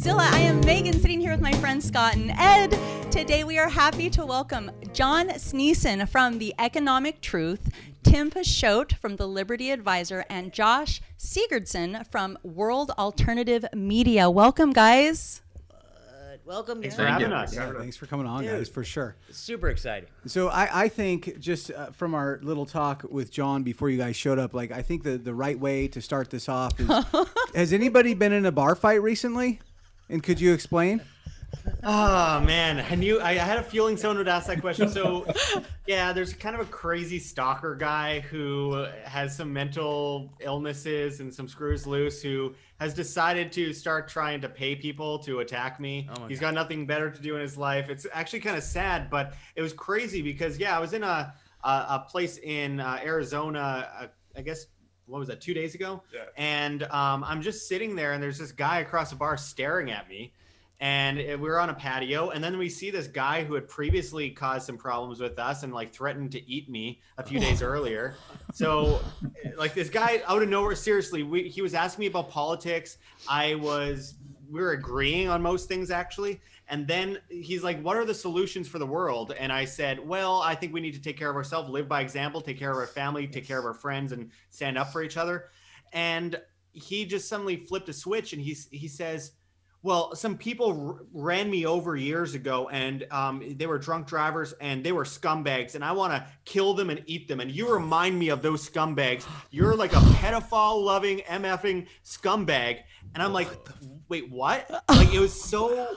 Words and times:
Welcome. 0.00 0.20
I 0.20 0.38
am 0.38 0.60
Megan 0.60 0.94
sitting 0.94 1.20
here 1.20 1.32
with 1.32 1.42
my 1.42 1.52
friends 1.52 1.84
Scott 1.86 2.16
and 2.16 2.30
Ed. 2.38 2.70
Today 3.10 3.44
we 3.44 3.58
are 3.58 3.68
happy 3.68 4.08
to 4.10 4.24
welcome 4.24 4.70
John 4.94 5.28
Sneisen 5.28 6.08
from 6.08 6.38
The 6.38 6.54
Economic 6.58 7.20
Truth, 7.20 7.70
Tim 8.02 8.30
Picciott 8.30 8.94
from 8.96 9.16
The 9.16 9.26
Liberty 9.28 9.70
Advisor, 9.70 10.24
and 10.30 10.50
Josh 10.50 11.02
Sigurdson 11.18 12.06
from 12.10 12.38
World 12.42 12.90
Alternative 12.96 13.66
Media. 13.74 14.30
Welcome, 14.30 14.72
guys. 14.72 15.42
Welcome. 16.46 16.80
Thanks 16.80 16.96
guys. 16.96 17.04
for 17.06 17.12
having 17.12 17.30
Yeah, 17.30 17.40
us. 17.40 17.54
yeah, 17.54 17.72
thanks 17.78 17.96
for 17.98 18.06
coming 18.06 18.26
on, 18.26 18.44
Dude. 18.44 18.52
guys, 18.52 18.68
for 18.70 18.82
sure. 18.84 19.14
Super 19.30 19.68
exciting. 19.68 20.08
So 20.26 20.48
I, 20.48 20.84
I 20.84 20.88
think 20.88 21.38
just 21.38 21.70
uh, 21.70 21.90
from 21.90 22.14
our 22.14 22.40
little 22.42 22.64
talk 22.66 23.04
with 23.10 23.30
John 23.30 23.62
before 23.62 23.90
you 23.90 23.98
guys 23.98 24.16
showed 24.16 24.38
up, 24.38 24.54
like 24.54 24.72
I 24.72 24.80
think 24.80 25.02
the, 25.02 25.18
the 25.18 25.34
right 25.34 25.58
way 25.58 25.86
to 25.88 26.00
start 26.00 26.30
this 26.30 26.48
off 26.48 26.80
is: 26.80 26.88
Has 27.54 27.74
anybody 27.74 28.14
been 28.14 28.32
in 28.32 28.46
a 28.46 28.52
bar 28.52 28.74
fight 28.74 29.02
recently? 29.02 29.60
And 30.12 30.22
could 30.22 30.38
you 30.38 30.52
explain? 30.52 31.00
Oh 31.82 32.40
man, 32.40 32.84
I 32.90 32.94
knew 32.94 33.18
I, 33.18 33.30
I 33.30 33.34
had 33.34 33.58
a 33.58 33.62
feeling 33.62 33.96
someone 33.96 34.18
would 34.18 34.28
ask 34.28 34.46
that 34.46 34.60
question. 34.60 34.90
So, 34.90 35.26
yeah, 35.86 36.12
there's 36.12 36.34
kind 36.34 36.54
of 36.54 36.60
a 36.60 36.70
crazy 36.70 37.18
stalker 37.18 37.74
guy 37.74 38.20
who 38.20 38.86
has 39.04 39.34
some 39.34 39.50
mental 39.52 40.30
illnesses 40.40 41.20
and 41.20 41.32
some 41.32 41.48
screws 41.48 41.86
loose 41.86 42.20
who 42.20 42.54
has 42.78 42.92
decided 42.92 43.52
to 43.52 43.72
start 43.72 44.06
trying 44.06 44.42
to 44.42 44.50
pay 44.50 44.76
people 44.76 45.18
to 45.20 45.40
attack 45.40 45.80
me. 45.80 46.08
Oh 46.14 46.20
my 46.20 46.28
He's 46.28 46.40
got 46.40 46.52
nothing 46.52 46.86
better 46.86 47.10
to 47.10 47.22
do 47.22 47.34
in 47.36 47.40
his 47.40 47.56
life. 47.56 47.88
It's 47.88 48.06
actually 48.12 48.40
kind 48.40 48.56
of 48.56 48.62
sad, 48.62 49.08
but 49.08 49.32
it 49.56 49.62
was 49.62 49.72
crazy 49.72 50.20
because 50.20 50.58
yeah, 50.58 50.76
I 50.76 50.80
was 50.80 50.92
in 50.92 51.02
a 51.02 51.32
a, 51.64 51.68
a 51.68 52.06
place 52.06 52.36
in 52.36 52.80
uh, 52.80 53.00
Arizona. 53.02 53.88
Uh, 53.98 54.06
I 54.36 54.42
guess 54.42 54.66
what 55.06 55.18
was 55.18 55.28
that? 55.28 55.40
Two 55.40 55.54
days 55.54 55.74
ago. 55.74 56.02
Yeah. 56.12 56.20
And 56.36 56.84
um, 56.84 57.24
I'm 57.24 57.42
just 57.42 57.68
sitting 57.68 57.96
there, 57.96 58.12
and 58.12 58.22
there's 58.22 58.38
this 58.38 58.52
guy 58.52 58.80
across 58.80 59.10
the 59.10 59.16
bar 59.16 59.36
staring 59.36 59.90
at 59.90 60.08
me. 60.08 60.32
And 60.80 61.18
we 61.18 61.36
were 61.36 61.60
on 61.60 61.70
a 61.70 61.74
patio, 61.74 62.30
and 62.30 62.42
then 62.42 62.58
we 62.58 62.68
see 62.68 62.90
this 62.90 63.06
guy 63.06 63.44
who 63.44 63.54
had 63.54 63.68
previously 63.68 64.30
caused 64.30 64.66
some 64.66 64.76
problems 64.76 65.20
with 65.20 65.38
us 65.38 65.62
and 65.62 65.72
like 65.72 65.92
threatened 65.92 66.32
to 66.32 66.50
eat 66.50 66.68
me 66.68 67.00
a 67.18 67.22
few 67.22 67.38
days 67.38 67.62
earlier. 67.62 68.16
So, 68.52 69.00
like 69.56 69.74
this 69.74 69.88
guy 69.88 70.22
out 70.26 70.42
of 70.42 70.48
nowhere, 70.48 70.74
seriously, 70.74 71.22
we, 71.22 71.48
he 71.48 71.62
was 71.62 71.74
asking 71.74 72.00
me 72.00 72.06
about 72.08 72.30
politics. 72.30 72.98
I 73.28 73.54
was, 73.54 74.14
we 74.50 74.60
were 74.60 74.72
agreeing 74.72 75.28
on 75.28 75.40
most 75.40 75.68
things 75.68 75.92
actually. 75.92 76.40
And 76.68 76.86
then 76.86 77.18
he's 77.28 77.62
like, 77.62 77.80
What 77.82 77.96
are 77.96 78.04
the 78.04 78.14
solutions 78.14 78.68
for 78.68 78.78
the 78.78 78.86
world? 78.86 79.34
And 79.38 79.52
I 79.52 79.64
said, 79.64 80.06
Well, 80.06 80.40
I 80.42 80.54
think 80.54 80.72
we 80.72 80.80
need 80.80 80.94
to 80.94 81.02
take 81.02 81.18
care 81.18 81.30
of 81.30 81.36
ourselves, 81.36 81.68
live 81.68 81.88
by 81.88 82.00
example, 82.00 82.40
take 82.40 82.58
care 82.58 82.70
of 82.70 82.76
our 82.76 82.86
family, 82.86 83.26
take 83.26 83.46
care 83.46 83.58
of 83.58 83.64
our 83.64 83.74
friends, 83.74 84.12
and 84.12 84.30
stand 84.50 84.78
up 84.78 84.92
for 84.92 85.02
each 85.02 85.16
other. 85.16 85.50
And 85.92 86.40
he 86.72 87.04
just 87.04 87.28
suddenly 87.28 87.56
flipped 87.56 87.88
a 87.88 87.92
switch 87.92 88.32
and 88.32 88.40
he, 88.40 88.56
he 88.70 88.88
says, 88.88 89.32
well, 89.82 90.14
some 90.14 90.38
people 90.38 90.96
r- 90.96 91.06
ran 91.12 91.50
me 91.50 91.66
over 91.66 91.96
years 91.96 92.34
ago, 92.34 92.68
and 92.68 93.04
um, 93.10 93.42
they 93.56 93.66
were 93.66 93.78
drunk 93.78 94.06
drivers, 94.06 94.54
and 94.60 94.84
they 94.84 94.92
were 94.92 95.04
scumbags, 95.04 95.74
and 95.74 95.84
I 95.84 95.90
want 95.90 96.12
to 96.12 96.24
kill 96.44 96.72
them 96.74 96.88
and 96.88 97.02
eat 97.06 97.26
them. 97.26 97.40
And 97.40 97.50
you 97.50 97.72
remind 97.72 98.16
me 98.16 98.28
of 98.28 98.42
those 98.42 98.68
scumbags. 98.68 99.26
You're 99.50 99.74
like 99.74 99.92
a 99.92 99.96
pedophile-loving, 99.96 101.22
mfing 101.28 101.86
scumbag. 102.04 102.80
And 103.14 103.22
I'm 103.22 103.32
like, 103.32 103.48
wait, 104.08 104.30
what? 104.30 104.70
Like 105.02 105.14
it 105.14 105.20
was 105.20 105.32
so 105.32 105.88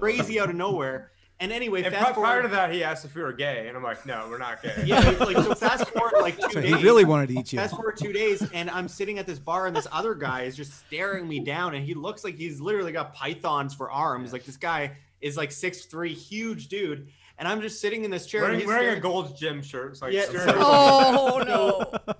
crazy 0.00 0.40
out 0.40 0.50
of 0.50 0.56
nowhere. 0.56 1.12
And 1.42 1.52
anyway, 1.52 1.82
And 1.82 1.94
fast 1.94 2.04
pri- 2.04 2.12
prior 2.12 2.34
forward. 2.34 2.42
to 2.42 2.48
that, 2.56 2.70
he 2.70 2.84
asked 2.84 3.06
if 3.06 3.14
we 3.14 3.22
were 3.22 3.32
gay, 3.32 3.66
and 3.68 3.74
I'm 3.74 3.82
like, 3.82 4.04
no, 4.04 4.26
we're 4.28 4.36
not 4.36 4.62
gay. 4.62 4.74
yeah, 4.84 4.98
like 5.20 5.36
so. 5.38 5.54
Fast 5.54 5.88
forward 5.88 6.20
like 6.20 6.36
two 6.38 6.50
So 6.52 6.60
days. 6.60 6.74
he 6.76 6.82
really 6.84 7.06
wanted 7.06 7.30
to 7.30 7.38
eat 7.40 7.50
you. 7.54 7.58
Fast 7.58 7.76
forward 7.76 7.96
two 7.96 8.12
days, 8.12 8.42
and 8.52 8.68
I'm 8.68 8.88
sitting 8.88 9.18
at 9.18 9.26
this 9.26 9.38
bar, 9.38 9.66
and 9.66 9.74
this 9.74 9.86
other 9.90 10.14
guy 10.14 10.42
is 10.42 10.54
just 10.54 10.78
staring 10.86 11.26
me 11.26 11.40
down, 11.40 11.74
and 11.74 11.82
he 11.82 11.94
looks 11.94 12.24
like 12.24 12.34
he's 12.34 12.60
literally 12.60 12.92
got 12.92 13.14
pythons 13.14 13.72
for 13.74 13.90
arms. 13.90 14.34
Like 14.34 14.44
this 14.44 14.58
guy 14.58 14.98
is 15.22 15.38
like 15.38 15.50
six 15.50 15.86
three, 15.86 16.12
huge 16.12 16.68
dude, 16.68 17.08
and 17.38 17.48
I'm 17.48 17.62
just 17.62 17.80
sitting 17.80 18.04
in 18.04 18.10
this 18.10 18.26
chair. 18.26 18.42
and 18.44 18.48
Wearing, 18.52 18.60
he's 18.60 18.68
wearing 18.68 18.98
a 18.98 19.00
gold 19.00 19.34
Gym 19.38 19.62
shirt. 19.62 19.92
It's 19.92 20.02
like, 20.02 20.12
Yeah, 20.12 20.24
staring 20.24 20.46
so- 20.48 20.56
Oh, 20.58 21.42
no. 21.46 22.14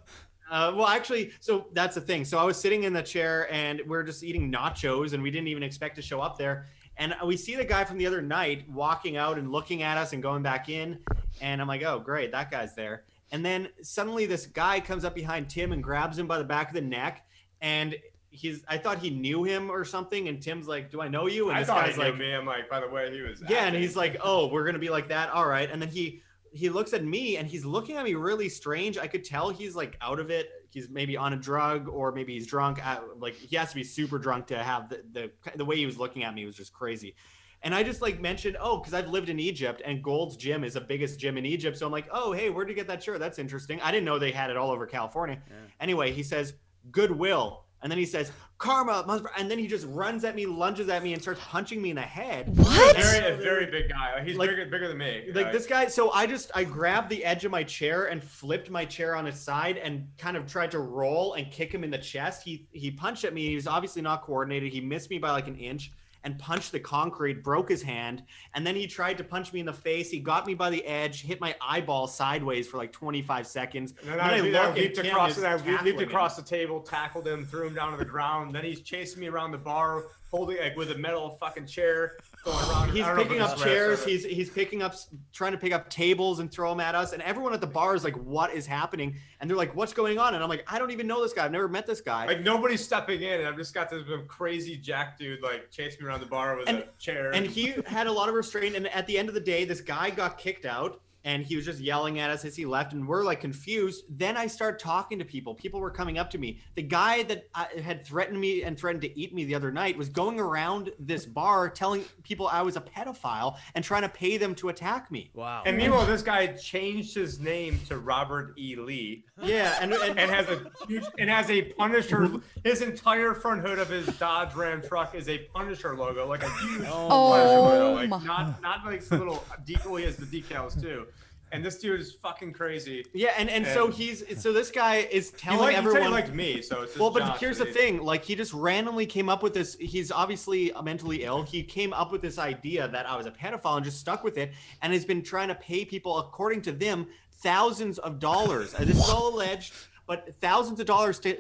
Uh, 0.51 0.73
well, 0.75 0.87
actually, 0.89 1.31
so 1.41 1.67
that's 1.75 1.95
the 1.95 2.01
thing. 2.01 2.25
So 2.25 2.37
I 2.39 2.43
was 2.45 2.57
sitting 2.57 2.83
in 2.85 2.93
the 2.93 3.03
chair, 3.03 3.53
and 3.53 3.81
we 3.87 3.97
are 3.97 4.03
just 4.03 4.25
eating 4.25 4.51
nachos, 4.51 5.13
and 5.13 5.23
we 5.23 5.31
didn't 5.31 5.47
even 5.49 5.63
expect 5.63 5.95
to 5.97 6.03
show 6.03 6.21
up 6.21 6.39
there. 6.39 6.67
And 7.01 7.15
we 7.25 7.39
see 7.39 7.57
the 7.57 7.65
guy 7.65 7.85
from 7.85 7.97
the 7.97 8.07
other 8.07 8.21
night 8.21 8.69
walking 8.71 9.17
out 9.17 9.39
and 9.39 9.51
looking 9.51 9.83
at 9.83 9.97
us 9.97 10.13
and 10.13 10.23
going 10.23 10.43
back 10.43 10.69
in. 10.69 10.99
And 11.41 11.61
I'm 11.61 11.67
like, 11.67 11.83
oh, 11.83 11.99
great, 11.99 12.31
that 12.33 12.51
guy's 12.51 12.75
there. 12.75 13.05
And 13.33 13.45
then 13.45 13.69
suddenly 13.81 14.27
this 14.27 14.47
guy 14.47 14.81
comes 14.81 15.05
up 15.05 15.15
behind 15.15 15.49
Tim 15.49 15.73
and 15.73 15.83
grabs 15.83 16.19
him 16.19 16.27
by 16.27 16.37
the 16.37 16.45
back 16.45 16.69
of 16.69 16.75
the 16.75 16.83
neck. 16.83 17.25
And 17.63 17.97
he's, 18.29 18.63
I 18.69 18.77
thought 18.77 18.99
he 18.99 19.09
knew 19.09 19.45
him 19.45 19.71
or 19.71 19.83
something. 19.83 20.29
And 20.29 20.43
Tim's 20.43 20.69
like, 20.69 20.91
do 20.91 21.01
I 21.01 21.09
know 21.09 21.27
you? 21.27 21.49
And 21.49 21.57
I 21.57 21.61
this 21.61 21.69
thought 21.69 21.87
guy's 21.87 21.97
he 21.97 22.03
knew 22.03 22.09
like, 22.11 22.19
me. 22.19 22.35
I'm 22.35 22.45
like, 22.45 22.69
by 22.69 22.81
the 22.81 22.89
way, 22.89 23.11
he 23.11 23.23
was. 23.23 23.43
yeah. 23.49 23.65
And 23.65 23.75
he's 23.75 23.97
like, 23.97 24.19
oh, 24.23 24.49
we're 24.49 24.65
going 24.65 24.75
to 24.75 24.81
be 24.81 24.91
like 24.91 25.09
that. 25.09 25.31
All 25.31 25.47
right. 25.47 25.71
And 25.71 25.81
then 25.81 25.89
he, 25.89 26.23
he 26.53 26.69
looks 26.69 26.93
at 26.93 27.05
me 27.05 27.37
and 27.37 27.47
he's 27.47 27.65
looking 27.65 27.97
at 27.97 28.05
me 28.05 28.15
really 28.15 28.49
strange. 28.49 28.99
I 28.99 29.07
could 29.07 29.25
tell 29.25 29.51
he's 29.51 29.77
like 29.77 29.97
out 30.01 30.19
of 30.19 30.31
it. 30.31 30.49
He's 30.71 30.89
maybe 30.89 31.17
on 31.17 31.33
a 31.33 31.37
drug 31.37 31.89
or 31.89 32.13
maybe 32.13 32.35
he's 32.35 32.47
drunk. 32.47 32.81
Like 33.19 33.35
he 33.35 33.57
has 33.57 33.71
to 33.71 33.75
be 33.75 33.85
super 33.85 34.19
drunk 34.19 34.47
to 34.49 34.63
have 34.63 34.89
the, 34.89 35.03
the, 35.13 35.31
the 35.57 35.65
way 35.65 35.77
he 35.77 35.87
was 35.87 35.99
looking 35.99 36.25
at 36.25 36.35
me 36.35 36.47
was 36.47 36.57
just 36.57 36.73
crazy. 36.73 37.15
And 37.63 37.75
I 37.75 37.83
just 37.83 38.01
like 38.01 38.21
mentioned, 38.21 38.57
oh, 38.59 38.79
because 38.79 38.95
I've 38.95 39.09
lived 39.09 39.29
in 39.29 39.39
Egypt 39.39 39.83
and 39.85 40.03
Gold's 40.03 40.37
Gym 40.37 40.65
is 40.65 40.75
the 40.75 40.81
biggest 40.81 41.21
gym 41.21 41.37
in 41.37 41.45
Egypt. 41.45 41.77
So 41.77 41.85
I'm 41.87 41.93
like, 41.93 42.09
oh, 42.11 42.33
hey, 42.33 42.49
where'd 42.51 42.69
you 42.69 42.75
get 42.75 42.87
that 42.87 43.03
shirt? 43.03 43.21
That's 43.21 43.39
interesting. 43.39 43.81
I 43.83 43.91
didn't 43.91 44.07
know 44.07 44.19
they 44.19 44.33
had 44.33 44.51
it 44.51 44.57
all 44.57 44.71
over 44.71 44.87
California. 44.87 45.39
Anyway, 45.79 46.13
he 46.13 46.23
says, 46.23 46.55
Goodwill. 46.91 47.67
And 47.83 47.91
then 47.91 47.99
he 47.99 48.07
says, 48.07 48.33
Karma. 48.61 49.23
And 49.39 49.51
then 49.51 49.59
he 49.59 49.67
just 49.67 49.87
runs 49.89 50.23
at 50.23 50.37
me, 50.37 50.45
lunges 50.47 50.89
at 50.91 51.03
me, 51.03 51.15
and 51.15 51.21
starts 51.21 51.41
punching 51.49 51.81
me 51.81 51.91
in 51.91 51.97
the 51.97 52.03
head. 52.03 52.57
What? 52.57 52.97
very, 52.97 53.35
a 53.35 53.37
very 53.39 53.67
big 53.67 53.89
guy. 53.89 54.15
Like, 54.15 54.27
he's 54.27 54.37
Like- 54.37 54.51
bigger, 54.51 54.67
bigger 54.67 54.89
than 54.89 54.99
me. 54.99 55.31
Like 55.33 55.51
this 55.51 55.67
guy, 55.67 55.87
so 55.89 56.13
I 56.13 56.27
just 56.27 56.51
I 56.55 56.65
grabbed 56.65 57.09
the 57.09 57.25
edge 57.25 57.45
of 57.45 57.51
my 57.51 57.63
chair 57.65 58.07
and 58.07 58.23
flipped 58.23 58.71
my 58.71 58.85
chair 58.85 59.17
on 59.17 59.27
its 59.27 59.41
side 59.41 59.79
and 59.79 60.07
kind 60.19 60.37
of 60.37 60.47
tried 60.47 60.71
to 60.73 60.79
roll 60.79 61.35
and 61.35 61.51
kick 61.51 61.73
him 61.73 61.83
in 61.83 61.91
the 61.91 61.99
chest. 61.99 62.43
He 62.45 62.69
he 62.73 62.91
punched 62.91 63.25
at 63.25 63.33
me. 63.33 63.49
He 63.49 63.55
was 63.55 63.67
obviously 63.67 64.03
not 64.03 64.23
coordinated. 64.23 64.73
He 64.73 64.81
missed 64.81 65.09
me 65.11 65.19
by 65.19 65.31
like 65.31 65.49
an 65.49 65.57
inch 65.57 65.93
and 66.25 66.39
punched 66.39 66.73
the 66.73 66.81
concrete, 66.81 67.43
broke 67.43 67.69
his 67.69 67.83
hand, 67.83 68.23
and 68.55 68.67
then 68.67 68.75
he 68.75 68.87
tried 68.87 69.17
to 69.19 69.25
punch 69.25 69.53
me 69.53 69.61
in 69.61 69.67
the 69.67 69.73
face. 69.73 70.11
He 70.11 70.21
got 70.21 70.47
me 70.47 70.55
by 70.55 70.71
the 70.71 70.85
edge, 70.85 71.23
hit 71.23 71.41
my 71.41 71.55
eyeball 71.61 72.07
sideways 72.07 72.69
for 72.69 72.77
like 72.77 72.93
25 72.93 73.47
seconds. 73.47 73.95
And 74.03 74.11
then 74.11 74.21
I, 74.21 74.37
I, 74.37 74.41
look 74.41 74.55
I 74.55 74.75
leaped 74.75 74.99
across, 74.99 75.39
I 75.43 75.57
leaped- 75.57 76.01
him. 76.01 76.09
across 76.09 76.37
the 76.37 76.43
table, 76.43 76.81
tackled 76.81 77.27
him, 77.27 77.45
threw 77.47 77.67
him 77.67 77.75
down 77.75 77.93
to 77.93 77.99
the 77.99 78.05
ground. 78.05 78.55
Then 78.55 78.65
he's 78.65 78.81
chasing 78.81 79.21
me 79.21 79.29
around 79.29 79.53
the 79.53 79.59
bar, 79.59 80.05
holding 80.31 80.59
like 80.59 80.77
with 80.77 80.91
a 80.93 80.95
metal 80.99 81.37
fucking 81.41 81.67
chair, 81.67 82.17
going 82.45 82.57
around. 82.57 82.91
He's 82.93 83.03
I 83.03 83.09
don't 83.09 83.17
know 83.17 83.23
if 83.23 83.29
picking 83.29 83.43
up 83.43 83.59
chairs. 83.59 84.05
He's 84.05 84.25
he's 84.25 84.49
picking 84.51 84.83
up, 84.83 84.95
trying 85.33 85.53
to 85.53 85.59
pick 85.59 85.73
up 85.73 85.91
tables 85.91 86.39
and 86.39 86.51
throw 86.51 86.71
them 86.71 86.81
at 86.81 86.95
us. 86.95 87.13
And 87.13 87.23
everyone 87.23 87.53
at 87.53 87.61
the 87.61 87.67
bar 87.67 87.95
is 87.95 88.05
like, 88.05 88.17
"What 88.17 88.53
is 88.53 88.67
happening?" 88.67 89.17
And 89.41 89.51
they're 89.51 89.57
like, 89.57 89.75
"What's 89.75 89.93
going 89.93 90.19
on?" 90.19 90.35
And 90.35 90.43
I'm 90.43 90.49
like, 90.49 90.65
"I 90.73 90.79
don't 90.79 90.91
even 90.93 91.07
know 91.07 91.23
this 91.23 91.33
guy. 91.33 91.45
I've 91.45 91.53
never 91.53 91.69
met 91.69 91.87
this 91.87 92.01
guy." 92.01 92.27
like 92.27 92.43
nobody's 92.43 92.83
stepping 92.85 93.23
in, 93.23 93.41
and 93.41 93.49
I've 93.49 93.57
just 93.57 93.75
got 93.75 93.91
this 93.91 94.03
crazy 94.29 94.77
jack 94.77 95.19
dude 95.19 95.43
like 95.43 95.71
chasing 95.71 96.03
me 96.05 96.09
around 96.09 96.21
the 96.21 96.27
bar 96.27 96.57
with 96.57 96.69
And- 96.69 96.79
a 96.79 96.85
chair. 96.99 97.31
and 97.35 97.47
he 97.47 97.75
had 97.87 98.07
a 98.07 98.13
lot 98.13 98.29
of 98.29 98.35
restraint. 98.35 98.77
And 98.77 98.87
at 98.89 99.07
the 99.07 99.19
end 99.19 99.29
of 99.29 99.35
the 99.35 99.41
day, 99.41 99.65
this 99.65 99.81
guy 99.81 100.11
got 100.11 100.39
kicked 100.39 100.65
out. 100.67 101.01
And 101.25 101.45
he 101.45 101.57
was 101.57 101.65
just 101.65 101.81
yelling 101.81 102.19
at 102.19 102.31
us 102.31 102.45
as 102.45 102.57
he 102.57 102.65
left, 102.65 102.93
and 102.93 103.07
we're 103.07 103.25
like 103.25 103.41
confused. 103.41 104.05
Then 104.09 104.37
I 104.37 104.47
start 104.47 104.79
talking 104.79 105.19
to 105.19 105.25
people. 105.25 105.55
People 105.55 105.81
were 105.81 105.91
coming 105.91 106.19
up 106.19 106.31
to 106.31 106.39
me. 106.39 106.61
The 106.75 106.83
guy 106.83 107.23
that 107.25 107.49
uh, 107.55 107.67
had 107.83 108.07
threatened 108.07 108.41
me 108.41 108.63
and 108.63 108.79
threatened 108.79 109.03
to 109.03 109.19
eat 109.19 109.35
me 109.35 109.45
the 109.45 109.55
other 109.55 109.71
night 109.71 109.97
was 109.97 110.09
going 110.09 110.41
around 110.41 110.93
this 110.99 111.27
bar 111.27 111.69
telling 111.69 112.05
people 112.23 112.49
I 112.49 112.63
was 112.63 112.77
a 112.77 112.81
pedophile 112.81 113.57
and 113.75 113.85
trying 113.85 114.03
to 114.03 114.09
pay 114.09 114.37
them 114.37 114.55
to 114.57 114.71
attack 114.71 115.11
me. 115.11 115.31
Wow. 115.35 115.63
And 115.67 115.77
meanwhile, 115.77 116.07
this 116.07 116.23
guy 116.23 116.47
changed 116.49 117.15
his 117.15 117.39
name 117.41 117.81
to 117.89 117.99
Robert 117.99 118.55
E. 118.59 118.77
Lee 118.77 119.25
Yeah, 119.43 119.77
and, 119.81 119.93
and, 119.93 120.19
and 120.19 120.31
has 120.31 120.49
a 120.49 120.71
huge 120.87 121.05
and 121.19 121.29
has 121.31 121.51
a 121.51 121.63
Punisher. 121.63 122.31
His 122.65 122.83
entire 122.83 123.35
front 123.35 123.61
hood 123.67 123.79
of 123.79 123.89
his 123.89 124.07
Dodge 124.19 124.55
Ram 124.55 124.83
truck 124.83 125.15
is 125.15 125.29
a 125.29 125.39
Punisher 125.55 125.97
logo, 125.97 126.27
like 126.27 126.43
a 126.43 126.51
huge 126.51 126.83
Oh 126.87 127.31
Punisher 127.31 127.61
logo, 127.61 127.95
like 127.95 128.25
not 128.25 128.63
not 128.63 128.85
like 128.85 129.09
little 129.11 129.45
decal. 129.65 129.99
He 129.99 130.05
has 130.05 130.17
the 130.17 130.27
decals 130.27 130.81
too. 130.81 131.07
And 131.53 131.65
this 131.65 131.79
dude 131.79 132.01
is 132.01 132.13
fucking 132.13 132.53
crazy. 132.53 133.05
Yeah, 133.13 133.31
and, 133.37 133.51
and 133.51 133.67
so 133.67 133.91
he's 133.91 134.23
so 134.41 134.53
this 134.53 134.71
guy 134.71 135.09
is 135.11 135.33
telling 135.33 135.61
liked, 135.61 135.71
he 135.71 135.77
said 135.77 135.87
everyone. 135.87 136.09
he 136.09 136.15
liked 136.15 136.35
me, 136.35 136.63
so 136.63 136.83
it's 136.83 136.93
just 136.93 137.01
well, 137.01 137.11
but 137.11 137.21
Josh, 137.21 137.41
here's 137.41 137.59
the 137.59 137.67
thing: 137.67 138.03
like 138.03 138.25
he 138.25 138.35
just 138.35 138.53
randomly 138.53 139.07
came 139.07 139.29
up 139.29 139.43
with 139.43 139.55
this. 139.55 139.77
He's 139.81 140.13
obviously 140.13 140.73
mentally 140.83 141.25
ill. 141.25 141.43
He 141.43 141.63
came 141.63 141.93
up 141.93 142.13
with 142.13 142.23
this 142.23 142.39
idea 142.39 142.89
that 142.89 143.09
I 143.09 143.17
was 143.17 143.27
a 143.27 143.33
pedophile 143.33 143.77
and 143.77 143.85
just 143.85 143.99
stuck 143.99 144.23
with 144.23 144.39
it, 144.39 144.53
and 144.83 144.93
has 144.93 145.05
been 145.05 145.23
trying 145.23 145.49
to 145.49 145.55
pay 145.57 145.85
people, 145.85 146.19
according 146.19 146.63
to 146.63 146.73
them, 146.73 147.07
thousands 147.41 147.99
of 147.99 148.19
dollars. 148.19 148.73
This 148.73 148.97
is 148.97 149.09
all 149.09 149.35
alleged, 149.35 149.75
but 150.07 150.35
thousands 150.41 150.79
of 150.79 150.87
dollars 150.87 151.19
to 151.21 151.37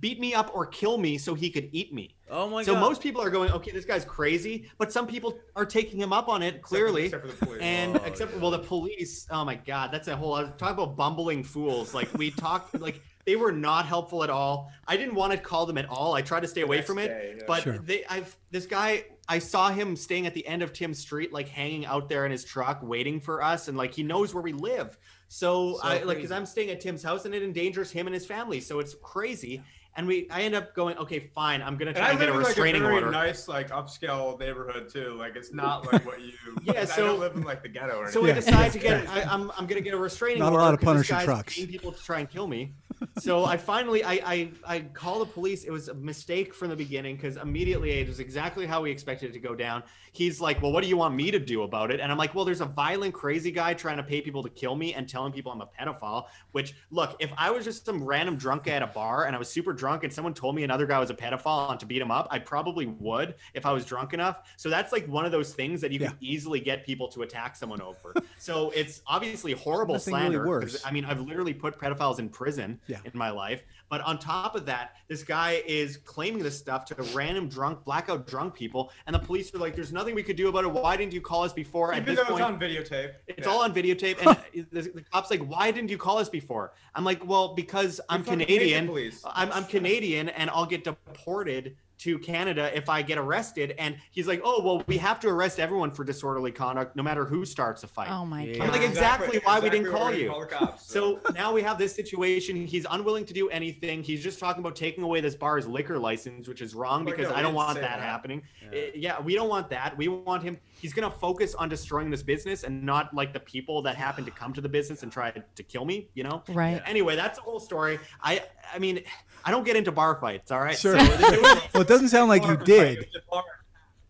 beat 0.00 0.20
me 0.20 0.34
up 0.34 0.50
or 0.54 0.66
kill 0.66 0.98
me 0.98 1.16
so 1.18 1.34
he 1.34 1.48
could 1.50 1.68
eat 1.72 1.92
me. 1.94 2.14
Oh 2.30 2.48
my 2.48 2.62
so 2.62 2.74
god. 2.74 2.80
So 2.80 2.88
most 2.88 3.02
people 3.02 3.22
are 3.22 3.30
going, 3.30 3.50
okay, 3.52 3.70
this 3.70 3.86
guy's 3.86 4.04
crazy, 4.04 4.70
but 4.76 4.92
some 4.92 5.06
people 5.06 5.38
are 5.56 5.64
taking 5.64 5.98
him 5.98 6.12
up 6.12 6.28
on 6.28 6.42
it 6.42 6.60
clearly. 6.60 7.06
except 7.06 7.22
for 7.26 7.32
the 7.32 7.46
police. 7.46 7.62
And 7.62 7.96
Oh, 7.96 8.02
except 8.04 8.34
yeah. 8.34 8.38
well, 8.40 8.50
the 8.50 8.58
police. 8.58 9.26
Oh 9.30 9.44
my 9.44 9.54
God, 9.54 9.90
that's 9.90 10.08
a 10.08 10.16
whole. 10.16 10.34
I 10.34 10.42
was 10.42 10.50
talking 10.58 10.74
about 10.82 10.96
bumbling 10.96 11.42
fools. 11.42 11.94
Like 11.94 12.08
we 12.18 12.30
talked. 12.30 12.74
Like 12.80 13.00
they 13.24 13.36
were 13.36 13.52
not 13.52 13.84
helpful 13.86 14.24
at 14.24 14.30
all. 14.30 14.70
I 14.86 14.96
didn't 14.96 15.14
want 15.14 15.32
to 15.32 15.38
call 15.38 15.66
them 15.66 15.76
at 15.78 15.86
all. 15.88 16.14
I 16.14 16.22
tried 16.22 16.40
to 16.40 16.48
stay 16.48 16.62
away 16.62 16.76
next 16.76 16.88
from 16.88 16.98
it. 16.98 17.08
day, 17.08 17.34
yeah. 17.36 17.44
But 17.46 17.62
Sure. 17.62 17.78
they, 17.78 18.04
I've 18.06 18.36
this 18.50 18.66
guy. 18.66 19.04
I 19.30 19.38
saw 19.38 19.68
him 19.70 19.94
staying 19.96 20.26
at 20.26 20.32
the 20.32 20.46
end 20.46 20.62
of 20.62 20.72
Tim's 20.72 20.98
street, 20.98 21.32
like 21.32 21.48
hanging 21.48 21.84
out 21.84 22.08
there 22.08 22.24
in 22.24 22.32
his 22.32 22.44
truck, 22.44 22.80
waiting 22.82 23.20
for 23.20 23.42
us, 23.42 23.68
and 23.68 23.76
like 23.76 23.92
he 23.92 24.02
knows 24.02 24.32
where 24.34 24.42
we 24.42 24.52
live. 24.52 24.96
So, 25.28 25.74
So 25.74 25.80
I 25.82 26.02
like 26.02 26.16
because. 26.18 26.30
I'm 26.30 26.46
staying 26.46 26.70
at 26.70 26.80
Tim's 26.80 27.02
house, 27.02 27.26
and 27.26 27.34
it 27.34 27.42
endangers 27.42 27.90
him 27.90 28.06
and 28.06 28.14
his 28.14 28.24
family. 28.24 28.60
So 28.60 28.78
it's 28.80 28.94
crazy. 29.02 29.62
And 29.98 30.06
we, 30.06 30.28
I 30.30 30.42
end 30.42 30.54
up 30.54 30.76
going, 30.76 30.96
okay, 30.98 31.18
fine. 31.34 31.60
I'm 31.60 31.76
gonna 31.76 31.88
And 31.90 31.96
try 31.96 32.10
I 32.10 32.12
to 32.12 32.18
get 32.18 32.26
live 32.26 32.34
a 32.36 32.38
in 32.38 32.38
like 32.38 32.44
a 32.44 32.48
restraining 32.50 32.82
very 32.82 32.94
order. 32.94 33.10
nice, 33.10 33.48
like 33.48 33.70
upscale 33.70 34.38
neighborhood 34.38 34.88
too. 34.88 35.14
Like 35.18 35.34
it's 35.34 35.52
not 35.52 35.92
like 35.92 36.06
what 36.06 36.20
you. 36.20 36.32
Yeah, 36.62 36.82
I 36.82 36.84
so- 36.84 37.04
don't 37.04 37.18
live 37.18 37.34
in 37.34 37.42
like 37.42 37.64
the 37.64 37.68
ghetto 37.68 37.96
or 37.96 38.12
So 38.12 38.22
we 38.22 38.30
I 38.30 38.34
decide 38.34 38.70
to 38.72 38.78
get. 38.78 39.08
I, 39.10 39.22
I'm 39.22 39.50
I'm 39.58 39.66
gonna 39.66 39.80
get 39.80 39.94
a 39.94 39.98
restraining 39.98 40.40
order. 40.40 40.52
Not 40.56 40.60
a 40.60 40.62
lot 40.64 40.72
of 40.74 40.78
this 40.78 40.84
Punisher 40.86 41.20
trucks. 41.24 41.54
people 41.56 41.90
to 41.90 42.00
try 42.00 42.20
and 42.20 42.30
kill 42.30 42.46
me. 42.46 42.74
So 43.18 43.44
I 43.44 43.56
finally 43.56 44.04
I 44.04 44.12
I, 44.12 44.50
I 44.66 44.80
call 44.80 45.18
the 45.18 45.26
police. 45.26 45.64
It 45.64 45.70
was 45.70 45.88
a 45.88 45.94
mistake 45.94 46.54
from 46.54 46.68
the 46.68 46.76
beginning 46.76 47.16
because 47.16 47.36
immediately 47.36 47.90
it 47.92 48.08
was 48.08 48.20
exactly 48.20 48.66
how 48.66 48.82
we 48.82 48.90
expected 48.90 49.30
it 49.30 49.32
to 49.34 49.38
go 49.38 49.54
down. 49.54 49.82
He's 50.12 50.40
like, 50.40 50.62
"Well, 50.62 50.72
what 50.72 50.82
do 50.82 50.88
you 50.88 50.96
want 50.96 51.14
me 51.14 51.30
to 51.30 51.38
do 51.38 51.62
about 51.62 51.90
it?" 51.90 52.00
And 52.00 52.10
I'm 52.10 52.18
like, 52.18 52.34
"Well, 52.34 52.44
there's 52.44 52.60
a 52.60 52.66
violent, 52.66 53.14
crazy 53.14 53.50
guy 53.50 53.74
trying 53.74 53.98
to 53.98 54.02
pay 54.02 54.20
people 54.20 54.42
to 54.42 54.48
kill 54.48 54.74
me 54.74 54.94
and 54.94 55.08
telling 55.08 55.32
people 55.32 55.52
I'm 55.52 55.60
a 55.60 55.66
pedophile." 55.66 56.26
Which, 56.52 56.74
look, 56.90 57.16
if 57.18 57.30
I 57.36 57.50
was 57.50 57.64
just 57.64 57.84
some 57.84 58.02
random 58.02 58.36
drunk 58.36 58.64
guy 58.64 58.72
at 58.72 58.82
a 58.82 58.86
bar 58.86 59.26
and 59.26 59.34
I 59.34 59.38
was 59.38 59.48
super 59.48 59.72
drunk 59.72 60.04
and 60.04 60.12
someone 60.12 60.34
told 60.34 60.54
me 60.54 60.64
another 60.64 60.86
guy 60.86 60.98
was 60.98 61.10
a 61.10 61.14
pedophile 61.14 61.70
and 61.70 61.80
to 61.80 61.86
beat 61.86 62.00
him 62.00 62.10
up, 62.10 62.28
I 62.30 62.38
probably 62.38 62.86
would 62.86 63.34
if 63.54 63.66
I 63.66 63.72
was 63.72 63.84
drunk 63.84 64.14
enough. 64.14 64.42
So 64.56 64.70
that's 64.70 64.92
like 64.92 65.06
one 65.06 65.24
of 65.24 65.32
those 65.32 65.54
things 65.54 65.80
that 65.80 65.92
you 65.92 65.98
can 65.98 66.16
easily 66.20 66.60
get 66.60 66.84
people 66.84 67.08
to 67.08 67.22
attack 67.22 67.56
someone 67.56 67.80
over. 67.80 68.14
so 68.38 68.70
it's 68.70 69.02
obviously 69.06 69.52
horrible 69.52 69.94
Nothing 69.94 70.14
really 70.14 70.38
worse. 70.38 70.82
I 70.84 70.90
mean, 70.90 71.04
I've 71.04 71.20
literally 71.20 71.54
put 71.54 71.78
pedophiles 71.78 72.18
in 72.18 72.28
prison 72.28 72.80
Yeah. 72.88 72.98
in 73.04 73.12
my 73.14 73.30
life. 73.30 73.62
But 73.90 74.00
on 74.02 74.18
top 74.18 74.54
of 74.54 74.66
that, 74.66 74.96
this 75.08 75.22
guy 75.22 75.62
is 75.66 75.96
claiming 75.98 76.42
this 76.42 76.58
stuff 76.58 76.84
to 76.86 76.94
random 77.14 77.48
drunk, 77.48 77.84
blackout 77.84 78.26
drunk 78.26 78.54
people, 78.54 78.90
and 79.06 79.14
the 79.14 79.18
police 79.18 79.54
are 79.54 79.58
like, 79.58 79.74
"There's 79.74 79.92
nothing 79.92 80.14
we 80.14 80.22
could 80.22 80.36
do 80.36 80.48
about 80.48 80.64
it. 80.64 80.70
Why 80.70 80.96
didn't 80.96 81.12
you 81.14 81.20
call 81.20 81.42
us 81.44 81.52
before?" 81.52 81.92
At 81.92 82.02
Even 82.02 82.14
this 82.14 82.16
though 82.16 82.34
it's 82.34 82.42
point, 82.42 82.54
on 82.54 82.60
videotape. 82.60 83.12
it's 83.26 83.46
Yeah. 83.46 83.52
all 83.52 83.62
on 83.62 83.72
videotape, 83.74 84.18
and 84.26 84.66
the, 84.72 84.80
the 84.82 85.02
cop's 85.12 85.30
like, 85.30 85.40
"Why 85.42 85.70
didn't 85.70 85.90
you 85.90 85.98
call 85.98 86.18
us 86.18 86.28
before?" 86.28 86.72
I'm 86.94 87.04
like, 87.04 87.24
"Well, 87.26 87.54
because 87.54 88.00
I'm 88.08 88.24
fucking 88.24 88.40
hate 88.40 88.46
Canadian. 88.74 88.90
I'm, 89.24 89.52
I'm 89.52 89.64
Canadian, 89.64 90.28
and 90.30 90.50
I'll 90.50 90.66
get 90.66 90.84
deported 90.84 91.76
to 91.98 92.18
Canada 92.18 92.70
if 92.76 92.88
I 92.88 93.02
get 93.02 93.18
arrested." 93.18 93.74
And 93.78 93.96
he's 94.10 94.26
like, 94.26 94.40
"Oh, 94.44 94.62
well, 94.62 94.82
we 94.86 94.96
have 94.98 95.20
to 95.20 95.28
arrest 95.28 95.58
everyone 95.60 95.90
for 95.90 96.04
disorderly 96.04 96.52
conduct, 96.52 96.96
no 96.96 97.02
matter 97.02 97.24
who 97.24 97.44
starts 97.44 97.82
a 97.84 97.86
fight." 97.86 98.08
Oh 98.10 98.24
my 98.24 98.44
Yeah. 98.44 98.58
god. 98.58 98.66
I'm 98.66 98.72
like, 98.72 98.82
exactly 98.88 99.40
why 99.44 99.60
we 99.60 99.70
didn't 99.70 99.90
call 99.90 100.12
you. 100.12 100.28
call 100.30 100.46
cops, 100.46 100.90
So 100.90 101.20
now 101.34 101.52
we 101.52 101.62
have 101.62 101.78
this 101.78 101.94
situation. 101.94 102.56
He's 102.66 102.86
unwilling 102.90 103.24
to 103.26 103.34
do 103.34 103.48
anything. 103.50 104.02
He's 104.02 104.22
just 104.22 104.38
talking 104.38 104.60
about 104.60 104.76
taking 104.76 105.04
away 105.04 105.20
this 105.20 105.34
bar's 105.34 105.66
liquor 105.66 105.98
license, 105.98 106.48
which 106.48 106.62
is 106.62 106.74
wrong 106.74 107.04
Like, 107.04 107.16
because 107.16 107.30
no, 107.30 107.36
I 107.36 107.42
don't 107.42 107.54
want 107.54 107.74
that, 107.74 107.82
that. 107.82 108.00
happening. 108.00 108.42
Yeah. 108.72 108.80
Yeah, 108.94 109.20
we 109.20 109.34
don't 109.34 109.48
want 109.48 109.68
that. 109.70 109.96
We 109.96 110.08
want 110.08 110.42
him. 110.42 110.58
He's 110.80 110.92
gonna 110.92 111.10
focus 111.10 111.54
on 111.54 111.68
destroying 111.68 112.10
this 112.10 112.22
business 112.22 112.62
and 112.64 112.82
not 112.84 113.12
like 113.14 113.32
the 113.32 113.40
people 113.40 113.82
that 113.82 113.96
happen 113.96 114.24
to 114.24 114.30
come 114.30 114.52
to 114.52 114.60
the 114.60 114.68
business 114.68 115.02
and 115.02 115.10
try 115.10 115.30
to 115.30 115.62
kill 115.62 115.84
me. 115.84 116.08
You 116.14 116.24
know. 116.24 116.42
Right. 116.48 116.80
Anyway, 116.86 117.16
that's 117.16 117.38
the 117.38 117.42
whole 117.42 117.60
story. 117.60 117.98
I 118.22 118.42
I 118.72 118.78
mean, 118.78 119.02
I 119.44 119.50
don't 119.50 119.64
get 119.64 119.76
into 119.76 119.92
bar 119.92 120.18
fights. 120.20 120.50
All 120.50 120.60
right. 120.60 120.76
Sure. 120.78 120.98
So 120.98 121.06
well, 121.74 121.82
it 121.82 121.88
doesn't 121.88 122.08
sound 122.08 122.28
like 122.28 122.44
you 122.46 122.56
did. 122.56 122.98
it's 122.98 123.12
just 123.12 123.24
hard. 123.30 123.44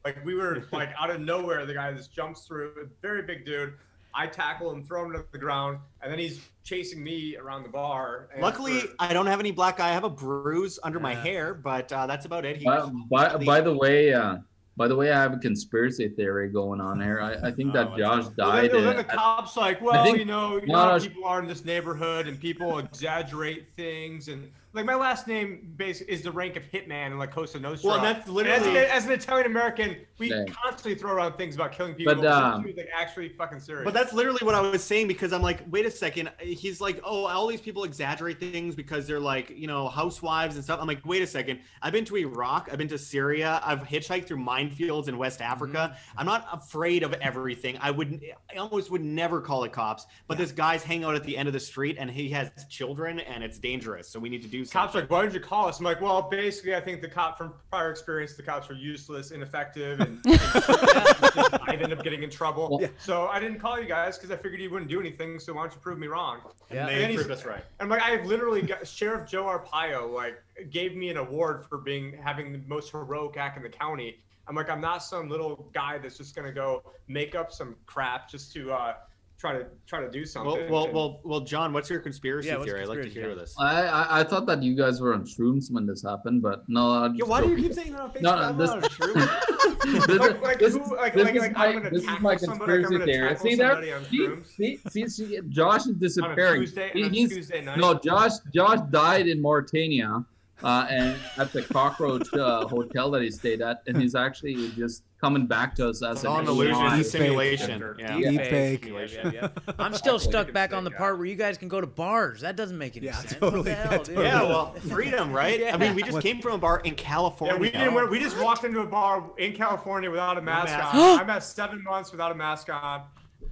Like 0.05 0.25
we 0.25 0.35
were 0.35 0.65
like 0.73 0.91
out 0.99 1.11
of 1.11 1.21
nowhere, 1.21 1.67
the 1.67 1.75
guy 1.75 1.93
just 1.93 2.13
jumps 2.13 2.47
through, 2.47 2.71
a 2.83 2.87
very 3.03 3.23
big 3.23 3.45
dude. 3.45 3.75
I 4.15 4.27
tackle 4.27 4.71
him, 4.73 4.83
throw 4.83 5.05
him 5.05 5.13
to 5.13 5.25
the 5.33 5.39
ground, 5.39 5.79
and 6.03 6.11
then 6.11 6.19
he's 6.19 6.41
chasing 6.65 7.05
me 7.05 7.37
around 7.37 7.63
the 7.63 7.69
bar. 7.69 8.29
and 8.33 8.43
Luckily, 8.43 8.81
for- 8.81 8.95
I 8.99 9.13
don't 9.13 9.27
have 9.27 9.39
any 9.39 9.51
black 9.51 9.81
eye. 9.81 9.91
I 9.91 9.93
have 9.93 10.05
a 10.05 10.09
bruise 10.11 10.79
under 10.83 10.99
my 10.99 11.15
hair, 11.15 11.53
but 11.55 11.93
uh, 11.93 12.07
that's 12.07 12.25
about 12.25 12.45
it. 12.45 12.57
He, 12.57 12.65
By, 12.65 12.89
by, 13.11 13.37
by 13.37 13.61
the 13.61 13.73
way, 13.77 14.15
uh, 14.15 14.39
by 14.77 14.89
the 14.89 14.97
way, 14.97 15.13
I 15.13 15.21
have 15.21 15.35
a 15.35 15.39
conspiracy 15.39 16.09
theory 16.09 16.49
going 16.49 16.81
on 16.81 17.01
here. 17.01 17.21
I, 17.21 17.49
I 17.49 17.53
think 17.53 17.71
Oh, 17.71 17.73
that 17.75 17.91
what's 17.91 18.01
Josh 18.01 18.25
up? 18.25 18.33
Well, 18.39 18.53
then, 18.53 18.63
died. 18.65 18.73
well, 18.73 18.83
then 18.85 18.97
the 18.97 19.05
cops 19.05 19.57
like, 19.57 19.81
well, 19.83 20.03
think- 20.05 20.19
you 20.19 20.25
know, 20.25 20.55
you 20.57 20.67
No, 20.67 20.73
know 20.75 20.79
how 20.81 20.97
no, 20.97 21.03
people 21.03 21.25
are 21.27 21.41
in 21.41 21.47
this 21.47 21.65
neighborhood, 21.65 22.27
and 22.27 22.41
people 22.41 22.79
exaggerate 22.79 23.67
things, 23.77 24.29
and 24.29 24.51
like 24.75 24.85
my 24.85 24.95
last 24.95 25.27
name 25.27 25.73
basically 25.77 26.13
is 26.13 26.23
the 26.23 26.31
rank 26.31 26.55
of 26.57 26.63
hitman 26.65 27.07
in 27.09 27.19
like 27.19 27.33
Costa 27.33 27.59
Nostra. 27.59 27.89
Well, 27.91 28.01
that's 28.03 28.29
literally- 28.29 28.59
as, 28.59 28.67
an- 28.67 28.77
as 28.77 29.07
an 29.07 29.13
Italian 29.13 29.47
American, 29.47 29.97
we 30.19 30.31
Yeah. 30.31 30.45
constantly 30.53 30.95
throw 30.95 31.13
around 31.13 31.35
things 31.35 31.55
about 31.55 31.73
killing 31.73 31.95
people. 31.95 32.15
But, 32.15 32.27
um, 32.27 32.63
dude's, 32.63 32.77
like 32.77 32.89
actually 32.95 33.31
fucking 33.31 33.61
serious. 33.61 33.85
But 33.85 33.95
that's 33.95 34.13
literally 34.13 34.41
what 34.43 34.55
I 34.55 34.61
was 34.61 34.85
saying 34.85 35.09
because 35.09 35.33
I'm 35.33 35.41
like, 35.43 35.61
wait 35.71 35.87
a 35.87 35.91
second. 35.91 36.31
He's 36.39 36.81
like, 36.81 37.01
oh, 37.03 37.27
all 37.27 37.47
these 37.47 37.61
people 37.63 37.85
exaggerate 37.85 38.39
things 38.41 38.75
because 38.75 39.07
they're 39.07 39.19
like, 39.21 39.51
you 39.51 39.67
know, 39.67 39.89
housewives 39.89 40.57
and 40.57 40.63
stuff. 40.65 40.79
I'm 40.81 40.87
like, 40.87 41.05
wait 41.07 41.23
a 41.23 41.27
second. 41.27 41.61
I've 41.83 41.93
been 41.95 42.05
to 42.05 42.17
Iraq. 42.19 42.69
I've 42.71 42.79
been 42.79 42.89
to 42.89 42.99
Syria. 42.99 43.61
I've 43.65 43.81
hitchhiked 43.81 44.27
through 44.27 44.39
minefields 44.45 45.09
in 45.09 45.17
West 45.17 45.41
Africa. 45.41 45.97
I'm 46.17 46.27
not 46.27 46.47
afraid 46.53 47.03
of 47.03 47.15
everything. 47.15 47.79
I 47.81 47.91
would, 47.91 48.23
I 48.53 48.59
almost 48.59 48.91
would 48.91 49.03
never 49.03 49.41
call 49.41 49.65
it 49.65 49.73
cops. 49.73 50.07
But 50.27 50.37
this 50.37 50.53
guy's 50.53 50.83
hanging 50.83 51.05
out 51.05 51.15
at 51.15 51.25
the 51.25 51.37
end 51.37 51.49
of 51.49 51.53
the 51.55 51.61
street 51.61 51.97
and 51.99 52.11
he 52.11 52.29
has 52.31 52.51
children 52.69 53.21
and 53.21 53.43
it's 53.43 53.59
dangerous. 53.59 54.09
So 54.09 54.19
we 54.21 54.29
need 54.29 54.43
to 54.43 54.49
do 54.49 54.65
cops 54.73 54.95
are 54.95 55.01
like, 55.01 55.11
why 55.11 55.23
did 55.25 55.35
you 55.35 55.41
call 55.41 55.67
us? 55.69 55.79
I'm 55.79 55.85
like, 55.85 56.01
well, 56.01 56.23
basically, 56.23 56.75
I 56.75 56.81
think 56.81 57.01
the 57.01 57.09
cop 57.09 57.37
from 57.39 57.53
prior 57.71 57.91
experience, 57.91 58.35
the 58.35 58.43
cops 58.43 58.69
were 58.69 58.75
useless, 58.75 59.31
ineffective, 59.31 60.01
and 60.01 60.21
I'd 60.27 61.81
end 61.83 61.93
up 61.93 62.03
getting 62.03 62.23
in 62.23 62.31
trouble. 62.31 62.79
Yeah. 62.81 62.89
So 62.99 63.27
I 63.27 63.39
didn't 63.41 63.59
call 63.61 63.81
you 63.81 63.87
guys 63.87 64.17
because 64.17 64.31
I 64.31 64.37
figured 64.37 64.61
you 64.61 64.71
wouldn't 64.71 64.91
do 64.91 65.01
anything. 65.01 65.39
So 65.39 65.53
why 65.55 65.63
don't 65.63 65.73
you 65.75 65.81
prove 65.81 65.99
me 65.99 66.07
wrong? 66.07 66.41
Yeah. 66.71 66.83
And 66.87 66.91
And 66.91 67.01
they 67.03 67.07
he's- 67.09 67.17
proved 67.17 67.31
us 67.31 67.45
right. 67.45 67.65
I'm 67.81 67.89
like, 67.89 68.03
I 68.03 68.11
have 68.11 68.27
literally 68.27 68.63
got 68.63 68.87
Sheriff 68.87 69.29
Joe 69.29 69.45
Arpaio 69.45 70.13
like 70.13 70.43
gave 70.71 70.95
me 70.97 71.11
an 71.11 71.17
award 71.17 71.65
for 71.69 71.79
being 71.79 72.13
having 72.23 72.53
the 72.53 72.61
most 72.67 72.91
heroic 72.91 73.37
act 73.37 73.57
in 73.57 73.63
the 73.63 73.69
county. 73.69 74.19
I'm 74.47 74.55
like, 74.57 74.71
I'm 74.71 74.81
not 74.81 75.03
some 75.03 75.29
little 75.29 75.69
guy 75.75 75.99
that's 75.99 76.17
just 76.17 76.35
gonna 76.35 76.53
go 76.53 76.83
make 77.07 77.35
up 77.35 77.53
some 77.53 77.77
crap 77.87 78.31
just 78.31 78.53
to 78.55 78.73
uh, 78.73 78.95
try 79.39 79.53
to 79.57 79.67
try 79.87 80.01
to 80.01 80.11
do 80.11 80.25
something. 80.27 80.69
Well, 80.71 80.87
well, 80.87 80.93
well, 80.93 81.21
well, 81.25 81.41
John, 81.41 81.73
what's 81.73 81.89
your 81.89 82.01
conspiracy 82.01 82.49
Yeah, 82.49 82.55
what's 82.57 82.67
theory? 82.67 82.83
I'd 82.83 82.89
like 82.89 83.03
to 83.03 83.09
hear 83.09 83.23
theory? 83.25 83.35
this. 83.37 83.55
I, 83.59 83.85
I 83.87 84.21
I 84.21 84.25
thought 84.25 84.47
that 84.47 84.63
you 84.63 84.75
guys 84.77 85.01
were 85.01 85.15
on 85.15 85.25
shrooms 85.25 85.71
when 85.71 85.87
this 85.87 86.03
happened, 86.03 86.43
but 86.43 86.69
no. 86.69 86.91
I'm 86.91 87.15
Yeah, 87.15 87.19
just 87.21 87.31
why 87.31 87.41
do 87.43 87.49
you 87.51 87.57
keep 87.57 87.73
saying 87.73 87.93
that 87.93 88.01
on 88.01 88.11
Facebook? 88.11 88.23
No, 88.23 88.35
no, 88.35 88.43
I'm 88.43 88.59
this- 88.59 88.71
not 88.71 88.91
true. 88.91 89.15
this, 90.07 90.19
Like- 90.19 90.43
like 90.43 90.59
this, 90.59 90.75
who- 90.77 90.97
like- 90.97 91.15
this 91.15 91.25
like- 91.25 91.35
is 91.37 91.43
like, 91.43 91.53
my, 91.57 91.67
I'm 91.67 91.73
gonna 91.75 91.91
this 91.91 92.03
is 92.03 92.07
my 92.21 92.37
somebody, 92.37 92.83
conspiracy 92.83 92.93
gonna 92.93 93.05
theory. 93.05 93.29
tackle 93.29 93.47
See 93.51 93.55
there? 93.55 94.05
See, 94.05 94.79
see, 94.91 95.07
see, 95.07 95.09
see, 95.09 95.39
Josh 95.49 95.83
is 95.83 95.87
on 95.89 95.95
a 95.95 95.99
disappearing. 95.99 96.61
Tuesday, 96.63 96.91
He- 96.93 97.05
on 97.05 97.11
a 97.11 97.13
he's, 97.15 97.29
Tuesday 97.31 97.61
night. 97.63 97.79
no, 97.79 97.95
Josh. 97.95 98.33
Josh 98.53 98.81
died 98.91 99.29
in 99.29 99.41
Mauritania, 99.41 100.25
uh, 100.63 100.87
and 100.91 101.17
at 101.37 101.53
the 101.53 101.63
cockroach 101.63 102.33
uh, 102.35 102.67
hotel 102.67 103.11
that 103.13 103.23
he 103.23 103.31
stayed 103.31 103.61
at, 103.63 103.83
and 103.87 104.01
he's 104.01 104.15
actually 104.15 104.71
just 104.73 105.03
coming 105.21 105.47
back 105.47 105.75
to 105.75 105.89
us 105.89 106.03
as 106.03 106.23
an 106.25 106.31
AI. 106.31 106.41
illusion, 106.43 106.75
Deep 106.91 106.93
it's 107.01 107.09
a 107.15 107.19
fake. 107.19 107.23
simulation. 107.23 107.81
Deep 107.81 107.99
Yeah. 107.99 108.17
Deep 108.31 108.41
fake. 108.41 108.85
fake. 108.85 109.13
Yeah, 109.13 109.31
yeah, 109.33 109.49
yeah. 109.67 109.73
I'm 109.79 109.95
still 110.05 110.19
stuck 110.19 110.53
back 110.53 110.73
on 110.73 110.85
the 110.85 110.91
part 110.93 111.17
where 111.19 111.27
you 111.27 111.35
guys 111.35 111.59
can 111.59 111.69
go 111.69 111.81
to 111.81 111.87
bars. 111.87 112.41
That 112.43 112.57
doesn't 112.57 112.79
make 112.79 112.97
any 112.97 113.07
Yeah, 113.07 113.13
sense. 113.15 113.35
totally. 113.35 113.71
Hell, 113.73 113.89
Yeah, 113.93 113.99
totally. 113.99 114.25
Yeah, 114.25 114.43
well, 114.43 114.73
freedom, 114.75 115.33
right? 115.33 115.73
I 115.73 115.77
mean, 115.77 115.95
we 115.95 116.03
just 116.03 116.15
What- 116.15 116.23
came 116.23 116.41
from 116.41 116.53
a 116.53 116.59
bar 116.59 116.81
in 116.81 116.95
California. 116.95 117.55
Yeah, 117.57 117.61
we 117.61 117.71
didn't. 117.71 117.95
Wear, 117.95 118.07
we 118.07 118.19
just 118.21 118.39
walked 118.39 118.65
into 118.65 118.81
a 118.81 118.87
bar 118.87 119.25
in 119.39 119.55
California 119.55 120.11
without 120.11 120.39
a 120.39 120.43
mask 120.43 120.73
mask. 120.77 120.95
on. 120.95 121.21
I'm 121.21 121.31
at 121.31 121.43
seven 121.43 121.83
months 121.83 122.13
without 122.13 122.31
a 122.33 122.35
mask 122.37 122.69
on, 122.71 123.03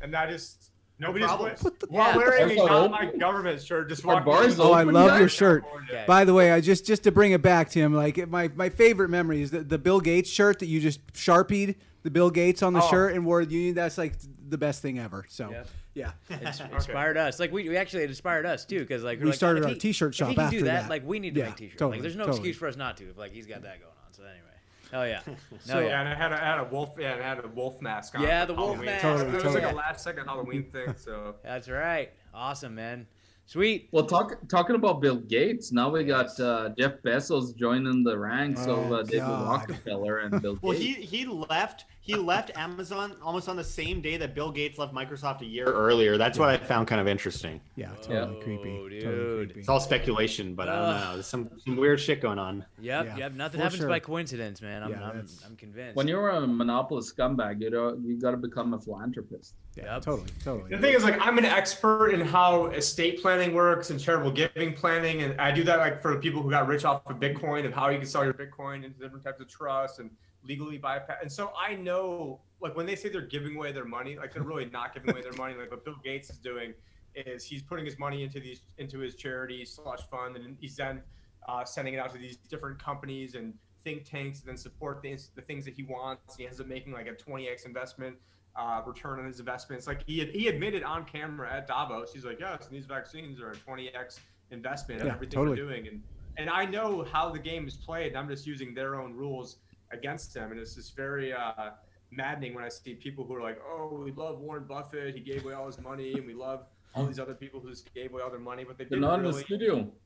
and 0.01 0.15
I 0.15 0.31
just 0.31 0.71
No 0.99 1.09
nobody 1.09 1.25
just 1.25 1.35
problems. 1.37 1.63
went, 1.63 1.81
What 1.83 1.91
while 1.91 2.11
Yeah. 2.11 2.17
wearing 2.17 2.43
a 2.45 2.47
That's 2.49 2.59
not 2.69 2.91
not 2.91 2.91
my 2.91 3.13
government 3.19 3.63
shirt. 3.63 3.89
Just 3.89 4.05
Our 4.07 4.21
bars 4.23 4.59
Oh, 4.59 4.73
I 4.73 4.83
love 4.85 5.11
yet? 5.13 5.19
your 5.21 5.29
shirt. 5.29 5.65
Okay. 5.85 6.05
By 6.07 6.25
the 6.25 6.33
way, 6.33 6.53
I 6.53 6.61
just 6.61 6.87
just 6.87 7.03
to 7.05 7.13
bring 7.13 7.33
it 7.33 7.43
back 7.43 7.69
to 7.71 7.79
him, 7.81 7.93
like 7.93 8.29
my 8.29 8.49
my 8.55 8.71
favorite 8.71 9.09
memory 9.11 9.43
is 9.43 9.51
the, 9.51 9.61
the 9.61 9.79
Bill 9.79 10.01
Gates 10.01 10.31
shirt 10.31 10.59
that 10.61 10.67
you 10.67 10.81
just 10.81 11.01
sharpied 11.15 11.77
the 12.03 12.11
Bill 12.11 12.31
Gates 12.31 12.63
on 12.63 12.73
the 12.73 12.83
Oh. 12.83 12.91
shirt 12.91 13.15
and 13.15 13.27
wore 13.27 13.45
the 13.45 13.53
Union. 13.55 13.75
That's 13.75 13.99
like 13.99 14.15
the 14.49 14.57
best 14.59 14.81
thing 14.81 14.99
ever. 14.99 15.27
So 15.29 15.51
Yep. 15.51 15.69
yeah, 15.95 16.11
It's 16.31 16.61
inspired 16.61 17.17
us. 17.19 17.39
Like 17.39 17.53
we, 17.53 17.69
we 17.69 17.77
actually 17.77 18.05
it 18.05 18.09
inspired 18.11 18.47
us 18.47 18.65
too 18.65 18.79
because 18.81 19.03
like 19.05 19.19
we're 19.21 19.27
like, 19.27 19.35
started 19.35 19.61
if 19.61 19.67
our 19.67 19.73
he- 19.73 19.79
t-shirt 19.79 20.11
if 20.13 20.15
shop 20.17 20.29
he 20.31 20.35
can 20.35 20.45
after 20.45 20.59
do 20.59 20.65
that, 20.65 20.83
that. 20.85 20.91
Like 20.91 21.07
we 21.07 21.19
need 21.19 21.35
to 21.35 21.41
Yeah, 21.41 21.47
make 21.49 21.57
t-shirts. 21.57 21.79
totally, 21.79 21.99
like 21.99 22.03
there's 22.03 22.17
no 22.17 22.25
totally. 22.25 22.39
excuse 22.39 22.57
for 22.57 22.69
us 22.69 22.77
not 22.77 22.97
to. 22.99 23.11
If 23.11 23.19
like 23.19 23.33
he's 23.33 23.47
got 23.47 23.63
that 23.63 23.81
going 23.81 23.93
on. 24.07 24.13
So 24.13 24.23
anyway. 24.23 24.46
Oh 24.93 25.03
yeah. 25.05 25.21
So- 25.61 25.75
No 25.75 25.81
Yeah, 25.81 25.87
yeah. 25.89 26.01
and 26.01 26.09
I 26.09 26.15
had 26.15 26.33
a, 26.33 26.43
I 26.43 26.47
had 26.47 26.61
a 26.61 26.65
wolf. 26.65 26.91
Yeah, 26.99 27.15
I 27.15 27.23
had 27.23 27.45
a 27.45 27.49
wolf 27.49 27.81
mask 27.81 28.15
on. 28.17 28.23
Yeah, 28.23 28.45
the 28.45 28.55
wolf 28.55 28.69
Halloween. 28.77 28.87
mask. 28.87 29.03
Totally, 29.03 29.29
It 29.29 29.35
was 29.35 29.43
totally. 29.43 29.63
like 29.65 29.73
a 29.73 29.77
last 29.77 30.05
second 30.05 30.27
Halloween 30.27 30.65
thing. 30.71 30.95
So 30.97 31.35
That's 31.45 31.69
right. 31.69 32.11
Awesome, 32.35 32.75
man. 32.75 33.07
Sweet. 33.49 33.89
Well, 33.93 34.05
talk, 34.07 34.37
talking 34.49 34.75
about 34.75 35.01
Bill 35.01 35.17
Gates, 35.17 35.71
now 35.71 35.89
we 35.89 36.03
got 36.03 36.39
uh, 36.41 36.71
Jeff 36.77 36.95
Bezos 37.05 37.55
joining 37.57 38.03
the 38.03 38.19
ranks 38.19 38.63
of 38.67 38.91
Oh, 38.91 38.95
uh, 38.97 39.03
David 39.05 39.21
God. 39.21 39.47
Rockefeller 39.49 40.19
and 40.19 40.43
Bill 40.43 40.55
Gates. 40.55 40.63
Well, 40.65 40.77
he 40.77 40.93
he 40.95 41.27
left. 41.27 41.85
He 42.07 42.15
left 42.15 42.53
Amazon 42.57 43.17
almost 43.21 43.49
on 43.49 43.57
the 43.57 43.65
same 43.65 44.01
day 44.01 44.17
that 44.17 44.33
Bill 44.33 44.53
Gates 44.53 44.79
left 44.79 44.95
Microsoft 44.95 45.41
a 45.41 45.45
year 45.45 45.67
earlier. 45.67 46.17
That's 46.17 46.39
what 46.39 46.49
I 46.49 46.57
found 46.57 46.87
kind 46.87 47.01
of 47.01 47.09
interesting. 47.09 47.61
Yeah, 47.75 47.89
totally 48.01 48.37
Whoa, 48.37 48.41
creepy. 48.43 48.89
dude. 48.91 49.03
Totally 49.03 49.45
creepy. 49.47 49.61
It's 49.61 49.69
all 49.69 49.81
speculation, 49.81 50.55
but 50.55 50.69
I 50.69 50.75
don't 50.77 51.01
know. 51.01 51.13
There's 51.15 51.27
some, 51.27 51.51
some 51.65 51.77
weird 51.77 51.99
shit 52.01 52.21
going 52.23 52.39
on. 52.39 52.65
Yep, 52.81 53.07
Yeah, 53.07 53.17
yep. 53.17 53.33
Nothing 53.33 53.59
for 53.59 53.65
happens 53.65 53.81
sure. 53.81 53.89
by 53.89 53.99
coincidence, 53.99 54.63
man. 54.63 54.85
I'm, 54.85 54.91
Yeah, 54.91 55.03
I'm, 55.03 55.27
I'm 55.45 55.57
convinced. 55.57 55.97
When 55.97 56.07
you're 56.07 56.29
a 56.29 56.47
monopolist 56.47 57.17
scumbag, 57.17 57.61
you 57.61 57.71
know 57.71 57.99
you 58.01 58.21
got 58.21 58.31
to 58.31 58.37
become 58.37 58.73
a 58.75 58.79
philanthropist. 58.79 59.55
Yeah, 59.77 59.95
Yep. 59.95 60.03
totally, 60.03 60.29
totally. 60.45 60.71
The 60.71 60.79
thing 60.79 60.95
is, 60.95 61.03
like, 61.03 61.19
I'm 61.21 61.39
an 61.39 61.45
expert 61.45 62.11
in 62.11 62.21
how 62.21 62.67
estate 62.67 63.21
planning 63.21 63.53
works 63.53 63.91
and 63.91 63.99
charitable 64.01 64.31
giving 64.31 64.73
planning, 64.75 65.23
and 65.23 65.39
I 65.41 65.51
do 65.51 65.65
that 65.65 65.81
like 65.81 66.01
for 66.01 66.15
the 66.15 66.21
people 66.21 66.41
who 66.41 66.51
got 66.51 66.69
rich 66.69 66.85
off 66.85 67.03
of 67.07 67.17
Bitcoin 67.17 67.65
and 67.65 67.75
how 67.75 67.89
you 67.91 67.99
can 67.99 68.07
sell 68.07 68.25
your 68.25 68.33
Bitcoin 68.33 68.85
into 68.85 68.99
different 69.01 69.25
types 69.25 69.41
of 69.41 69.49
trusts 69.49 69.99
and 69.99 70.09
legally 70.47 70.79
bypass. 70.79 71.19
And 71.23 71.31
so 71.31 71.53
I 71.59 71.75
know, 71.75 72.41
like, 72.61 72.77
when 72.77 72.87
they 72.87 72.97
say 72.97 73.09
they're 73.09 73.23
giving 73.23 73.57
away 73.57 73.73
their 73.73 73.85
money, 73.85 74.17
like 74.17 74.33
they're 74.33 74.43
really 74.43 74.65
not 74.73 74.95
giving 74.95 75.11
away 75.11 75.23
their 75.23 75.33
money. 75.33 75.55
Like 75.55 75.71
what 75.71 75.85
Bill 75.85 75.97
Gates 76.03 76.31
is 76.31 76.39
doing 76.39 76.75
is 77.15 77.45
he's 77.45 77.63
putting 77.63 77.85
his 77.85 77.99
money 77.99 78.23
into 78.23 78.41
these 78.41 78.61
into 78.79 78.99
his 78.99 79.15
charity 79.15 79.65
slash 79.65 80.01
fund, 80.11 80.37
and 80.37 80.57
he's 80.61 80.77
then 80.77 81.03
uh, 81.49 81.65
sending 81.65 81.95
it 81.95 81.99
out 81.99 82.13
to 82.13 82.19
these 82.19 82.37
different 82.37 82.83
companies 82.83 83.35
and 83.35 83.55
think 83.85 84.05
tanks, 84.05 84.41
and 84.41 84.49
then 84.49 84.57
support 84.57 85.01
the, 85.03 85.17
the 85.35 85.43
things 85.43 85.65
that 85.65 85.75
he 85.75 85.83
wants. 85.83 86.37
He 86.37 86.45
ends 86.47 86.61
up 86.61 86.67
making 86.67 86.93
like 86.93 87.07
a 87.07 87.13
20x 87.13 87.65
investment 87.67 88.17
uh, 88.57 88.83
return 88.87 89.19
on 89.21 89.27
his 89.27 89.39
investments. 89.39 89.87
Like 89.87 90.03
he 90.07 90.25
he 90.27 90.49
admitted 90.49 90.83
on 90.83 91.05
camera 91.05 91.53
at 91.53 91.67
Davos, 91.67 92.13
he's 92.13 92.25
like, 92.25 92.41
yes, 92.41 92.67
these 92.71 92.87
vaccines 92.87 93.41
are 93.41 93.51
a 93.51 93.57
20x 93.57 94.21
investment 94.51 95.01
in 95.01 95.07
Yeah, 95.07 95.15
everything 95.15 95.39
totally. 95.39 95.61
we're 95.63 95.69
doing, 95.69 95.89
and 95.89 96.03
and 96.39 96.51
I 96.51 96.67
know 96.67 97.07
how 97.11 97.31
the 97.31 97.39
game 97.39 97.67
is 97.67 97.77
played. 97.77 98.09
And 98.09 98.19
I'm 98.19 98.29
just 98.29 98.47
using 98.47 98.75
their 98.75 99.01
own 99.01 99.15
rules 99.15 99.57
against 99.91 100.35
them, 100.35 100.51
and 100.51 100.61
it's 100.61 100.75
just 100.75 100.97
very 100.97 101.33
uh, 101.33 101.71
maddening 102.11 102.55
when 102.55 102.65
I 102.65 102.69
see 102.69 102.95
people 102.95 103.25
who 103.25 103.35
are 103.35 103.43
like, 103.43 103.61
oh, 103.69 104.01
we 104.05 104.13
love 104.13 104.41
Warren 104.41 104.65
Buffett, 104.65 105.15
he 105.15 105.21
gave 105.21 105.45
away 105.45 105.55
all 105.55 105.67
his 105.67 105.81
money, 105.81 106.15
and 106.15 106.27
we 106.27 106.35
love 106.35 106.67
all 106.95 107.07
these 107.07 107.19
other 107.19 107.35
people 107.35 107.61
who 107.61 107.71
just 107.71 107.93
gave 107.95 108.13
away 108.13 108.23
all 108.23 108.31
their 108.31 108.39
money, 108.39 108.65
but 108.65 108.79
they 108.79 108.85
didn't 108.85 109.01
not 109.01 109.19
in 109.19 109.25
the 109.25 109.31
really. 109.31 109.45
studio. 109.45 109.91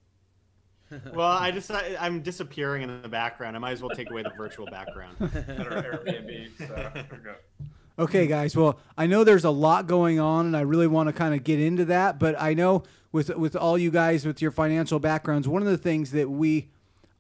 Well, 1.15 1.29
I 1.29 1.53
just 1.53 1.71
I, 1.71 1.97
I'm 2.01 2.21
disappearing 2.21 2.83
in 2.83 3.01
the 3.03 3.09
background. 3.09 3.55
I 3.55 3.61
might 3.61 3.71
as 3.71 3.81
well 3.81 3.95
take 3.95 4.11
away 4.11 4.25
the 4.25 4.33
virtual 4.37 4.67
background. 4.67 5.17
Airbnb, 5.21 6.59
so 6.59 6.67
there 6.67 7.07
we 7.13 7.19
go. 7.19 7.35
Okay, 7.97 8.27
guys. 8.27 8.57
Well, 8.57 8.81
I 8.99 9.07
know 9.07 9.23
there's 9.23 9.45
a 9.45 9.51
lot 9.51 9.87
going 9.87 10.19
on, 10.19 10.47
and 10.47 10.57
I 10.57 10.63
really 10.63 10.89
want 10.89 11.09
to 11.09 11.13
kind 11.13 11.33
of 11.33 11.45
get 11.45 11.61
into 11.61 11.85
that. 11.85 12.19
But 12.19 12.35
I 12.41 12.55
know 12.55 12.83
with 13.13 13.29
with 13.37 13.55
all 13.55 13.79
you 13.79 13.93
guys 13.93 14.27
with 14.27 14.43
your 14.43 14.51
financial 14.51 14.99
backgrounds, 14.99 15.47
one 15.47 15.63
of 15.63 15.69
the 15.69 15.79
things 15.79 16.11
that 16.11 16.29
we 16.29 16.71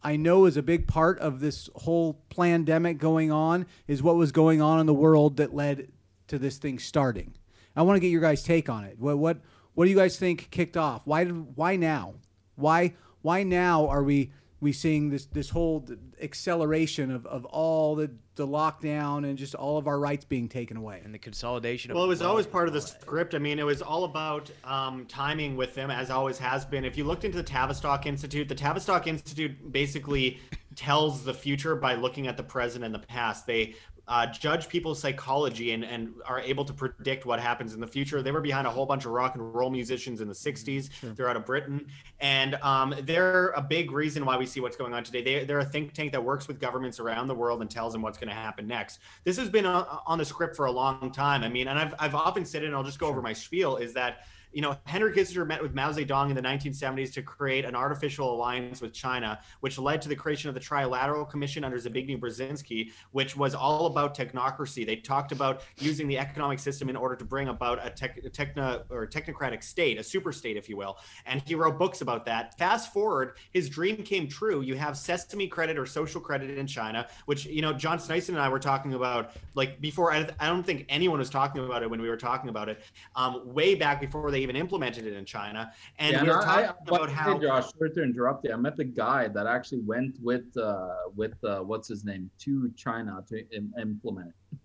I 0.02 0.16
know 0.16 0.46
is 0.46 0.56
a 0.56 0.62
big 0.62 0.86
part 0.86 1.18
of 1.18 1.40
this 1.40 1.68
whole 1.74 2.22
pandemic 2.34 2.98
going 2.98 3.30
on 3.30 3.66
is 3.86 4.02
what 4.02 4.16
was 4.16 4.32
going 4.32 4.62
on 4.62 4.80
in 4.80 4.86
the 4.86 4.94
world 4.94 5.36
that 5.36 5.54
led 5.54 5.92
to 6.28 6.38
this 6.38 6.58
thing 6.58 6.78
starting. 6.78 7.34
I 7.76 7.82
want 7.82 7.96
to 7.96 8.00
get 8.00 8.08
your 8.08 8.20
guys' 8.20 8.42
take 8.42 8.68
on 8.68 8.84
it. 8.84 8.98
What 8.98 9.18
what 9.18 9.38
what 9.74 9.84
do 9.84 9.90
you 9.90 9.96
guys 9.96 10.18
think 10.18 10.50
kicked 10.50 10.76
off? 10.76 11.02
Why 11.04 11.24
did 11.24 11.56
why 11.56 11.76
now? 11.76 12.14
Why 12.56 12.94
why 13.22 13.42
now 13.42 13.88
are 13.88 14.02
we 14.02 14.32
we 14.60 14.72
seeing 14.72 15.10
this 15.10 15.26
this 15.26 15.50
whole 15.50 15.86
acceleration 16.20 17.10
of, 17.10 17.26
of 17.26 17.44
all 17.46 17.94
the 17.94 18.10
the 18.36 18.46
lockdown 18.46 19.28
and 19.28 19.36
just 19.36 19.54
all 19.54 19.76
of 19.76 19.86
our 19.86 19.98
rights 19.98 20.24
being 20.24 20.48
taken 20.48 20.76
away? 20.76 21.00
and 21.04 21.14
the 21.14 21.18
consolidation 21.18 21.90
of 21.90 21.96
Well, 21.96 22.04
it 22.04 22.08
was 22.08 22.22
always 22.22 22.46
part 22.46 22.68
of 22.68 22.74
the 22.74 22.80
script. 22.80 23.34
I 23.34 23.38
mean, 23.38 23.58
it 23.58 23.66
was 23.66 23.82
all 23.82 24.04
about 24.04 24.50
um, 24.64 25.06
timing 25.06 25.56
with 25.56 25.74
them, 25.74 25.90
as 25.90 26.10
always 26.10 26.38
has 26.38 26.64
been. 26.64 26.84
If 26.84 26.96
you 26.96 27.04
looked 27.04 27.24
into 27.24 27.36
the 27.36 27.42
Tavistock 27.42 28.06
Institute, 28.06 28.48
the 28.48 28.54
Tavistock 28.54 29.06
Institute 29.06 29.72
basically 29.72 30.40
tells 30.76 31.24
the 31.24 31.34
future 31.34 31.74
by 31.74 31.94
looking 31.94 32.26
at 32.26 32.36
the 32.36 32.42
present 32.42 32.84
and 32.84 32.94
the 32.94 33.00
past. 33.00 33.46
They 33.46 33.74
uh, 34.10 34.26
judge 34.26 34.68
people's 34.68 34.98
psychology 34.98 35.70
and, 35.70 35.84
and 35.84 36.12
are 36.26 36.40
able 36.40 36.64
to 36.64 36.72
predict 36.72 37.26
what 37.26 37.38
happens 37.38 37.74
in 37.74 37.80
the 37.80 37.86
future. 37.86 38.22
They 38.22 38.32
were 38.32 38.40
behind 38.40 38.66
a 38.66 38.70
whole 38.70 38.84
bunch 38.84 39.04
of 39.04 39.12
rock 39.12 39.36
and 39.36 39.54
roll 39.54 39.70
musicians 39.70 40.20
in 40.20 40.26
the 40.26 40.34
60s. 40.34 40.90
They're 41.14 41.30
out 41.30 41.36
of 41.36 41.46
Britain. 41.46 41.86
And 42.18 42.56
um, 42.56 42.92
they're 43.04 43.50
a 43.50 43.62
big 43.62 43.92
reason 43.92 44.26
why 44.26 44.36
we 44.36 44.46
see 44.46 44.58
what's 44.58 44.76
going 44.76 44.92
on 44.92 45.04
today. 45.04 45.22
They, 45.22 45.44
they're 45.44 45.60
a 45.60 45.64
think 45.64 45.92
tank 45.92 46.10
that 46.10 46.24
works 46.24 46.48
with 46.48 46.60
governments 46.60 46.98
around 46.98 47.28
the 47.28 47.36
world 47.36 47.60
and 47.60 47.70
tells 47.70 47.92
them 47.92 48.02
what's 48.02 48.18
going 48.18 48.30
to 48.30 48.34
happen 48.34 48.66
next. 48.66 48.98
This 49.22 49.36
has 49.36 49.48
been 49.48 49.64
on, 49.64 49.86
on 50.06 50.18
the 50.18 50.24
script 50.24 50.56
for 50.56 50.66
a 50.66 50.72
long 50.72 51.12
time. 51.12 51.44
I 51.44 51.48
mean, 51.48 51.68
and 51.68 51.78
I've, 51.78 51.94
I've 52.00 52.16
often 52.16 52.44
said 52.44 52.64
it, 52.64 52.66
and 52.66 52.74
I'll 52.74 52.82
just 52.82 52.98
go 52.98 53.06
over 53.06 53.22
my 53.22 53.32
spiel, 53.32 53.76
is 53.76 53.94
that 53.94 54.26
you 54.52 54.62
know, 54.62 54.76
Henry 54.84 55.12
Kissinger 55.12 55.46
met 55.46 55.62
with 55.62 55.74
Mao 55.74 55.92
Zedong 55.92 56.30
in 56.30 56.36
the 56.36 56.42
1970s 56.42 57.12
to 57.14 57.22
create 57.22 57.64
an 57.64 57.76
artificial 57.76 58.34
alliance 58.34 58.80
with 58.80 58.92
China, 58.92 59.38
which 59.60 59.78
led 59.78 60.02
to 60.02 60.08
the 60.08 60.16
creation 60.16 60.48
of 60.48 60.54
the 60.54 60.60
Trilateral 60.60 61.28
Commission 61.28 61.64
under 61.64 61.78
Zbigniew 61.78 62.18
Brzezinski, 62.18 62.90
which 63.12 63.36
was 63.36 63.54
all 63.54 63.86
about 63.86 64.16
technocracy. 64.16 64.84
They 64.84 64.96
talked 64.96 65.32
about 65.32 65.62
using 65.78 66.08
the 66.08 66.18
economic 66.18 66.58
system 66.58 66.88
in 66.88 66.96
order 66.96 67.16
to 67.16 67.24
bring 67.24 67.48
about 67.48 67.84
a, 67.84 67.90
tech, 67.90 68.20
techno 68.32 68.82
or 68.90 69.06
technocratic 69.06 69.62
state, 69.62 69.98
a 69.98 70.02
super 70.04 70.32
state, 70.32 70.56
if 70.56 70.68
you 70.68 70.76
will. 70.76 70.98
And 71.26 71.42
he 71.46 71.54
wrote 71.54 71.78
books 71.78 72.00
about 72.00 72.24
that. 72.26 72.58
Fast 72.58 72.92
forward, 72.92 73.36
his 73.52 73.68
dream 73.68 74.02
came 74.02 74.28
true. 74.28 74.62
You 74.62 74.74
have 74.76 74.96
Sesame 74.96 75.46
credit 75.46 75.78
or 75.78 75.86
social 75.86 76.20
credit 76.20 76.58
in 76.58 76.66
China, 76.66 77.06
which 77.26 77.46
you 77.46 77.62
know 77.62 77.72
John 77.72 77.98
Sneisen 77.98 78.30
and 78.30 78.38
I 78.38 78.48
were 78.48 78.58
talking 78.58 78.94
about 78.94 79.32
like 79.54 79.80
before. 79.80 80.12
I, 80.12 80.28
I 80.38 80.48
don't 80.48 80.64
think 80.64 80.86
anyone 80.88 81.18
was 81.18 81.30
talking 81.30 81.64
about 81.64 81.82
it 81.82 81.90
when 81.90 82.00
we 82.00 82.08
were 82.08 82.16
talking 82.16 82.50
about 82.50 82.68
it, 82.68 82.82
um, 83.16 83.52
way 83.52 83.74
back 83.74 84.00
before 84.00 84.30
they 84.30 84.39
even 84.40 84.56
implemented 84.56 85.06
it 85.06 85.14
in 85.14 85.24
China. 85.24 85.72
And 85.98 86.12
yeah, 86.12 86.22
we 86.22 86.28
were 86.28 86.34
talking 86.36 86.66
I, 86.66 86.68
about 86.68 86.84
but, 86.86 87.10
how 87.10 87.34
hey, 87.38 87.46
Josh, 87.46 87.70
sorry 87.78 87.90
to 87.92 88.02
interrupt 88.02 88.44
you. 88.44 88.52
I 88.52 88.56
met 88.56 88.76
the 88.76 88.84
guy 88.84 89.28
that 89.28 89.46
actually 89.46 89.80
went 89.80 90.16
with 90.20 90.56
uh, 90.56 90.88
with 91.14 91.34
uh, 91.44 91.60
what's 91.60 91.88
his 91.88 92.04
name 92.04 92.30
to 92.40 92.70
China 92.76 93.24
to 93.28 93.44
Im- 93.54 93.74
implement 93.80 94.28
it. 94.28 94.58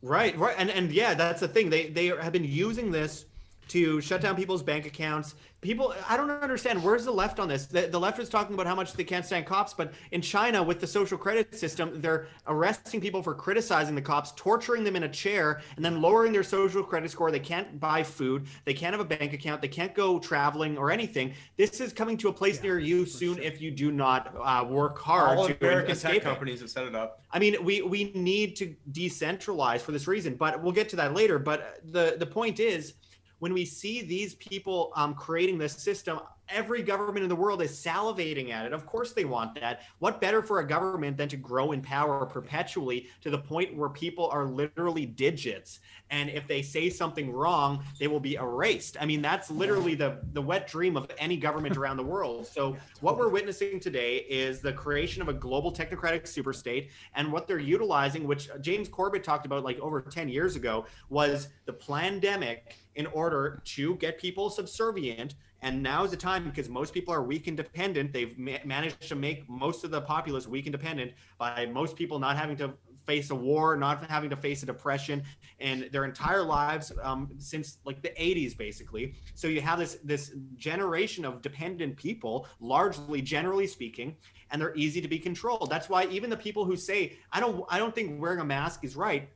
Right, 0.00 0.36
right, 0.38 0.54
and 0.58 0.70
and 0.70 0.92
yeah, 0.92 1.14
that's 1.14 1.40
the 1.40 1.48
thing. 1.48 1.70
They 1.70 1.88
they 1.88 2.06
have 2.06 2.32
been 2.32 2.44
using 2.44 2.92
this 2.92 3.26
to 3.68 4.00
shut 4.00 4.20
down 4.20 4.36
people's 4.36 4.62
bank 4.62 4.86
accounts. 4.86 5.34
People, 5.60 5.92
I 6.08 6.16
don't 6.16 6.30
understand. 6.30 6.84
Where's 6.84 7.04
the 7.04 7.10
left 7.10 7.40
on 7.40 7.48
this? 7.48 7.66
The, 7.66 7.88
the 7.88 7.98
left 7.98 8.20
is 8.20 8.28
talking 8.28 8.54
about 8.54 8.68
how 8.68 8.76
much 8.76 8.92
they 8.92 9.02
can't 9.02 9.26
stand 9.26 9.44
cops, 9.44 9.74
but 9.74 9.92
in 10.12 10.22
China, 10.22 10.62
with 10.62 10.78
the 10.78 10.86
social 10.86 11.18
credit 11.18 11.52
system, 11.52 12.00
they're 12.00 12.28
arresting 12.46 13.00
people 13.00 13.24
for 13.24 13.34
criticizing 13.34 13.96
the 13.96 14.02
cops, 14.02 14.32
torturing 14.36 14.84
them 14.84 14.94
in 14.94 15.02
a 15.02 15.08
chair, 15.08 15.60
and 15.74 15.84
then 15.84 16.00
lowering 16.00 16.32
their 16.32 16.44
social 16.44 16.84
credit 16.84 17.10
score. 17.10 17.32
They 17.32 17.40
can't 17.40 17.80
buy 17.80 18.04
food. 18.04 18.46
They 18.66 18.74
can't 18.74 18.92
have 18.92 19.00
a 19.00 19.04
bank 19.04 19.32
account. 19.32 19.60
They 19.60 19.66
can't 19.66 19.92
go 19.96 20.20
traveling 20.20 20.78
or 20.78 20.92
anything. 20.92 21.34
This 21.56 21.80
is 21.80 21.92
coming 21.92 22.16
to 22.18 22.28
a 22.28 22.32
place 22.32 22.62
near 22.62 22.78
you 22.78 23.04
soon 23.04 23.42
if 23.42 23.60
you 23.60 23.72
do 23.72 23.90
not 23.90 24.32
uh, 24.40 24.64
work 24.64 24.96
hard 24.98 25.38
All 25.38 25.48
to 25.48 25.56
American 25.60 25.98
tech 25.98 26.22
companies 26.22 26.60
have 26.60 26.70
set 26.70 26.86
it 26.86 26.94
up. 26.94 27.24
I 27.32 27.40
mean, 27.40 27.56
we 27.64 27.82
we 27.82 28.12
need 28.14 28.54
to 28.56 28.76
decentralize 28.92 29.80
for 29.80 29.90
this 29.90 30.06
reason, 30.06 30.36
but 30.36 30.62
we'll 30.62 30.72
get 30.72 30.88
to 30.90 30.96
that 30.96 31.14
later. 31.14 31.40
But 31.40 31.80
the 31.84 32.14
the 32.16 32.26
point 32.26 32.60
is, 32.60 32.94
when 33.38 33.52
we 33.52 33.64
see 33.64 34.02
these 34.02 34.34
people 34.36 34.92
um, 34.96 35.14
creating 35.14 35.58
this 35.58 35.72
system, 35.72 36.20
every 36.48 36.82
government 36.82 37.22
in 37.22 37.28
the 37.28 37.36
world 37.36 37.60
is 37.62 37.70
salivating 37.72 38.50
at 38.50 38.66
it. 38.66 38.72
Of 38.72 38.86
course, 38.86 39.12
they 39.12 39.24
want 39.24 39.54
that. 39.60 39.82
What 39.98 40.20
better 40.20 40.42
for 40.42 40.60
a 40.60 40.66
government 40.66 41.16
than 41.16 41.28
to 41.28 41.36
grow 41.36 41.72
in 41.72 41.82
power 41.82 42.24
perpetually 42.26 43.08
to 43.20 43.30
the 43.30 43.38
point 43.38 43.76
where 43.76 43.90
people 43.90 44.28
are 44.30 44.46
literally 44.46 45.06
digits, 45.06 45.80
and 46.10 46.30
if 46.30 46.46
they 46.48 46.62
say 46.62 46.88
something 46.88 47.30
wrong, 47.30 47.84
they 48.00 48.08
will 48.08 48.20
be 48.20 48.36
erased. 48.36 48.96
I 49.00 49.06
mean, 49.06 49.20
that's 49.20 49.50
literally 49.50 49.94
the 49.94 50.18
the 50.32 50.42
wet 50.42 50.66
dream 50.66 50.96
of 50.96 51.10
any 51.18 51.36
government 51.36 51.76
around 51.76 51.98
the 51.98 52.04
world. 52.04 52.46
So, 52.46 52.76
what 53.00 53.18
we're 53.18 53.28
witnessing 53.28 53.80
today 53.80 54.18
is 54.28 54.60
the 54.60 54.72
creation 54.72 55.22
of 55.22 55.28
a 55.28 55.34
global 55.34 55.72
technocratic 55.72 56.22
superstate, 56.22 56.88
and 57.14 57.30
what 57.32 57.46
they're 57.46 57.58
utilizing, 57.58 58.26
which 58.26 58.48
James 58.60 58.88
Corbett 58.88 59.22
talked 59.22 59.46
about 59.46 59.64
like 59.64 59.78
over 59.80 60.00
10 60.00 60.28
years 60.28 60.56
ago, 60.56 60.86
was 61.10 61.48
the 61.66 61.72
pandemic 61.72 62.76
in 62.98 63.06
order 63.06 63.62
to 63.64 63.94
get 63.96 64.18
people 64.18 64.50
subservient. 64.50 65.36
And 65.62 65.82
now 65.82 66.04
is 66.04 66.10
the 66.10 66.16
time 66.16 66.44
because 66.44 66.68
most 66.68 66.92
people 66.92 67.14
are 67.14 67.22
weak 67.22 67.46
and 67.46 67.56
dependent. 67.56 68.12
They've 68.12 68.36
ma- 68.36 68.64
managed 68.64 69.08
to 69.08 69.14
make 69.14 69.48
most 69.48 69.84
of 69.84 69.90
the 69.90 70.00
populace 70.00 70.46
weak 70.46 70.66
and 70.66 70.72
dependent 70.72 71.12
by 71.38 71.66
most 71.66 71.96
people 71.96 72.18
not 72.18 72.36
having 72.36 72.56
to 72.58 72.74
face 73.06 73.30
a 73.30 73.34
war, 73.34 73.76
not 73.76 74.04
having 74.10 74.28
to 74.30 74.36
face 74.36 74.62
a 74.62 74.66
depression, 74.66 75.22
and 75.60 75.88
their 75.92 76.04
entire 76.04 76.42
lives 76.42 76.92
um, 77.02 77.30
since 77.38 77.78
like 77.84 78.02
the 78.02 78.10
80s, 78.10 78.56
basically. 78.56 79.14
So 79.34 79.46
you 79.48 79.60
have 79.60 79.78
this 79.78 79.98
this 80.04 80.32
generation 80.56 81.24
of 81.24 81.40
dependent 81.40 81.96
people, 81.96 82.46
largely, 82.60 83.22
generally 83.22 83.66
speaking, 83.66 84.16
and 84.50 84.60
they're 84.60 84.76
easy 84.76 85.00
to 85.00 85.08
be 85.08 85.18
controlled. 85.18 85.70
That's 85.70 85.88
why 85.88 86.06
even 86.06 86.30
the 86.30 86.36
people 86.36 86.64
who 86.64 86.76
say 86.76 87.16
I 87.32 87.40
don't 87.40 87.64
I 87.68 87.78
don't 87.78 87.94
think 87.94 88.20
wearing 88.20 88.40
a 88.40 88.44
mask 88.44 88.84
is 88.84 88.96
right, 88.96 89.28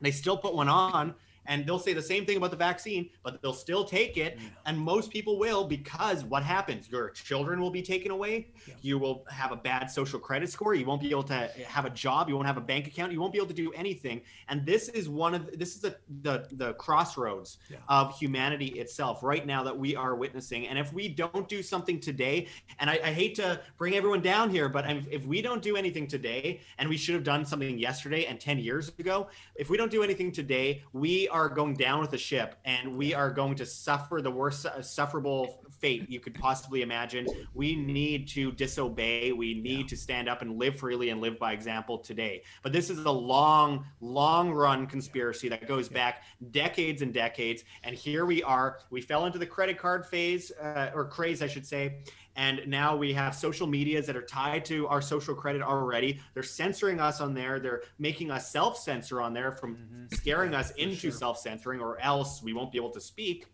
they 0.00 0.10
still 0.10 0.36
put 0.36 0.54
one 0.54 0.68
on 0.68 1.14
and 1.46 1.66
they'll 1.66 1.78
say 1.78 1.92
the 1.92 2.02
same 2.02 2.24
thing 2.24 2.36
about 2.36 2.50
the 2.50 2.56
vaccine, 2.56 3.10
but 3.22 3.40
they'll 3.42 3.52
still 3.52 3.84
take 3.84 4.16
it. 4.16 4.38
And 4.66 4.78
most 4.78 5.10
people 5.10 5.38
will 5.38 5.64
because 5.64 6.24
what 6.24 6.42
happens? 6.42 6.88
Your 6.88 7.10
children 7.10 7.60
will 7.60 7.70
be 7.70 7.82
taken 7.82 8.10
away. 8.10 8.48
You 8.80 8.98
will 8.98 9.24
have 9.30 9.52
a 9.52 9.56
bad 9.56 9.90
social 9.90 10.18
credit 10.18 10.50
score. 10.50 10.74
You 10.74 10.86
won't 10.86 11.00
be 11.00 11.10
able 11.10 11.22
to 11.24 11.50
have 11.66 11.84
a 11.84 11.90
job. 11.90 12.28
You 12.28 12.34
won't 12.34 12.46
have 12.46 12.56
a 12.56 12.62
bank 12.62 12.86
account. 12.86 13.12
You 13.12 13.20
won't 13.20 13.32
be 13.32 13.38
able 13.38 13.48
to 13.48 13.54
do 13.54 13.72
anything. 13.72 14.22
And 14.48 14.64
this 14.64 14.88
is 14.88 15.08
one 15.08 15.34
of 15.34 15.58
this 15.58 15.74
is 15.74 15.80
the 15.80 15.96
the, 16.22 16.46
the 16.52 16.74
crossroads 16.74 17.58
of 17.88 18.16
humanity 18.18 18.66
itself 18.80 19.22
right 19.22 19.46
now 19.46 19.62
that 19.62 19.76
we 19.76 19.96
are 19.96 20.14
witnessing. 20.14 20.68
And 20.68 20.78
if 20.78 20.92
we 20.92 21.08
don't 21.08 21.48
do 21.48 21.62
something 21.62 22.00
today, 22.00 22.48
and 22.78 22.88
I, 22.88 23.00
I 23.04 23.12
hate 23.12 23.34
to 23.36 23.60
bring 23.78 23.94
everyone 23.94 24.20
down 24.20 24.50
here, 24.50 24.68
but 24.68 24.88
if, 24.90 25.06
if 25.10 25.26
we 25.26 25.42
don't 25.42 25.62
do 25.62 25.76
anything 25.76 26.06
today, 26.06 26.60
and 26.78 26.88
we 26.88 26.96
should 26.96 27.14
have 27.14 27.24
done 27.24 27.44
something 27.44 27.78
yesterday 27.78 28.26
and 28.26 28.40
10 28.40 28.58
years 28.58 28.92
ago, 28.98 29.28
if 29.54 29.70
we 29.70 29.76
don't 29.76 29.90
do 29.90 30.02
anything 30.02 30.32
today, 30.32 30.82
we 30.92 31.28
are 31.32 31.48
going 31.48 31.74
down 31.74 32.00
with 32.00 32.10
the 32.10 32.18
ship 32.18 32.56
and 32.64 32.96
we 32.96 33.14
are 33.14 33.30
going 33.30 33.56
to 33.56 33.66
suffer 33.66 34.20
the 34.22 34.30
worst 34.30 34.66
uh, 34.66 34.82
sufferable 34.82 35.64
fate 35.80 36.08
you 36.08 36.20
could 36.20 36.34
possibly 36.34 36.82
imagine. 36.82 37.26
We 37.54 37.74
need 37.74 38.28
to 38.28 38.52
disobey. 38.52 39.32
We 39.32 39.54
need 39.54 39.88
to 39.88 39.96
stand 39.96 40.28
up 40.28 40.42
and 40.42 40.58
live 40.58 40.78
freely 40.78 41.10
and 41.10 41.20
live 41.20 41.38
by 41.38 41.52
example 41.52 41.98
today. 41.98 42.42
But 42.62 42.72
this 42.72 42.88
is 42.88 42.98
a 42.98 43.10
long, 43.10 43.84
long 44.00 44.52
run 44.52 44.86
conspiracy 44.86 45.48
that 45.48 45.66
goes 45.66 45.88
back 45.88 46.22
decades 46.52 47.02
and 47.02 47.12
decades. 47.12 47.64
And 47.82 47.96
here 47.96 48.26
we 48.26 48.42
are. 48.44 48.78
We 48.90 49.00
fell 49.00 49.26
into 49.26 49.38
the 49.38 49.46
credit 49.46 49.76
card 49.78 50.06
phase 50.06 50.52
uh, 50.52 50.90
or 50.94 51.04
craze, 51.06 51.42
I 51.42 51.48
should 51.48 51.66
say. 51.66 52.02
And 52.36 52.62
now 52.66 52.96
we 52.96 53.12
have 53.12 53.34
social 53.34 53.66
medias 53.66 54.06
that 54.06 54.16
are 54.16 54.22
tied 54.22 54.64
to 54.66 54.86
our 54.88 55.02
social 55.02 55.34
credit 55.34 55.62
already. 55.62 56.20
They're 56.34 56.42
censoring 56.42 56.98
us 57.00 57.20
on 57.20 57.34
there. 57.34 57.60
They're 57.60 57.82
making 57.98 58.30
us 58.30 58.50
self 58.50 58.78
censor 58.78 59.20
on 59.20 59.34
there 59.34 59.52
from 59.52 60.08
scaring 60.12 60.54
us 60.54 60.70
into 60.72 61.10
self 61.10 61.38
censoring, 61.38 61.80
or 61.80 62.00
else 62.00 62.42
we 62.42 62.52
won't 62.52 62.72
be 62.72 62.78
able 62.78 62.90
to 62.90 63.00
speak. 63.00 63.46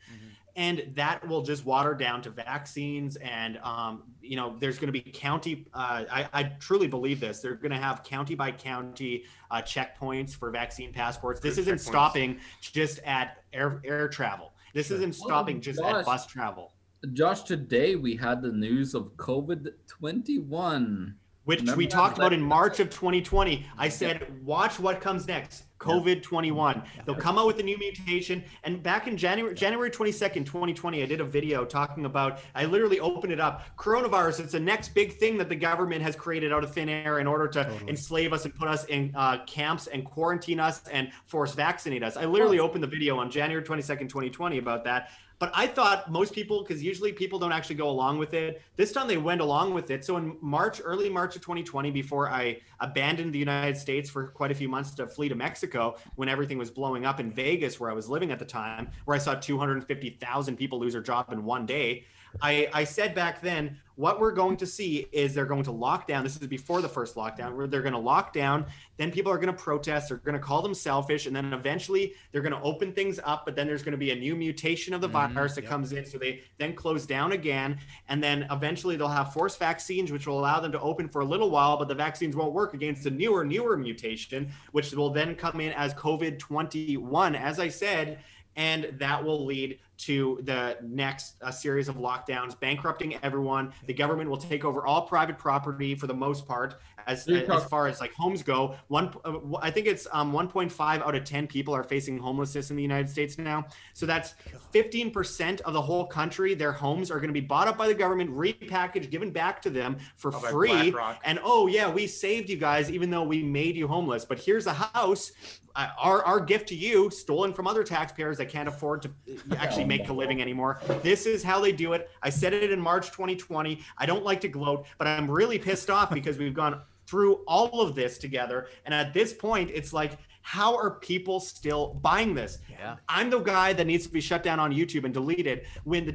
And 0.56 0.90
that 0.96 1.26
will 1.28 1.42
just 1.42 1.64
water 1.64 1.94
down 1.94 2.20
to 2.22 2.30
vaccines. 2.30 3.14
And, 3.16 3.58
um, 3.58 4.02
you 4.20 4.34
know, 4.34 4.56
there's 4.58 4.76
going 4.76 4.92
to 4.92 4.92
be 4.92 5.02
county, 5.02 5.68
uh, 5.72 6.04
I, 6.10 6.28
I 6.32 6.42
truly 6.58 6.88
believe 6.88 7.20
this. 7.20 7.38
They're 7.38 7.54
going 7.54 7.70
to 7.70 7.78
have 7.78 8.02
county 8.02 8.34
by 8.34 8.50
county 8.50 9.24
uh, 9.52 9.62
checkpoints 9.62 10.34
for 10.34 10.50
vaccine 10.50 10.92
passports. 10.92 11.38
This 11.38 11.54
Good 11.54 11.62
isn't 11.62 11.78
stopping 11.78 12.40
just 12.60 12.98
at 13.04 13.44
air, 13.52 13.80
air 13.84 14.08
travel. 14.08 14.52
This 14.74 14.90
isn't 14.90 15.14
stopping 15.14 15.60
just 15.60 15.80
at 15.80 16.04
bus 16.04 16.26
travel. 16.26 16.72
Josh, 17.12 17.42
today 17.42 17.94
we 17.94 18.16
had 18.16 18.42
the 18.42 18.50
news 18.50 18.94
of 18.94 19.16
COVID 19.16 19.72
21. 19.86 21.14
which 21.44 21.60
Remember 21.60 21.78
we 21.78 21.86
talked 21.86 22.18
about 22.18 22.32
in 22.32 22.42
March 22.42 22.80
of 22.80 22.90
2020. 22.90 23.64
I 23.76 23.88
said, 23.88 24.44
watch 24.44 24.80
what 24.80 25.00
comes 25.00 25.28
next. 25.28 25.64
COVID 25.78 26.24
21. 26.24 26.82
They'll 27.06 27.14
come 27.14 27.38
out 27.38 27.46
with 27.46 27.60
a 27.60 27.62
new 27.62 27.78
mutation. 27.78 28.42
And 28.64 28.82
back 28.82 29.06
in 29.06 29.16
January, 29.16 29.54
January 29.54 29.92
22nd, 29.92 30.44
2020, 30.44 31.04
I 31.04 31.06
did 31.06 31.20
a 31.20 31.24
video 31.24 31.64
talking 31.64 32.04
about, 32.04 32.40
I 32.56 32.64
literally 32.64 32.98
opened 32.98 33.32
it 33.32 33.38
up. 33.38 33.64
Coronavirus, 33.76 34.40
it's 34.40 34.52
the 34.52 34.60
next 34.60 34.88
big 34.88 35.18
thing 35.18 35.38
that 35.38 35.48
the 35.48 35.54
government 35.54 36.02
has 36.02 36.16
created 36.16 36.52
out 36.52 36.64
of 36.64 36.74
thin 36.74 36.88
air 36.88 37.20
in 37.20 37.28
order 37.28 37.46
to 37.46 37.70
enslave 37.86 38.32
us 38.32 38.44
and 38.44 38.52
put 38.56 38.66
us 38.66 38.86
in 38.86 39.12
uh, 39.14 39.44
camps 39.46 39.86
and 39.86 40.04
quarantine 40.04 40.58
us 40.58 40.82
and 40.88 41.12
force 41.26 41.54
vaccinate 41.54 42.02
us. 42.02 42.16
I 42.16 42.24
literally 42.24 42.58
opened 42.58 42.82
the 42.82 42.88
video 42.88 43.16
on 43.18 43.30
January 43.30 43.64
22nd, 43.64 44.08
2020 44.08 44.58
about 44.58 44.82
that. 44.82 45.10
But 45.38 45.52
I 45.54 45.68
thought 45.68 46.10
most 46.10 46.32
people, 46.32 46.62
because 46.62 46.82
usually 46.82 47.12
people 47.12 47.38
don't 47.38 47.52
actually 47.52 47.76
go 47.76 47.88
along 47.88 48.18
with 48.18 48.34
it. 48.34 48.60
This 48.76 48.90
time 48.90 49.06
they 49.06 49.18
went 49.18 49.40
along 49.40 49.72
with 49.72 49.90
it. 49.90 50.04
So 50.04 50.16
in 50.16 50.36
March, 50.40 50.80
early 50.82 51.08
March 51.08 51.36
of 51.36 51.42
2020, 51.42 51.92
before 51.92 52.28
I 52.28 52.60
abandoned 52.80 53.32
the 53.32 53.38
United 53.38 53.76
States 53.76 54.10
for 54.10 54.28
quite 54.28 54.50
a 54.50 54.54
few 54.54 54.68
months 54.68 54.90
to 54.96 55.06
flee 55.06 55.28
to 55.28 55.36
Mexico, 55.36 55.96
when 56.16 56.28
everything 56.28 56.58
was 56.58 56.70
blowing 56.70 57.06
up 57.06 57.20
in 57.20 57.30
Vegas, 57.30 57.78
where 57.78 57.88
I 57.90 57.94
was 57.94 58.08
living 58.08 58.32
at 58.32 58.40
the 58.40 58.44
time, 58.44 58.90
where 59.04 59.14
I 59.14 59.18
saw 59.18 59.34
250,000 59.34 60.56
people 60.56 60.80
lose 60.80 60.92
their 60.92 61.02
job 61.02 61.32
in 61.32 61.44
one 61.44 61.66
day. 61.66 62.04
I, 62.40 62.68
I 62.72 62.84
said 62.84 63.14
back 63.14 63.40
then, 63.40 63.78
what 63.98 64.20
we're 64.20 64.30
going 64.30 64.56
to 64.56 64.64
see 64.64 65.08
is 65.10 65.34
they're 65.34 65.44
going 65.44 65.64
to 65.64 65.72
lock 65.72 66.06
down. 66.06 66.22
This 66.22 66.36
is 66.40 66.46
before 66.46 66.80
the 66.80 66.88
first 66.88 67.16
lockdown, 67.16 67.56
where 67.56 67.66
they're 67.66 67.82
going 67.82 67.94
to 67.94 67.98
lock 67.98 68.32
down. 68.32 68.64
Then 68.96 69.10
people 69.10 69.32
are 69.32 69.38
going 69.38 69.48
to 69.48 69.60
protest. 69.60 70.08
They're 70.08 70.18
going 70.18 70.36
to 70.36 70.40
call 70.40 70.62
them 70.62 70.72
selfish. 70.72 71.26
And 71.26 71.34
then 71.34 71.52
eventually 71.52 72.14
they're 72.30 72.40
going 72.40 72.52
to 72.52 72.62
open 72.62 72.92
things 72.92 73.18
up. 73.24 73.44
But 73.44 73.56
then 73.56 73.66
there's 73.66 73.82
going 73.82 73.92
to 73.92 73.98
be 73.98 74.12
a 74.12 74.14
new 74.14 74.36
mutation 74.36 74.94
of 74.94 75.00
the 75.00 75.08
mm-hmm, 75.08 75.34
virus 75.34 75.56
that 75.56 75.66
comes 75.66 75.90
in. 75.92 76.06
So 76.06 76.16
they 76.16 76.42
then 76.58 76.76
close 76.76 77.06
down 77.06 77.32
again. 77.32 77.76
And 78.08 78.22
then 78.22 78.46
eventually 78.52 78.94
they'll 78.94 79.08
have 79.08 79.32
forced 79.32 79.58
vaccines, 79.58 80.12
which 80.12 80.28
will 80.28 80.38
allow 80.38 80.60
them 80.60 80.70
to 80.70 80.80
open 80.80 81.08
for 81.08 81.22
a 81.22 81.24
little 81.24 81.50
while. 81.50 81.76
But 81.76 81.88
the 81.88 81.96
vaccines 81.96 82.36
won't 82.36 82.52
work 82.52 82.74
against 82.74 83.02
the 83.02 83.10
newer, 83.10 83.44
newer 83.44 83.76
mutation, 83.76 84.52
which 84.70 84.92
will 84.92 85.10
then 85.10 85.34
come 85.34 85.60
in 85.60 85.72
as 85.72 85.92
COVID 85.94 86.38
21. 86.38 87.34
As 87.34 87.58
I 87.58 87.66
said, 87.66 88.20
and 88.58 88.92
that 88.98 89.24
will 89.24 89.46
lead 89.46 89.78
to 89.98 90.40
the 90.42 90.76
next 90.82 91.34
uh, 91.42 91.50
series 91.50 91.88
of 91.88 91.96
lockdowns, 91.96 92.58
bankrupting 92.58 93.16
everyone. 93.22 93.72
The 93.86 93.94
government 93.94 94.28
will 94.28 94.36
take 94.36 94.64
over 94.64 94.84
all 94.84 95.02
private 95.02 95.38
property 95.38 95.94
for 95.94 96.08
the 96.08 96.14
most 96.14 96.46
part, 96.46 96.80
as 97.08 97.26
as 97.26 97.64
far 97.64 97.88
as 97.88 98.00
like 98.00 98.12
homes 98.12 98.42
go. 98.42 98.76
One, 98.88 99.12
uh, 99.24 99.38
I 99.60 99.70
think 99.70 99.86
it's 99.86 100.06
um, 100.12 100.32
1.5 100.32 100.80
out 100.80 101.14
of 101.14 101.24
10 101.24 101.46
people 101.46 101.74
are 101.74 101.82
facing 101.82 102.18
homelessness 102.18 102.70
in 102.70 102.76
the 102.76 102.82
United 102.82 103.08
States 103.08 103.38
now. 103.38 103.66
So 103.94 104.06
that's 104.06 104.34
15% 104.72 105.60
of 105.62 105.72
the 105.72 105.80
whole 105.82 106.06
country. 106.06 106.54
Their 106.54 106.72
homes 106.72 107.10
are 107.10 107.18
going 107.18 107.28
to 107.28 107.40
be 107.40 107.40
bought 107.40 107.66
up 107.66 107.78
by 107.78 107.88
the 107.88 107.94
government, 107.94 108.30
repackaged, 108.30 109.10
given 109.10 109.30
back 109.30 109.60
to 109.62 109.70
them 109.70 109.96
for 110.16 110.28
Oh, 110.34 110.38
free. 110.40 110.94
And 111.24 111.40
oh 111.42 111.66
yeah, 111.66 111.90
we 111.90 112.06
saved 112.06 112.50
you 112.50 112.56
guys, 112.56 112.90
even 112.90 113.10
though 113.10 113.22
we 113.24 113.42
made 113.42 113.74
you 113.74 113.88
homeless. 113.88 114.24
But 114.26 114.38
here's 114.38 114.66
a 114.66 114.74
house, 114.74 115.32
uh, 115.74 115.88
our 115.98 116.22
our 116.24 116.38
gift 116.38 116.68
to 116.68 116.74
you, 116.76 117.08
stolen 117.10 117.52
from 117.54 117.66
other 117.66 117.82
taxpayers 117.82 118.36
that 118.38 118.48
can't 118.50 118.68
afford 118.68 119.02
to 119.02 119.08
uh, 119.08 119.54
actually 119.56 119.86
make 119.86 120.08
a 120.08 120.12
living 120.12 120.42
anymore. 120.42 120.80
This 121.02 121.24
is 121.24 121.42
how 121.42 121.60
they 121.60 121.72
do 121.72 121.94
it. 121.94 122.10
I 122.22 122.28
said 122.30 122.52
it 122.52 122.70
in 122.70 122.80
March 122.80 123.06
2020. 123.10 123.80
I 123.96 124.06
don't 124.06 124.24
like 124.24 124.40
to 124.42 124.48
gloat, 124.48 124.86
but 124.98 125.06
I'm 125.06 125.30
really 125.30 125.58
pissed 125.58 125.88
off 125.88 126.12
because 126.12 126.36
we've 126.36 126.54
gone 126.54 126.82
through 127.08 127.36
all 127.46 127.80
of 127.80 127.94
this 127.94 128.18
together, 128.18 128.68
and 128.84 128.94
at 128.94 129.14
this 129.14 129.32
point, 129.32 129.70
it's 129.72 129.92
like. 129.92 130.18
How 130.42 130.74
are 130.74 130.92
people 131.00 131.40
still 131.40 131.98
buying 132.00 132.32
this? 132.34 132.60
Yeah. 132.70 132.96
I'm 133.06 133.28
the 133.28 133.40
guy 133.40 133.74
that 133.74 133.86
needs 133.86 134.06
to 134.06 134.10
be 134.10 134.18
shut 134.22 134.42
down 134.42 134.58
on 134.58 134.72
YouTube 134.72 135.04
and 135.04 135.12
deleted 135.12 135.66
when 135.84 136.06
the 136.06 136.12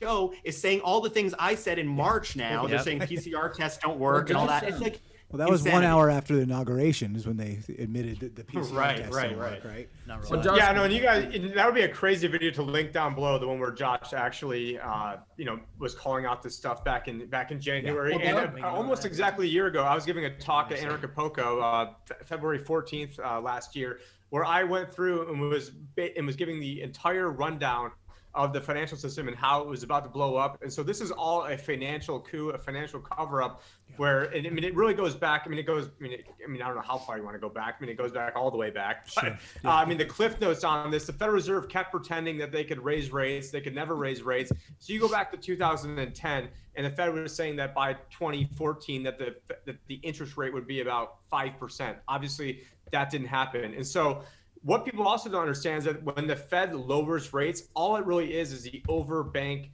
WHO 0.00 0.32
is 0.44 0.56
saying 0.58 0.80
all 0.80 1.02
the 1.02 1.10
things 1.10 1.34
I 1.38 1.54
said 1.54 1.78
in 1.78 1.86
March 1.86 2.36
now. 2.36 2.66
They're 2.66 2.78
saying 2.78 3.00
PCR 3.10 3.52
tests 3.52 3.78
don't 3.82 3.98
work 3.98 4.30
and 4.30 4.38
all 4.38 4.46
that. 4.46 4.62
It's 4.62 4.80
like 4.80 5.02
Well, 5.30 5.38
that 5.38 5.50
was 5.50 5.64
one 5.64 5.82
hour 5.82 6.08
after 6.08 6.36
the 6.36 6.42
inauguration 6.42 7.16
is 7.16 7.26
when 7.26 7.36
they 7.36 7.58
admitted 7.80 8.20
that 8.20 8.36
the 8.36 8.44
PCR 8.44 8.72
Right, 8.72 8.96
test 8.98 9.12
right, 9.12 9.22
didn't 9.28 9.38
work, 9.38 9.64
right. 9.64 9.64
right? 9.64 9.88
Not 10.06 10.24
So. 10.24 10.40
Josh, 10.40 10.56
Yeah, 10.58 10.70
no, 10.72 10.84
and 10.84 10.94
you 10.94 11.00
guys, 11.02 11.34
and 11.34 11.52
that 11.54 11.66
would 11.66 11.74
be 11.74 11.82
a 11.82 11.88
crazy 11.88 12.28
video 12.28 12.52
to 12.52 12.62
link 12.62 12.92
down 12.92 13.14
below, 13.16 13.36
the 13.36 13.46
one 13.48 13.58
where 13.58 13.72
Josh 13.72 14.12
actually, 14.12 14.78
uh, 14.78 15.16
you 15.36 15.44
know, 15.44 15.58
was 15.80 15.96
calling 15.96 16.26
out 16.26 16.44
this 16.44 16.54
stuff 16.54 16.84
back 16.84 17.08
in 17.08 17.26
back 17.26 17.50
in 17.50 17.60
January, 17.60 18.12
Well, 18.16 18.20
and 18.24 18.56
that- 18.56 18.64
uh, 18.64 18.68
almost 18.70 19.04
exactly 19.04 19.46
a 19.48 19.50
year 19.50 19.66
ago, 19.66 19.82
I 19.82 19.96
was 19.96 20.06
giving 20.06 20.26
a 20.26 20.38
talk 20.38 20.70
at 20.70 20.78
Anarchapulco, 20.78 21.60
uh, 21.60 22.14
February 22.24 22.60
14th 22.60 23.18
uh, 23.18 23.40
last 23.40 23.74
year, 23.74 23.98
where 24.30 24.44
I 24.44 24.62
went 24.62 24.94
through 24.94 25.28
and 25.28 25.40
was 25.40 25.72
and 26.16 26.24
was 26.24 26.36
giving 26.36 26.60
the 26.60 26.82
entire 26.82 27.30
rundown 27.32 27.90
of 28.36 28.52
the 28.52 28.60
financial 28.60 28.98
system 28.98 29.28
and 29.28 29.36
how 29.36 29.62
it 29.62 29.66
was 29.66 29.82
about 29.82 30.04
to 30.04 30.10
blow 30.10 30.36
up. 30.36 30.62
And 30.62 30.70
so 30.70 30.82
this 30.82 31.00
is 31.00 31.10
all 31.10 31.46
a 31.46 31.56
financial 31.56 32.20
coup, 32.20 32.50
a 32.50 32.58
financial 32.58 33.00
cover 33.00 33.42
up 33.42 33.62
where, 33.96 34.24
and, 34.24 34.46
I 34.46 34.50
mean, 34.50 34.62
it 34.62 34.74
really 34.74 34.92
goes 34.92 35.14
back. 35.14 35.44
I 35.46 35.48
mean, 35.48 35.58
it 35.58 35.66
goes, 35.66 35.88
I 35.98 36.02
mean, 36.02 36.12
it, 36.12 36.26
I 36.44 36.46
mean, 36.46 36.60
I 36.60 36.66
don't 36.66 36.76
know 36.76 36.82
how 36.82 36.98
far 36.98 37.16
you 37.16 37.24
want 37.24 37.34
to 37.34 37.40
go 37.40 37.48
back. 37.48 37.76
I 37.78 37.80
mean, 37.80 37.90
it 37.90 37.96
goes 37.96 38.12
back 38.12 38.34
all 38.36 38.50
the 38.50 38.58
way 38.58 38.70
back. 38.70 39.08
But, 39.14 39.32
uh, 39.64 39.70
I 39.70 39.86
mean, 39.86 39.96
the 39.96 40.04
cliff 40.04 40.38
notes 40.40 40.64
on 40.64 40.90
this, 40.90 41.06
the 41.06 41.14
Federal 41.14 41.36
Reserve 41.36 41.68
kept 41.70 41.90
pretending 41.90 42.36
that 42.38 42.52
they 42.52 42.62
could 42.62 42.84
raise 42.84 43.10
rates. 43.10 43.50
They 43.50 43.62
could 43.62 43.74
never 43.74 43.96
raise 43.96 44.22
rates. 44.22 44.52
So 44.78 44.92
you 44.92 45.00
go 45.00 45.08
back 45.08 45.30
to 45.32 45.38
2010 45.38 46.48
and 46.76 46.86
the 46.86 46.90
Fed 46.90 47.14
was 47.14 47.34
saying 47.34 47.56
that 47.56 47.74
by 47.74 47.94
2014 47.94 49.02
that 49.04 49.18
the, 49.18 49.34
that 49.64 49.76
the 49.86 49.94
interest 50.02 50.36
rate 50.36 50.52
would 50.52 50.66
be 50.66 50.82
about 50.82 51.16
5%. 51.32 51.96
Obviously 52.06 52.60
that 52.92 53.10
didn't 53.10 53.26
happen. 53.26 53.74
And 53.74 53.86
so 53.86 54.22
what 54.62 54.84
people 54.84 55.06
also 55.06 55.28
don't 55.28 55.40
understand 55.40 55.78
is 55.78 55.84
that 55.84 56.02
when 56.02 56.26
the 56.26 56.36
Fed 56.36 56.74
lowers 56.74 57.32
rates, 57.32 57.64
all 57.74 57.96
it 57.96 58.04
really 58.04 58.34
is 58.34 58.52
is 58.52 58.62
the 58.62 58.82
overbank 58.88 59.70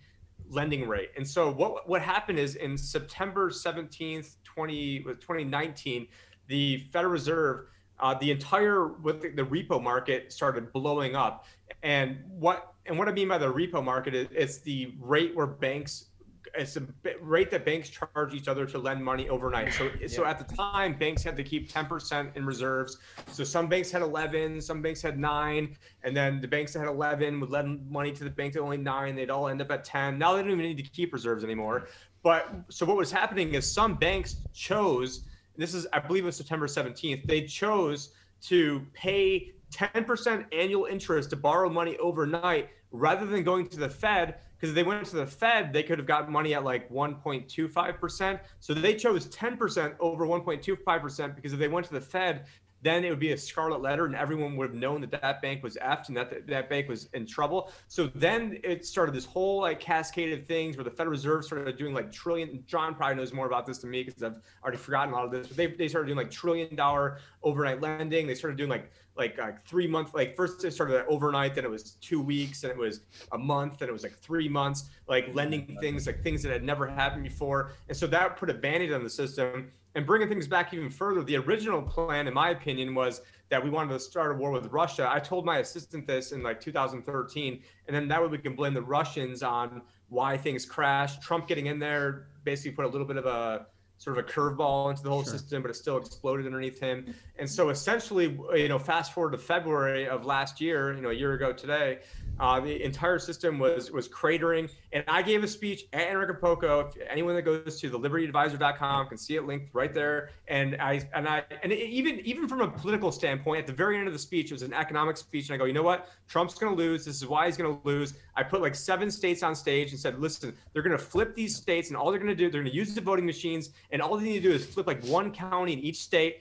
lending 0.48 0.86
rate. 0.86 1.10
And 1.16 1.26
so 1.26 1.50
what 1.50 1.88
what 1.88 2.02
happened 2.02 2.38
is 2.38 2.56
in 2.56 2.76
September 2.76 3.50
17th, 3.50 4.36
20 4.44 5.00
2019, 5.00 6.06
the 6.48 6.78
Federal 6.92 7.12
Reserve 7.12 7.66
uh, 8.02 8.14
the 8.14 8.30
entire 8.30 8.88
with 8.88 9.22
the, 9.22 9.28
the 9.30 9.44
repo 9.44 9.82
market 9.82 10.32
started 10.32 10.72
blowing 10.72 11.14
up. 11.14 11.46
And 11.82 12.18
what 12.28 12.74
and 12.86 12.98
what 12.98 13.08
I 13.08 13.12
mean 13.12 13.28
by 13.28 13.38
the 13.38 13.52
repo 13.52 13.82
market 13.82 14.14
is 14.14 14.28
it's 14.32 14.58
the 14.58 14.94
rate 15.00 15.34
where 15.36 15.46
banks 15.46 16.06
it's 16.54 16.74
the 16.74 16.86
rate 17.20 17.50
that 17.50 17.64
banks 17.64 17.88
charge 17.88 18.34
each 18.34 18.48
other 18.48 18.66
to 18.66 18.78
lend 18.78 19.02
money 19.02 19.28
overnight. 19.28 19.72
So, 19.72 19.90
so 20.06 20.24
at 20.24 20.38
the 20.38 20.54
time, 20.54 20.98
banks 20.98 21.22
had 21.22 21.36
to 21.36 21.42
keep 21.42 21.70
10% 21.70 22.36
in 22.36 22.44
reserves. 22.44 22.98
So 23.28 23.42
some 23.44 23.68
banks 23.68 23.90
had 23.90 24.02
11, 24.02 24.60
some 24.60 24.82
banks 24.82 25.00
had 25.00 25.18
nine, 25.18 25.76
and 26.02 26.16
then 26.16 26.40
the 26.40 26.48
banks 26.48 26.74
that 26.74 26.80
had 26.80 26.88
11 26.88 27.40
would 27.40 27.50
lend 27.50 27.88
money 27.90 28.12
to 28.12 28.24
the 28.24 28.30
bank 28.30 28.52
that 28.54 28.60
only 28.60 28.76
nine. 28.76 29.14
They'd 29.16 29.30
all 29.30 29.48
end 29.48 29.62
up 29.62 29.70
at 29.70 29.84
10. 29.84 30.18
Now 30.18 30.34
they 30.34 30.42
don't 30.42 30.50
even 30.50 30.64
need 30.64 30.78
to 30.78 30.82
keep 30.82 31.12
reserves 31.12 31.42
anymore. 31.42 31.88
But 32.22 32.54
so 32.68 32.86
what 32.86 32.96
was 32.96 33.10
happening 33.10 33.54
is 33.54 33.70
some 33.70 33.94
banks 33.94 34.36
chose. 34.52 35.24
This 35.56 35.74
is, 35.74 35.86
I 35.92 35.98
believe, 35.98 36.24
it 36.24 36.26
was 36.26 36.36
September 36.36 36.66
17th. 36.66 37.26
They 37.26 37.42
chose 37.42 38.10
to 38.42 38.86
pay 38.92 39.52
10% 39.72 40.44
annual 40.52 40.84
interest 40.84 41.30
to 41.30 41.36
borrow 41.36 41.68
money 41.68 41.96
overnight 41.98 42.68
rather 42.90 43.26
than 43.26 43.42
going 43.42 43.66
to 43.68 43.78
the 43.78 43.88
Fed. 43.88 44.36
Because 44.62 44.70
if 44.70 44.76
they 44.76 44.84
went 44.84 45.04
to 45.06 45.16
the 45.16 45.26
Fed, 45.26 45.72
they 45.72 45.82
could 45.82 45.98
have 45.98 46.06
got 46.06 46.30
money 46.30 46.54
at 46.54 46.62
like 46.62 46.88
1.25%. 46.88 48.38
So 48.60 48.72
they 48.72 48.94
chose 48.94 49.26
10% 49.26 49.96
over 49.98 50.24
1.25% 50.24 51.34
because 51.34 51.52
if 51.52 51.58
they 51.58 51.66
went 51.66 51.84
to 51.86 51.92
the 51.92 52.00
Fed, 52.00 52.44
then 52.82 53.04
it 53.04 53.10
would 53.10 53.20
be 53.20 53.32
a 53.32 53.38
scarlet 53.38 53.80
letter 53.80 54.06
and 54.06 54.14
everyone 54.14 54.56
would 54.56 54.70
have 54.70 54.76
known 54.76 55.00
that 55.00 55.10
that 55.12 55.40
bank 55.40 55.62
was 55.62 55.76
effed 55.76 56.08
and 56.08 56.16
that 56.16 56.30
that, 56.30 56.46
that 56.46 56.68
bank 56.68 56.88
was 56.88 57.08
in 57.14 57.26
trouble. 57.26 57.70
So 57.88 58.08
then 58.14 58.58
it 58.64 58.84
started 58.84 59.14
this 59.14 59.24
whole 59.24 59.60
like 59.60 59.80
cascade 59.80 60.32
of 60.32 60.46
things 60.46 60.76
where 60.76 60.84
the 60.84 60.90
Federal 60.90 61.12
Reserve 61.12 61.44
started 61.44 61.76
doing 61.78 61.94
like 61.94 62.12
trillion. 62.12 62.64
John 62.66 62.94
probably 62.94 63.16
knows 63.16 63.32
more 63.32 63.46
about 63.46 63.66
this 63.66 63.78
than 63.78 63.90
me 63.90 64.02
because 64.02 64.22
I've 64.22 64.40
already 64.62 64.78
forgotten 64.78 65.14
a 65.14 65.16
lot 65.16 65.24
of 65.24 65.30
this. 65.30 65.46
But 65.46 65.56
they, 65.56 65.66
they 65.68 65.88
started 65.88 66.06
doing 66.06 66.18
like 66.18 66.30
trillion 66.30 66.74
dollar 66.74 67.18
overnight 67.42 67.80
lending. 67.80 68.26
They 68.26 68.34
started 68.34 68.56
doing 68.56 68.70
like 68.70 68.90
like 69.16 69.38
like 69.38 69.64
three 69.66 69.86
months. 69.86 70.14
Like 70.14 70.36
first 70.36 70.60
they 70.60 70.70
started 70.70 71.04
overnight, 71.06 71.54
then 71.54 71.64
it 71.64 71.70
was 71.70 71.92
two 72.00 72.20
weeks, 72.20 72.64
and 72.64 72.72
it 72.72 72.78
was 72.78 73.00
a 73.32 73.38
month, 73.38 73.80
and 73.80 73.88
it 73.88 73.92
was 73.92 74.02
like 74.02 74.16
three 74.18 74.48
months. 74.48 74.84
Like 75.08 75.34
lending 75.34 75.76
things 75.80 76.06
like 76.06 76.22
things 76.22 76.42
that 76.42 76.52
had 76.52 76.64
never 76.64 76.86
happened 76.86 77.22
before, 77.22 77.72
and 77.88 77.96
so 77.96 78.06
that 78.08 78.36
put 78.36 78.50
a 78.50 78.54
band-aid 78.54 78.92
on 78.92 79.04
the 79.04 79.10
system 79.10 79.70
and 79.94 80.06
bringing 80.06 80.28
things 80.28 80.46
back 80.46 80.72
even 80.72 80.90
further, 80.90 81.22
the 81.22 81.36
original 81.36 81.82
plan, 81.82 82.26
in 82.26 82.34
my 82.34 82.50
opinion, 82.50 82.94
was 82.94 83.20
that 83.50 83.62
we 83.62 83.68
wanted 83.68 83.92
to 83.92 84.00
start 84.00 84.32
a 84.32 84.34
war 84.34 84.50
with 84.50 84.66
Russia. 84.66 85.08
I 85.10 85.18
told 85.18 85.44
my 85.44 85.58
assistant 85.58 86.06
this 86.06 86.32
in 86.32 86.42
like 86.42 86.60
2013, 86.60 87.62
and 87.86 87.94
then 87.94 88.08
that 88.08 88.22
way 88.22 88.28
we 88.28 88.38
can 88.38 88.56
blame 88.56 88.72
the 88.74 88.82
Russians 88.82 89.42
on 89.42 89.82
why 90.08 90.36
things 90.36 90.64
crashed. 90.64 91.20
Trump 91.22 91.46
getting 91.46 91.66
in 91.66 91.78
there 91.78 92.28
basically 92.44 92.72
put 92.72 92.84
a 92.86 92.88
little 92.88 93.06
bit 93.06 93.16
of 93.16 93.26
a 93.26 93.66
sort 94.02 94.18
of 94.18 94.24
a 94.24 94.28
curveball 94.28 94.90
into 94.90 95.00
the 95.00 95.08
whole 95.08 95.22
sure. 95.22 95.32
system, 95.32 95.62
but 95.62 95.70
it 95.70 95.74
still 95.74 95.96
exploded 95.96 96.44
underneath 96.44 96.80
him. 96.80 97.14
And 97.38 97.48
so 97.48 97.68
essentially, 97.68 98.36
you 98.52 98.68
know, 98.68 98.78
fast 98.78 99.12
forward 99.12 99.30
to 99.30 99.38
February 99.38 100.08
of 100.08 100.24
last 100.26 100.60
year, 100.60 100.92
you 100.92 101.00
know, 101.00 101.10
a 101.10 101.14
year 101.14 101.34
ago 101.34 101.52
today, 101.52 102.00
uh, 102.40 102.58
the 102.58 102.82
entire 102.82 103.20
system 103.20 103.60
was 103.60 103.92
was 103.92 104.08
cratering, 104.08 104.68
and 104.92 105.04
I 105.06 105.22
gave 105.22 105.44
a 105.44 105.48
speech 105.48 105.84
at 105.92 106.08
Anarchapulco. 106.08 106.88
If 106.88 106.96
anyone 107.08 107.36
that 107.36 107.42
goes 107.42 107.78
to 107.80 107.90
the 107.90 107.98
libertyadvisor.com 107.98 109.06
can 109.06 109.18
see 109.18 109.36
it 109.36 109.44
linked 109.46 109.72
right 109.72 109.94
there. 109.94 110.30
And 110.48 110.76
I 110.80 111.08
and 111.14 111.28
I 111.28 111.44
and 111.62 111.72
even 111.72 112.18
even 112.20 112.48
from 112.48 112.60
a 112.60 112.68
political 112.68 113.12
standpoint, 113.12 113.60
at 113.60 113.66
the 113.68 113.72
very 113.72 113.98
end 113.98 114.08
of 114.08 114.12
the 114.12 114.18
speech, 114.18 114.50
it 114.50 114.54
was 114.54 114.62
an 114.62 114.72
economic 114.72 115.16
speech, 115.16 115.48
and 115.48 115.54
I 115.54 115.58
go, 115.58 115.64
you 115.64 115.74
know 115.74 115.84
what? 115.84 116.08
Trump's 116.26 116.54
going 116.54 116.74
to 116.74 116.82
lose. 116.82 117.04
This 117.04 117.16
is 117.16 117.26
why 117.26 117.46
he's 117.46 117.56
going 117.56 117.72
to 117.72 117.80
lose. 117.86 118.14
I 118.36 118.42
put 118.42 118.62
like 118.62 118.74
seven 118.74 119.10
states 119.10 119.42
on 119.42 119.54
stage 119.54 119.90
and 119.90 120.00
said, 120.00 120.18
listen, 120.18 120.54
they're 120.72 120.82
going 120.82 120.96
to 120.96 121.02
flip 121.02 121.34
these 121.34 121.54
states, 121.54 121.88
and 121.88 121.96
all 121.96 122.10
they're 122.10 122.20
going 122.20 122.30
to 122.30 122.34
do, 122.34 122.50
they're 122.50 122.62
going 122.62 122.70
to 122.70 122.76
use 122.76 122.94
the 122.94 123.00
voting 123.00 123.26
machines, 123.26 123.70
and 123.90 124.00
all 124.00 124.16
they 124.16 124.24
need 124.24 124.42
to 124.42 124.48
do 124.48 124.54
is 124.54 124.64
flip 124.64 124.86
like 124.86 125.04
one 125.04 125.32
county 125.32 125.72
in 125.74 125.78
each 125.80 125.98
state, 125.98 126.40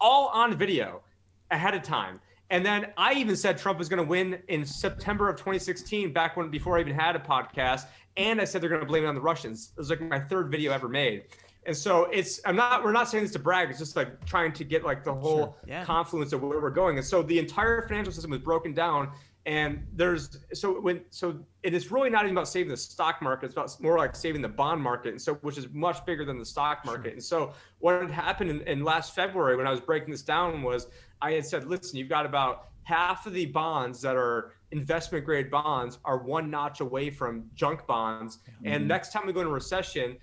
all 0.00 0.28
on 0.28 0.56
video 0.56 1.02
ahead 1.50 1.74
of 1.74 1.82
time. 1.82 2.20
And 2.50 2.66
then 2.66 2.88
I 2.96 3.14
even 3.14 3.36
said 3.36 3.58
Trump 3.58 3.78
was 3.78 3.88
going 3.88 4.02
to 4.02 4.08
win 4.08 4.42
in 4.48 4.64
September 4.64 5.28
of 5.28 5.36
2016, 5.36 6.12
back 6.12 6.36
when 6.36 6.50
before 6.50 6.76
I 6.76 6.80
even 6.80 6.94
had 6.94 7.14
a 7.14 7.20
podcast. 7.20 7.86
And 8.16 8.40
I 8.40 8.44
said 8.44 8.60
they're 8.60 8.68
going 8.68 8.80
to 8.80 8.86
blame 8.86 9.04
it 9.04 9.06
on 9.06 9.14
the 9.14 9.20
Russians. 9.20 9.70
It 9.76 9.78
was 9.78 9.88
like 9.88 10.00
my 10.00 10.18
third 10.18 10.50
video 10.50 10.72
ever 10.72 10.88
made. 10.88 11.24
And 11.66 11.76
so 11.76 12.06
it's 12.06 12.40
I'm 12.46 12.56
not 12.56 12.82
we're 12.82 12.92
not 12.92 13.08
saying 13.08 13.24
this 13.24 13.32
to 13.34 13.38
brag. 13.38 13.68
It's 13.70 13.78
just 13.78 13.94
like 13.94 14.24
trying 14.24 14.52
to 14.54 14.64
get 14.64 14.82
like 14.82 15.04
the 15.04 15.12
whole 15.12 15.38
sure. 15.38 15.54
yeah. 15.66 15.84
confluence 15.84 16.32
of 16.32 16.42
where 16.42 16.60
we're 16.60 16.70
going. 16.70 16.96
And 16.96 17.06
so 17.06 17.22
the 17.22 17.38
entire 17.38 17.86
financial 17.86 18.12
system 18.12 18.30
was 18.30 18.40
broken 18.40 18.72
down. 18.72 19.10
And 19.46 19.86
there's 19.94 20.38
so 20.52 20.80
when 20.80 21.00
so 21.10 21.38
it 21.62 21.72
is 21.72 21.90
really 21.90 22.10
not 22.10 22.24
even 22.24 22.36
about 22.36 22.48
saving 22.48 22.70
the 22.70 22.76
stock 22.76 23.22
market. 23.22 23.46
It's 23.46 23.54
about 23.54 23.80
more 23.80 23.96
like 23.96 24.14
saving 24.14 24.42
the 24.42 24.48
bond 24.48 24.82
market, 24.82 25.10
and 25.10 25.20
so 25.20 25.34
which 25.36 25.56
is 25.56 25.68
much 25.72 26.04
bigger 26.04 26.24
than 26.26 26.38
the 26.38 26.44
stock 26.44 26.84
market. 26.84 27.04
Sure. 27.04 27.12
And 27.12 27.22
so 27.22 27.52
what 27.78 28.02
had 28.02 28.10
happened 28.10 28.50
in, 28.50 28.60
in 28.62 28.84
last 28.84 29.14
February 29.14 29.56
when 29.56 29.66
I 29.66 29.70
was 29.70 29.80
breaking 29.80 30.10
this 30.10 30.22
down 30.22 30.62
was 30.62 30.88
I 31.22 31.32
had 31.32 31.46
said, 31.46 31.66
listen, 31.66 31.98
you've 31.98 32.08
got 32.08 32.26
about 32.26 32.68
half 32.82 33.26
of 33.26 33.32
the 33.32 33.46
bonds 33.46 34.02
that 34.02 34.16
are 34.16 34.52
investment 34.72 35.24
grade 35.24 35.50
bonds 35.50 35.98
are 36.04 36.18
one 36.18 36.50
notch 36.50 36.80
away 36.80 37.10
from 37.10 37.44
junk 37.54 37.86
bonds. 37.86 38.38
Mm-hmm. 38.38 38.66
And 38.66 38.88
next 38.88 39.12
time 39.12 39.26
we 39.26 39.32
go 39.32 39.40
into 39.40 39.52
recession, 39.52 40.16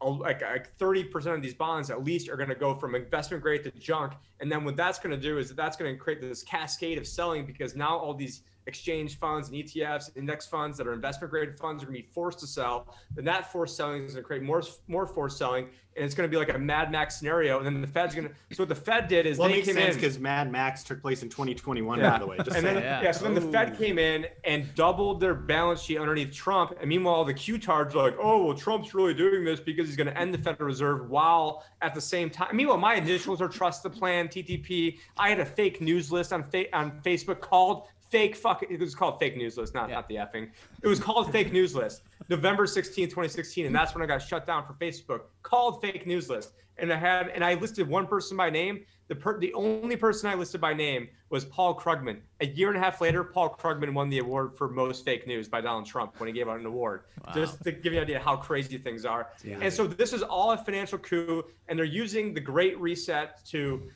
like, 0.00 0.42
like 0.42 0.76
30% 0.78 1.34
of 1.34 1.42
these 1.42 1.54
bonds 1.54 1.90
at 1.90 2.04
least 2.04 2.28
are 2.28 2.36
going 2.36 2.48
to 2.48 2.54
go 2.54 2.74
from 2.74 2.94
investment 2.94 3.42
grade 3.42 3.64
to 3.64 3.70
junk. 3.72 4.12
And 4.40 4.50
then 4.50 4.64
what 4.64 4.76
that's 4.76 4.98
going 4.98 5.14
to 5.14 5.20
do 5.20 5.38
is 5.38 5.48
that 5.48 5.56
that's 5.56 5.76
going 5.76 5.94
to 5.94 5.98
create 5.98 6.20
this 6.20 6.42
cascade 6.42 6.98
of 6.98 7.06
selling 7.06 7.46
because 7.46 7.76
now 7.76 7.96
all 7.96 8.14
these 8.14 8.42
exchange 8.66 9.18
funds 9.18 9.48
and 9.48 9.56
ETFs, 9.56 10.10
index 10.16 10.46
funds 10.46 10.76
that 10.78 10.86
are 10.86 10.92
investment 10.92 11.30
grade 11.30 11.58
funds 11.58 11.82
are 11.82 11.86
going 11.86 11.96
to 11.96 12.02
be 12.02 12.08
forced 12.12 12.38
to 12.40 12.46
sell. 12.46 12.94
Then 13.14 13.24
that 13.24 13.50
forced 13.50 13.76
selling 13.76 14.04
is 14.04 14.12
going 14.12 14.22
to 14.22 14.26
create 14.26 14.42
more 14.42 14.62
more 14.88 15.06
forced 15.06 15.38
selling, 15.38 15.68
and 15.96 16.04
it's 16.04 16.14
going 16.14 16.28
to 16.28 16.30
be 16.30 16.36
like 16.36 16.54
a 16.54 16.58
Mad 16.58 16.90
Max 16.90 17.18
scenario. 17.18 17.58
And 17.58 17.66
then 17.66 17.80
the 17.80 17.86
Fed's 17.86 18.14
going 18.14 18.28
to. 18.28 18.34
So 18.54 18.62
what 18.62 18.68
the 18.68 18.74
Fed 18.74 19.08
did 19.08 19.24
is 19.24 19.38
well, 19.38 19.48
they 19.48 19.56
makes 19.56 19.68
came 19.68 19.76
sense 19.76 19.94
in 19.94 20.00
because 20.00 20.18
Mad 20.18 20.50
Max 20.50 20.82
took 20.82 21.00
place 21.00 21.22
in 21.22 21.28
2021, 21.28 21.98
yeah. 21.98 22.10
by 22.10 22.18
the 22.18 22.26
way. 22.26 22.36
and 22.38 22.48
then 22.48 22.76
yeah. 22.76 23.02
yeah. 23.02 23.10
so 23.12 23.24
then 23.24 23.34
the 23.34 23.52
Fed 23.52 23.78
came 23.78 23.98
in 23.98 24.26
and 24.44 24.74
doubled 24.74 25.20
their 25.20 25.34
balance 25.34 25.80
sheet 25.80 25.98
underneath 25.98 26.32
Trump, 26.32 26.74
and 26.80 26.88
meanwhile 26.88 27.24
the 27.24 27.34
Q-tards 27.34 27.94
are 27.94 28.10
like, 28.10 28.18
oh 28.20 28.44
well, 28.44 28.56
Trump's 28.56 28.94
really 28.94 29.14
doing 29.14 29.44
this 29.44 29.60
because 29.60 29.86
he's 29.86 29.96
going 29.96 30.08
to 30.08 30.18
end 30.18 30.34
the 30.34 30.38
Federal 30.38 30.66
Reserve, 30.66 31.08
while 31.08 31.64
at 31.82 31.94
the 31.94 32.00
same 32.00 32.30
time, 32.30 32.54
meanwhile 32.56 32.78
my 32.78 32.94
initials 32.94 33.40
are 33.40 33.48
Trust 33.48 33.82
the 33.82 33.90
Plan, 33.90 34.28
TTP. 34.28 34.98
I 35.18 35.28
had 35.28 35.40
a 35.40 35.46
fake 35.46 35.80
news 35.80 36.10
list 36.10 36.32
on 36.32 36.42
fa- 36.44 36.74
on 36.76 37.00
Facebook 37.02 37.40
called 37.40 37.88
fake 38.16 38.34
fucking 38.34 38.70
it 38.70 38.80
was 38.80 38.94
called 38.94 39.20
fake 39.20 39.36
news 39.36 39.58
list 39.58 39.74
not 39.74 39.90
yeah. 39.90 39.96
not 39.96 40.08
the 40.08 40.14
effing. 40.14 40.48
It 40.82 40.88
was 40.88 40.98
called 40.98 41.30
fake 41.30 41.52
news 41.52 41.74
list 41.74 42.02
november 42.30 42.66
16 42.66 43.08
2016 43.08 43.66
and 43.66 43.74
that's 43.74 43.94
when 43.94 44.02
i 44.02 44.06
got 44.06 44.22
shut 44.22 44.46
down 44.46 44.64
for 44.66 44.72
facebook. 44.74 45.20
Called 45.42 45.82
fake 45.82 46.06
news 46.06 46.30
list. 46.30 46.52
And 46.78 46.90
i 46.90 46.96
had 46.96 47.28
and 47.28 47.44
i 47.44 47.54
listed 47.54 47.86
one 47.86 48.06
person 48.06 48.36
by 48.36 48.48
name. 48.48 48.86
The 49.08 49.14
per, 49.14 49.38
the 49.38 49.52
only 49.52 49.96
person 49.96 50.30
i 50.30 50.34
listed 50.34 50.62
by 50.62 50.72
name 50.72 51.08
was 51.28 51.44
paul 51.44 51.78
krugman. 51.78 52.20
A 52.40 52.46
year 52.46 52.68
and 52.68 52.78
a 52.78 52.80
half 52.80 53.02
later 53.02 53.22
paul 53.22 53.54
krugman 53.54 53.92
won 53.92 54.08
the 54.08 54.18
award 54.20 54.56
for 54.56 54.66
most 54.66 55.04
fake 55.04 55.26
news 55.26 55.46
by 55.46 55.60
donald 55.60 55.84
trump 55.84 56.18
when 56.18 56.26
he 56.26 56.32
gave 56.32 56.48
out 56.48 56.58
an 56.58 56.64
award. 56.64 57.02
Wow. 57.26 57.34
just 57.34 57.62
to 57.64 57.72
give 57.72 57.92
you 57.92 57.98
an 57.98 58.04
idea 58.04 58.18
how 58.18 58.36
crazy 58.36 58.78
things 58.78 59.04
are. 59.04 59.28
Yeah. 59.44 59.58
and 59.60 59.70
so 59.70 59.86
this 59.86 60.14
is 60.14 60.22
all 60.22 60.52
a 60.52 60.56
financial 60.56 60.98
coup 60.98 61.44
and 61.68 61.78
they're 61.78 61.84
using 62.04 62.32
the 62.32 62.40
great 62.40 62.80
reset 62.80 63.44
to 63.46 63.90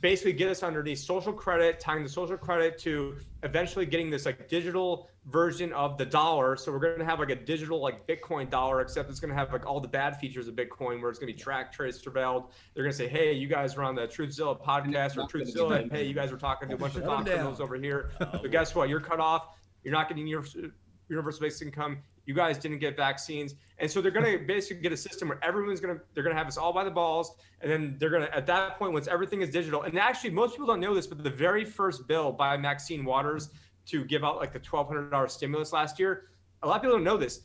basically 0.00 0.32
get 0.32 0.48
us 0.48 0.62
underneath 0.62 0.98
social 0.98 1.32
credit, 1.32 1.80
tying 1.80 2.02
the 2.02 2.08
social 2.08 2.36
credit 2.36 2.78
to 2.80 3.16
eventually 3.42 3.86
getting 3.86 4.10
this 4.10 4.26
like 4.26 4.48
digital 4.48 5.08
version 5.26 5.72
of 5.72 5.98
the 5.98 6.06
dollar. 6.06 6.56
So 6.56 6.72
we're 6.72 6.78
going 6.78 6.98
to 6.98 7.04
have 7.04 7.18
like 7.18 7.30
a 7.30 7.36
digital 7.36 7.80
like 7.80 8.06
Bitcoin 8.06 8.48
dollar, 8.50 8.80
except 8.80 9.10
it's 9.10 9.20
going 9.20 9.30
to 9.30 9.36
have 9.36 9.52
like 9.52 9.66
all 9.66 9.80
the 9.80 9.88
bad 9.88 10.16
features 10.18 10.48
of 10.48 10.54
Bitcoin, 10.54 11.00
where 11.00 11.10
it's 11.10 11.18
going 11.18 11.32
to 11.32 11.36
be 11.36 11.38
tracked, 11.38 11.74
traced, 11.74 12.04
surveilled. 12.04 12.50
They're 12.74 12.84
going 12.84 12.92
to 12.92 12.96
say, 12.96 13.08
"Hey, 13.08 13.32
you 13.32 13.48
guys 13.48 13.76
were 13.76 13.82
on 13.82 13.94
the 13.94 14.06
Truthzilla 14.06 14.60
podcast 14.60 15.16
or 15.16 15.26
Truthzilla. 15.26 15.90
Hey, 15.90 16.06
you 16.06 16.14
guys 16.14 16.30
were 16.30 16.38
talking 16.38 16.68
to 16.68 16.74
a 16.74 16.78
bunch 16.78 16.96
of 16.96 17.04
criminals 17.04 17.60
over 17.60 17.76
here. 17.76 18.10
But 18.18 18.50
guess 18.50 18.74
what? 18.74 18.88
You're 18.88 19.00
cut 19.00 19.20
off. 19.20 19.56
You're 19.82 19.92
not 19.92 20.08
getting 20.08 20.26
your 20.26 20.42
uh, 20.42 20.68
universal 21.08 21.42
basic 21.42 21.66
income. 21.66 21.98
You 22.30 22.36
guys 22.36 22.58
didn't 22.58 22.78
get 22.78 22.96
vaccines, 22.96 23.56
and 23.78 23.90
so 23.90 24.00
they're 24.00 24.12
going 24.12 24.38
to 24.38 24.44
basically 24.46 24.84
get 24.84 24.92
a 24.92 24.96
system 24.96 25.30
where 25.30 25.40
everyone's 25.42 25.80
going 25.80 25.96
to 25.96 26.00
they're 26.14 26.22
going 26.22 26.32
to 26.32 26.38
have 26.38 26.46
us 26.46 26.56
all 26.56 26.72
by 26.72 26.84
the 26.84 26.90
balls, 26.92 27.34
and 27.60 27.68
then 27.68 27.96
they're 27.98 28.08
going 28.08 28.22
to 28.22 28.32
at 28.32 28.46
that 28.46 28.78
point 28.78 28.92
once 28.92 29.08
everything 29.08 29.40
is 29.40 29.50
digital. 29.50 29.82
And 29.82 29.98
actually, 29.98 30.30
most 30.30 30.52
people 30.52 30.68
don't 30.68 30.78
know 30.78 30.94
this, 30.94 31.08
but 31.08 31.24
the 31.24 31.28
very 31.28 31.64
first 31.64 32.06
bill 32.06 32.30
by 32.30 32.56
Maxine 32.56 33.04
Waters 33.04 33.50
to 33.86 34.04
give 34.04 34.22
out 34.22 34.36
like 34.36 34.52
the 34.52 34.60
twelve 34.60 34.86
hundred 34.86 35.10
dollars 35.10 35.32
stimulus 35.32 35.72
last 35.72 35.98
year, 35.98 36.30
a 36.62 36.68
lot 36.68 36.76
of 36.76 36.82
people 36.82 36.96
don't 36.96 37.04
know 37.04 37.16
this. 37.16 37.40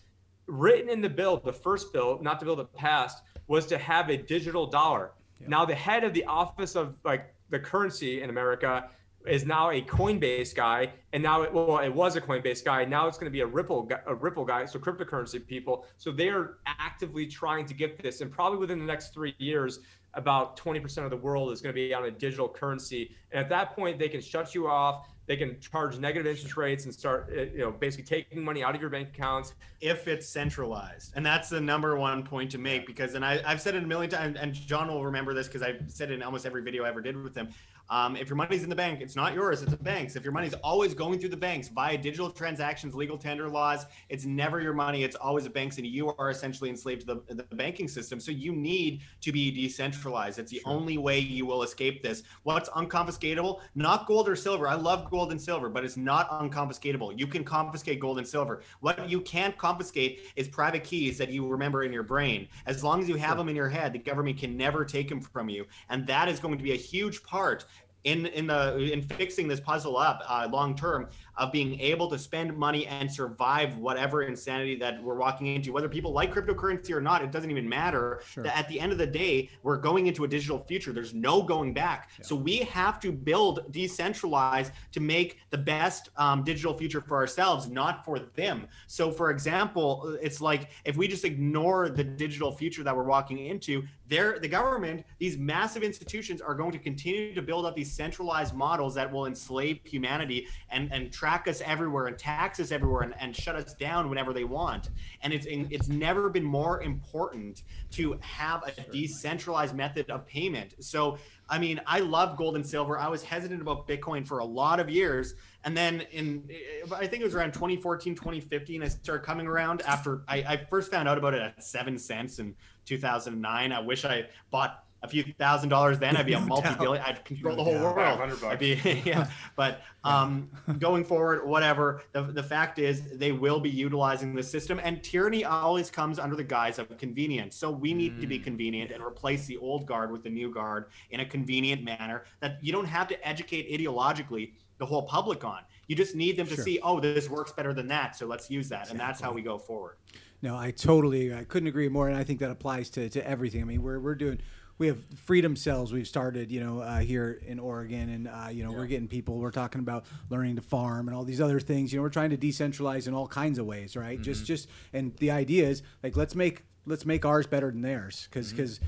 Written 0.45 0.87
in 0.87 1.01
the 1.01 1.09
bill, 1.09 1.41
the 1.43 1.51
first 1.51 1.91
bill, 1.91 2.19
not 2.21 2.39
the 2.39 2.45
bill 2.45 2.55
that 2.57 2.71
passed, 2.75 3.23
was 3.47 3.65
to 3.65 3.79
have 3.79 4.11
a 4.11 4.17
digital 4.17 4.67
dollar. 4.67 5.13
Yeah. 5.41 5.47
Now, 5.47 5.65
the 5.65 5.73
head 5.73 6.03
of 6.03 6.13
the 6.13 6.25
office 6.25 6.75
of 6.75 6.93
like 7.03 7.33
the 7.49 7.57
currency 7.57 8.21
in 8.21 8.29
America 8.29 8.87
is 9.27 9.45
now 9.45 9.71
a 9.71 9.81
Coinbase 9.81 10.55
guy, 10.55 10.91
and 11.13 11.21
now 11.21 11.41
it, 11.41 11.53
well, 11.53 11.79
it 11.79 11.93
was 11.93 12.15
a 12.15 12.21
Coinbase 12.21 12.63
guy. 12.63 12.85
Now 12.85 13.07
it's 13.07 13.17
going 13.17 13.29
to 13.29 13.33
be 13.33 13.41
a 13.41 13.47
Ripple, 13.47 13.89
a 14.05 14.15
Ripple 14.15 14.45
guy. 14.45 14.65
So 14.65 14.79
cryptocurrency 14.79 15.45
people. 15.45 15.85
So 15.97 16.11
they 16.11 16.29
are 16.29 16.57
actively 16.65 17.25
trying 17.27 17.65
to 17.65 17.73
get 17.73 18.01
this, 18.01 18.21
and 18.21 18.31
probably 18.31 18.59
within 18.59 18.79
the 18.79 18.85
next 18.85 19.13
three 19.13 19.35
years, 19.37 19.79
about 20.15 20.57
20% 20.57 21.03
of 21.03 21.09
the 21.09 21.17
world 21.17 21.51
is 21.51 21.61
going 21.61 21.73
to 21.73 21.75
be 21.75 21.93
on 21.93 22.05
a 22.05 22.11
digital 22.11 22.47
currency. 22.47 23.15
And 23.31 23.43
at 23.43 23.49
that 23.49 23.75
point, 23.75 23.99
they 23.99 24.09
can 24.09 24.21
shut 24.21 24.55
you 24.55 24.67
off. 24.67 25.07
They 25.27 25.35
can 25.35 25.59
charge 25.59 25.97
negative 25.97 26.27
interest 26.27 26.55
rates 26.55 26.85
and 26.85 26.93
start, 26.93 27.31
uh, 27.35 27.41
you 27.41 27.57
know, 27.57 27.71
basically 27.71 28.05
taking 28.05 28.43
money 28.43 28.63
out 28.63 28.75
of 28.75 28.81
your 28.81 28.91
bank 28.91 29.09
accounts. 29.09 29.53
If 29.81 30.07
it's 30.07 30.27
centralized, 30.27 31.13
and 31.15 31.25
that's 31.25 31.49
the 31.49 31.59
number 31.59 31.97
one 31.97 32.23
point 32.23 32.51
to 32.51 32.59
make, 32.59 32.85
because, 32.85 33.15
and 33.15 33.25
I, 33.25 33.41
I've 33.45 33.59
said 33.59 33.75
it 33.75 33.83
a 33.83 33.87
million 33.87 34.11
times, 34.11 34.37
and 34.39 34.53
John 34.53 34.87
will 34.87 35.03
remember 35.03 35.33
this 35.33 35.47
because 35.47 35.63
I've 35.63 35.83
said 35.87 36.11
it 36.11 36.15
in 36.15 36.23
almost 36.23 36.45
every 36.45 36.61
video 36.61 36.83
I 36.83 36.89
ever 36.89 37.01
did 37.01 37.17
with 37.21 37.35
him. 37.35 37.49
Um, 37.89 38.15
if 38.15 38.29
your 38.29 38.35
money's 38.35 38.63
in 38.63 38.69
the 38.69 38.75
bank, 38.75 39.01
it's 39.01 39.15
not 39.15 39.33
yours, 39.33 39.61
it's 39.61 39.71
the 39.71 39.77
bank's. 39.77 40.15
If 40.15 40.23
your 40.23 40.33
money's 40.33 40.53
always 40.55 40.93
going 40.93 41.19
through 41.19 41.29
the 41.29 41.37
banks 41.37 41.67
via 41.67 41.97
digital 41.97 42.29
transactions, 42.29 42.95
legal 42.95 43.17
tender 43.17 43.47
laws, 43.47 43.85
it's 44.09 44.25
never 44.25 44.59
your 44.59 44.73
money, 44.73 45.03
it's 45.03 45.15
always 45.15 45.43
the 45.43 45.49
banks, 45.49 45.77
and 45.77 45.85
you 45.85 46.13
are 46.17 46.29
essentially 46.29 46.69
enslaved 46.69 47.01
to 47.01 47.21
the, 47.27 47.35
the 47.35 47.43
banking 47.55 47.87
system. 47.87 48.19
So 48.19 48.31
you 48.31 48.53
need 48.53 49.01
to 49.21 49.31
be 49.31 49.51
decentralized. 49.51 50.39
It's 50.39 50.51
the 50.51 50.59
sure. 50.59 50.73
only 50.73 50.97
way 50.97 51.19
you 51.19 51.45
will 51.45 51.63
escape 51.63 52.01
this. 52.01 52.23
What's 52.43 52.69
unconfiscatable? 52.69 53.59
Not 53.75 54.07
gold 54.07 54.27
or 54.27 54.35
silver. 54.35 54.67
I 54.67 54.75
love 54.75 55.09
gold 55.09 55.31
and 55.31 55.41
silver, 55.41 55.69
but 55.69 55.85
it's 55.85 55.97
not 55.97 56.29
unconfiscatable. 56.31 57.17
You 57.17 57.27
can 57.27 57.43
confiscate 57.43 57.99
gold 57.99 58.17
and 58.17 58.27
silver. 58.27 58.61
What 58.79 59.09
you 59.09 59.21
can't 59.21 59.57
confiscate 59.57 60.21
is 60.35 60.47
private 60.47 60.83
keys 60.83 61.17
that 61.19 61.29
you 61.29 61.47
remember 61.47 61.83
in 61.83 61.93
your 61.93 62.03
brain. 62.03 62.47
As 62.65 62.83
long 62.83 63.01
as 63.01 63.09
you 63.09 63.15
have 63.15 63.31
sure. 63.31 63.37
them 63.37 63.49
in 63.49 63.55
your 63.55 63.69
head, 63.69 63.93
the 63.93 63.99
government 63.99 64.37
can 64.37 64.57
never 64.57 64.83
take 64.83 65.09
them 65.09 65.21
from 65.21 65.49
you. 65.49 65.65
And 65.89 66.07
that 66.07 66.27
is 66.27 66.39
going 66.39 66.57
to 66.57 66.63
be 66.63 66.73
a 66.73 66.77
huge 66.77 67.21
part 67.23 67.65
in 68.05 68.27
in 68.27 68.47
the 68.47 68.77
in 68.77 69.01
fixing 69.01 69.47
this 69.47 69.59
puzzle 69.59 69.97
up 69.97 70.23
uh, 70.27 70.47
long 70.51 70.75
term 70.75 71.09
of 71.37 71.51
being 71.51 71.79
able 71.79 72.09
to 72.09 72.17
spend 72.17 72.55
money 72.57 72.87
and 72.87 73.11
survive 73.11 73.77
whatever 73.77 74.23
insanity 74.23 74.75
that 74.75 75.01
we're 75.03 75.15
walking 75.15 75.47
into 75.47 75.71
whether 75.71 75.89
people 75.89 76.11
like 76.11 76.33
cryptocurrency 76.33 76.91
or 76.91 77.01
not 77.01 77.21
it 77.21 77.31
doesn't 77.31 77.51
even 77.51 77.67
matter. 77.67 78.21
Sure. 78.25 78.43
that 78.43 78.57
at 78.57 78.67
the 78.67 78.79
end 78.79 78.91
of 78.91 78.97
the 78.97 79.07
day 79.07 79.49
we're 79.63 79.77
going 79.77 80.07
into 80.07 80.23
a 80.23 80.27
digital 80.27 80.59
future. 80.59 80.93
There's 80.93 81.13
no 81.13 81.41
going 81.41 81.73
back. 81.73 82.09
So 82.21 82.35
we 82.35 82.57
have 82.57 82.99
to 83.01 83.11
build 83.11 83.71
decentralized 83.71 84.71
to 84.93 84.99
make 84.99 85.39
the 85.49 85.57
best 85.57 86.09
um, 86.17 86.43
digital 86.43 86.77
future 86.77 87.01
for 87.01 87.17
ourselves 87.17 87.67
not 87.67 88.05
for 88.05 88.19
them. 88.19 88.67
So 88.87 89.11
for 89.11 89.31
example 89.31 90.17
it's 90.21 90.41
like 90.41 90.69
if 90.85 90.95
we 90.97 91.07
just 91.07 91.25
ignore 91.25 91.89
the 91.89 92.03
digital 92.03 92.51
future 92.51 92.83
that 92.83 92.95
we're 92.95 93.03
walking 93.03 93.45
into 93.47 93.83
there 94.07 94.39
the 94.39 94.47
government 94.47 95.03
these 95.17 95.37
massive 95.37 95.83
institutions 95.83 96.41
are 96.41 96.53
going 96.53 96.71
to 96.71 96.79
continue 96.79 97.33
to 97.33 97.41
build 97.41 97.65
up 97.65 97.75
these 97.75 97.91
centralized 97.91 98.53
models 98.53 98.93
that 98.95 99.11
will 99.11 99.25
enslave 99.25 99.79
humanity 99.83 100.47
and 100.69 100.91
and 100.91 101.11
track 101.25 101.47
us 101.47 101.59
everywhere 101.65 102.05
and 102.05 102.19
tax 102.19 102.59
us 102.59 102.71
everywhere 102.71 103.01
and, 103.01 103.15
and 103.19 103.35
shut 103.35 103.55
us 103.55 103.73
down 103.73 104.09
whenever 104.09 104.31
they 104.31 104.43
want 104.43 104.91
and 105.21 105.33
it's 105.33 105.47
it's 105.49 105.87
never 105.87 106.29
been 106.29 106.43
more 106.43 106.83
important 106.83 107.63
to 107.89 108.15
have 108.21 108.61
a 108.67 108.91
decentralized 108.91 109.73
method 109.73 110.07
of 110.11 110.27
payment 110.27 110.75
so 110.79 111.17
I 111.47 111.59
mean, 111.59 111.79
I 111.85 111.99
love 111.99 112.37
gold 112.37 112.55
and 112.55 112.65
silver. 112.65 112.97
I 112.97 113.07
was 113.07 113.23
hesitant 113.23 113.61
about 113.61 113.87
Bitcoin 113.87 114.27
for 114.27 114.39
a 114.39 114.45
lot 114.45 114.79
of 114.79 114.89
years. 114.89 115.35
And 115.63 115.77
then 115.77 116.01
in, 116.11 116.49
I 116.91 117.05
think 117.05 117.21
it 117.21 117.25
was 117.25 117.35
around 117.35 117.53
2014, 117.53 118.15
2015, 118.15 118.81
I 118.81 118.87
started 118.87 119.23
coming 119.23 119.45
around 119.45 119.83
after 119.83 120.23
I, 120.27 120.37
I 120.37 120.65
first 120.69 120.89
found 120.89 121.07
out 121.07 121.19
about 121.19 121.35
it 121.35 121.41
at 121.41 121.63
seven 121.63 121.99
cents 121.99 122.39
in 122.39 122.55
2009. 122.85 123.71
I 123.71 123.79
wish 123.79 124.05
I 124.05 124.25
bought 124.49 124.84
a 125.05 125.07
few 125.07 125.23
thousand 125.37 125.69
dollars 125.69 125.99
then. 125.99 126.17
I'd 126.17 126.25
be 126.25 126.33
a 126.33 126.39
multi-billion 126.53 127.03
I'd 127.03 127.23
control 127.23 127.55
the 127.55 127.63
whole 127.63 127.73
doubt. 127.73 127.83
world. 127.83 127.95
500 127.95 128.41
bucks. 128.41 128.43
I'd 128.43 128.59
be, 128.59 129.01
yeah. 129.05 129.29
But 129.55 129.81
um, 130.03 130.49
going 130.79 131.05
forward, 131.05 131.47
whatever. 131.47 132.03
The, 132.11 132.23
the 132.23 132.43
fact 132.43 132.79
is, 132.79 133.17
they 133.17 133.31
will 133.31 133.59
be 133.59 133.69
utilizing 133.69 134.35
the 134.35 134.43
system, 134.43 134.79
and 134.83 135.01
tyranny 135.03 135.45
always 135.45 135.89
comes 135.89 136.19
under 136.19 136.35
the 136.35 136.43
guise 136.43 136.79
of 136.79 136.95
convenience. 136.97 137.55
So 137.55 137.71
we 137.71 137.93
need 137.93 138.19
to 138.19 138.27
be 138.27 138.39
convenient 138.39 138.91
and 138.91 139.03
replace 139.03 139.45
the 139.45 139.57
old 139.57 139.85
guard 139.85 140.11
with 140.11 140.23
the 140.23 140.29
new 140.29 140.53
guard 140.53 140.87
in 141.11 141.21
a 141.21 141.25
convenient 141.25 141.83
manner 141.83 142.25
that 142.41 142.57
you 142.61 142.71
don't 142.71 142.85
have 142.85 143.07
to 143.09 143.27
educate 143.27 143.71
ideologically 143.71 144.53
the 144.77 144.85
whole 144.85 145.03
public 145.03 145.43
on. 145.45 145.59
You 145.87 145.95
just 145.95 146.15
need 146.15 146.35
them 146.35 146.47
to 146.47 146.55
Sure. 146.55 146.63
see, 146.63 146.79
oh, 146.81 146.99
this 146.99 147.29
works 147.29 147.51
better 147.53 147.73
than 147.73 147.87
that, 147.87 148.15
so 148.15 148.25
let's 148.25 148.49
use 148.49 148.67
that, 148.69 148.89
and 148.89 148.99
that's 148.99 149.21
how 149.21 149.31
we 149.31 149.41
go 149.41 149.57
forward. 149.57 149.95
No, 150.41 150.57
I 150.57 150.71
totally, 150.71 151.33
I 151.33 151.43
couldn't 151.43 151.67
agree 151.67 151.87
more, 151.87 152.07
and 152.09 152.17
I 152.17 152.23
think 152.23 152.39
that 152.39 152.51
applies 152.51 152.89
to, 152.91 153.09
to 153.09 153.25
everything. 153.27 153.61
I 153.61 153.65
mean, 153.65 153.81
we're 153.81 153.99
we're 153.99 154.15
doing, 154.15 154.39
we 154.77 154.87
have 154.87 154.97
freedom 155.15 155.55
cells 155.55 155.93
we've 155.93 156.07
started, 156.07 156.51
you 156.51 156.59
know, 156.59 156.79
uh, 156.79 156.99
here 156.99 157.41
in 157.45 157.59
Oregon, 157.59 158.09
and 158.09 158.27
uh, 158.27 158.49
you 158.51 158.63
know, 158.63 158.71
we're 158.71 158.87
getting 158.87 159.07
people. 159.07 159.39
We're 159.39 159.51
talking 159.51 159.79
about 159.79 160.05
learning 160.29 160.57
to 160.57 160.61
farm 160.61 161.07
and 161.07 161.15
all 161.15 161.23
these 161.23 161.41
other 161.41 161.59
things. 161.59 161.93
You 161.93 161.99
know, 161.99 162.03
we're 162.03 162.09
trying 162.09 162.31
to 162.31 162.37
decentralize 162.37 163.07
in 163.07 163.13
all 163.13 163.27
kinds 163.27 163.57
of 163.57 163.65
ways, 163.65 163.95
right? 163.95 164.21
Just 164.21 164.45
just, 164.45 164.67
and 164.93 165.15
the 165.17 165.31
idea 165.31 165.67
is 165.67 165.81
like 166.03 166.17
let's 166.17 166.35
make 166.35 166.63
let's 166.87 167.05
make 167.05 167.25
ours 167.25 167.47
better 167.47 167.71
than 167.71 167.81
theirs 167.81 168.27
because 168.29 168.51
because 168.51 168.79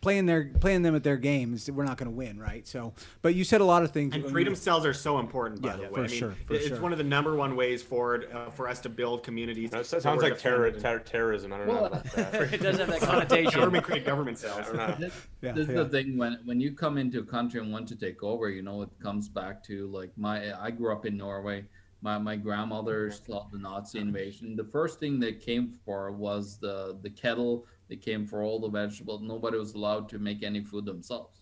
playing 0.00 0.26
their 0.26 0.50
playing 0.60 0.82
them 0.82 0.94
at 0.94 1.02
their 1.02 1.16
games 1.16 1.70
we're 1.70 1.84
not 1.84 1.96
going 1.96 2.10
to 2.10 2.16
win 2.16 2.38
right 2.38 2.66
so 2.66 2.92
but 3.20 3.34
you 3.34 3.44
said 3.44 3.60
a 3.60 3.64
lot 3.64 3.82
of 3.82 3.90
things 3.90 4.14
And 4.14 4.28
freedom 4.28 4.54
cells 4.54 4.86
are 4.86 4.94
so 4.94 5.18
important, 5.18 5.60
by 5.60 5.70
Yeah, 5.70 5.76
the 5.76 5.82
way. 5.84 5.88
for 5.90 6.00
I 6.00 6.06
mean, 6.06 6.18
sure, 6.18 6.34
for 6.46 6.54
it's 6.54 6.68
sure. 6.68 6.80
one 6.80 6.92
of 6.92 6.98
the 6.98 7.04
number 7.04 7.34
one 7.36 7.56
ways 7.56 7.82
forward 7.82 8.28
uh, 8.32 8.50
for 8.50 8.68
us 8.68 8.80
to 8.80 8.88
build 8.88 9.22
communities. 9.22 9.70
That 9.70 9.86
where 9.90 10.00
sounds 10.00 10.22
like 10.22 10.38
terror, 10.38 10.70
ter- 10.70 10.98
terrorism. 11.00 11.52
I 11.52 11.58
don't 11.58 11.66
know 11.68 11.84
about 11.86 12.04
that. 12.14 12.34
it 12.52 12.62
does 12.62 12.78
have 12.78 12.88
that 12.88 13.00
connotation. 13.10 13.60
Government 13.60 13.84
create 13.84 14.04
government 14.04 14.38
cells. 14.38 14.66
don't 14.66 14.76
know. 14.76 14.96
This, 14.98 15.14
Yeah, 15.42 15.56
is 15.56 15.66
the 15.66 15.88
thing 15.88 16.16
when 16.18 16.38
when 16.44 16.60
you 16.60 16.72
come 16.72 16.98
into 16.98 17.20
a 17.20 17.24
country 17.24 17.60
and 17.60 17.72
want 17.72 17.88
to 17.88 17.96
take 17.96 18.22
over, 18.22 18.48
you 18.50 18.62
know, 18.62 18.82
it 18.82 18.90
comes 19.02 19.28
back 19.28 19.62
to 19.64 19.86
like 19.88 20.10
my 20.16 20.52
I 20.60 20.70
grew 20.70 20.92
up 20.92 21.06
in 21.06 21.16
Norway. 21.16 21.64
My 22.02 22.18
my 22.18 22.36
grandmother 22.36 23.08
mm-hmm. 23.08 23.32
saw 23.32 23.46
the 23.50 23.58
Nazi 23.58 24.00
invasion. 24.00 24.56
The 24.56 24.64
first 24.64 25.00
thing 25.00 25.18
they 25.18 25.32
came 25.32 25.72
for 25.84 26.10
was 26.12 26.58
the 26.58 26.98
the 27.00 27.10
kettle. 27.10 27.66
They 27.88 27.96
came 27.96 28.26
for 28.26 28.42
all 28.42 28.58
the 28.58 28.68
vegetables. 28.68 29.22
Nobody 29.22 29.58
was 29.58 29.74
allowed 29.74 30.08
to 30.10 30.18
make 30.18 30.42
any 30.42 30.62
food 30.62 30.84
themselves. 30.84 31.40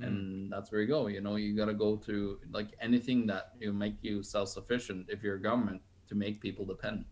Mm. 0.00 0.06
And 0.06 0.52
that's 0.52 0.70
where 0.70 0.80
you 0.80 0.88
go. 0.88 1.06
You 1.06 1.20
know, 1.20 1.36
you 1.36 1.56
got 1.56 1.66
to 1.66 1.74
go 1.74 1.96
to 1.96 2.38
like 2.52 2.68
anything 2.80 3.26
that 3.28 3.52
you 3.60 3.72
make 3.72 3.96
you 4.02 4.22
self 4.22 4.48
sufficient 4.48 5.06
if 5.08 5.22
you're 5.22 5.36
a 5.36 5.42
government 5.42 5.80
to 6.08 6.14
make 6.14 6.40
people 6.40 6.64
dependent. 6.64 7.06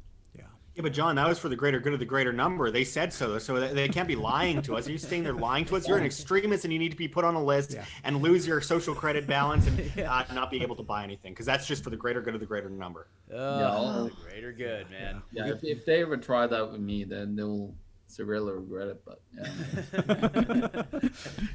Yeah, 0.75 0.83
but 0.83 0.93
John, 0.95 1.17
that 1.17 1.29
was 1.29 1.39
for 1.39 1.51
the 1.51 1.57
greater 1.57 1.79
good 1.81 1.93
of 1.93 1.99
the 1.99 2.07
greater 2.07 2.33
number. 2.33 2.71
They 2.71 2.85
said 2.85 3.13
so, 3.13 3.39
so 3.39 3.61
they, 3.61 3.75
they 3.75 3.89
can't 3.89 4.09
be 4.09 4.17
lying 4.17 4.63
to 4.63 4.77
us. 4.77 4.89
Are 4.89 4.93
you 4.93 4.97
saying 4.97 5.23
they're 5.23 5.35
lying 5.35 5.67
to 5.67 5.77
us? 5.77 5.87
You're 5.87 5.99
an 5.99 6.05
extremist, 6.07 6.65
and 6.65 6.73
you 6.73 6.79
need 6.79 6.91
to 6.93 6.97
be 6.97 7.09
put 7.09 7.25
on 7.27 7.35
a 7.35 7.43
list 7.43 7.73
Yeah. 7.73 7.85
and 8.05 8.23
lose 8.23 8.47
your 8.47 8.63
social 8.63 8.95
credit 8.95 9.27
balance 9.27 9.67
and 9.67 9.99
uh, 10.07 10.25
not 10.33 10.51
be 10.51 10.63
able 10.63 10.77
to 10.77 10.83
buy 10.83 11.05
anything 11.05 11.33
because 11.33 11.45
that's 11.45 11.67
just 11.67 11.85
for 11.85 11.91
the 11.91 11.97
greater 11.97 12.23
good 12.23 12.33
of 12.35 12.41
the 12.41 12.47
greater 12.47 12.71
number. 12.71 13.09
Oh, 13.35 14.11
greater 14.23 14.53
good, 14.53 14.91
man. 14.91 15.21
Yeah, 15.31 15.49
if, 15.49 15.63
if 15.63 15.85
they 15.85 16.01
ever 16.01 16.17
try 16.17 16.47
that 16.47 16.73
with 16.73 16.81
me, 16.81 17.05
then 17.05 17.37
they'll 17.37 17.75
severely 18.07 18.53
regret 18.53 18.89
it. 18.89 19.03
But 19.05 19.21
yeah. 19.37 21.09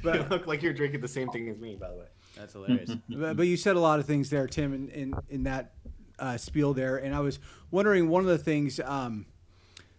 you 0.14 0.26
look 0.28 0.46
like 0.46 0.62
you're 0.62 0.72
drinking 0.72 1.00
the 1.00 1.08
same 1.08 1.28
thing 1.30 1.48
as 1.48 1.58
me, 1.58 1.76
by 1.80 1.90
the 1.90 1.96
way. 1.96 2.06
That's 2.36 2.52
hilarious. 2.52 2.90
but, 3.08 3.36
but 3.36 3.46
you 3.46 3.56
said 3.56 3.74
a 3.76 3.80
lot 3.80 3.98
of 3.98 4.06
things 4.06 4.30
there, 4.30 4.46
Tim, 4.46 4.72
in 4.72 4.88
in, 4.90 5.14
in 5.28 5.42
that 5.44 5.72
uh, 6.18 6.36
spiel 6.36 6.74
there, 6.74 6.96
and 6.96 7.14
I 7.14 7.20
was 7.20 7.38
wondering 7.70 8.08
one 8.08 8.22
of 8.22 8.28
the 8.28 8.38
things 8.38 8.80
um, 8.80 9.26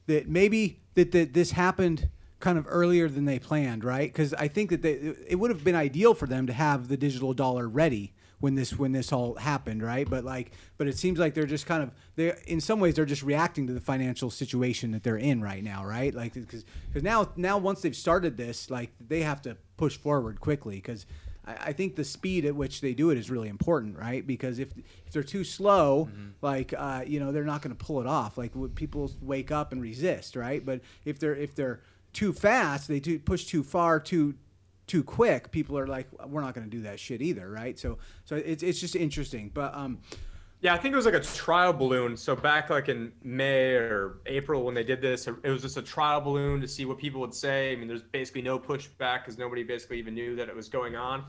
that 0.07 0.27
maybe 0.27 0.79
that, 0.95 1.11
that 1.11 1.33
this 1.33 1.51
happened 1.51 2.09
kind 2.39 2.57
of 2.57 2.65
earlier 2.69 3.09
than 3.09 3.25
they 3.25 3.39
planned, 3.39 3.83
right? 3.83 4.11
Because 4.11 4.33
I 4.33 4.47
think 4.47 4.69
that 4.69 4.81
they, 4.81 4.93
it 5.27 5.35
would 5.35 5.51
have 5.51 5.63
been 5.63 5.75
ideal 5.75 6.13
for 6.13 6.25
them 6.25 6.47
to 6.47 6.53
have 6.53 6.87
the 6.87 6.97
digital 6.97 7.33
dollar 7.33 7.67
ready 7.67 8.13
when 8.39 8.55
this 8.55 8.77
when 8.77 8.93
this 8.93 9.11
all 9.11 9.35
happened, 9.35 9.83
right? 9.83 10.09
But 10.09 10.23
like, 10.23 10.51
but 10.77 10.87
it 10.87 10.97
seems 10.97 11.19
like 11.19 11.33
they're 11.33 11.45
just 11.45 11.65
kind 11.65 11.83
of 11.83 11.91
they 12.15 12.33
in 12.47 12.61
some 12.61 12.79
ways 12.79 12.95
they're 12.95 13.05
just 13.05 13.23
reacting 13.23 13.67
to 13.67 13.73
the 13.73 13.81
financial 13.81 14.29
situation 14.29 14.91
that 14.91 15.03
they're 15.03 15.17
in 15.17 15.41
right 15.41 15.63
now, 15.63 15.85
right? 15.85 16.13
Like 16.13 16.33
because 16.33 16.63
because 16.87 17.03
now 17.03 17.29
now 17.35 17.57
once 17.57 17.81
they've 17.81 17.95
started 17.95 18.37
this, 18.37 18.69
like 18.69 18.91
they 19.05 19.21
have 19.21 19.41
to 19.43 19.57
push 19.77 19.97
forward 19.97 20.39
quickly 20.39 20.75
because. 20.75 21.05
I 21.49 21.69
I 21.69 21.73
think 21.73 21.95
the 21.95 22.03
speed 22.03 22.45
at 22.45 22.55
which 22.55 22.81
they 22.81 22.93
do 22.93 23.09
it 23.11 23.17
is 23.17 23.29
really 23.29 23.49
important, 23.49 23.97
right? 23.97 24.25
Because 24.25 24.59
if 24.59 24.69
if 25.05 25.11
they're 25.13 25.23
too 25.23 25.43
slow, 25.43 26.09
like 26.41 26.73
uh, 26.77 27.03
you 27.05 27.19
know, 27.19 27.31
they're 27.31 27.43
not 27.43 27.61
going 27.61 27.75
to 27.75 27.85
pull 27.85 27.99
it 28.01 28.07
off. 28.07 28.37
Like 28.37 28.51
people 28.75 29.11
wake 29.21 29.51
up 29.51 29.71
and 29.71 29.81
resist, 29.81 30.35
right? 30.35 30.65
But 30.65 30.81
if 31.05 31.19
they're 31.19 31.35
if 31.35 31.55
they're 31.55 31.81
too 32.13 32.33
fast, 32.33 32.87
they 32.87 32.99
do 32.99 33.19
push 33.19 33.45
too 33.45 33.63
far, 33.63 33.99
too 33.99 34.35
too 34.87 35.03
quick. 35.03 35.51
People 35.51 35.77
are 35.77 35.85
like, 35.85 36.07
we're 36.27 36.41
not 36.41 36.55
going 36.55 36.67
to 36.69 36.77
do 36.77 36.81
that 36.83 36.99
shit 36.99 37.21
either, 37.21 37.49
right? 37.49 37.77
So 37.77 37.99
so 38.25 38.35
it's 38.35 38.63
it's 38.63 38.79
just 38.79 38.95
interesting. 38.95 39.51
But 39.53 39.73
um, 39.75 39.99
Yeah, 40.61 40.73
I 40.73 40.77
think 40.77 40.91
it 40.91 40.97
was 40.97 41.05
like 41.05 41.15
a 41.15 41.21
trial 41.21 41.71
balloon. 41.71 42.17
So 42.17 42.35
back 42.35 42.69
like 42.69 42.89
in 42.89 43.13
May 43.23 43.75
or 43.75 44.19
April 44.25 44.63
when 44.63 44.73
they 44.73 44.83
did 44.83 45.01
this, 45.01 45.25
it 45.25 45.49
was 45.49 45.61
just 45.61 45.77
a 45.77 45.81
trial 45.81 46.19
balloon 46.19 46.59
to 46.59 46.67
see 46.67 46.83
what 46.83 46.97
people 46.97 47.21
would 47.21 47.33
say. 47.33 47.71
I 47.71 47.75
mean, 47.77 47.87
there's 47.87 48.03
basically 48.03 48.41
no 48.41 48.59
pushback 48.59 49.21
because 49.21 49.37
nobody 49.37 49.63
basically 49.63 49.99
even 49.99 50.13
knew 50.13 50.35
that 50.35 50.49
it 50.49 50.55
was 50.55 50.67
going 50.67 50.97
on. 50.97 51.25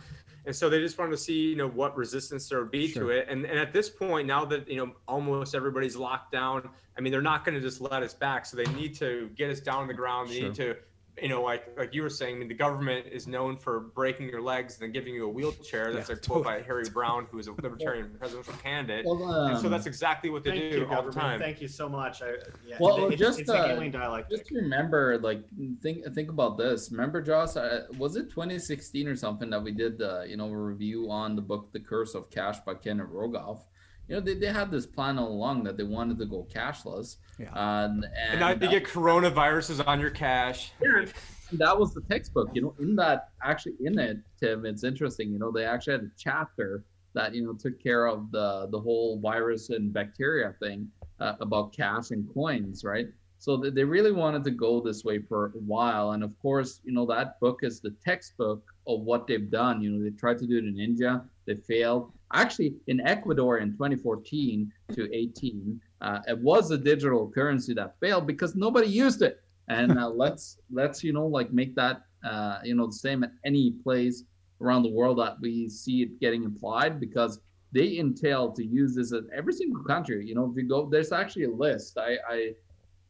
And 0.46 0.56
so 0.56 0.68
they 0.68 0.80
just 0.80 0.98
wanted 0.98 1.12
to 1.12 1.16
see, 1.16 1.50
you 1.50 1.56
know, 1.56 1.68
what 1.68 1.96
resistance 1.96 2.48
there 2.48 2.58
would 2.58 2.72
be 2.72 2.90
to 2.92 3.10
it. 3.10 3.26
And 3.28 3.44
and 3.44 3.58
at 3.58 3.72
this 3.72 3.88
point, 3.88 4.26
now 4.26 4.44
that 4.46 4.68
you 4.68 4.78
know 4.78 4.92
almost 5.06 5.54
everybody's 5.54 5.96
locked 5.96 6.32
down, 6.32 6.68
I 6.98 7.00
mean, 7.00 7.12
they're 7.12 7.22
not 7.22 7.44
going 7.44 7.54
to 7.54 7.60
just 7.60 7.80
let 7.80 8.02
us 8.02 8.14
back. 8.14 8.46
So 8.46 8.56
they 8.56 8.64
need 8.72 8.96
to 8.96 9.30
get 9.36 9.50
us 9.50 9.60
down 9.60 9.82
on 9.82 9.86
the 9.86 9.94
ground. 9.94 10.30
They 10.30 10.40
need 10.40 10.54
to 10.56 10.76
you 11.22 11.28
know, 11.28 11.42
like 11.42 11.68
like 11.76 11.94
you 11.94 12.02
were 12.02 12.10
saying, 12.10 12.36
I 12.36 12.38
mean, 12.38 12.48
the 12.48 12.54
government 12.54 13.06
is 13.10 13.26
known 13.26 13.56
for 13.56 13.80
breaking 13.80 14.28
your 14.28 14.40
legs 14.40 14.74
and 14.74 14.82
then 14.82 14.92
giving 14.92 15.14
you 15.14 15.26
a 15.26 15.28
wheelchair. 15.28 15.92
That's 15.92 16.08
Yeah, 16.08 16.16
a 16.16 16.18
quote 16.18 16.44
by 16.44 16.62
Harry 16.62 16.84
Brown, 16.92 17.26
who 17.30 17.38
is 17.38 17.46
a 17.46 17.52
libertarian 17.52 18.10
presidential 18.18 18.54
candidate. 18.62 19.04
Well, 19.06 19.46
and 19.46 19.58
so 19.58 19.66
um, 19.66 19.70
that's 19.70 19.86
exactly 19.86 20.30
what 20.30 20.44
they 20.44 20.52
do 20.70 20.78
you, 20.80 20.86
all 20.86 21.02
the 21.02 21.12
time. 21.12 21.38
Thank 21.40 21.60
you 21.60 21.68
so 21.68 21.88
much. 21.88 22.22
I, 22.22 22.34
yeah, 22.66 22.76
Well, 22.80 23.06
it- 23.06 23.12
it's, 23.12 23.20
just, 23.20 23.40
it's 23.40 23.48
like 23.48 23.60
uh, 23.60 23.68
Hegelian 23.68 23.92
dialectic. 23.92 24.38
Just 24.38 24.50
remember, 24.50 25.18
like, 25.18 25.44
think 25.82 26.04
think 26.14 26.30
about 26.30 26.56
this. 26.58 26.90
Remember, 26.90 27.20
Josh, 27.20 27.56
uh, 27.56 27.82
was 27.98 28.16
it 28.16 28.30
2016 28.30 29.08
or 29.08 29.16
something 29.16 29.50
that 29.50 29.62
we 29.62 29.72
did, 29.72 30.00
uh, 30.00 30.22
you 30.22 30.36
know, 30.36 30.48
a 30.48 30.56
review 30.56 31.10
on 31.10 31.36
the 31.36 31.42
book 31.42 31.72
"The 31.72 31.80
Curse 31.80 32.14
of 32.14 32.30
Cash" 32.30 32.60
by 32.60 32.74
Kenneth 32.74 33.08
Rogoff? 33.08 33.64
You 34.10 34.16
know, 34.16 34.22
they, 34.22 34.34
they 34.34 34.48
had 34.48 34.72
this 34.72 34.86
plan 34.86 35.20
all 35.20 35.28
along 35.28 35.62
that 35.64 35.76
they 35.76 35.84
wanted 35.84 36.18
to 36.18 36.26
go 36.26 36.44
cashless. 36.52 37.18
Yeah. 37.38 37.50
And, 37.54 38.04
and, 38.04 38.32
And 38.32 38.40
now 38.40 38.48
you 38.50 38.80
get 38.80 38.84
coronaviruses 38.84 39.86
on 39.86 40.00
your 40.00 40.10
cash. 40.10 40.72
Yeah, 40.82 41.04
that 41.52 41.78
was 41.78 41.94
the 41.94 42.00
textbook. 42.10 42.50
You 42.52 42.62
know, 42.62 42.74
in 42.80 42.96
that 42.96 43.28
actually 43.44 43.74
in 43.80 43.96
it, 44.00 44.18
Tim, 44.40 44.66
it's 44.66 44.82
interesting. 44.82 45.30
You 45.30 45.38
know, 45.38 45.52
they 45.52 45.64
actually 45.64 45.92
had 45.92 46.02
a 46.02 46.10
chapter 46.18 46.82
that 47.14 47.34
you 47.34 47.44
know 47.44 47.52
took 47.52 47.80
care 47.80 48.06
of 48.06 48.32
the 48.32 48.66
the 48.72 48.80
whole 48.80 49.20
virus 49.20 49.70
and 49.70 49.92
bacteria 49.92 50.56
thing 50.60 50.88
uh, 51.20 51.34
about 51.40 51.72
cash 51.72 52.10
and 52.10 52.28
coins, 52.34 52.82
right? 52.82 53.06
So 53.38 53.56
they, 53.56 53.70
they 53.70 53.84
really 53.84 54.12
wanted 54.12 54.42
to 54.44 54.50
go 54.50 54.80
this 54.80 55.04
way 55.04 55.20
for 55.20 55.46
a 55.46 55.50
while, 55.60 56.12
and 56.12 56.24
of 56.24 56.36
course, 56.40 56.80
you 56.84 56.92
know 56.92 57.06
that 57.06 57.38
book 57.38 57.60
is 57.62 57.80
the 57.80 57.94
textbook 58.04 58.64
of 58.88 59.02
what 59.02 59.28
they've 59.28 59.50
done. 59.50 59.80
You 59.80 59.90
know, 59.90 60.02
they 60.02 60.10
tried 60.10 60.38
to 60.38 60.48
do 60.48 60.58
it 60.58 60.64
in 60.64 60.80
India, 60.80 61.22
they 61.46 61.54
failed. 61.54 62.10
Actually, 62.32 62.74
in 62.86 63.00
Ecuador 63.00 63.58
in 63.58 63.72
2014 63.72 64.72
to 64.92 65.14
18, 65.14 65.80
uh, 66.00 66.18
it 66.28 66.38
was 66.38 66.70
a 66.70 66.78
digital 66.78 67.30
currency 67.30 67.74
that 67.74 67.98
failed 68.00 68.26
because 68.26 68.54
nobody 68.54 68.86
used 68.86 69.22
it. 69.22 69.40
And 69.68 69.98
uh, 69.98 70.08
let's 70.14 70.58
let's 70.70 71.02
you 71.02 71.12
know 71.12 71.26
like 71.26 71.52
make 71.52 71.74
that 71.76 72.02
uh, 72.24 72.58
you 72.64 72.74
know 72.74 72.86
the 72.86 72.92
same 72.92 73.24
at 73.24 73.32
any 73.44 73.72
place 73.82 74.24
around 74.60 74.82
the 74.82 74.92
world 74.92 75.18
that 75.18 75.40
we 75.40 75.68
see 75.68 76.02
it 76.02 76.20
getting 76.20 76.44
applied 76.44 77.00
because 77.00 77.40
they 77.72 77.98
entail 77.98 78.52
to 78.52 78.64
use 78.64 78.94
this 78.94 79.12
in 79.12 79.28
every 79.34 79.52
single 79.52 79.82
country. 79.84 80.26
You 80.26 80.34
know, 80.34 80.50
if 80.50 80.56
you 80.56 80.68
go, 80.68 80.88
there's 80.88 81.12
actually 81.12 81.44
a 81.44 81.50
list. 81.50 81.98
I, 81.98 82.16
I 82.28 82.54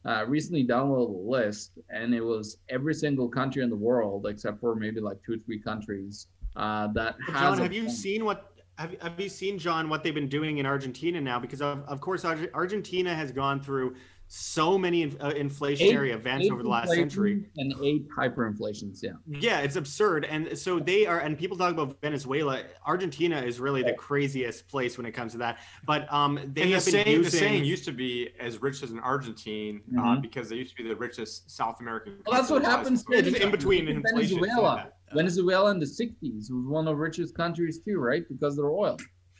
uh, 0.05 0.25
recently 0.25 0.65
downloaded 0.65 1.15
a 1.15 1.29
list, 1.29 1.71
and 1.89 2.13
it 2.13 2.21
was 2.21 2.57
every 2.69 2.93
single 2.93 3.27
country 3.27 3.63
in 3.63 3.69
the 3.69 3.75
world 3.75 4.27
except 4.27 4.59
for 4.59 4.75
maybe 4.75 4.99
like 4.99 5.17
two 5.23 5.33
or 5.33 5.37
three 5.37 5.59
countries 5.59 6.27
uh, 6.55 6.87
that 6.93 7.15
has. 7.27 7.57
John, 7.57 7.57
have 7.59 7.73
you 7.73 7.89
seen 7.89 8.25
what? 8.25 8.50
Have, 8.81 8.95
have 8.99 9.19
you 9.19 9.29
seen 9.29 9.59
John 9.59 9.89
what 9.89 10.01
they've 10.01 10.15
been 10.15 10.27
doing 10.27 10.57
in 10.57 10.65
Argentina 10.65 11.21
now? 11.21 11.37
Because 11.37 11.61
of, 11.61 11.83
of 11.87 12.01
course 12.01 12.25
Arge- 12.25 12.49
Argentina 12.55 13.13
has 13.13 13.31
gone 13.31 13.61
through 13.61 13.93
so 14.33 14.77
many 14.77 15.01
in- 15.01 15.17
uh, 15.19 15.31
inflationary 15.31 16.07
Eight- 16.07 16.15
events 16.15 16.45
eight 16.45 16.51
over 16.53 16.63
the 16.63 16.69
last 16.69 16.89
century. 16.89 17.49
and 17.57 17.73
eight 17.83 18.07
hyperinflations. 18.17 19.03
Yeah. 19.03 19.11
Yeah, 19.27 19.59
it's 19.59 19.75
absurd. 19.75 20.23
And 20.23 20.57
so 20.57 20.79
they 20.79 21.05
are, 21.05 21.19
and 21.19 21.37
people 21.37 21.57
talk 21.57 21.73
about 21.73 21.99
Venezuela. 21.99 22.61
Argentina 22.87 23.41
is 23.41 23.59
really 23.59 23.83
the 23.83 23.91
craziest 23.91 24.69
place 24.69 24.95
when 24.97 25.05
it 25.05 25.11
comes 25.11 25.33
to 25.33 25.37
that. 25.39 25.59
But 25.85 26.11
um, 26.13 26.35
they 26.35 26.39
and 26.39 26.53
the 26.55 26.61
have 26.61 26.71
been 26.71 26.79
saying, 26.93 27.21
the 27.23 27.29
saying 27.29 27.65
used 27.65 27.83
to 27.83 27.91
be 27.91 28.29
as 28.39 28.61
rich 28.61 28.81
as 28.83 28.91
an 28.91 28.99
Argentine 28.99 29.81
uh, 29.97 30.01
Mhm. 30.01 30.21
because 30.21 30.47
they 30.47 30.55
used 30.55 30.77
to 30.77 30.81
be 30.81 30.87
the 30.87 30.95
richest 30.95 31.51
South 31.51 31.81
American. 31.81 32.15
Well, 32.25 32.39
that's 32.39 32.49
what 32.49 32.63
happens. 32.63 33.03
Yeah, 33.09 33.19
just 33.19 33.35
in 33.35 33.51
between 33.51 33.89
inflation, 33.89 34.39
Venezuela. 34.39 34.91
so 35.09 35.15
Venezuela 35.17 35.71
in 35.71 35.79
the 35.81 35.85
'60s 35.85 36.49
was 36.49 36.51
one 36.51 36.87
of 36.87 36.93
the 36.93 37.01
richest 37.01 37.35
countries 37.35 37.81
too, 37.85 37.97
right? 37.99 38.23
Because 38.29 38.53
of 38.57 38.63
their 38.63 38.71
oil. 38.71 38.95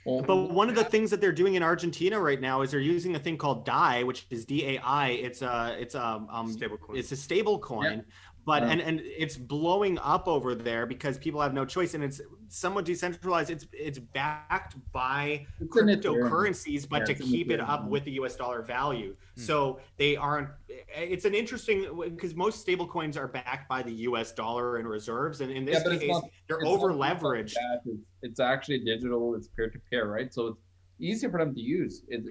But 0.06 0.52
one 0.52 0.68
of 0.70 0.76
the 0.76 0.84
things 0.84 1.12
that 1.12 1.22
they're 1.22 1.32
doing 1.32 1.56
in 1.56 1.64
Argentina 1.64 2.20
right 2.20 2.42
now 2.42 2.62
is 2.62 2.72
they're 2.72 2.80
using 2.80 3.16
a 3.16 3.20
thing 3.20 3.38
called 3.38 3.66
DAI, 3.66 4.04
which 4.04 4.26
is 4.30 4.46
D 4.46 4.66
A 4.66 4.80
I. 4.80 5.10
It's 5.10 5.42
a 5.42 5.76
it's 5.80 5.96
a 5.96 6.26
um, 6.30 6.52
Stable 6.52 6.78
coin. 6.78 6.98
it's 6.98 7.12
a 7.12 7.16
stable 7.16 7.60
coin. 7.60 8.04
But 8.44 8.64
Yeah. 8.64 8.70
and 8.72 8.82
and 8.82 9.02
it's 9.04 9.38
blowing 9.38 10.00
up 10.00 10.28
over 10.28 10.56
there 10.56 10.88
because 10.88 11.18
people 11.20 11.40
have 11.42 11.54
no 11.54 11.64
choice, 11.64 11.94
and 11.94 12.04
it's 12.04 12.20
somewhat 12.48 12.86
decentralized. 12.86 13.52
It's 13.52 13.68
it's 13.72 14.00
backed 14.00 14.76
by 14.92 15.46
It's 15.60 15.72
cryptocurrencies, 15.72 16.90
but 16.90 17.00
Yeah, 17.02 17.06
to 17.06 17.14
keep 17.16 17.52
it 17.52 17.60
up 17.60 17.88
with 17.88 18.04
the 18.04 18.12
U.S. 18.14 18.36
dollar 18.36 18.64
value. 18.64 19.16
Hmm. 19.36 19.42
So 19.42 19.80
they 19.98 20.16
aren't. 20.16 20.50
It's 20.96 21.26
an 21.26 21.36
interesting 21.36 21.86
because 22.04 22.34
most 22.36 22.60
stable 22.62 22.88
coins 22.88 23.16
are 23.16 23.28
backed 23.28 23.70
by 23.70 23.84
the 23.84 23.94
U.S. 24.10 24.32
dollar 24.32 24.78
and 24.78 24.88
reserves, 24.88 25.42
and 25.42 25.52
in 25.52 25.64
this 25.66 25.84
Yeah, 25.86 25.98
case, 25.98 26.10
not- 26.10 26.24
they're 26.48 26.66
over 26.66 26.94
leveraged. 26.94 27.54
It's, 27.86 27.88
it's 28.24 28.40
actually 28.40 28.80
digital. 28.80 29.36
It's 29.36 29.48
peer 29.50 29.70
to 29.70 29.80
peer, 29.90 30.12
right? 30.12 30.34
So 30.34 30.48
it's 30.48 30.60
easier 31.00 31.30
for 31.30 31.40
them 31.40 31.54
to 31.54 31.62
use. 31.62 32.04
It, 32.08 32.24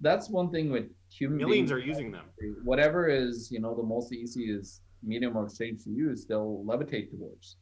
that's 0.00 0.28
one 0.28 0.50
thing 0.50 0.70
with 0.70 0.86
human 1.10 1.38
Millions 1.38 1.70
beings. 1.70 1.72
are 1.72 1.78
using 1.78 2.10
them. 2.10 2.24
Whatever 2.64 3.08
is 3.08 3.50
you 3.52 3.60
know 3.60 3.74
the 3.76 3.82
most 3.84 4.12
easiest 4.12 4.80
medium 5.04 5.36
of 5.36 5.46
exchange 5.46 5.84
to 5.84 5.90
use, 5.90 6.24
they'll 6.26 6.62
levitate 6.66 7.10
towards. 7.10 7.56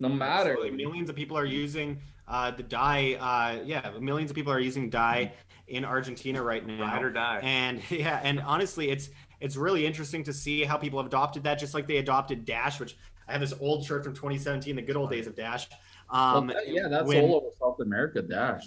No 0.00 0.08
matter. 0.08 0.50
Absolutely. 0.52 0.76
Millions 0.84 1.08
of 1.08 1.16
people 1.16 1.38
are 1.38 1.44
using 1.44 2.00
uh, 2.26 2.50
the 2.50 2.62
DAI. 2.62 3.14
Uh, 3.14 3.62
yeah, 3.64 3.92
millions 4.00 4.30
of 4.30 4.34
people 4.34 4.52
are 4.52 4.60
using 4.60 4.90
DAI 4.90 5.32
in 5.68 5.84
Argentina 5.84 6.42
right 6.42 6.66
now. 6.66 6.80
Ride 6.82 7.02
or 7.04 7.10
die. 7.10 7.40
And 7.42 7.80
yeah, 7.90 8.20
and 8.22 8.40
honestly, 8.40 8.90
it's 8.90 9.10
it's 9.40 9.56
really 9.56 9.86
interesting 9.86 10.24
to 10.24 10.32
see 10.32 10.64
how 10.64 10.76
people 10.76 10.98
have 10.98 11.06
adopted 11.06 11.44
that, 11.44 11.58
just 11.58 11.74
like 11.74 11.86
they 11.86 11.98
adopted 11.98 12.44
Dash, 12.44 12.80
which 12.80 12.96
I 13.28 13.32
have 13.32 13.40
this 13.40 13.54
old 13.60 13.84
shirt 13.84 14.04
from 14.04 14.14
2017, 14.14 14.74
the 14.76 14.82
good 14.82 14.96
old 14.96 15.10
days 15.10 15.26
of 15.26 15.34
Dash. 15.36 15.68
Well, 16.12 16.38
Um, 16.38 16.46
that- 16.48 16.68
yeah, 16.68 16.88
that's 16.88 17.06
when- 17.06 17.22
all 17.24 17.36
over 17.36 17.46
South 17.58 17.80
America. 17.80 18.20
Dash. 18.22 18.64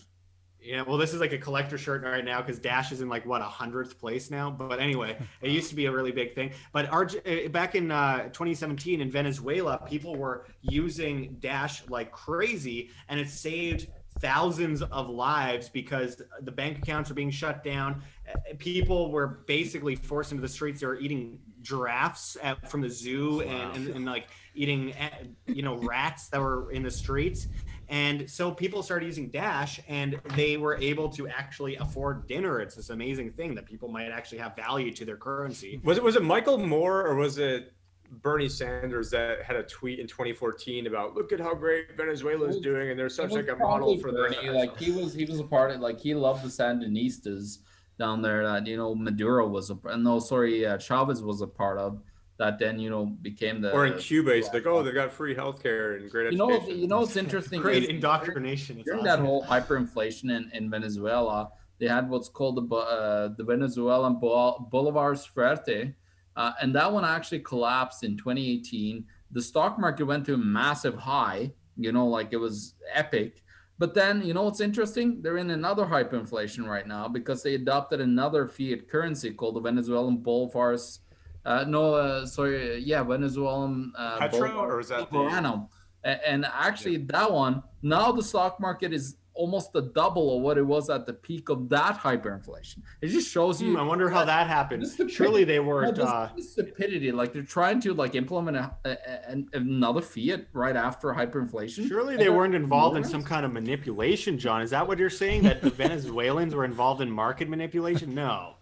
Yeah, 0.61 0.81
well, 0.81 0.97
this 0.97 1.13
is 1.13 1.21
like 1.21 1.31
a 1.33 1.37
collector 1.37 1.77
shirt 1.77 2.03
right 2.03 2.25
now 2.25 2.41
because 2.41 2.59
Dash 2.59 2.91
is 2.91 3.01
in 3.01 3.07
like 3.07 3.25
what 3.25 3.41
a 3.41 3.45
hundredth 3.45 3.99
place 3.99 4.29
now. 4.29 4.49
But 4.49 4.79
anyway, 4.79 5.17
it 5.41 5.51
used 5.51 5.69
to 5.69 5.75
be 5.75 5.85
a 5.85 5.91
really 5.91 6.11
big 6.11 6.35
thing. 6.35 6.51
But 6.73 6.89
Arg- 6.89 7.21
uh, 7.25 7.47
back 7.49 7.75
in 7.75 7.91
uh, 7.91 8.23
2017 8.25 8.99
in 8.99 9.09
Venezuela, 9.09 9.81
people 9.87 10.15
were 10.15 10.45
using 10.61 11.37
Dash 11.39 11.87
like 11.89 12.11
crazy, 12.11 12.89
and 13.07 13.19
it 13.19 13.29
saved 13.29 13.87
thousands 14.19 14.81
of 14.81 15.09
lives 15.09 15.69
because 15.69 16.21
the 16.41 16.51
bank 16.51 16.79
accounts 16.79 17.09
were 17.09 17.15
being 17.15 17.29
shut 17.29 17.63
down. 17.63 18.01
Uh, 18.27 18.37
People 18.57 19.11
were 19.11 19.43
basically 19.47 19.95
forced 19.95 20.31
into 20.31 20.41
the 20.41 20.47
streets. 20.47 20.81
They 20.81 20.87
were 20.87 20.99
eating 20.99 21.39
giraffes 21.61 22.37
at, 22.41 22.69
from 22.69 22.81
the 22.81 22.89
zoo 22.89 23.41
and, 23.41 23.75
and, 23.75 23.87
and 23.89 24.05
like 24.05 24.27
eating, 24.55 24.93
uh, 24.93 25.09
you 25.45 25.61
know, 25.61 25.75
rats 25.77 26.29
that 26.29 26.41
were 26.41 26.71
in 26.71 26.83
the 26.83 26.91
streets. 26.91 27.47
And 27.89 28.29
so 28.29 28.51
people 28.51 28.83
started 28.83 29.05
using 29.05 29.29
Dash 29.29 29.79
and 29.87 30.19
they 30.35 30.57
were 30.57 30.75
able 30.77 31.09
to 31.09 31.27
actually 31.27 31.75
afford 31.77 32.27
dinner. 32.27 32.59
It's 32.59 32.75
this 32.75 32.89
amazing 32.89 33.31
thing 33.31 33.55
that 33.55 33.65
people 33.65 33.87
might 33.87 34.11
actually 34.11 34.39
have 34.39 34.55
value 34.55 34.91
to 34.93 35.05
their 35.05 35.17
currency. 35.17 35.79
Was 35.83 35.97
it 35.97 36.03
was 36.03 36.15
it 36.15 36.23
Michael 36.23 36.57
Moore 36.57 37.07
or 37.07 37.15
was 37.15 37.37
it 37.37 37.73
Bernie 38.09 38.49
Sanders 38.49 39.09
that 39.11 39.41
had 39.43 39.55
a 39.55 39.63
tweet 39.63 39.99
in 39.99 40.07
2014 40.07 40.87
about 40.87 41.13
look 41.13 41.31
at 41.31 41.39
how 41.39 41.53
great 41.53 41.95
Venezuela 41.95 42.47
is 42.47 42.59
doing 42.59 42.89
and 42.89 42.99
they're 42.99 43.09
such 43.09 43.31
like 43.31 43.49
a 43.49 43.55
model 43.55 43.97
for 43.97 44.11
Bernie, 44.11 44.37
the 44.45 44.51
like 44.51 44.77
he 44.77 44.91
was 44.91 45.13
he 45.13 45.25
was 45.25 45.39
a 45.39 45.43
part 45.43 45.71
of 45.71 45.81
like 45.81 45.99
he 45.99 46.13
loved 46.13 46.43
the 46.43 46.49
Sandinistas 46.49 47.59
down 47.99 48.21
there 48.21 48.45
that 48.45 48.65
you 48.65 48.77
know 48.77 48.95
Maduro 48.95 49.47
was 49.47 49.69
a 49.69 49.77
and 49.85 50.03
no 50.03 50.19
sorry 50.19 50.65
uh, 50.65 50.77
Chavez 50.77 51.21
was 51.21 51.41
a 51.41 51.47
part 51.47 51.77
of 51.77 52.01
that 52.37 52.59
then 52.59 52.79
you 52.79 52.89
know 52.89 53.05
became 53.05 53.61
the 53.61 53.71
or 53.71 53.85
in 53.85 53.97
Cuba 53.97 54.31
it's 54.31 54.53
like 54.53 54.65
oh 54.65 54.83
they 54.83 54.91
got 54.91 55.11
free 55.11 55.35
healthcare 55.35 55.97
and 55.97 56.09
great 56.09 56.31
you 56.31 56.37
know 56.37 56.51
education. 56.51 56.79
you 56.79 56.87
know 56.87 56.99
what's 57.01 57.15
interesting 57.15 57.61
Great 57.61 57.83
is 57.83 57.89
indoctrination. 57.89 58.77
It's 58.77 58.85
during 58.85 59.01
awesome. 59.01 59.21
that 59.21 59.25
whole 59.25 59.43
hyperinflation 59.45 60.25
in, 60.25 60.49
in 60.53 60.69
Venezuela 60.69 61.49
they 61.79 61.87
had 61.87 62.09
what's 62.09 62.29
called 62.29 62.55
the 62.69 62.75
uh, 62.75 63.29
the 63.37 63.43
Venezuelan 63.43 64.19
Bol- 64.19 64.67
Bolivar 64.71 65.13
Fuerte 65.15 65.93
uh, 66.35 66.51
and 66.61 66.75
that 66.75 66.91
one 66.91 67.05
actually 67.05 67.39
collapsed 67.39 68.03
in 68.03 68.17
2018 68.17 69.05
the 69.31 69.41
stock 69.41 69.79
market 69.79 70.05
went 70.05 70.25
to 70.25 70.33
a 70.33 70.37
massive 70.37 70.95
high 70.95 71.51
you 71.75 71.91
know 71.91 72.07
like 72.07 72.29
it 72.31 72.37
was 72.37 72.75
epic 72.93 73.43
but 73.79 73.93
then, 73.93 74.25
you 74.25 74.33
know 74.33 74.43
what's 74.43 74.59
interesting? 74.59 75.21
They're 75.21 75.37
in 75.37 75.51
another 75.51 75.85
hyperinflation 75.85 76.65
right 76.67 76.87
now 76.87 77.07
because 77.07 77.43
they 77.43 77.53
adopted 77.53 78.01
another 78.01 78.47
fiat 78.47 78.89
currency 78.89 79.31
called 79.31 79.55
the 79.55 79.59
Venezuelan 79.59 80.17
Bolivars. 80.17 80.99
Uh, 81.47 81.63
no, 81.65 81.93
uh, 81.93 82.25
sorry, 82.25 82.79
yeah, 82.79 83.01
Venezuelan 83.03 83.93
uh, 83.97 84.17
Petro, 84.19 84.39
Bolivar- 84.51 84.73
or 84.75 84.79
is 84.81 84.89
that 84.89 85.09
the- 85.09 85.17
Bolivariano. 85.17 85.69
And 86.03 86.45
actually, 86.45 86.97
that 86.97 87.31
one 87.31 87.63
now 87.81 88.11
the 88.11 88.23
stock 88.23 88.59
market 88.59 88.93
is 88.93 89.15
almost 89.33 89.71
the 89.71 89.83
double 89.93 90.35
of 90.37 90.41
what 90.41 90.57
it 90.57 90.65
was 90.65 90.89
at 90.89 91.05
the 91.05 91.13
peak 91.13 91.49
of 91.49 91.69
that 91.69 91.97
hyperinflation. 91.99 92.79
It 93.01 93.07
just 93.09 93.29
shows 93.29 93.61
you. 93.61 93.71
Hmm, 93.71 93.77
I 93.77 93.83
wonder 93.83 94.09
how 94.09 94.23
that 94.25 94.47
happened. 94.47 94.81
This 94.83 94.93
stupidity- 94.93 95.15
Surely 95.15 95.43
they 95.43 95.59
weren't. 95.59 95.95
this- 95.95 96.05
Uh, 96.05 96.29
this 96.35 96.51
stupidity. 96.53 97.11
Like 97.11 97.33
they're 97.33 97.43
trying 97.43 97.79
to 97.81 97.93
like 97.93 98.15
implement 98.15 98.57
a, 98.57 98.71
a, 98.85 98.91
a- 98.91 99.57
another 99.57 100.01
fiat 100.01 100.47
right 100.53 100.75
after 100.75 101.09
hyperinflation. 101.13 101.87
surely 101.87 102.15
they 102.17 102.29
weren't 102.29 102.55
involved 102.55 102.97
in 102.97 103.03
some 103.03 103.23
kind 103.23 103.45
of 103.45 103.51
manipulation, 103.53 104.37
John. 104.39 104.61
Is 104.61 104.71
that 104.71 104.87
what 104.87 104.97
you're 104.99 105.09
saying? 105.09 105.43
That 105.43 105.61
the 105.61 105.69
Venezuelans 105.83 106.53
were 106.55 106.65
involved 106.65 107.01
in 107.01 107.09
market 107.11 107.47
manipulation? 107.49 108.13
No. 108.15 108.55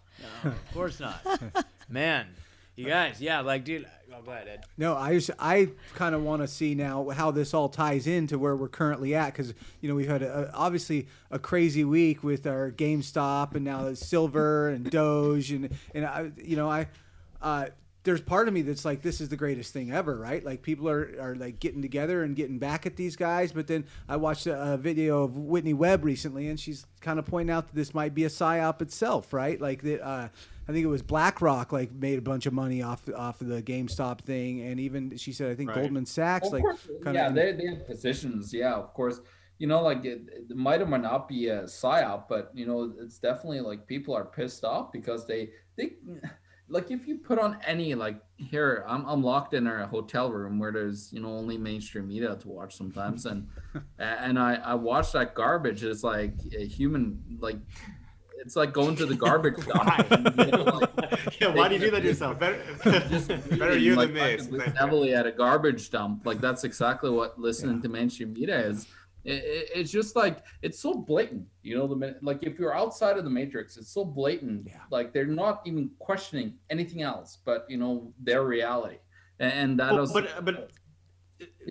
No, 0.44 0.50
of 0.50 0.72
course 0.74 0.98
not. 1.00 1.20
Man, 1.88 2.26
you 2.76 2.86
guys, 2.86 3.20
yeah, 3.20 3.40
like, 3.40 3.64
dude. 3.64 3.86
Oh, 4.12 4.30
Ed. 4.30 4.64
No, 4.78 4.96
I 4.96 5.14
just 5.14 5.30
I 5.38 5.68
kind 5.94 6.14
of 6.14 6.22
want 6.22 6.42
to 6.42 6.48
see 6.48 6.74
now 6.74 7.08
how 7.10 7.30
this 7.30 7.52
all 7.52 7.68
ties 7.68 8.06
into 8.06 8.38
where 8.38 8.56
we're 8.56 8.68
currently 8.68 9.14
at 9.14 9.32
because 9.32 9.52
you 9.80 9.88
know 9.88 9.94
we've 9.94 10.08
had 10.08 10.22
a, 10.22 10.50
obviously 10.54 11.08
a 11.30 11.38
crazy 11.38 11.84
week 11.84 12.22
with 12.22 12.46
our 12.46 12.70
GameStop 12.70 13.54
and 13.54 13.64
now 13.64 13.92
Silver 13.94 14.70
and 14.70 14.90
Doge 14.90 15.50
and 15.50 15.70
and 15.94 16.06
I 16.06 16.30
you 16.42 16.56
know 16.56 16.70
I 16.70 16.88
uh, 17.42 17.66
there's 18.04 18.20
part 18.20 18.48
of 18.48 18.54
me 18.54 18.62
that's 18.62 18.84
like 18.84 19.02
this 19.02 19.20
is 19.20 19.28
the 19.28 19.36
greatest 19.36 19.72
thing 19.72 19.92
ever 19.92 20.16
right 20.16 20.44
like 20.44 20.62
people 20.62 20.88
are 20.88 21.14
are 21.20 21.34
like 21.34 21.58
getting 21.60 21.82
together 21.82 22.22
and 22.22 22.36
getting 22.36 22.58
back 22.58 22.86
at 22.86 22.96
these 22.96 23.16
guys 23.16 23.52
but 23.52 23.66
then 23.66 23.84
I 24.08 24.16
watched 24.16 24.46
a, 24.46 24.74
a 24.74 24.76
video 24.76 25.24
of 25.24 25.36
Whitney 25.36 25.74
Webb 25.74 26.04
recently 26.04 26.48
and 26.48 26.58
she's 26.58 26.86
kind 27.00 27.18
of 27.18 27.26
pointing 27.26 27.52
out 27.52 27.66
that 27.66 27.74
this 27.74 27.92
might 27.92 28.14
be 28.14 28.24
a 28.24 28.28
psyop 28.28 28.80
itself 28.80 29.32
right 29.32 29.60
like 29.60 29.82
that. 29.82 30.06
Uh, 30.06 30.28
I 30.68 30.72
think 30.72 30.84
it 30.84 30.88
was 30.88 31.02
BlackRock 31.02 31.72
like 31.72 31.92
made 31.92 32.18
a 32.18 32.22
bunch 32.22 32.46
of 32.46 32.52
money 32.52 32.82
off 32.82 33.08
off 33.14 33.40
of 33.40 33.46
the 33.48 33.62
GameStop 33.62 34.20
thing, 34.20 34.60
and 34.62 34.80
even 34.80 35.16
she 35.16 35.32
said 35.32 35.50
I 35.50 35.54
think 35.54 35.70
Right. 35.70 35.80
Goldman 35.80 36.06
Sachs 36.06 36.48
Of 36.48 36.54
like 36.54 36.62
course, 36.62 36.88
kind 37.02 37.14
yeah, 37.14 37.28
of 37.28 37.34
they, 37.34 37.52
they 37.52 37.66
have 37.66 37.86
positions. 37.86 38.52
Yeah, 38.52 38.74
of 38.74 38.92
course. 38.94 39.20
You 39.58 39.66
know, 39.68 39.80
like 39.82 40.04
it, 40.04 40.22
it 40.50 40.56
might 40.56 40.82
or 40.82 40.86
might 40.86 41.00
not 41.02 41.28
be 41.28 41.48
a 41.48 41.62
psyop, 41.62 42.24
but 42.28 42.50
you 42.52 42.66
know, 42.66 42.92
it's 43.00 43.18
definitely 43.18 43.60
like 43.60 43.86
people 43.86 44.14
are 44.14 44.24
pissed 44.24 44.64
off 44.64 44.92
because 44.92 45.26
they 45.26 45.50
they 45.76 45.92
like 46.68 46.90
if 46.90 47.06
you 47.06 47.18
put 47.18 47.38
on 47.38 47.58
any 47.64 47.94
like 47.94 48.20
here, 48.36 48.84
I'm 48.88 49.06
I'm 49.06 49.22
locked 49.22 49.54
in 49.54 49.66
a 49.66 49.86
hotel 49.86 50.30
room 50.30 50.58
where 50.58 50.72
there's 50.72 51.12
you 51.12 51.20
know 51.20 51.28
only 51.28 51.56
mainstream 51.56 52.08
media 52.08 52.34
to 52.34 52.48
watch 52.48 52.76
sometimes, 52.76 53.24
and 53.26 53.46
and 53.98 54.38
I 54.38 54.56
I 54.56 54.74
watch 54.74 55.12
that 55.12 55.34
garbage. 55.34 55.84
It's 55.84 56.02
like 56.02 56.34
a 56.56 56.66
human 56.66 57.22
like. 57.38 57.58
It's 58.40 58.56
like 58.56 58.72
going 58.72 58.96
to 58.96 59.06
the 59.06 59.14
garbage 59.26 59.56
dump. 59.66 60.10
you 60.38 60.46
know, 60.52 60.64
like, 60.64 61.40
yeah, 61.40 61.48
why 61.54 61.68
do 61.68 61.74
you 61.74 61.80
do 61.80 61.90
that 61.90 62.00
to 62.00 62.06
yourself? 62.08 62.38
better, 62.38 62.62
just 63.08 63.28
better 63.58 63.76
you 63.78 63.94
like, 63.96 64.12
than 64.14 64.50
me. 64.50 64.60
heavily 64.76 65.14
at 65.14 65.26
a 65.26 65.32
garbage 65.32 65.90
dump. 65.90 66.24
Like 66.26 66.40
that's 66.40 66.64
exactly 66.64 67.10
what 67.10 67.38
listening 67.38 67.82
to 67.82 67.88
mainstream 67.88 68.32
media 68.32 68.58
is. 68.66 68.86
It, 69.24 69.42
it- 69.44 69.70
it's 69.74 69.90
just 69.90 70.14
like 70.14 70.44
it's 70.62 70.78
so 70.78 70.94
blatant, 70.94 71.46
you 71.62 71.76
know. 71.76 71.86
The 71.88 72.16
like 72.22 72.42
if 72.44 72.58
you're 72.58 72.76
outside 72.76 73.18
of 73.18 73.24
the 73.24 73.30
matrix, 73.30 73.76
it's 73.76 73.92
so 73.92 74.04
blatant. 74.04 74.68
Yeah. 74.68 74.74
Like 74.90 75.12
they're 75.12 75.26
not 75.26 75.62
even 75.64 75.90
questioning 75.98 76.54
anything 76.70 77.02
else, 77.02 77.38
but 77.44 77.66
you 77.68 77.76
know 77.78 78.12
their 78.22 78.44
reality, 78.44 78.98
and, 79.40 79.52
and 79.52 79.80
that 79.80 79.90
Well, 79.92 80.02
was 80.02 80.12
but 80.12 80.44
but 80.44 80.70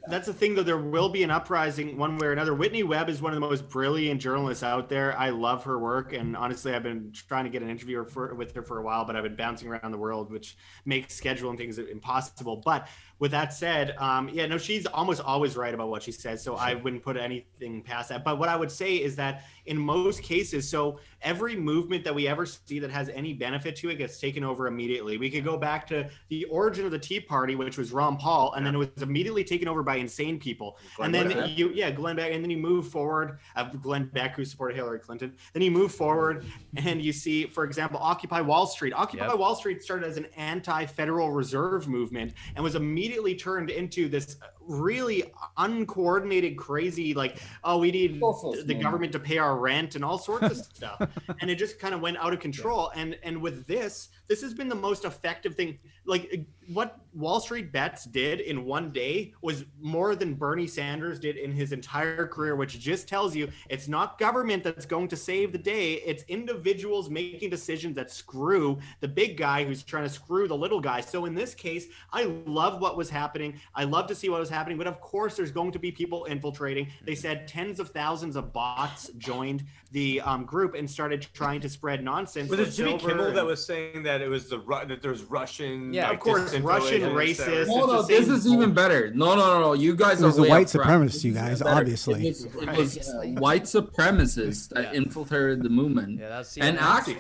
that's 0.08 0.28
the 0.28 0.34
thing 0.34 0.56
though. 0.56 0.64
There 0.64 0.78
will 0.78 1.10
be 1.10 1.24
an 1.24 1.32
uprising 1.32 1.98
one 1.98 2.18
way 2.18 2.28
or 2.28 2.32
another. 2.32 2.54
Whitney 2.54 2.84
Webb 2.84 3.10
is 3.10 3.22
one 3.22 3.34
of 3.34 3.40
the 3.40 3.48
most 3.48 3.70
brilliant 3.70 4.22
journalists 4.22 4.64
out 4.64 4.90
there. 4.90 5.18
I 5.18 5.30
love 5.30 5.64
her 5.64 5.80
work, 5.80 6.14
and 6.14 6.36
honestly, 6.36 6.74
I've 6.74 6.84
been 6.84 7.12
trying 7.14 7.46
to 7.46 7.50
get 7.50 7.62
an 7.62 7.70
interview 7.70 8.04
for, 8.06 8.34
with 8.36 8.54
her 8.56 8.62
for 8.62 8.80
a 8.80 8.84
while, 8.84 9.06
but 9.06 9.16
I've 9.16 9.24
been 9.24 9.36
bouncing 9.36 9.68
around 9.68 9.92
the 9.92 9.98
world, 9.98 10.32
which 10.32 10.58
makes 10.86 11.20
scheduling 11.20 11.58
things 11.58 11.78
impossible. 11.78 12.58
But 12.66 12.88
with 13.20 13.32
that 13.32 13.54
said, 13.54 13.96
um, 13.98 14.30
yeah, 14.30 14.46
no, 14.46 14.58
she's 14.58 14.86
almost 14.86 15.22
always 15.22 15.56
right 15.56 15.74
about 15.74 15.90
what 15.90 16.04
she 16.04 16.12
says, 16.12 16.44
so 16.44 16.56
I 16.56 16.74
wouldn't 16.76 17.02
put 17.02 17.16
anything 17.16 17.82
past 17.82 18.10
that. 18.10 18.26
But 18.26 18.38
what 18.38 18.50
I 18.50 18.56
would 18.56 18.72
say 18.72 18.96
is 18.96 19.16
that 19.16 19.46
in 19.68 19.78
most 19.78 20.22
cases, 20.22 20.68
so 20.68 21.00
every 21.22 21.56
movement 21.56 22.04
that 22.04 22.14
we 22.14 22.28
ever 22.28 22.46
see 22.46 22.78
that 22.80 22.92
has 22.92 23.10
any 23.10 23.34
benefit 23.34 23.76
to 23.78 23.90
it 23.90 23.96
gets 23.96 24.20
taken 24.20 24.44
over 24.44 24.68
immediately. 24.68 25.18
We 25.18 25.30
could 25.30 25.46
go 25.46 25.58
back 25.58 25.88
to 25.88 26.10
the 26.28 26.44
origin 26.46 26.86
of 26.86 26.92
the 26.92 27.00
Tea 27.00 27.22
Party, 27.22 27.56
which 27.56 27.78
was 27.78 27.94
Ron 27.94 28.18
Paul, 28.18 28.54
and 28.54 28.66
then 28.66 28.76
it 28.76 28.78
was 28.78 28.90
immediately 29.02 29.44
taken 29.44 29.68
over 29.68 29.82
by 29.86 29.98
insane 29.98 30.40
people. 30.40 30.78
Glenn 30.98 31.16
and 31.16 31.32
then 31.32 31.38
Beck. 31.38 31.58
you, 31.58 31.70
yeah, 31.74 31.92
Glenn 31.92 32.16
Beck, 32.16 32.32
and 32.32 32.44
then 32.44 32.50
you 32.50 32.58
move 32.58 32.88
forward, 32.90 33.40
uh, 33.56 33.64
Glenn 33.70 34.06
Beck, 34.14 34.36
who 34.36 34.44
supported 34.44 34.76
Hillary 34.76 35.00
Clinton. 35.00 35.34
Then 35.54 35.62
you 35.64 35.72
move 35.72 35.94
forward, 35.94 36.46
and 36.78 37.02
you 37.02 37.14
see, 37.14 37.46
for 37.46 37.64
example, 37.64 38.00
Occupy 38.02 38.42
Wall 38.42 38.66
Street. 38.68 38.94
Occupy 38.94 39.28
Yep. 39.28 39.38
Wall 39.38 39.56
Street 39.56 39.82
started 39.84 40.08
as 40.08 40.18
an 40.18 40.26
anti-Federal 40.36 41.32
Reserve 41.32 41.88
movement 41.88 42.34
and 42.56 42.64
was 42.64 42.76
immediately 42.76 43.36
turned 43.36 43.70
into 43.70 44.10
this 44.10 44.38
really 44.68 45.24
uncoordinated, 45.58 46.58
crazy, 46.58 47.14
like, 47.14 47.40
oh, 47.64 47.78
we 47.78 47.92
need 47.92 48.16
the 48.16 48.20
movement. 48.20 48.82
government 48.82 49.12
to 49.14 49.20
pay 49.20 49.38
our 49.38 49.58
rent 49.58 49.96
and 49.96 50.04
all 50.04 50.18
sorts 50.18 50.46
of 50.46 50.58
stuff. 50.74 51.10
And 51.42 51.50
it 51.50 51.56
just 51.56 51.80
kind 51.80 51.94
of 51.94 52.02
went 52.02 52.18
out 52.18 52.34
of 52.34 52.40
control. 52.40 52.92
And 52.96 53.18
and 53.24 53.42
with 53.42 53.66
this, 53.68 54.10
this 54.28 54.42
has 54.42 54.54
been 54.54 54.70
the 54.70 54.76
most 54.76 55.06
effective 55.06 55.56
thing. 55.56 55.78
Like 56.06 56.30
eh, 56.32 56.38
what 56.68 57.00
Wall 57.14 57.40
Street 57.40 57.72
bets 57.72 58.06
did 58.06 58.42
in 58.42 58.66
one 58.66 58.92
day 58.92 59.34
was 59.42 59.66
more 59.80 60.16
than 60.16 60.34
Bernie 60.34 60.68
Sanders 60.68 61.20
did 61.20 61.38
in 61.38 61.52
his 61.52 61.72
entire 61.72 62.28
career, 62.28 62.56
which 62.56 62.80
just 62.80 63.08
tells 63.08 63.36
you 63.36 63.50
it's 63.70 63.88
not 63.88 64.18
government 64.18 64.64
that's 64.64 64.86
going 64.86 65.08
to 65.10 65.16
save 65.16 65.52
the 65.52 65.58
day. 65.58 65.94
It's 65.94 66.24
individuals 66.28 67.10
making 67.10 67.50
decisions 67.50 67.96
that 67.96 68.12
screw 68.12 68.80
the 69.00 69.08
big 69.08 69.38
guy 69.38 69.64
who's 69.64 69.84
trying 69.84 70.04
to 70.04 70.10
screw 70.10 70.48
the 70.48 70.58
little 70.58 70.82
guy. 70.82 71.02
So 71.02 71.26
in 71.26 71.36
this 71.36 71.54
case, 71.54 71.88
I 72.12 72.24
love 72.46 72.82
what 72.82 72.98
was 72.98 73.10
happening. 73.10 73.60
I 73.74 73.84
love 73.84 74.08
to 74.08 74.16
see 74.16 74.30
what 74.30 74.40
was 74.40 74.50
happening, 74.50 74.55
but 74.64 74.88
of 74.88 75.02
course, 75.02 75.36
there's 75.36 75.52
going 75.52 75.72
to 75.72 75.80
be 75.80 75.92
people 75.92 76.26
infiltrating. 76.26 76.88
They 77.04 77.16
said 77.16 77.48
tens 77.48 77.80
of 77.80 77.90
thousands 77.90 78.36
of 78.36 78.54
bots 78.54 79.10
joined 79.18 79.64
the 79.92 80.22
um, 80.22 80.46
group 80.46 80.76
and 80.76 80.90
started 80.90 81.28
trying 81.34 81.62
to 81.62 81.70
spread 81.70 82.04
nonsense. 82.04 82.50
Was 82.50 82.60
it 82.60 82.72
Jimmy 82.72 82.92
silver 82.92 83.10
Kimmel 83.10 83.26
and- 83.28 83.38
that 83.38 83.46
was 83.46 83.66
saying 83.66 84.04
that 84.04 84.22
it 84.22 84.30
was 84.30 84.50
the 84.50 84.60
Ru- 84.60 84.86
that 84.88 85.02
there's 85.02 85.24
Russian? 85.24 85.94
Yeah, 85.94 86.06
like, 86.10 86.14
of 86.16 86.20
course, 86.22 86.54
Russian 86.60 87.04
and 87.04 87.14
racist. 87.16 87.36
stuff? 87.36 87.48
It's 87.50 87.70
No, 87.70 87.86
no, 87.86 88.02
this 88.02 88.28
is 88.30 88.48
even 88.48 88.74
better. 88.74 89.12
No, 89.14 89.36
no, 89.36 89.46
no, 89.54 89.60
no. 89.60 89.74
You 89.74 89.96
guys 89.96 90.22
It 90.22 90.26
was 90.26 90.34
are 90.36 90.38
the 90.38 90.42
way 90.44 90.50
white 90.50 90.68
supremacists, 90.68 91.24
you 91.24 91.34
guys, 91.34 91.62
better. 91.62 91.76
obviously. 91.76 92.28
It 92.28 92.30
was, 92.30 92.46
it 92.46 92.78
was, 92.78 93.10
uh, 93.10 93.22
white 93.40 93.64
supremacists 93.64 94.70
that 94.70 94.94
Yeah. 94.94 95.00
infiltrated 95.00 95.64
the 95.64 95.70
movement. 95.70 96.20
Yeah, 96.20 96.30
that's 96.30 96.58
and 96.58 96.78
actually, 96.80 97.18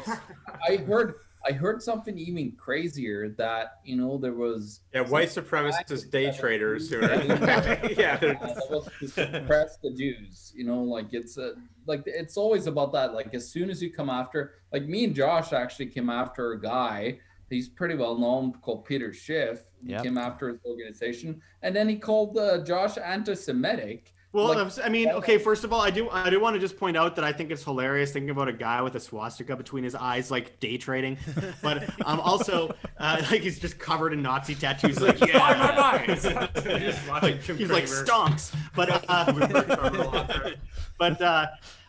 I 0.67 0.77
heard 0.77 1.15
I 1.47 1.51
heard 1.51 1.81
something 1.81 2.17
even 2.17 2.53
crazier 2.53 3.29
that 3.37 3.79
you 3.85 3.95
know 3.95 4.17
there 4.17 4.33
was 4.33 4.81
Yeah, 4.93 5.01
white 5.01 5.29
supremacist 5.29 6.09
day 6.09 6.31
traders 6.31 6.89
who 6.89 6.97
are. 7.01 7.13
yeah, 7.97 8.17
they're- 8.17 8.33
that 8.41 8.65
was 8.69 8.89
to 8.99 9.07
suppress 9.07 9.77
the 9.83 9.91
Jews. 9.91 10.51
You 10.55 10.65
know, 10.65 10.81
like 10.83 11.13
it's 11.13 11.37
a, 11.37 11.53
like 11.85 12.03
it's 12.05 12.35
always 12.37 12.65
about 12.67 12.91
that. 12.93 13.13
Like 13.13 13.33
as 13.33 13.47
soon 13.49 13.69
as 13.69 13.81
you 13.81 13.91
come 13.91 14.09
after, 14.09 14.53
like 14.73 14.87
me 14.87 15.03
and 15.03 15.13
Josh 15.15 15.53
actually 15.53 15.87
came 15.87 16.09
after 16.09 16.53
a 16.53 16.61
guy. 16.61 17.19
He's 17.47 17.69
pretty 17.69 17.93
well 17.93 18.17
known 18.17 18.53
called 18.53 18.85
Peter 18.85 19.13
Schiff. 19.13 19.65
We 19.83 19.91
Yep. 19.91 20.03
came 20.03 20.17
after 20.17 20.49
his 20.49 20.57
organization, 20.65 21.39
and 21.61 21.75
then 21.75 21.87
he 21.87 21.95
called 21.95 22.35
uh, 22.39 22.63
Josh 22.63 22.97
anti-Semitic. 22.97 24.11
Well, 24.35 24.47
Like- 24.53 24.85
I 24.85 24.89
mean, 24.89 25.07
okay. 25.11 25.37
First 25.37 25.63
of 25.63 25.71
all, 25.71 25.79
I 25.79 25.89
do 25.89 26.09
I 26.09 26.29
do 26.29 26.41
want 26.41 26.55
to 26.55 26.59
just 26.59 26.77
point 26.77 26.97
out 26.97 27.15
that 27.15 27.23
I 27.23 27.31
think 27.31 27.51
it's 27.51 27.63
hilarious 27.63 28.11
thinking 28.11 28.31
about 28.31 28.49
a 28.49 28.53
guy 28.53 28.81
with 28.81 28.95
a 28.95 28.99
swastika 28.99 29.55
between 29.55 29.85
his 29.85 29.95
eyes, 29.95 30.29
like 30.29 30.59
day 30.59 30.75
trading. 30.77 31.17
But 31.61 31.89
um, 32.05 32.19
also, 32.31 32.75
uh, 32.99 33.23
like 33.31 33.41
he's 33.41 33.59
just 33.59 33.79
covered 33.79 34.11
in 34.11 34.21
Nazi 34.21 34.53
tattoos. 34.53 34.99
Like, 34.99 35.21
yeah, 35.25 35.37
my. 35.37 36.15
Just 36.15 37.07
like, 37.07 37.41
he's 37.43 37.69
like 37.69 37.85
stonks. 37.85 38.53
But 38.75 39.05
uh, 39.09 39.25
Terminal 39.31 40.15
out 40.15 40.27
there. 40.27 40.55
but 40.99 41.21
uh, 41.21 41.47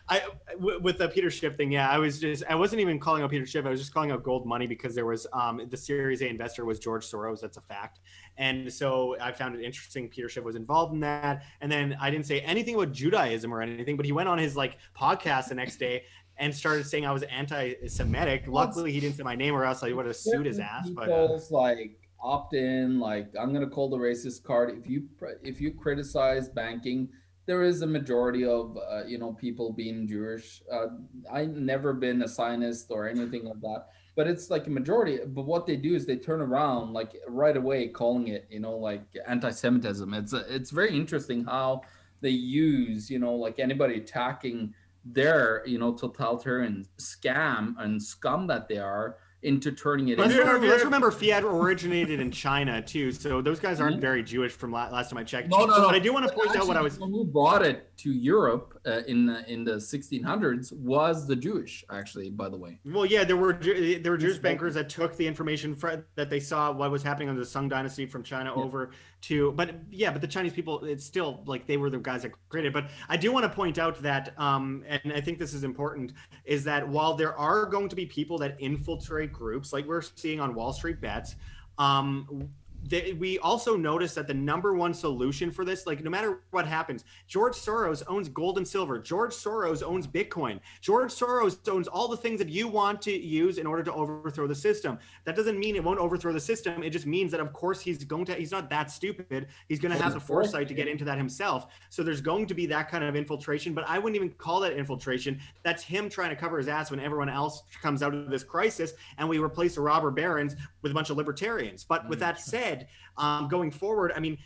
I 0.09 0.21
w- 0.53 0.79
with 0.79 0.99
the 0.99 1.09
Peter 1.09 1.29
Schiff 1.29 1.57
thing, 1.57 1.69
yeah, 1.71 1.89
I 1.89 1.97
was 1.97 2.19
just 2.21 2.43
I 2.49 2.55
wasn't 2.55 2.79
even 2.81 2.97
calling 2.97 3.23
out 3.23 3.29
Peter 3.29 3.45
Schiff. 3.45 3.65
I 3.65 3.69
was 3.69 3.79
just 3.81 3.93
calling 3.93 4.11
out 4.11 4.23
Gold 4.23 4.45
Money 4.45 4.67
because 4.67 4.95
there 4.95 5.05
was 5.05 5.27
um, 5.33 5.61
the 5.69 5.75
Series 5.75 6.21
A 6.21 6.27
investor 6.29 6.63
was 6.63 6.79
George 6.79 7.05
Soros. 7.05 7.41
That's 7.41 7.57
a 7.57 7.61
fact. 7.61 7.99
And 8.37 8.71
so 8.71 9.15
I 9.19 9.31
found 9.31 9.55
it 9.55 9.63
interesting. 9.63 10.09
Peter 10.09 10.29
Schiff 10.29 10.43
was 10.43 10.55
involved 10.55 10.93
in 10.93 10.99
that. 11.01 11.43
And 11.61 11.71
then 11.71 11.97
I 11.99 12.11
didn't 12.11 12.25
say 12.25 12.41
anything 12.41 12.75
about 12.75 12.91
Judaism 12.91 13.53
or 13.53 13.61
anything, 13.61 13.97
but 13.97 14.05
he 14.05 14.11
went 14.11 14.29
on 14.29 14.37
his 14.37 14.55
like 14.55 14.77
podcast 14.95 15.49
the 15.49 15.55
next 15.55 15.77
day 15.77 16.03
and 16.37 16.53
started 16.53 16.85
saying 16.85 17.05
I 17.05 17.11
was 17.11 17.23
anti-Semitic. 17.23 18.43
Luckily, 18.47 18.91
he 18.91 18.99
didn't 18.99 19.15
say 19.15 19.23
my 19.23 19.35
name, 19.35 19.55
or 19.55 19.65
else 19.65 19.83
I 19.83 19.91
would 19.91 20.05
have 20.05 20.15
sued 20.15 20.45
his 20.45 20.59
ass. 20.59 20.89
But 20.89 21.09
uh, 21.09 21.39
like 21.49 21.97
opt 22.21 22.53
in, 22.53 22.99
like 22.99 23.29
I'm 23.39 23.53
gonna 23.53 23.69
call 23.69 23.89
the 23.89 23.97
racist 23.97 24.43
card. 24.43 24.77
If 24.77 24.89
you 24.89 25.07
if 25.43 25.59
you 25.59 25.73
criticize 25.73 26.49
banking, 26.49 27.09
there 27.45 27.63
is 27.63 27.81
a 27.81 27.87
majority 27.87 28.45
of 28.45 28.77
uh, 28.77 29.05
you 29.05 29.17
know 29.17 29.33
people 29.33 29.73
being 29.73 30.07
Jewish. 30.07 30.61
Uh, 30.71 30.87
I 31.31 31.45
never 31.45 31.93
been 31.93 32.21
a 32.21 32.27
Zionist 32.27 32.87
or 32.91 33.07
anything 33.07 33.45
like 33.45 33.61
that, 33.61 33.87
but 34.17 34.27
it's 34.27 34.49
like 34.49 34.65
a 34.65 34.69
majority. 34.71 35.19
But 35.25 35.45
what 35.45 35.67
they 35.67 35.77
do 35.77 35.95
is 35.95 36.05
they 36.05 36.17
turn 36.17 36.41
around 36.41 36.91
like 36.91 37.15
right 37.27 37.55
away, 37.55 37.87
calling 37.87 38.29
it 38.29 38.47
you 38.49 38.59
know 38.59 38.75
like 38.75 39.03
anti-Semitism. 39.25 40.13
It's 40.13 40.33
it's 40.33 40.71
very 40.71 40.97
interesting 40.97 41.45
how 41.45 41.83
they 42.19 42.31
use 42.31 43.09
you 43.09 43.19
know 43.19 43.35
like 43.35 43.59
anybody 43.59 43.97
attacking 43.97 44.73
their 45.05 45.63
you 45.65 45.77
know 45.77 45.93
totalitarian 45.93 46.85
scam 46.97 47.75
and 47.77 48.01
scum 48.01 48.47
that 48.47 48.67
they 48.67 48.79
are 48.79 49.17
into 49.43 49.71
turning 49.71 50.09
it 50.09 50.17
Let's 50.17 50.31
into 50.33 50.43
remember, 50.43 50.67
let's 50.67 50.83
remember 50.83 51.11
Fiat 51.11 51.43
originated 51.43 52.19
in 52.19 52.31
China 52.31 52.81
too, 52.81 53.11
so 53.11 53.39
those 53.39 53.59
guys 53.59 53.79
aren't 53.79 53.97
mm-hmm. 53.97 54.01
very 54.01 54.23
Jewish 54.23 54.51
from 54.51 54.71
la- 54.71 54.89
last 54.89 55.11
time 55.11 55.19
I 55.19 55.23
checked. 55.23 55.49
No, 55.49 55.59
no, 55.65 55.77
no. 55.77 55.85
But 55.85 55.95
I 55.95 55.99
do 55.99 56.11
want 56.11 56.27
to 56.27 56.33
point 56.33 56.55
out 56.55 56.67
what 56.67 56.75
I 56.75 56.81
was. 56.81 56.93
Actually, 56.93 57.11
Who 57.11 57.23
brought 57.23 57.63
it 57.63 57.95
to 57.97 58.11
Europe 58.11 58.76
uh, 58.87 59.01
in 59.07 59.25
the, 59.25 59.45
in 59.51 59.63
the 59.63 59.73
1600s 59.73 60.71
was 60.73 61.27
the 61.27 61.35
Jewish, 61.35 61.83
actually. 61.91 62.29
By 62.29 62.47
the 62.49 62.57
way, 62.57 62.79
Well, 62.85 63.05
yeah, 63.05 63.23
there 63.23 63.35
were 63.37 63.53
there 63.53 64.11
were 64.11 64.17
Jewish 64.17 64.37
bankers 64.37 64.73
that 64.75 64.89
took 64.89 65.17
the 65.17 65.27
information 65.27 65.75
fr- 65.75 66.03
that 66.15 66.29
they 66.29 66.39
saw 66.39 66.71
what 66.71 66.89
was 66.89 67.03
happening 67.03 67.29
under 67.29 67.41
the 67.41 67.45
Sung 67.45 67.67
Dynasty 67.67 68.05
from 68.05 68.23
China 68.23 68.53
Yeah. 68.55 68.63
over 68.63 68.91
to, 69.21 69.51
but 69.53 69.75
yeah, 69.91 70.11
but 70.11 70.21
the 70.21 70.27
Chinese 70.27 70.53
people, 70.53 70.83
it's 70.85 71.03
still 71.05 71.43
like 71.45 71.67
they 71.67 71.77
were 71.77 71.89
the 71.89 71.97
guys 71.97 72.21
that 72.23 72.31
created. 72.49 72.71
But 72.71 72.89
I 73.09 73.17
do 73.17 73.31
want 73.31 73.43
to 73.43 73.49
point 73.49 73.77
out 73.77 74.01
that, 74.01 74.33
um, 74.39 74.83
and 74.87 75.11
I 75.13 75.19
think 75.21 75.37
this 75.39 75.53
is 75.53 75.63
important, 75.63 76.13
is 76.45 76.63
that 76.63 76.87
while 76.87 77.13
there 77.15 77.35
are 77.35 77.65
going 77.65 77.89
to 77.89 77.95
be 77.95 78.05
people 78.05 78.37
that 78.39 78.55
infiltrate 78.59 79.33
groups, 79.33 79.73
like 79.73 79.85
we're 79.85 80.01
seeing 80.01 80.39
on 80.39 80.55
Wall 80.55 80.71
Street 80.71 81.01
Bets, 81.01 81.35
um, 81.77 82.49
they, 82.89 83.13
we 83.13 83.37
also 83.39 83.75
notice 83.75 84.13
that 84.13 84.27
the 84.27 84.33
number 84.33 84.73
one 84.73 84.93
solution 84.93 85.51
for 85.51 85.65
this, 85.65 85.85
like 85.85 86.03
no 86.03 86.09
matter 86.09 86.41
what 86.51 86.67
happens, 86.67 87.03
George 87.27 87.53
Soros 87.53 88.03
owns 88.07 88.29
gold 88.29 88.57
and 88.57 88.67
silver. 88.67 88.99
George 88.99 89.33
Soros 89.33 89.83
owns 89.83 90.07
Bitcoin. 90.07 90.59
George 90.81 91.11
Soros 91.11 91.57
owns 91.69 91.87
all 91.87 92.07
the 92.07 92.17
things 92.17 92.39
that 92.39 92.49
you 92.49 92.67
want 92.67 93.01
to 93.01 93.11
use 93.11 93.57
in 93.57 93.67
order 93.67 93.83
to 93.83 93.93
overthrow 93.93 94.47
the 94.47 94.55
system. 94.55 94.97
That 95.25 95.35
doesn't 95.35 95.59
mean 95.59 95.75
it 95.75 95.83
won't 95.83 95.99
overthrow 95.99 96.31
the 96.31 96.39
system. 96.39 96.83
It 96.83 96.91
just 96.91 97.05
means 97.05 97.31
that, 97.31 97.39
of 97.39 97.51
course, 97.53 97.81
he's 97.81 98.03
going 98.03 98.25
to, 98.25 98.35
he's 98.35 98.51
not 98.51 98.69
that 98.69 98.89
stupid. 98.91 99.47
He's 99.67 99.79
going 99.79 99.95
to 99.95 100.01
have 100.01 100.13
the 100.13 100.19
foresight 100.19 100.67
to 100.69 100.73
get 100.73 100.87
into 100.87 101.05
that 101.05 101.17
himself. 101.17 101.67
So 101.89 102.03
there's 102.03 102.21
going 102.21 102.47
to 102.47 102.53
be 102.53 102.65
that 102.67 102.89
kind 102.89 103.03
of 103.03 103.15
infiltration, 103.15 103.73
but 103.73 103.85
I 103.87 103.99
wouldn't 103.99 104.15
even 104.15 104.29
call 104.37 104.59
that 104.61 104.73
infiltration. 104.73 105.39
That's 105.63 105.83
him 105.83 106.09
trying 106.09 106.29
to 106.29 106.35
cover 106.35 106.57
his 106.57 106.67
ass 106.67 106.91
when 106.91 106.99
everyone 106.99 107.29
else 107.29 107.63
comes 107.81 108.01
out 108.01 108.13
of 108.13 108.29
this 108.29 108.43
crisis 108.43 108.93
and 109.17 109.27
we 109.27 109.39
replace 109.39 109.75
the 109.75 109.81
robber 109.81 110.11
barons 110.11 110.55
with 110.87 110.91
a 110.91 110.95
bunch 110.95 111.09
of 111.09 111.17
libertarians. 111.17 111.83
But 111.83 112.07
with 112.07 112.19
that 112.19 112.39
said, 112.39 112.87
um, 113.17 113.47
going 113.47 113.71
forward, 113.71 114.13
I 114.15 114.19
mean, 114.19 114.37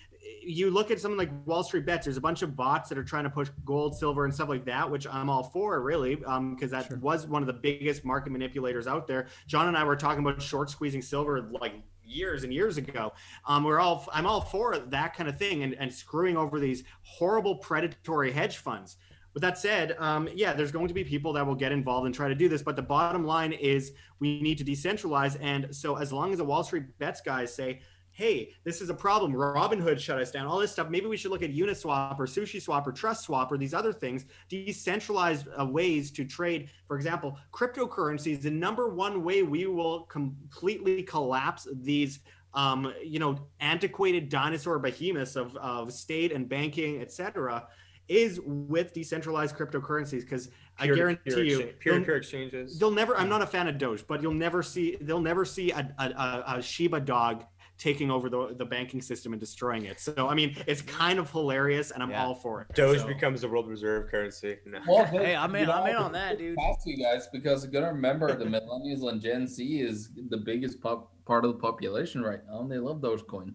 you 0.43 0.69
look 0.69 0.91
at 0.91 0.99
something 0.99 1.17
like 1.17 1.29
Wall 1.45 1.63
Street 1.63 1.85
Bets. 1.85 2.05
There's 2.05 2.17
a 2.17 2.21
bunch 2.21 2.41
of 2.41 2.55
bots 2.55 2.89
that 2.89 2.97
are 2.97 3.03
trying 3.03 3.23
to 3.23 3.29
push 3.29 3.49
gold, 3.65 3.95
silver, 3.95 4.25
and 4.25 4.33
stuff 4.33 4.49
like 4.49 4.65
that, 4.65 4.89
which 4.89 5.07
I'm 5.07 5.29
all 5.29 5.43
for, 5.43 5.81
really, 5.81 6.15
because 6.15 6.71
that 6.71 6.91
was 6.99 7.27
one 7.27 7.43
of 7.43 7.47
the 7.47 7.53
biggest 7.53 8.05
market 8.05 8.31
manipulators 8.31 8.87
out 8.87 9.07
there. 9.07 9.27
John 9.47 9.67
and 9.67 9.77
I 9.77 9.83
were 9.83 9.95
talking 9.95 10.23
about 10.23 10.41
short 10.41 10.69
squeezing 10.69 11.01
silver 11.01 11.49
like 11.59 11.73
years 12.03 12.43
and 12.43 12.53
years 12.53 12.77
ago. 12.77 13.13
Um, 13.47 13.63
we're 13.63 13.79
all 13.79 14.07
I'm 14.11 14.25
all 14.25 14.41
for 14.41 14.77
that 14.77 15.15
kind 15.15 15.29
of 15.29 15.37
thing 15.37 15.63
and, 15.63 15.73
and 15.75 15.93
screwing 15.93 16.37
over 16.37 16.59
these 16.59 16.83
horrible 17.03 17.55
predatory 17.55 18.31
hedge 18.31 18.57
funds. 18.57 18.97
With 19.33 19.41
that 19.41 19.57
said, 19.57 19.95
um, 19.97 20.27
yeah, 20.33 20.53
there's 20.53 20.71
going 20.71 20.87
to 20.87 20.93
be 20.93 21.03
people 21.03 21.31
that 21.33 21.45
will 21.45 21.55
get 21.55 21.71
involved 21.71 22.05
and 22.05 22.13
try 22.13 22.27
to 22.27 22.35
do 22.35 22.49
this, 22.49 22.61
but 22.61 22.75
the 22.75 22.81
bottom 22.81 23.25
line 23.25 23.53
is 23.53 23.93
we 24.19 24.41
need 24.41 24.57
to 24.57 24.65
decentralize. 24.65 25.37
And 25.41 25.73
so, 25.73 25.95
as 25.95 26.11
long 26.11 26.31
as 26.31 26.37
the 26.39 26.43
Wall 26.43 26.63
Street 26.63 26.97
bets 26.99 27.21
guys 27.21 27.53
say, 27.53 27.81
hey, 28.13 28.53
this 28.63 28.81
is 28.81 28.89
a 28.89 28.93
problem. 28.93 29.33
Robinhood 29.33 29.97
shut 29.99 30.19
us 30.19 30.31
down. 30.31 30.45
All 30.45 30.59
this 30.59 30.71
stuff. 30.71 30.89
Maybe 30.89 31.07
we 31.07 31.15
should 31.15 31.31
look 31.31 31.43
at 31.43 31.53
Uniswap 31.53 32.19
or 32.19 32.25
Sushi 32.25 32.61
Swap 32.61 32.85
or 32.85 32.91
Trust 32.91 33.23
Swap 33.23 33.51
or 33.51 33.57
these 33.57 33.73
other 33.73 33.93
things. 33.93 34.25
Decentralized 34.49 35.47
uh, 35.57 35.65
ways 35.65 36.11
to 36.11 36.25
trade. 36.25 36.69
For 36.87 36.97
example, 36.97 37.37
cryptocurrency 37.53 38.33
is 38.33 38.39
the 38.39 38.51
number 38.51 38.89
one 38.89 39.23
way 39.23 39.43
we 39.43 39.65
will 39.65 40.01
completely 40.03 41.03
collapse 41.03 41.67
these 41.73 42.19
um, 42.53 42.93
you 43.01 43.19
know, 43.19 43.39
antiquated 43.61 44.27
dinosaur 44.27 44.77
behemoths 44.77 45.35
of, 45.35 45.55
of 45.55 45.93
state 45.93 46.33
and 46.33 46.49
banking, 46.49 47.01
etc., 47.01 47.65
is 48.11 48.39
with 48.43 48.93
decentralized 48.93 49.55
cryptocurrencies. 49.55 50.21
Because 50.21 50.49
I 50.77 50.87
guarantee 50.87 51.21
peer 51.31 51.43
you, 51.43 51.73
peer-to-peer 51.79 52.15
exchanges. 52.17 52.77
They'll 52.77 52.91
never. 52.91 53.15
I'm 53.17 53.29
not 53.29 53.41
a 53.41 53.47
fan 53.47 53.67
of 53.67 53.77
Doge, 53.77 54.05
but 54.07 54.21
you'll 54.21 54.33
never 54.33 54.61
see. 54.61 54.97
They'll 55.01 55.21
never 55.21 55.45
see 55.45 55.71
a, 55.71 55.93
a, 55.97 56.03
a, 56.05 56.43
a 56.57 56.61
Shiba 56.61 56.99
dog 56.99 57.45
taking 57.77 58.11
over 58.11 58.29
the, 58.29 58.53
the 58.59 58.65
banking 58.65 59.01
system 59.01 59.33
and 59.33 59.39
destroying 59.39 59.85
it. 59.85 59.99
So 59.99 60.27
I 60.27 60.35
mean, 60.35 60.55
it's 60.67 60.81
kind 60.83 61.17
of 61.17 61.31
hilarious, 61.31 61.89
and 61.91 62.03
I'm 62.03 62.11
Yeah. 62.11 62.25
all 62.25 62.35
for 62.35 62.61
it. 62.61 62.67
Doge 62.75 62.99
So- 62.99 63.07
becomes 63.07 63.41
the 63.41 63.47
world 63.49 63.67
reserve 63.67 64.09
currency. 64.11 64.57
No. 64.67 64.79
Well, 64.87 65.09
but, 65.11 65.25
Hey, 65.25 65.35
I'm 65.35 65.55
in- 65.55 65.69
I'm 65.69 65.87
in 65.89 65.95
on 65.95 66.11
that, 66.11 66.37
dude. 66.37 66.55
Fast 66.55 66.81
you 66.85 67.03
guys, 67.03 67.27
because 67.33 67.65
you 67.65 67.71
gotta 67.71 67.87
remember 67.87 68.35
the 68.35 68.45
millennials 68.45 69.09
and 69.09 69.19
Gen 69.21 69.47
Z 69.47 69.63
is 69.81 70.11
the 70.29 70.37
biggest 70.37 70.79
pop, 70.81 71.11
part 71.25 71.43
of 71.43 71.53
the 71.53 71.59
population 71.59 72.21
right 72.21 72.39
now, 72.47 72.59
and 72.61 72.71
they 72.71 72.77
love 72.77 73.01
Dogecoin. 73.01 73.53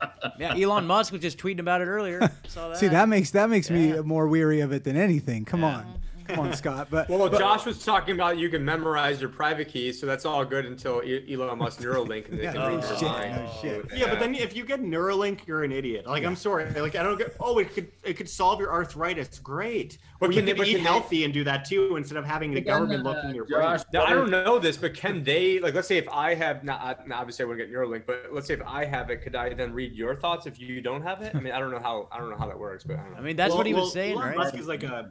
Yeah, 0.38 0.54
Elon 0.56 0.86
Musk 0.86 1.12
was 1.12 1.20
just 1.22 1.38
tweeting 1.38 1.58
about 1.58 1.80
it 1.80 1.86
earlier. 1.86 2.30
Saw 2.46 2.68
that. 2.70 2.78
See, 2.78 2.88
that 2.88 3.08
makes 3.08 3.30
that 3.32 3.50
makes 3.50 3.68
Yeah. 3.70 3.76
me 3.96 4.00
more 4.02 4.28
weary 4.28 4.60
of 4.60 4.72
it 4.72 4.84
than 4.84 4.96
anything. 4.96 5.44
Come 5.44 5.60
Yeah. 5.62 5.76
on, 5.78 5.97
come 6.28 6.40
on, 6.40 6.52
Scott. 6.54 6.88
But 6.90 7.08
Well, 7.08 7.28
but- 7.28 7.38
Josh 7.38 7.64
was 7.66 7.84
talking 7.84 8.14
about 8.14 8.38
you 8.38 8.48
can 8.48 8.64
memorize 8.64 9.20
your 9.20 9.30
private 9.30 9.68
keys, 9.68 10.00
so 10.00 10.06
that's 10.06 10.24
all 10.24 10.44
good 10.44 10.64
until 10.66 11.02
E- 11.04 11.32
Elon 11.34 11.58
Musk 11.58 11.80
Neuralink 11.80 12.28
and 12.28 12.38
they 12.38 12.44
Yeah, 12.44 12.52
can 12.52 12.60
read 12.76 12.84
your 12.84 12.96
shit, 12.98 13.02
mind. 13.08 13.36
no 13.36 13.50
shit. 13.60 13.84
Yeah, 13.96 14.10
but 14.10 14.18
then 14.20 14.34
if 14.34 14.54
you 14.56 14.64
get 14.64 14.80
Neuralink, 14.82 15.46
you're 15.46 15.64
an 15.64 15.72
idiot. 15.72 16.06
Like 16.06 16.24
I'm 16.24 16.36
sorry, 16.36 16.68
like 16.70 16.94
I 16.96 17.02
don't 17.02 17.18
get. 17.18 17.34
Oh, 17.40 17.58
it 17.58 17.72
could 17.74 17.88
it 18.04 18.14
could 18.14 18.28
solve 18.28 18.60
your 18.60 18.72
arthritis. 18.72 19.38
Great. 19.38 19.98
But 20.20 20.26
But 20.28 20.34
you 20.34 20.40
can 20.42 20.46
they- 20.46 20.54
can 20.54 20.64
eat 20.66 20.74
can 20.74 20.82
they- 20.84 20.88
healthy 20.90 21.24
and 21.24 21.32
do 21.32 21.44
that 21.44 21.64
too, 21.64 21.96
instead 21.96 22.18
of 22.18 22.24
having 22.24 22.52
the 22.52 22.60
government 22.60 23.06
uh, 23.06 23.10
looking 23.10 23.34
your 23.34 23.46
Josh, 23.46 23.84
brain. 23.84 24.02
Now, 24.02 24.04
I 24.04 24.14
don't 24.14 24.30
know 24.30 24.58
this, 24.58 24.76
but 24.76 24.92
can 24.94 25.22
they 25.22 25.60
like? 25.60 25.74
Let's 25.74 25.86
say 25.88 25.96
if 25.96 26.08
I 26.08 26.34
have 26.34 26.64
not, 26.64 27.06
now, 27.06 27.20
obviously 27.20 27.44
I 27.44 27.48
wouldn't 27.48 27.70
get 27.70 27.74
Neuralink, 27.76 28.02
but 28.06 28.26
let's 28.32 28.48
say 28.48 28.54
if 28.54 28.62
I 28.66 28.84
have 28.84 29.10
it, 29.10 29.22
could 29.22 29.36
I 29.36 29.54
then 29.54 29.72
read 29.72 29.94
your 29.94 30.16
thoughts 30.16 30.46
if 30.46 30.58
you 30.58 30.80
don't 30.80 31.02
have 31.02 31.22
it? 31.22 31.34
I 31.36 31.40
mean, 31.40 31.52
I 31.52 31.60
don't 31.60 31.70
know 31.70 31.78
how 31.78 32.08
I 32.10 32.18
don't 32.18 32.30
know 32.30 32.36
how 32.36 32.46
that 32.48 32.58
works, 32.58 32.82
but 32.84 32.96
I 32.96 33.02
don't 33.02 33.12
know. 33.12 33.18
I 33.18 33.20
mean, 33.20 33.36
that's 33.36 33.50
Well- 33.50 33.58
what 33.58 33.66
he 33.66 33.74
was 33.74 33.82
well, 33.82 33.90
saying, 33.90 34.14
Elon 34.16 34.26
right? 34.28 34.36
Musk 34.36 34.54
is 34.56 34.66
like 34.66 34.82
a 34.82 35.08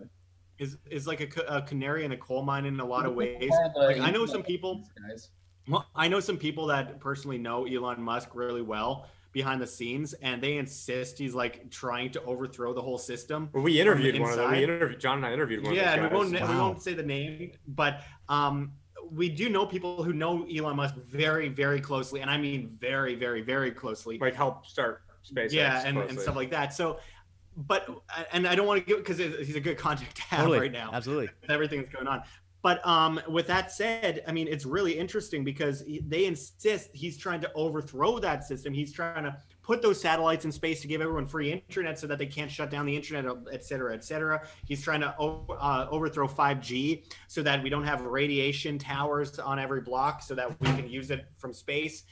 is 0.60 0.78
is 0.90 1.08
like 1.08 1.22
a, 1.22 1.42
a 1.48 1.62
canary 1.62 2.06
in 2.06 2.12
a 2.12 2.18
coal 2.18 2.44
mine 2.44 2.66
in 2.66 2.80
a 2.80 2.86
lot 2.86 3.06
of 3.06 3.16
ways. 3.16 3.50
Part 3.50 3.68
of 3.68 3.74
the 3.74 3.80
Like 3.80 4.00
I 4.00 4.12
know 4.12 4.26
some 4.26 4.44
people. 4.44 4.84
Well, 5.68 5.86
I 5.96 6.08
know 6.08 6.20
some 6.20 6.38
people 6.38 6.68
that 6.68 7.00
personally 7.00 7.38
know 7.38 7.66
Elon 7.66 8.02
Musk 8.02 8.30
really 8.34 8.62
well 8.62 9.08
behind 9.34 9.62
the 9.62 9.68
scenes, 9.68 10.14
and 10.14 10.42
they 10.42 10.58
insist 10.58 11.18
he's 11.18 11.36
like 11.36 11.70
trying 11.70 12.10
to 12.12 12.24
overthrow 12.24 12.74
the 12.74 12.82
whole 12.82 12.98
system. 12.98 13.50
Well, 13.54 13.64
we 13.64 13.80
interviewed 13.80 14.20
one 14.20 14.32
of 14.32 14.38
them. 14.38 14.52
We 14.52 14.64
interviewed 14.64 15.00
John 15.00 15.18
and 15.18 15.26
I 15.26 15.34
interviewed 15.34 15.64
one. 15.64 15.74
yeah, 15.74 15.94
of 15.94 16.06
and 16.06 16.16
those 16.16 16.32
we 16.32 16.38
won't 16.38 16.50
we 16.50 16.58
won't 16.58 16.82
say 16.82 16.94
the 16.94 17.04
name, 17.04 17.52
but 17.68 18.02
um, 18.30 18.72
we 19.12 19.30
do 19.30 19.50
know 19.50 19.66
people 19.66 20.04
who 20.04 20.14
know 20.14 20.48
Elon 20.48 20.78
Musk 20.78 20.96
very 20.96 21.50
very 21.50 21.82
closely, 21.82 22.22
and 22.22 22.32
I 22.32 22.38
mean 22.38 22.78
very 22.80 23.16
very 23.16 23.42
very 23.42 23.72
closely. 23.72 24.18
like 24.18 24.36
help 24.36 24.66
start 24.66 25.04
SpaceX. 25.32 25.52
yeah, 25.52 25.84
and, 25.86 25.98
and 25.98 26.20
stuff 26.20 26.36
like 26.36 26.52
that. 26.52 26.74
So, 26.74 27.00
but 27.58 27.90
and 28.32 28.48
I 28.48 28.56
don't 28.56 28.68
want 28.68 28.86
to 28.86 28.86
get 28.86 29.04
because 29.04 29.18
he's 29.18 29.56
a 29.56 29.60
good 29.60 29.78
contact 29.78 30.16
to 30.18 30.22
have 30.24 30.40
Totally. 30.42 30.60
right 30.60 30.72
now 30.72 30.92
Absolutely. 30.94 31.30
with 31.42 31.50
everything 31.50 31.82
that's 31.82 31.94
going 31.94 32.08
on. 32.08 32.22
But 32.64 32.86
um, 32.86 33.22
with 33.30 33.48
that 33.48 33.72
said, 33.72 34.24
I 34.28 34.32
mean, 34.32 34.48
it's 34.48 34.66
really 34.66 34.98
interesting 34.98 35.44
because 35.44 35.84
they 36.08 36.26
insist 36.26 36.90
he's 36.94 37.18
trying 37.18 37.40
to 37.42 37.52
overthrow 37.54 38.20
that 38.20 38.44
system. 38.44 38.74
He's 38.74 38.92
trying 38.92 39.24
to 39.24 39.38
put 39.62 39.82
those 39.82 40.02
satellites 40.02 40.44
in 40.44 40.52
space 40.52 40.82
to 40.82 40.88
give 40.88 41.00
everyone 41.02 41.28
free 41.28 41.52
internet 41.52 42.00
so 42.00 42.08
that 42.08 42.18
they 42.18 42.26
can't 42.26 42.50
shut 42.52 42.70
down 42.72 42.86
the 42.86 42.96
internet, 42.96 43.26
et 43.52 43.64
cetera, 43.64 43.94
et 43.94 44.04
cetera. 44.04 44.46
He's 44.66 44.82
trying 44.82 45.02
to 45.02 45.14
uh, 45.18 45.88
overthrow 45.92 46.28
5G 46.28 47.04
so 47.28 47.44
that 47.44 47.62
we 47.62 47.70
don't 47.70 47.84
have 47.84 48.02
radiation 48.02 48.80
towers 48.80 49.40
on 49.40 49.60
every 49.60 49.82
block 49.82 50.24
so 50.24 50.36
that 50.36 50.60
we 50.60 50.68
can 50.68 50.90
use 50.90 51.12
it 51.12 51.26
from 51.38 51.54
space. 51.54 52.04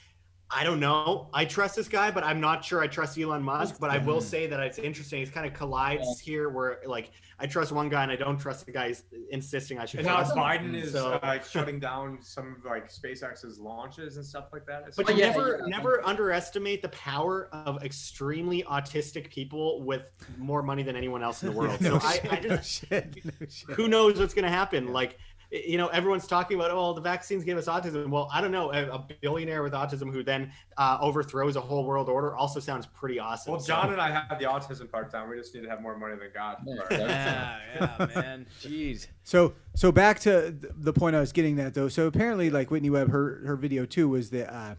I 0.50 0.62
don't 0.62 0.78
know. 0.78 1.28
I 1.34 1.44
trust 1.44 1.74
this 1.74 1.88
guy, 1.88 2.10
but 2.12 2.22
I'm 2.22 2.40
not 2.40 2.64
sure 2.64 2.80
I 2.80 2.86
trust 2.86 3.18
Elon 3.18 3.42
Musk. 3.42 3.76
But 3.80 3.90
I 3.90 3.98
will 3.98 4.20
say 4.20 4.46
that 4.46 4.60
it's 4.60 4.78
interesting. 4.78 5.20
It's 5.20 5.30
kind 5.30 5.44
of 5.46 5.52
collides 5.52 6.20
here 6.20 6.48
where 6.50 6.78
like 6.86 7.10
I 7.40 7.46
trust 7.46 7.72
one 7.72 7.88
guy 7.88 8.04
and 8.04 8.12
I 8.12 8.16
don't 8.16 8.38
trust 8.38 8.64
the 8.64 8.70
guy 8.72 8.94
insisting 9.30 9.78
I 9.80 9.86
should 9.86 10.00
And 10.00 10.06
now 10.06 10.16
trust 10.18 10.32
him. 10.36 10.38
Biden 10.38 10.74
is 10.80 10.92
So- 10.92 11.14
uh, 11.14 11.40
shutting 11.42 11.80
down 11.80 12.18
some 12.22 12.56
of 12.58 12.64
like 12.64 12.88
SpaceX's 12.90 13.58
launches 13.58 14.16
and 14.18 14.24
stuff 14.24 14.44
like 14.52 14.64
that. 14.66 14.94
But 14.96 15.08
you 15.10 15.16
yeah, 15.16 15.30
never 15.32 15.58
yeah. 15.62 15.76
never 15.76 16.06
underestimate 16.06 16.80
the 16.80 16.90
power 16.90 17.48
of 17.52 17.82
extremely 17.82 18.62
autistic 18.62 19.28
people 19.30 19.82
with 19.82 20.02
more 20.38 20.62
money 20.62 20.84
than 20.84 20.94
anyone 20.94 21.22
else 21.24 21.42
in 21.42 21.48
the 21.52 21.54
world. 21.58 21.80
no, 21.80 21.98
so 21.98 22.08
shit, 22.10 22.32
I 22.32 22.38
no 22.40 22.48
just 22.56 22.70
shit, 22.88 23.16
no 23.24 23.46
shit. 23.48 23.70
who 23.76 23.88
knows 23.88 24.18
what's 24.20 24.32
going 24.32 24.44
to 24.44 24.48
happen? 24.50 24.92
Like 24.92 25.18
you 25.50 25.78
know, 25.78 25.86
everyone's 25.88 26.26
talking 26.26 26.58
about 26.58 26.70
oh 26.70 26.92
the 26.92 27.00
vaccines 27.00 27.44
gave 27.44 27.56
us 27.56 27.66
autism. 27.66 28.08
Well, 28.08 28.28
I 28.32 28.40
don't 28.40 28.50
know. 28.50 28.72
A, 28.72 28.86
a 28.90 29.06
billionaire 29.20 29.62
with 29.62 29.72
autism 29.72 30.12
who 30.12 30.22
then 30.22 30.50
uh, 30.76 30.98
overthrows 31.00 31.56
a 31.56 31.60
whole 31.60 31.84
world 31.84 32.08
order 32.08 32.34
also 32.36 32.58
sounds 32.60 32.86
pretty 32.86 33.18
awesome. 33.18 33.52
well, 33.52 33.60
So- 33.60 33.68
John 33.68 33.92
and 33.92 34.00
I 34.00 34.10
have 34.10 34.38
the 34.38 34.46
autism 34.46 34.90
part 34.90 35.12
down. 35.12 35.28
We 35.30 35.36
just 35.36 35.54
need 35.54 35.62
to 35.62 35.68
have 35.70 35.80
more 35.80 35.96
money 35.96 36.16
than 36.16 36.30
God. 36.34 36.56
Yeah, 36.66 36.74
Yeah, 36.90 37.58
yeah, 38.00 38.06
man. 38.14 38.46
Jeez. 38.60 39.06
So 39.22 39.54
so 39.74 39.92
back 39.92 40.20
to 40.20 40.54
the 40.60 40.92
point 40.92 41.14
I 41.16 41.20
was 41.20 41.32
getting 41.32 41.58
at 41.60 41.74
though. 41.74 41.88
So 41.88 42.06
apparently, 42.06 42.50
like 42.50 42.70
Whitney 42.70 42.90
Webb, 42.90 43.10
her 43.10 43.42
her 43.46 43.56
video 43.56 43.86
too 43.86 44.08
was 44.08 44.30
that 44.30 44.52
uh, 44.52 44.74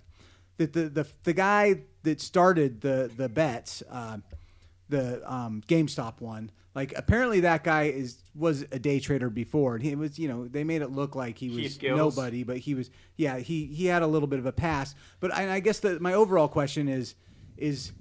that 0.58 0.74
the, 0.74 0.90
the 0.90 1.08
the 1.24 1.34
guy 1.34 1.82
that 2.04 2.20
started 2.22 2.82
the 2.82 3.10
the 3.16 3.30
bets, 3.30 3.84
uh, 3.92 4.18
the 4.90 5.22
um, 5.32 5.62
GameStop 5.68 6.20
one. 6.22 6.52
Like 6.78 6.94
apparently 6.96 7.40
that 7.40 7.64
guy 7.64 7.86
is 7.86 8.20
was 8.36 8.62
a 8.72 8.78
day 8.78 9.00
trader 9.00 9.32
before, 9.32 9.74
and 9.74 9.84
he 9.84 9.96
was 9.96 10.20
you 10.20 10.28
know 10.28 10.48
they 10.48 10.64
made 10.64 10.84
it 10.84 10.92
look 10.92 11.16
like 11.16 11.36
he 11.36 11.50
was 11.50 11.76
Keith 11.76 11.82
nobody, 11.82 12.44
but 12.44 12.58
he 12.58 12.76
was 12.76 12.92
yeah 13.16 13.40
he 13.40 13.66
he 13.66 13.88
had 13.88 14.04
a 14.04 14.08
little 14.08 14.28
bit 14.28 14.38
of 14.38 14.46
a 14.46 14.52
past. 14.52 14.96
But 15.20 15.34
I, 15.34 15.56
I 15.56 15.60
guess 15.60 15.80
that 15.80 16.00
my 16.02 16.14
overall 16.14 16.48
question 16.48 16.88
is 16.88 17.16
is 17.58 17.94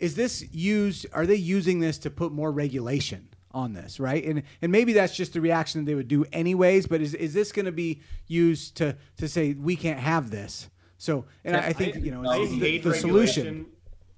is 0.00 0.16
this 0.16 0.44
used 0.52 1.06
are 1.12 1.26
they 1.26 1.36
using 1.36 1.78
this 1.78 1.98
to 1.98 2.10
put 2.10 2.32
more 2.32 2.50
regulation 2.50 3.28
on 3.52 3.72
this 3.72 4.00
right? 4.00 4.24
And 4.24 4.42
and 4.62 4.72
maybe 4.72 4.92
that's 4.92 5.14
just 5.14 5.34
the 5.34 5.40
reaction 5.40 5.84
that 5.84 5.88
they 5.88 5.94
would 5.94 6.08
do 6.08 6.24
anyways 6.32 6.88
but 6.88 7.00
is, 7.00 7.14
is 7.14 7.34
this 7.34 7.52
going 7.52 7.66
to 7.66 7.72
be 7.72 8.02
used 8.26 8.78
to 8.78 8.96
to 9.18 9.28
say 9.28 9.52
we 9.52 9.76
can't 9.76 10.00
have 10.00 10.28
this 10.28 10.68
so 10.98 11.26
and 11.44 11.56
I, 11.56 11.66
I 11.68 11.72
think 11.72 12.04
you 12.04 12.10
know 12.10 12.28
I 12.28 12.38
the, 12.38 12.46
hate 12.46 12.82
the 12.82 12.94
solution. 12.94 13.66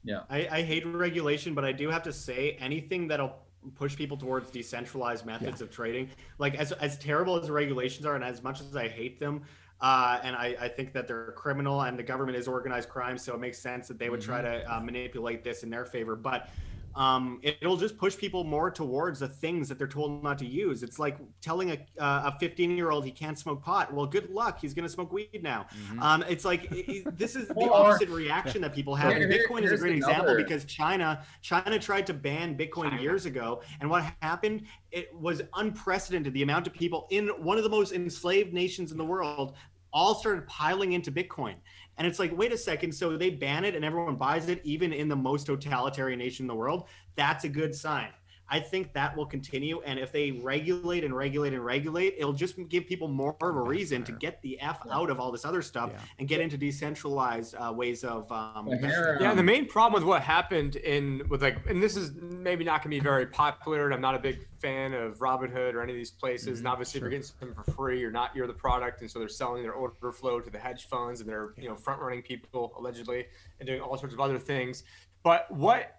Yeah. 0.05 0.21
I, 0.31 0.49
I 0.51 0.63
hate 0.63 0.87
regulation, 0.87 1.53
but 1.53 1.67
I 1.67 1.73
do 1.73 1.91
have 1.91 2.05
to 2.05 2.15
say 2.15 2.57
anything 2.61 3.09
that'll 3.09 3.37
push 3.75 3.97
people 3.97 4.17
towards 4.17 4.51
decentralized 4.51 5.27
methods 5.27 5.61
of 5.61 5.71
trading, 5.71 6.11
like 6.39 6.55
as 6.55 6.73
as 6.73 6.99
terrible 6.99 7.39
as 7.39 7.47
the 7.47 7.53
regulations 7.53 8.07
are, 8.07 8.15
and 8.15 8.25
as 8.25 8.43
much 8.43 8.61
as 8.61 8.75
I 8.77 8.89
hate 8.89 9.19
them, 9.21 9.43
uh, 9.81 10.19
and 10.23 10.35
I, 10.37 10.57
I 10.61 10.69
think 10.69 10.93
that 10.93 11.07
they're 11.07 11.33
criminal, 11.33 11.83
and 11.83 11.99
the 11.99 12.03
government 12.03 12.37
is 12.37 12.49
organized 12.49 12.89
crime, 12.89 13.19
so 13.19 13.35
it 13.35 13.41
makes 13.41 13.59
sense 13.59 13.89
that 13.89 13.99
they 13.99 14.11
would 14.11 14.21
try 14.21 14.43
to 14.43 14.75
uh, 14.75 14.81
manipulate 14.81 15.45
this 15.45 15.63
in 15.63 15.71
their 15.71 15.85
favor, 15.85 16.17
but. 16.17 16.49
Um, 16.95 17.39
it'll 17.43 17.77
just 17.77 17.97
push 17.97 18.17
people 18.17 18.43
more 18.45 18.71
towards 18.71 19.21
the 19.21 19.29
things 19.29 19.69
that 19.69 19.79
they're 19.79 19.87
told 19.87 20.23
not 20.23 20.39
to 20.39 20.47
use. 20.47 20.83
It's 20.83 20.99
like 20.99 21.19
telling 21.41 21.71
a 21.71 21.75
uh, 22.03 22.33
a 22.35 22.39
15 22.41 22.77
year 22.77 22.91
old 22.91 23.05
he 23.05 23.11
can't 23.13 23.39
smoke 23.39 23.63
pot. 23.63 23.93
Well, 23.93 24.07
good 24.07 24.31
luck. 24.31 24.59
He's 24.61 24.75
going 24.75 24.85
to 24.87 24.89
smoke 24.93 25.13
weed 25.13 25.41
now. 25.43 25.67
Um, 26.01 26.25
it's 26.29 26.45
like 26.45 26.65
it- 26.73 26.89
it- 27.07 27.19
this 27.19 27.37
is 27.37 27.49
the 27.49 27.55
opposite 27.73 28.09
reaction 28.09 28.63
that 28.63 28.75
people 28.75 28.95
have. 28.95 29.13
Here- 29.13 29.29
here- 29.29 29.47
Bitcoin 29.47 29.59
is 29.61 29.67
a 29.67 29.69
here's 29.69 29.81
great 29.81 29.97
example 29.97 30.25
because 30.45 30.65
China 30.65 31.25
China 31.43 31.79
tried 31.79 32.07
to 32.09 32.15
ban 32.15 32.57
Bitcoin 32.59 33.01
years 33.01 33.27
ago, 33.27 33.63
and 33.81 33.89
what 33.89 34.05
happened? 34.21 34.63
It 34.91 35.15
was 35.15 35.43
unprecedented. 35.55 36.33
The 36.35 36.43
amount 36.43 36.67
of 36.67 36.73
people 36.73 37.07
in 37.11 37.29
one 37.29 37.59
of 37.59 37.65
the 37.65 37.71
most 37.71 37.93
enslaved 37.93 38.53
nations 38.53 38.91
in 38.93 38.99
the 38.99 39.05
world 39.05 39.55
all 39.93 40.15
started 40.15 40.47
piling 40.47 40.93
into 40.93 41.11
Bitcoin. 41.11 41.55
And 41.99 42.07
it's 42.07 42.19
like, 42.19 42.37
wait 42.37 42.53
a 42.53 42.57
second. 42.57 42.93
So 42.93 43.17
they 43.17 43.31
ban 43.31 43.65
it 43.65 43.75
and 43.75 43.85
everyone 43.85 44.17
buys 44.17 44.49
it, 44.49 44.61
even 44.65 44.93
in 44.93 45.09
the 45.09 45.17
most 45.17 45.47
totalitarian 45.47 46.19
nation 46.19 46.45
in 46.45 46.49
the 46.49 46.55
world. 46.55 46.89
That's 47.17 47.45
a 47.45 47.49
good 47.49 47.75
sign. 47.75 48.09
I 48.51 48.61
think 48.61 48.93
that 48.95 49.17
will 49.17 49.27
continue. 49.27 49.81
And 49.83 49.99
if 49.99 50.11
they 50.13 50.31
regulate 50.31 51.05
and 51.05 51.15
regulate 51.15 51.53
and 51.53 51.65
regulate, 51.65 52.15
it'll 52.19 52.33
just 52.33 52.57
give 52.69 52.87
people 52.87 53.09
more 53.09 53.37
of 53.43 53.57
a 53.57 53.61
reason 53.63 54.05
to 54.05 54.13
get 54.13 54.41
the 54.43 54.59
F 54.61 54.81
out 54.91 55.11
of 55.11 55.21
all 55.21 55.31
this 55.31 55.45
other 55.45 55.61
stuff 55.63 55.91
Yeah. 55.93 56.01
and 56.19 56.29
get 56.29 56.41
into 56.41 56.57
decentralized 56.57 57.55
uh, 57.59 57.73
ways 57.73 58.05
of 58.05 58.31
um, 58.33 58.69
Yeah, 58.69 59.31
um, 59.31 59.37
the 59.37 59.43
main 59.43 59.67
problem 59.67 60.01
with 60.01 60.09
what 60.09 60.23
happened 60.23 60.77
in 60.77 61.23
with 61.29 61.43
like, 61.43 61.59
and 61.69 61.83
this 61.83 61.97
is 61.97 62.13
maybe 62.15 62.65
not 62.65 62.83
gonna 62.83 62.91
be 62.91 63.01
very 63.01 63.27
popular, 63.27 63.85
and 63.85 63.95
I'm 63.95 64.01
not 64.01 64.15
a 64.15 64.19
big 64.19 64.47
fan 64.61 64.95
of 64.95 65.19
Robinhood 65.19 65.75
or 65.75 65.83
any 65.83 65.93
of 65.93 65.97
these 65.99 66.11
places. 66.11 66.59
and 66.61 66.69
obviously, 66.69 66.99
if 66.99 67.03
you're 67.03 67.11
getting 67.11 67.23
something 67.25 67.55
for 67.55 67.71
free, 67.73 68.01
you're 68.01 68.11
not 68.11 68.35
you're 68.35 68.47
the 68.47 68.53
product, 68.55 69.03
and 69.03 69.11
so 69.11 69.19
they're 69.19 69.29
selling 69.29 69.63
their 69.63 69.73
order 69.73 70.13
flow 70.13 70.41
to 70.41 70.51
the 70.51 70.59
hedge 70.59 70.87
funds, 70.87 71.21
and 71.21 71.29
they're 71.29 71.53
you 71.59 71.69
know 71.69 71.77
front 71.77 72.01
running 72.01 72.23
people 72.23 72.73
allegedly 72.79 73.27
and 73.61 73.67
doing 73.67 73.81
all 73.81 73.97
sorts 73.99 74.15
of 74.15 74.21
other 74.21 74.39
things. 74.39 74.85
But 75.23 75.51
what 75.51 75.79
the- 75.81 75.98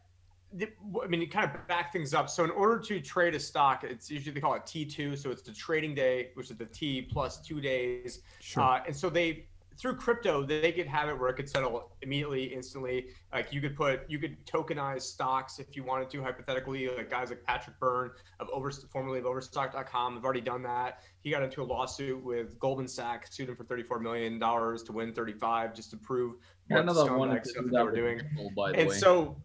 I 1.04 1.08
mean, 1.08 1.22
you 1.22 1.30
kind 1.30 1.50
of 1.50 1.68
back 1.68 1.94
things 1.94 2.14
up. 2.14 2.30
So, 2.30 2.44
in 2.44 2.50
order 2.52 2.80
to 2.80 3.00
trade 3.02 3.36
a 3.36 3.40
stock, 3.40 3.84
it's 3.84 4.10
usually 4.10 4.34
they 4.34 4.42
call 4.42 4.56
it 4.56 4.64
T2. 4.64 5.18
So, 5.18 5.30
it's 5.30 5.42
the 5.42 5.54
trading 5.54 5.94
day, 5.94 6.32
which 6.34 6.50
is 6.50 6.58
the 6.58 6.66
T 6.66 7.04
plus 7.04 7.40
two 7.42 7.62
days. 7.62 8.22
Sure. 8.40 8.64
Uh, 8.64 8.82
and 8.88 8.96
so, 8.96 9.10
they 9.10 9.46
through 9.80 9.96
crypto, 9.96 10.44
they 10.44 10.74
could 10.74 10.88
have 10.88 11.08
it 11.08 11.18
where 11.18 11.30
it 11.30 11.36
could 11.36 11.48
settle 11.48 11.92
immediately, 12.02 12.44
instantly. 12.54 13.08
Like 13.32 13.54
you 13.54 13.62
could 13.62 13.78
put, 13.78 14.02
you 14.10 14.20
could 14.20 14.46
tokenize 14.46 15.04
stocks 15.04 15.58
if 15.58 15.74
you 15.74 15.86
wanted 15.86 16.10
to, 16.10 16.22
hypothetically. 16.22 16.90
Like 16.90 17.10
guys 17.10 17.30
like 17.30 17.46
Patrick 17.46 17.80
Byrne 17.80 18.12
of 18.42 18.50
over, 18.52 18.72
formerly 18.72 19.20
of 19.20 19.26
Overstock.com, 19.26 20.16
have 20.16 20.26
already 20.26 20.42
done 20.42 20.62
that. 20.64 21.00
He 21.22 21.32
got 21.32 21.44
into 21.44 21.62
a 21.62 21.64
lawsuit 21.64 22.22
with 22.22 22.60
Goldman 22.60 22.90
Sachs, 22.90 23.34
sued 23.34 23.48
him 23.48 23.56
for 23.56 23.64
34 23.64 24.00
million 24.00 24.38
dollars 24.38 24.84
to 24.84 24.92
win 24.92 25.14
35, 25.14 25.74
just 25.74 25.92
to 25.92 25.98
prove 25.98 26.36
what 26.68 26.80
Canada 26.86 27.16
wanted 27.16 27.38
scumbag 27.38 27.44
to 27.44 27.50
stuff 27.50 27.66
they 27.72 27.84
were 27.84 27.96
doing. 27.96 28.18
Ripple, 28.18 28.52
by 28.58 28.72
the 28.72 28.80
And 28.80 28.90
way. 28.90 28.98
so, 28.98 29.42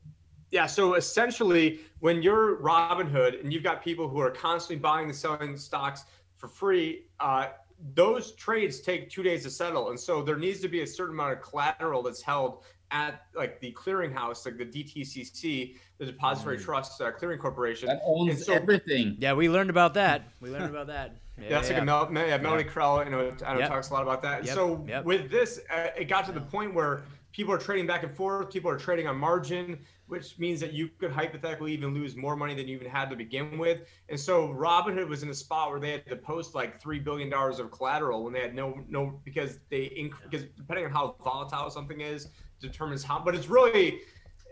yeah, 0.54 0.66
so 0.66 0.94
essentially, 0.94 1.80
when 1.98 2.22
you're 2.22 2.58
Robinhood 2.62 3.40
and 3.40 3.52
you've 3.52 3.64
got 3.64 3.82
people 3.82 4.08
who 4.08 4.20
are 4.20 4.30
constantly 4.30 4.80
buying 4.80 5.06
and 5.06 5.16
selling 5.16 5.56
stocks 5.56 6.04
for 6.36 6.46
free, 6.46 7.06
uh, 7.18 7.46
those 7.94 8.32
trades 8.36 8.80
take 8.80 9.10
two 9.10 9.24
days 9.24 9.42
to 9.42 9.50
settle, 9.50 9.90
and 9.90 9.98
so 9.98 10.22
there 10.22 10.36
needs 10.38 10.60
to 10.60 10.68
be 10.68 10.82
a 10.82 10.86
certain 10.86 11.14
amount 11.16 11.32
of 11.32 11.42
collateral 11.42 12.04
that's 12.04 12.22
held 12.22 12.62
at 12.92 13.22
like 13.34 13.58
the 13.58 13.72
clearinghouse, 13.72 14.46
like 14.46 14.56
the 14.56 14.64
DTCC, 14.64 15.76
the 15.98 16.06
Depository 16.06 16.56
Trust 16.56 17.00
uh, 17.00 17.10
Clearing 17.10 17.40
Corporation. 17.40 17.88
that 17.88 18.00
owns 18.04 18.30
and 18.30 18.38
so- 18.38 18.52
everything. 18.54 19.16
Yeah, 19.18 19.32
we 19.32 19.48
learned 19.48 19.70
about 19.70 19.94
that. 19.94 20.28
We 20.40 20.50
learned 20.50 20.70
about 20.76 20.86
that. 20.86 21.16
Yeah, 21.36 21.48
That's 21.48 21.68
yeah. 21.68 21.74
like 21.74 21.82
a 21.82 21.84
Mel, 21.84 22.08
Mel- 22.10 22.28
yeah, 22.28 22.36
Melanie 22.36 22.62
Krell, 22.62 23.04
you 23.04 23.10
know, 23.10 23.32
I 23.44 23.54
know 23.54 23.58
Yep. 23.58 23.68
talks 23.68 23.90
a 23.90 23.92
lot 23.92 24.02
about 24.04 24.22
that. 24.22 24.38
And 24.38 24.46
Yep, 24.46 24.54
So 24.54 24.84
yep. 24.86 25.04
with 25.04 25.32
this, 25.32 25.58
uh, 25.68 25.88
it 25.98 26.04
got 26.04 26.24
to 26.26 26.32
the 26.32 26.40
point 26.40 26.72
where 26.74 27.02
people 27.34 27.52
are 27.52 27.58
trading 27.58 27.86
back 27.86 28.04
and 28.04 28.16
forth. 28.16 28.50
People 28.50 28.70
are 28.70 28.78
trading 28.78 29.08
on 29.08 29.18
margin, 29.18 29.78
which 30.06 30.38
means 30.38 30.60
that 30.60 30.72
you 30.72 30.88
could 30.98 31.10
hypothetically 31.10 31.72
even 31.72 31.92
lose 31.92 32.14
more 32.14 32.36
money 32.36 32.54
than 32.54 32.68
you 32.68 32.76
even 32.76 32.88
had 32.88 33.10
to 33.10 33.16
begin 33.16 33.58
with. 33.58 33.80
And 34.08 34.18
so 34.18 34.48
Robinhood 34.48 35.08
was 35.08 35.24
in 35.24 35.28
a 35.28 35.34
spot 35.34 35.70
where 35.70 35.80
they 35.80 35.90
had 35.90 36.06
to 36.06 36.16
post 36.16 36.54
like 36.54 36.80
three 36.80 37.00
billion 37.00 37.28
dollars 37.28 37.58
of 37.58 37.72
collateral 37.72 38.22
when 38.22 38.32
they 38.32 38.40
had 38.40 38.54
no 38.54 38.80
no 38.88 39.20
because 39.24 39.58
they 39.68 39.86
inc- 39.98 40.22
because 40.30 40.46
depending 40.56 40.86
on 40.86 40.92
how 40.92 41.16
volatile 41.24 41.68
something 41.70 42.00
is 42.00 42.28
determines 42.60 43.02
how. 43.02 43.18
But 43.18 43.34
it's 43.34 43.48
really 43.48 44.00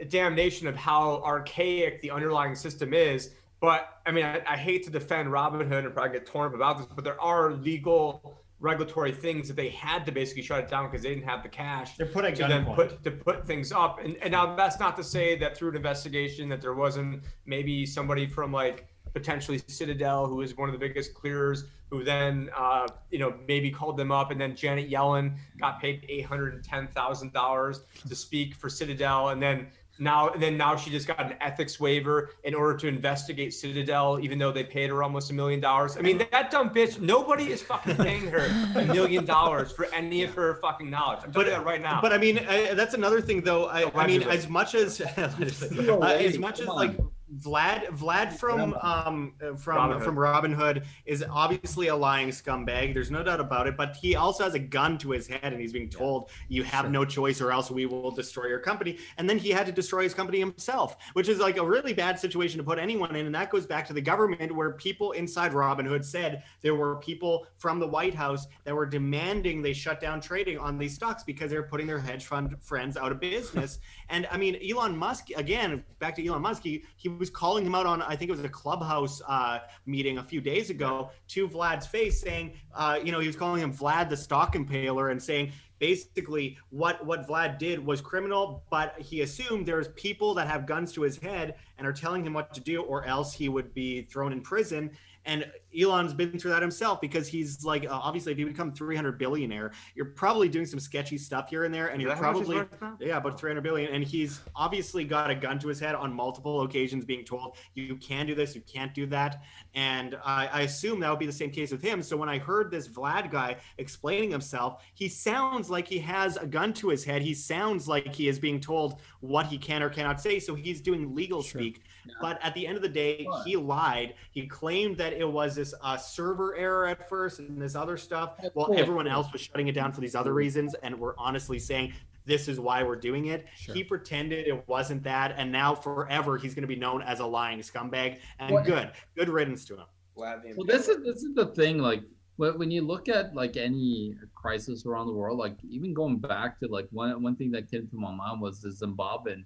a 0.00 0.04
damnation 0.04 0.66
of 0.66 0.74
how 0.74 1.22
archaic 1.24 2.02
the 2.02 2.10
underlying 2.10 2.56
system 2.56 2.92
is. 2.92 3.30
But 3.60 4.00
I 4.06 4.10
mean, 4.10 4.24
I, 4.24 4.42
I 4.44 4.56
hate 4.56 4.82
to 4.84 4.90
defend 4.90 5.28
Robinhood 5.28 5.84
and 5.84 5.94
probably 5.94 6.18
get 6.18 6.26
torn 6.26 6.48
up 6.48 6.54
about 6.54 6.78
this, 6.78 6.88
but 6.92 7.04
there 7.04 7.20
are 7.20 7.52
legal 7.52 8.41
regulatory 8.62 9.10
things 9.10 9.48
that 9.48 9.54
they 9.54 9.68
had 9.68 10.06
to 10.06 10.12
basically 10.12 10.42
shut 10.42 10.60
it 10.60 10.70
down 10.70 10.88
because 10.88 11.02
they 11.02 11.08
didn't 11.10 11.28
have 11.28 11.42
the 11.42 11.48
cash 11.48 11.96
They're 11.96 12.06
put 12.06 12.22
to 12.36 12.46
then 12.46 12.64
put 12.64 13.02
to 13.02 13.10
put 13.10 13.44
things 13.46 13.72
up. 13.72 13.98
And, 13.98 14.16
and 14.22 14.30
now 14.30 14.54
that's 14.54 14.78
not 14.78 14.96
to 14.96 15.04
say 15.04 15.36
that 15.38 15.56
through 15.56 15.70
an 15.70 15.76
investigation 15.76 16.48
that 16.48 16.62
there 16.62 16.74
wasn't 16.74 17.24
maybe 17.44 17.84
somebody 17.84 18.26
from 18.26 18.52
like 18.52 18.86
potentially 19.12 19.60
Citadel, 19.66 20.26
who 20.26 20.40
is 20.40 20.56
one 20.56 20.68
of 20.68 20.72
the 20.72 20.78
biggest 20.78 21.12
clearers, 21.12 21.64
who 21.90 22.04
then 22.04 22.50
uh, 22.56 22.86
you 23.10 23.18
know 23.18 23.34
maybe 23.48 23.70
called 23.70 23.96
them 23.96 24.12
up, 24.12 24.30
and 24.30 24.40
then 24.40 24.54
Janet 24.54 24.88
Yellen 24.88 25.34
got 25.58 25.80
paid 25.80 26.06
eight 26.08 26.24
hundred 26.24 26.54
and 26.54 26.64
ten 26.64 26.86
thousand 26.86 27.32
dollars 27.32 27.80
to 28.08 28.14
speak 28.14 28.54
for 28.54 28.68
Citadel, 28.68 29.30
and 29.30 29.42
then 29.42 29.66
now 29.98 30.30
and 30.30 30.42
then 30.42 30.56
now 30.56 30.76
she 30.76 30.90
just 30.90 31.06
got 31.06 31.20
an 31.20 31.34
ethics 31.40 31.78
waiver 31.78 32.30
in 32.44 32.54
order 32.54 32.76
to 32.78 32.88
investigate 32.88 33.52
Citadel, 33.54 34.18
even 34.20 34.38
though 34.38 34.52
they 34.52 34.64
paid 34.64 34.90
her 34.90 35.02
almost 35.02 35.30
a 35.30 35.34
million 35.34 35.60
dollars. 35.60 35.96
I 35.96 36.00
mean, 36.00 36.18
that 36.30 36.50
dumb 36.50 36.70
bitch. 36.70 37.00
Nobody 37.00 37.52
is 37.52 37.62
fucking 37.62 37.96
paying 37.96 38.26
her 38.28 38.46
a 38.74 38.84
million 38.86 39.24
dollars 39.24 39.72
for 39.72 39.86
any 39.92 40.22
of 40.22 40.34
her 40.34 40.56
fucking 40.56 40.90
knowledge. 40.90 41.20
I'm 41.24 41.32
telling 41.32 41.48
you 41.48 41.52
that 41.54 41.64
right 41.64 41.82
now. 41.82 42.00
But 42.00 42.12
I 42.12 42.18
mean, 42.18 42.38
I, 42.48 42.74
that's 42.74 42.94
another 42.94 43.20
thing, 43.20 43.42
though. 43.42 43.66
I, 43.66 43.90
I 43.94 44.06
mean, 44.06 44.22
as 44.22 44.48
much 44.48 44.74
as 44.74 45.00
uh, 45.00 45.06
as 45.40 46.38
much 46.38 46.60
as 46.60 46.66
Come 46.66 46.76
like 46.76 46.98
on. 46.98 47.10
Vlad 47.40 47.86
Vlad 47.88 48.32
from 48.32 48.74
um 48.82 49.32
uh, 49.42 49.54
from 49.54 49.76
Robinhood. 49.76 50.04
from 50.04 50.16
Robinhood 50.16 50.84
is 51.06 51.24
obviously 51.30 51.88
a 51.88 51.96
lying 51.96 52.28
scumbag. 52.28 52.92
There's 52.92 53.10
no 53.10 53.22
doubt 53.22 53.40
about 53.40 53.66
it. 53.66 53.76
But 53.76 53.96
he 53.96 54.16
also 54.16 54.44
has 54.44 54.54
a 54.54 54.58
gun 54.58 54.98
to 54.98 55.10
his 55.10 55.26
head, 55.26 55.52
and 55.52 55.60
he's 55.60 55.72
being 55.72 55.88
told 55.88 56.30
you 56.48 56.62
have 56.64 56.90
no 56.90 57.04
choice, 57.04 57.40
or 57.40 57.50
else 57.50 57.70
we 57.70 57.86
will 57.86 58.10
destroy 58.10 58.46
your 58.46 58.58
company. 58.58 58.98
And 59.16 59.28
then 59.28 59.38
he 59.38 59.50
had 59.50 59.66
to 59.66 59.72
destroy 59.72 60.02
his 60.02 60.14
company 60.14 60.40
himself, 60.40 60.96
which 61.14 61.28
is 61.28 61.38
like 61.38 61.56
a 61.56 61.64
really 61.64 61.94
bad 61.94 62.18
situation 62.18 62.58
to 62.58 62.64
put 62.64 62.78
anyone 62.78 63.16
in. 63.16 63.26
And 63.26 63.34
that 63.34 63.50
goes 63.50 63.66
back 63.66 63.86
to 63.86 63.92
the 63.92 64.02
government, 64.02 64.54
where 64.54 64.72
people 64.72 65.12
inside 65.12 65.52
Robinhood 65.52 66.04
said 66.04 66.42
there 66.60 66.74
were 66.74 66.96
people 66.96 67.46
from 67.56 67.78
the 67.78 67.86
White 67.86 68.14
House 68.14 68.46
that 68.64 68.74
were 68.74 68.86
demanding 68.86 69.62
they 69.62 69.72
shut 69.72 70.00
down 70.00 70.20
trading 70.20 70.58
on 70.58 70.76
these 70.76 70.94
stocks 70.94 71.22
because 71.22 71.50
they 71.50 71.56
were 71.56 71.62
putting 71.62 71.86
their 71.86 71.98
hedge 71.98 72.26
fund 72.26 72.56
friends 72.60 72.96
out 72.96 73.10
of 73.12 73.20
business. 73.20 73.78
and 74.10 74.26
I 74.30 74.36
mean, 74.36 74.58
Elon 74.68 74.96
Musk 74.96 75.28
again, 75.36 75.84
back 75.98 76.14
to 76.16 76.26
Elon 76.26 76.42
Musk, 76.42 76.62
he, 76.62 76.84
he 76.96 77.08
was 77.22 77.30
calling 77.30 77.64
him 77.64 77.72
out 77.72 77.86
on 77.86 78.02
I 78.02 78.16
think 78.16 78.30
it 78.30 78.32
was 78.32 78.42
a 78.42 78.48
clubhouse 78.48 79.22
uh, 79.28 79.60
meeting 79.86 80.18
a 80.18 80.24
few 80.24 80.40
days 80.40 80.70
ago 80.70 81.10
to 81.28 81.48
Vlad's 81.48 81.86
face, 81.86 82.20
saying, 82.20 82.54
uh, 82.74 82.98
you 83.00 83.12
know, 83.12 83.20
he 83.20 83.28
was 83.28 83.36
calling 83.36 83.62
him 83.62 83.72
Vlad 83.72 84.10
the 84.10 84.16
stock 84.16 84.56
impaler 84.56 85.12
and 85.12 85.22
saying 85.22 85.52
basically 85.78 86.58
what 86.70 87.06
what 87.06 87.28
Vlad 87.28 87.58
did 87.58 87.84
was 87.84 88.00
criminal, 88.00 88.64
but 88.70 88.96
he 88.98 89.20
assumed 89.20 89.66
there's 89.66 89.88
people 89.90 90.34
that 90.34 90.48
have 90.48 90.66
guns 90.66 90.92
to 90.94 91.02
his 91.02 91.16
head 91.16 91.54
and 91.78 91.86
are 91.86 91.92
telling 91.92 92.26
him 92.26 92.32
what 92.32 92.52
to 92.54 92.60
do, 92.60 92.82
or 92.82 93.04
else 93.04 93.32
he 93.32 93.48
would 93.48 93.72
be 93.72 94.02
thrown 94.02 94.32
in 94.32 94.40
prison. 94.40 94.90
And 95.24 95.46
Elon's 95.78 96.12
been 96.12 96.38
through 96.38 96.50
that 96.50 96.62
himself 96.62 97.00
because 97.00 97.28
he's 97.28 97.64
like, 97.64 97.84
uh, 97.84 97.90
obviously, 97.92 98.32
if 98.32 98.38
you 98.38 98.46
become 98.46 98.72
300 98.72 99.18
billionaire, 99.18 99.72
you're 99.94 100.06
probably 100.06 100.48
doing 100.48 100.66
some 100.66 100.80
sketchy 100.80 101.16
stuff 101.16 101.48
here 101.48 101.64
and 101.64 101.72
there, 101.72 101.88
and 101.88 102.00
Is 102.00 102.06
you're 102.06 102.14
that 102.14 102.22
how 102.22 102.32
much 102.32 102.46
he's 102.46 102.78
probably 102.78 103.06
yeah, 103.06 103.16
about 103.16 103.38
300 103.38 103.60
billion. 103.62 103.92
And 103.92 104.04
he's 104.04 104.40
obviously 104.54 105.04
got 105.04 105.30
a 105.30 105.34
gun 105.34 105.58
to 105.60 105.68
his 105.68 105.78
head 105.80 105.94
on 105.94 106.12
multiple 106.12 106.62
occasions, 106.62 107.04
being 107.04 107.24
told, 107.24 107.56
you 107.74 107.96
can 107.96 108.26
do 108.26 108.34
this, 108.34 108.54
you 108.54 108.62
can't 108.62 108.92
do 108.94 109.06
that. 109.06 109.42
And 109.74 110.18
I, 110.24 110.48
I 110.48 110.60
assume 110.62 111.00
that 111.00 111.10
would 111.10 111.18
be 111.18 111.26
the 111.26 111.32
same 111.32 111.50
case 111.50 111.70
with 111.70 111.82
him. 111.82 112.02
So 112.02 112.16
when 112.16 112.28
I 112.28 112.38
heard 112.38 112.70
this 112.70 112.88
Vlad 112.88 113.30
guy 113.30 113.56
explaining 113.78 114.30
himself, 114.30 114.82
he 114.94 115.08
sounds 115.08 115.70
like 115.70 115.86
he 115.86 115.98
has 116.00 116.36
a 116.36 116.46
gun 116.46 116.72
to 116.74 116.88
his 116.88 117.04
head. 117.04 117.22
He 117.22 117.34
sounds 117.34 117.88
like 117.88 118.14
he 118.14 118.28
is 118.28 118.38
being 118.38 118.60
told 118.60 119.00
what 119.20 119.46
he 119.46 119.56
can 119.56 119.82
or 119.82 119.88
cannot 119.88 120.20
say. 120.20 120.38
So 120.38 120.54
he's 120.54 120.80
doing 120.80 121.14
legal 121.14 121.42
speak. 121.42 121.82
But 122.20 122.38
at 122.42 122.54
the 122.54 122.66
end 122.66 122.76
of 122.76 122.82
the 122.82 122.88
day, 122.88 123.24
Sure. 123.24 123.42
he 123.44 123.56
lied. 123.56 124.14
He 124.30 124.46
claimed 124.46 124.96
that 124.98 125.12
it 125.12 125.24
was 125.30 125.54
this 125.54 125.74
uh, 125.82 125.96
server 125.96 126.54
error 126.56 126.86
at 126.86 127.08
first 127.08 127.38
and 127.38 127.60
this 127.60 127.74
other 127.74 127.96
stuff. 127.96 128.38
Of 128.42 128.52
Well, 128.54 128.66
course. 128.66 128.80
everyone 128.80 129.06
else 129.08 129.32
was 129.32 129.40
shutting 129.42 129.68
it 129.68 129.72
down 129.72 129.92
for 129.92 130.00
these 130.00 130.14
other 130.14 130.34
reasons. 130.34 130.74
And 130.82 130.98
we're 130.98 131.14
honestly 131.18 131.58
saying, 131.58 131.92
this 132.24 132.46
is 132.46 132.60
why 132.60 132.82
we're 132.84 132.96
doing 132.96 133.26
it. 133.26 133.46
He 133.56 133.82
pretended 133.82 134.46
it 134.46 134.66
wasn't 134.68 135.02
that, 135.02 135.34
and 135.36 135.50
now 135.50 135.74
forever 135.74 136.36
he's 136.38 136.54
going 136.54 136.62
to 136.62 136.68
be 136.68 136.76
known 136.76 137.02
as 137.02 137.18
a 137.18 137.26
lying 137.26 137.58
scumbag. 137.60 138.18
And 138.38 138.52
What- 138.52 138.64
good, 138.64 138.92
good 139.16 139.28
riddance 139.28 139.64
to 139.66 139.74
him. 139.76 139.86
Well, 140.14 140.40
this 140.66 140.88
is 140.88 141.02
this 141.02 141.22
is 141.24 141.34
the 141.34 141.46
thing. 141.46 141.78
Like 141.78 142.02
when 142.36 142.58
when 142.58 142.70
you 142.70 142.82
look 142.82 143.08
at 143.08 143.34
like 143.34 143.56
any 143.56 144.14
crisis 144.34 144.84
around 144.86 145.06
the 145.06 145.12
world, 145.14 145.38
like 145.38 145.56
even 145.68 145.94
going 145.94 146.18
back 146.18 146.60
to 146.60 146.68
like 146.68 146.86
one 146.92 147.22
one 147.22 147.34
thing 147.34 147.50
that 147.52 147.70
came 147.70 147.88
to 147.88 147.96
my 147.96 148.12
mind 148.14 148.40
was 148.40 148.60
the 148.60 148.68
Zimbabwean 148.68 149.44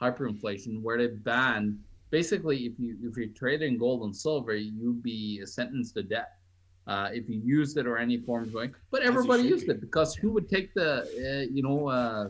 hyperinflation, 0.00 0.82
where 0.82 0.98
they 0.98 1.08
banned 1.08 1.78
basically 2.18 2.58
if 2.68 2.74
you 2.78 2.96
if 3.08 3.16
you 3.16 3.26
trade 3.42 3.62
in 3.68 3.76
gold 3.84 4.00
and 4.06 4.14
silver, 4.26 4.54
you'd 4.54 5.02
be 5.02 5.44
sentenced 5.44 5.94
to 5.96 6.02
death. 6.16 6.34
Uh, 6.86 7.08
if 7.18 7.24
you 7.30 7.38
used 7.58 7.74
it 7.80 7.86
or 7.90 7.96
any 8.06 8.18
form 8.26 8.44
of 8.44 8.54
way, 8.54 8.70
but 8.92 9.00
everybody 9.02 9.42
used 9.42 9.66
be. 9.66 9.72
it 9.72 9.80
because 9.80 10.14
who 10.14 10.28
would 10.34 10.48
take 10.56 10.68
the 10.80 10.90
uh, 11.28 11.44
you 11.56 11.62
know 11.66 11.88
uh, 11.88 12.28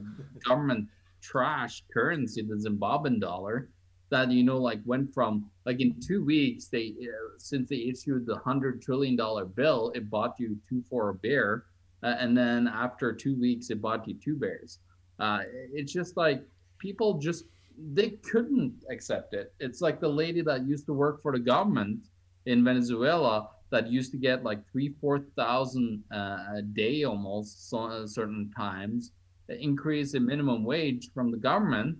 government 0.48 0.88
trash 1.20 1.74
currency, 1.92 2.40
the 2.42 2.58
Zimbabwean 2.66 3.20
dollar, 3.20 3.68
that 4.14 4.30
you 4.30 4.44
know 4.48 4.60
like 4.70 4.80
went 4.92 5.12
from 5.12 5.32
like 5.66 5.80
in 5.80 5.90
two 6.08 6.24
weeks 6.24 6.62
they 6.74 6.86
uh, 7.02 7.30
since 7.50 7.68
they 7.68 7.80
issued 7.92 8.22
the 8.24 8.38
hundred 8.48 8.80
trillion 8.80 9.16
dollar 9.24 9.44
bill 9.44 9.92
it 9.98 10.04
bought 10.08 10.34
you 10.38 10.56
two 10.68 10.82
for 10.88 11.02
a 11.10 11.14
bear 11.26 11.64
uh, 12.04 12.14
and 12.22 12.30
then 12.40 12.60
after 12.68 13.12
two 13.12 13.34
weeks 13.46 13.64
it 13.72 13.80
bought 13.86 14.06
you 14.08 14.14
two 14.26 14.36
bears 14.44 14.78
uh, 15.24 15.40
it's 15.78 15.92
just 16.00 16.16
like 16.16 16.40
people 16.78 17.10
just 17.28 17.44
they 17.92 18.10
couldn't 18.30 18.74
accept 18.90 19.34
it 19.34 19.52
it's 19.60 19.80
like 19.80 20.00
the 20.00 20.08
lady 20.08 20.42
that 20.42 20.66
used 20.66 20.86
to 20.86 20.92
work 20.92 21.20
for 21.22 21.32
the 21.32 21.38
government 21.38 21.98
in 22.46 22.64
venezuela 22.64 23.48
that 23.70 23.90
used 23.90 24.12
to 24.12 24.18
get 24.18 24.44
like 24.44 24.60
three 24.70 24.94
four 25.00 25.18
thousand 25.36 26.02
uh, 26.12 26.38
a 26.56 26.62
day 26.62 27.04
almost 27.04 27.68
so, 27.68 27.78
uh, 27.78 28.06
certain 28.06 28.50
times 28.56 29.12
increase 29.48 30.14
in 30.14 30.24
minimum 30.24 30.64
wage 30.64 31.10
from 31.12 31.30
the 31.30 31.36
government 31.36 31.96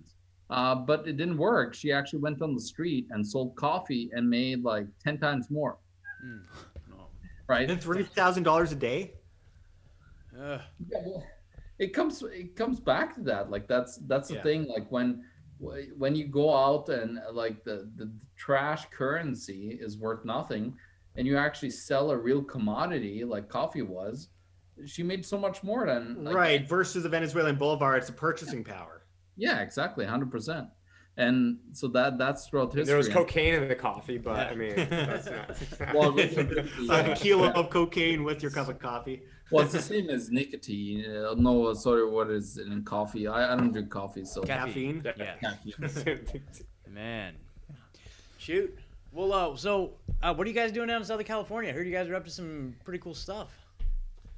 uh, 0.49 0.75
but 0.75 1.07
it 1.07 1.17
didn't 1.17 1.37
work. 1.37 1.73
She 1.73 1.91
actually 1.91 2.19
went 2.19 2.41
on 2.41 2.53
the 2.53 2.61
street 2.61 3.07
and 3.09 3.25
sold 3.25 3.55
coffee 3.55 4.11
and 4.13 4.29
made 4.29 4.63
like 4.63 4.85
ten 5.03 5.17
times 5.17 5.49
more. 5.49 5.77
Mm. 6.23 6.43
No. 6.89 7.07
Right? 7.47 7.69
And 7.69 7.81
three 7.81 8.03
thousand 8.03 8.43
dollars 8.43 8.71
a 8.71 8.75
day. 8.75 9.13
Ugh. 10.39 10.61
Yeah, 10.91 10.99
well, 11.03 11.23
it 11.79 11.93
comes 11.93 12.23
it 12.23 12.55
comes 12.55 12.79
back 12.79 13.15
to 13.15 13.21
that. 13.21 13.49
Like 13.49 13.67
that's 13.67 13.97
that's 14.05 14.29
the 14.29 14.35
Yeah. 14.35 14.43
thing. 14.43 14.67
Like 14.67 14.87
when 14.91 15.23
when 15.59 16.15
you 16.15 16.27
go 16.27 16.53
out 16.53 16.89
and 16.89 17.19
like 17.31 17.63
the, 17.63 17.89
the 17.95 18.11
trash 18.35 18.85
currency 18.91 19.77
is 19.81 19.97
worth 19.97 20.25
nothing, 20.25 20.75
and 21.15 21.25
you 21.25 21.37
actually 21.37 21.69
sell 21.71 22.11
a 22.11 22.17
real 22.17 22.43
commodity 22.43 23.23
like 23.23 23.47
coffee 23.47 23.81
was, 23.81 24.29
she 24.85 25.03
made 25.03 25.25
so 25.25 25.37
much 25.37 25.63
more 25.63 25.85
than 25.85 26.23
like, 26.25 26.35
right. 26.35 26.67
Versus 26.67 27.03
the 27.03 27.09
Venezuelan 27.09 27.55
Bolivar, 27.55 27.95
it's 27.95 28.09
a 28.09 28.13
purchasing 28.13 28.63
power. 28.63 29.05
Yeah, 29.37 29.61
exactly, 29.61 30.05
hundred 30.05 30.31
percent. 30.31 30.67
And 31.17 31.57
so 31.71 31.87
that 31.89 32.17
that's 32.17 32.47
throughout 32.47 32.73
history. 32.73 32.85
There 32.85 32.97
was 32.97 33.09
cocaine 33.09 33.53
in 33.55 33.67
the 33.67 33.75
coffee, 33.75 34.17
but 34.17 34.51
I 34.51 34.55
mean, 34.55 34.75
that's 34.75 35.29
not. 35.29 35.93
Well, 35.95 36.17
a 36.19 37.15
kilo 37.15 37.51
of 37.51 37.69
cocaine 37.69 38.23
with 38.23 38.41
your 38.41 38.51
cup 38.51 38.67
of 38.67 38.79
coffee. 38.79 39.23
well, 39.51 39.63
it's 39.63 39.73
the 39.73 39.81
same 39.81 40.09
as 40.09 40.29
nicotine. 40.29 41.05
Uh, 41.05 41.35
no, 41.37 41.73
sorry, 41.73 42.09
what 42.09 42.29
is 42.29 42.57
it 42.57 42.67
in 42.67 42.83
coffee? 42.83 43.27
I, 43.27 43.53
I 43.53 43.55
don't 43.55 43.71
drink 43.71 43.89
coffee, 43.89 44.25
so 44.25 44.41
Caffeine. 44.41 45.03
Yeah. 45.17 45.35
caffeine. 45.35 46.21
Man. 46.89 47.35
Shoot. 48.37 48.77
Well, 49.11 49.31
uh, 49.31 49.55
so 49.55 49.93
uh, 50.21 50.33
what 50.33 50.45
are 50.45 50.49
you 50.49 50.55
guys 50.55 50.71
doing 50.73 50.87
down 50.89 51.01
in 51.01 51.05
Southern 51.07 51.25
California? 51.25 51.71
I 51.71 51.73
heard 51.73 51.87
you 51.87 51.93
guys 51.93 52.09
are 52.09 52.15
up 52.15 52.25
to 52.25 52.31
some 52.31 52.75
pretty 52.83 52.99
cool 52.99 53.15
stuff. 53.15 53.47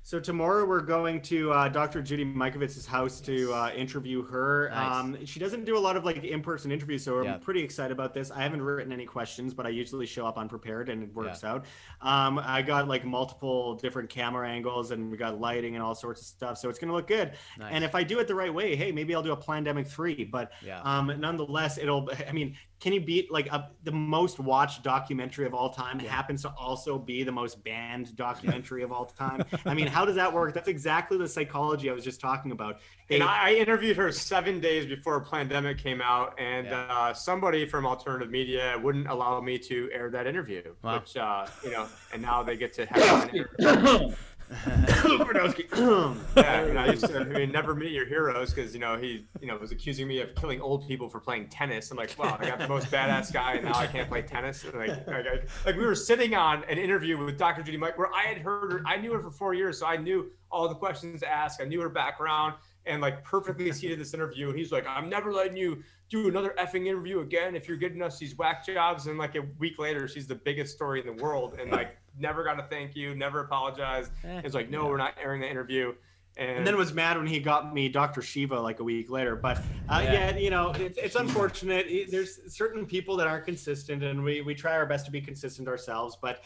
So 0.07 0.21
tomorrow 0.21 0.63
we're 0.63 0.79
going 0.79 1.19
to 1.23 1.51
uh, 1.51 1.67
Dr. 1.67 2.01
Judy 2.01 2.23
Mikovits's 2.23 2.85
house 2.85 3.19
to 3.19 3.53
uh, 3.53 3.71
interview 3.75 4.23
her. 4.23 4.69
Nice. 4.69 4.95
Um, 4.95 5.25
she 5.25 5.37
doesn't 5.37 5.65
do 5.65 5.77
a 5.77 5.79
lot 5.81 5.97
of 5.97 6.05
like 6.05 6.23
in-person 6.23 6.71
interviews, 6.71 7.03
so 7.03 7.21
Yeah. 7.23 7.33
I'm 7.33 7.39
pretty 7.41 7.61
excited 7.61 7.91
about 7.91 8.13
this. 8.13 8.31
I 8.31 8.41
haven't 8.41 8.61
written 8.61 8.93
any 8.93 9.05
questions, 9.05 9.53
but 9.53 9.65
I 9.65 9.69
usually 9.69 10.05
show 10.05 10.25
up 10.25 10.37
unprepared 10.37 10.87
and 10.87 11.03
it 11.03 11.13
works 11.13 11.43
out. 11.43 11.65
Um, 12.01 12.39
I 12.39 12.61
got 12.61 12.87
like 12.87 13.03
multiple 13.03 13.75
different 13.75 14.09
camera 14.09 14.47
angles 14.49 14.91
and 14.91 15.11
we 15.11 15.17
got 15.17 15.41
lighting 15.41 15.75
and 15.75 15.83
all 15.83 15.93
sorts 15.93 16.21
of 16.21 16.27
stuff, 16.27 16.57
so 16.57 16.69
it's 16.69 16.79
gonna 16.79 16.93
look 16.93 17.07
good. 17.07 17.33
Nice. 17.59 17.73
And 17.73 17.83
if 17.83 17.93
I 17.93 18.03
do 18.03 18.19
it 18.19 18.29
the 18.29 18.35
right 18.35 18.53
way, 18.53 18.77
hey, 18.77 18.93
maybe 18.93 19.13
I'll 19.13 19.21
do 19.21 19.33
a 19.33 19.37
Plandemic 19.37 19.87
three. 19.87 20.23
But 20.23 20.53
Yeah. 20.65 20.79
um, 20.83 21.11
nonetheless, 21.19 21.77
it'll. 21.77 22.09
I 22.29 22.31
mean, 22.31 22.55
can 22.79 22.93
you 22.93 23.01
beat 23.01 23.31
like 23.31 23.47
a, 23.47 23.71
the 23.83 23.91
most 23.91 24.39
watched 24.39 24.83
documentary 24.83 25.45
of 25.47 25.53
all 25.53 25.69
time? 25.71 25.97
That 25.97 26.07
happens 26.07 26.43
to 26.43 26.49
also 26.57 26.99
be 26.99 27.23
the 27.23 27.31
most 27.31 27.63
banned 27.63 28.15
documentary 28.15 28.83
of 28.83 28.91
all 28.91 29.05
time. 29.05 29.43
I 29.65 29.73
mean, 29.73 29.87
how 29.87 30.05
does 30.05 30.15
that 30.15 30.31
work? 30.31 30.53
That's 30.53 30.67
exactly 30.67 31.17
the 31.17 31.27
psychology 31.27 31.89
I 31.89 31.93
was 31.93 32.03
just 32.03 32.19
talking 32.21 32.51
about. 32.51 32.79
They, 33.07 33.15
And 33.15 33.23
I, 33.23 33.49
I 33.49 33.53
interviewed 33.55 33.97
her 33.97 34.11
seven 34.11 34.59
days 34.59 34.85
before 34.85 35.23
Plandemic 35.25 35.79
came 35.79 36.01
out, 36.01 36.39
and 36.39 36.67
Yeah. 36.67 36.85
uh, 36.89 37.13
somebody 37.13 37.65
from 37.65 37.87
alternative 37.87 38.29
media 38.29 38.79
wouldn't 38.83 39.07
allow 39.07 39.41
me 39.41 39.57
to 39.59 39.89
air 39.91 40.11
that 40.11 40.27
interview. 40.27 40.61
Wow. 40.83 40.99
Which, 40.99 41.17
uh, 41.17 41.47
you 41.63 41.71
know, 41.71 41.87
and 42.13 42.21
now 42.21 42.43
they 42.43 42.57
get 42.57 42.73
to 42.73 42.85
have 42.85 43.29
an 43.33 43.47
interview. 43.59 44.15
yeah, 46.37 46.73
I 46.77 46.91
used 46.91 47.05
to 47.05 47.19
I 47.19 47.23
mean, 47.23 47.51
never 47.51 47.75
meet 47.75 47.91
your 47.91 48.05
heroes 48.05 48.53
because 48.53 48.73
you 48.73 48.79
know 48.79 48.95
he 48.95 49.27
you 49.41 49.47
know 49.47 49.57
was 49.57 49.71
accusing 49.71 50.07
me 50.07 50.21
of 50.21 50.33
killing 50.35 50.61
old 50.61 50.87
people 50.87 51.09
for 51.09 51.19
playing 51.19 51.49
tennis. 51.49 51.91
I'm 51.91 51.97
like, 51.97 52.17
wow, 52.17 52.37
I 52.39 52.45
got 52.45 52.59
the 52.59 52.67
most 52.67 52.87
badass 52.87 53.33
guy, 53.33 53.53
and 53.53 53.65
now 53.65 53.75
I 53.75 53.87
can't 53.87 54.07
play 54.07 54.21
tennis. 54.21 54.63
And 54.63 54.75
like, 54.75 55.05
like, 55.07 55.49
like 55.65 55.75
we 55.75 55.85
were 55.85 55.95
sitting 55.95 56.33
on 56.33 56.63
an 56.69 56.77
interview 56.77 57.23
with 57.23 57.37
Dr. 57.37 57.61
Judy 57.61 57.77
Mike 57.77 57.97
where 57.97 58.13
I 58.13 58.23
had 58.23 58.37
heard 58.37 58.71
her, 58.71 58.83
I 58.85 58.95
knew 58.97 59.11
her 59.13 59.21
for 59.21 59.31
four 59.31 59.53
years, 59.53 59.79
so 59.79 59.85
I 59.85 59.97
knew 59.97 60.31
all 60.49 60.69
the 60.69 60.75
questions 60.75 61.19
to 61.21 61.29
ask. 61.29 61.61
I 61.61 61.65
knew 61.65 61.81
her 61.81 61.89
background, 61.89 62.55
and 62.85 63.01
like 63.01 63.23
perfectly 63.25 63.71
seated 63.73 63.99
this 63.99 64.13
interview. 64.13 64.49
And 64.49 64.57
he's 64.57 64.71
like, 64.71 64.85
I'm 64.87 65.09
never 65.09 65.33
letting 65.33 65.57
you 65.57 65.83
do 66.09 66.29
another 66.29 66.55
effing 66.57 66.87
interview 66.87 67.19
again 67.19 67.53
if 67.53 67.67
you're 67.67 67.75
getting 67.75 68.01
us 68.01 68.17
these 68.17 68.37
whack 68.37 68.65
jobs. 68.65 69.07
And 69.07 69.17
like 69.17 69.35
a 69.35 69.41
week 69.59 69.77
later, 69.77 70.07
she's 70.07 70.25
the 70.25 70.35
biggest 70.35 70.73
story 70.73 71.01
in 71.01 71.05
the 71.05 71.21
world, 71.21 71.57
and 71.59 71.69
like 71.69 71.97
never 72.19 72.43
got 72.43 72.59
a 72.59 72.63
thank 72.63 72.95
you, 72.95 73.15
never 73.15 73.41
apologized. 73.41 74.11
Eh. 74.23 74.41
It's 74.43 74.55
like, 74.55 74.69
no, 74.69 74.85
we're 74.87 74.97
not 74.97 75.13
airing 75.21 75.41
the 75.41 75.49
interview. 75.49 75.93
And, 76.37 76.57
and 76.57 76.67
then 76.67 76.77
was 76.77 76.93
mad 76.93 77.17
when 77.17 77.25
he 77.25 77.39
got 77.39 77.73
me 77.73 77.89
Dr. 77.89 78.21
Shiva 78.21 78.59
like 78.59 78.79
a 78.79 78.83
week 78.83 79.09
later. 79.09 79.35
But 79.35 79.57
uh, 79.89 80.01
Yeah. 80.03 80.13
yeah. 80.13 80.37
you 80.37 80.51
know, 80.51 80.69
it, 80.71 80.95
it's 80.95 81.15
unfortunate. 81.15 81.87
There's 82.11 82.39
certain 82.55 82.85
people 82.85 83.17
that 83.17 83.25
aren't 83.27 83.45
consistent, 83.45 84.03
and 84.03 84.23
we 84.23 84.41
we 84.41 84.53
try 84.53 84.73
our 84.73 84.85
best 84.85 85.05
to 85.07 85.11
be 85.11 85.19
consistent 85.19 85.67
ourselves. 85.67 86.15
But 86.21 86.43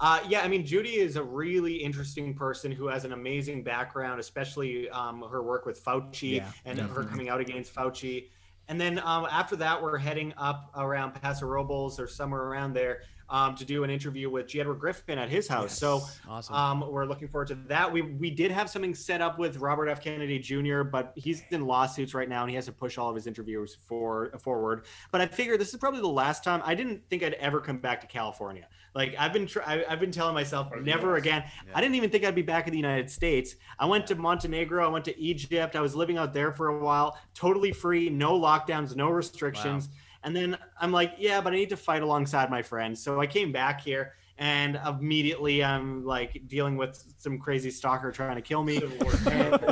uh, 0.00 0.20
yeah, 0.28 0.42
I 0.42 0.48
mean, 0.48 0.64
Judy 0.64 0.96
is 0.96 1.16
a 1.16 1.22
really 1.24 1.74
interesting 1.74 2.34
person 2.34 2.70
who 2.70 2.86
has 2.86 3.04
an 3.04 3.12
amazing 3.12 3.64
background, 3.64 4.20
especially 4.20 4.88
um, 4.90 5.22
her 5.28 5.42
work 5.42 5.66
with 5.66 5.84
Fauci 5.84 6.36
Yeah, 6.36 6.52
and 6.64 6.78
her 6.78 7.02
coming 7.02 7.28
out 7.28 7.40
against 7.40 7.74
Fauci. 7.74 8.28
And 8.68 8.80
then 8.80 9.00
um, 9.00 9.26
after 9.28 9.56
that, 9.56 9.82
we're 9.82 9.98
heading 9.98 10.32
up 10.36 10.70
around 10.76 11.12
Paso 11.20 11.46
Robles 11.46 11.98
or 11.98 12.06
somewhere 12.06 12.42
around 12.42 12.74
there 12.74 13.02
um, 13.32 13.56
to 13.56 13.64
do 13.64 13.82
an 13.82 13.90
interview 13.90 14.30
with 14.30 14.46
G. 14.46 14.60
Edward 14.60 14.78
Griffin 14.78 15.18
at 15.18 15.30
his 15.30 15.48
house. 15.48 15.76
So 15.76 16.02
awesome. 16.28 16.54
um, 16.54 16.92
we're 16.92 17.06
looking 17.06 17.28
forward 17.28 17.48
to 17.48 17.54
that. 17.66 17.90
We 17.90 18.02
we 18.02 18.30
did 18.30 18.50
have 18.52 18.68
something 18.68 18.94
set 18.94 19.20
up 19.20 19.38
with 19.38 19.56
Robert 19.56 19.88
F. 19.88 20.02
Kennedy 20.02 20.38
Jr., 20.38 20.82
but 20.82 21.12
he's 21.16 21.42
in 21.50 21.66
lawsuits 21.66 22.12
right 22.14 22.28
now, 22.28 22.42
and 22.42 22.50
he 22.50 22.56
has 22.56 22.66
to 22.66 22.72
push 22.72 22.98
all 22.98 23.08
of 23.08 23.16
his 23.16 23.26
interviews 23.26 23.78
for 23.88 24.30
forward. 24.38 24.84
But 25.10 25.22
I 25.22 25.26
figure 25.26 25.56
this 25.56 25.72
is 25.72 25.80
probably 25.80 26.02
the 26.02 26.06
last 26.08 26.44
time. 26.44 26.62
I 26.64 26.74
didn't 26.74 27.02
think 27.08 27.22
I'd 27.22 27.34
ever 27.34 27.60
come 27.60 27.78
back 27.78 28.02
to 28.02 28.06
California. 28.06 28.68
Like 28.94 29.14
I've 29.18 29.32
been, 29.32 29.46
tr- 29.46 29.62
I, 29.64 29.84
I've 29.88 30.00
been 30.00 30.12
telling 30.12 30.34
myself 30.34 30.68
Or 30.70 30.80
never 30.82 31.16
US. 31.16 31.22
again. 31.22 31.44
I 31.74 31.80
didn't 31.80 31.94
even 31.94 32.10
think 32.10 32.24
I'd 32.24 32.34
be 32.34 32.42
back 32.42 32.66
in 32.66 32.72
the 32.72 32.78
United 32.78 33.10
States. 33.10 33.56
I 33.78 33.86
went 33.86 34.06
to 34.08 34.14
Montenegro. 34.14 34.84
I 34.84 34.88
went 34.88 35.06
to 35.06 35.18
Egypt. 35.18 35.76
I 35.76 35.80
was 35.80 35.94
living 35.94 36.18
out 36.18 36.34
there 36.34 36.52
for 36.52 36.68
a 36.68 36.78
while, 36.78 37.18
totally 37.32 37.72
free, 37.72 38.10
no 38.10 38.38
lockdowns, 38.38 38.94
no 38.94 39.08
restrictions. 39.08 39.88
And 40.24 40.34
then 40.34 40.56
I'm 40.80 40.92
like, 40.92 41.14
yeah, 41.18 41.40
but 41.40 41.52
I 41.52 41.56
need 41.56 41.70
to 41.70 41.76
fight 41.76 42.02
alongside 42.02 42.50
my 42.50 42.62
friends. 42.62 43.02
So 43.02 43.20
I 43.20 43.26
came 43.26 43.52
back 43.52 43.80
here 43.80 44.14
and 44.38 44.80
immediately 44.86 45.62
I'm 45.62 46.04
like 46.04 46.42
dealing 46.48 46.76
with 46.76 47.00
some 47.18 47.38
crazy 47.38 47.70
stalker 47.70 48.10
trying 48.10 48.34
to 48.34 48.42
kill 48.42 48.64
me. 48.64 48.80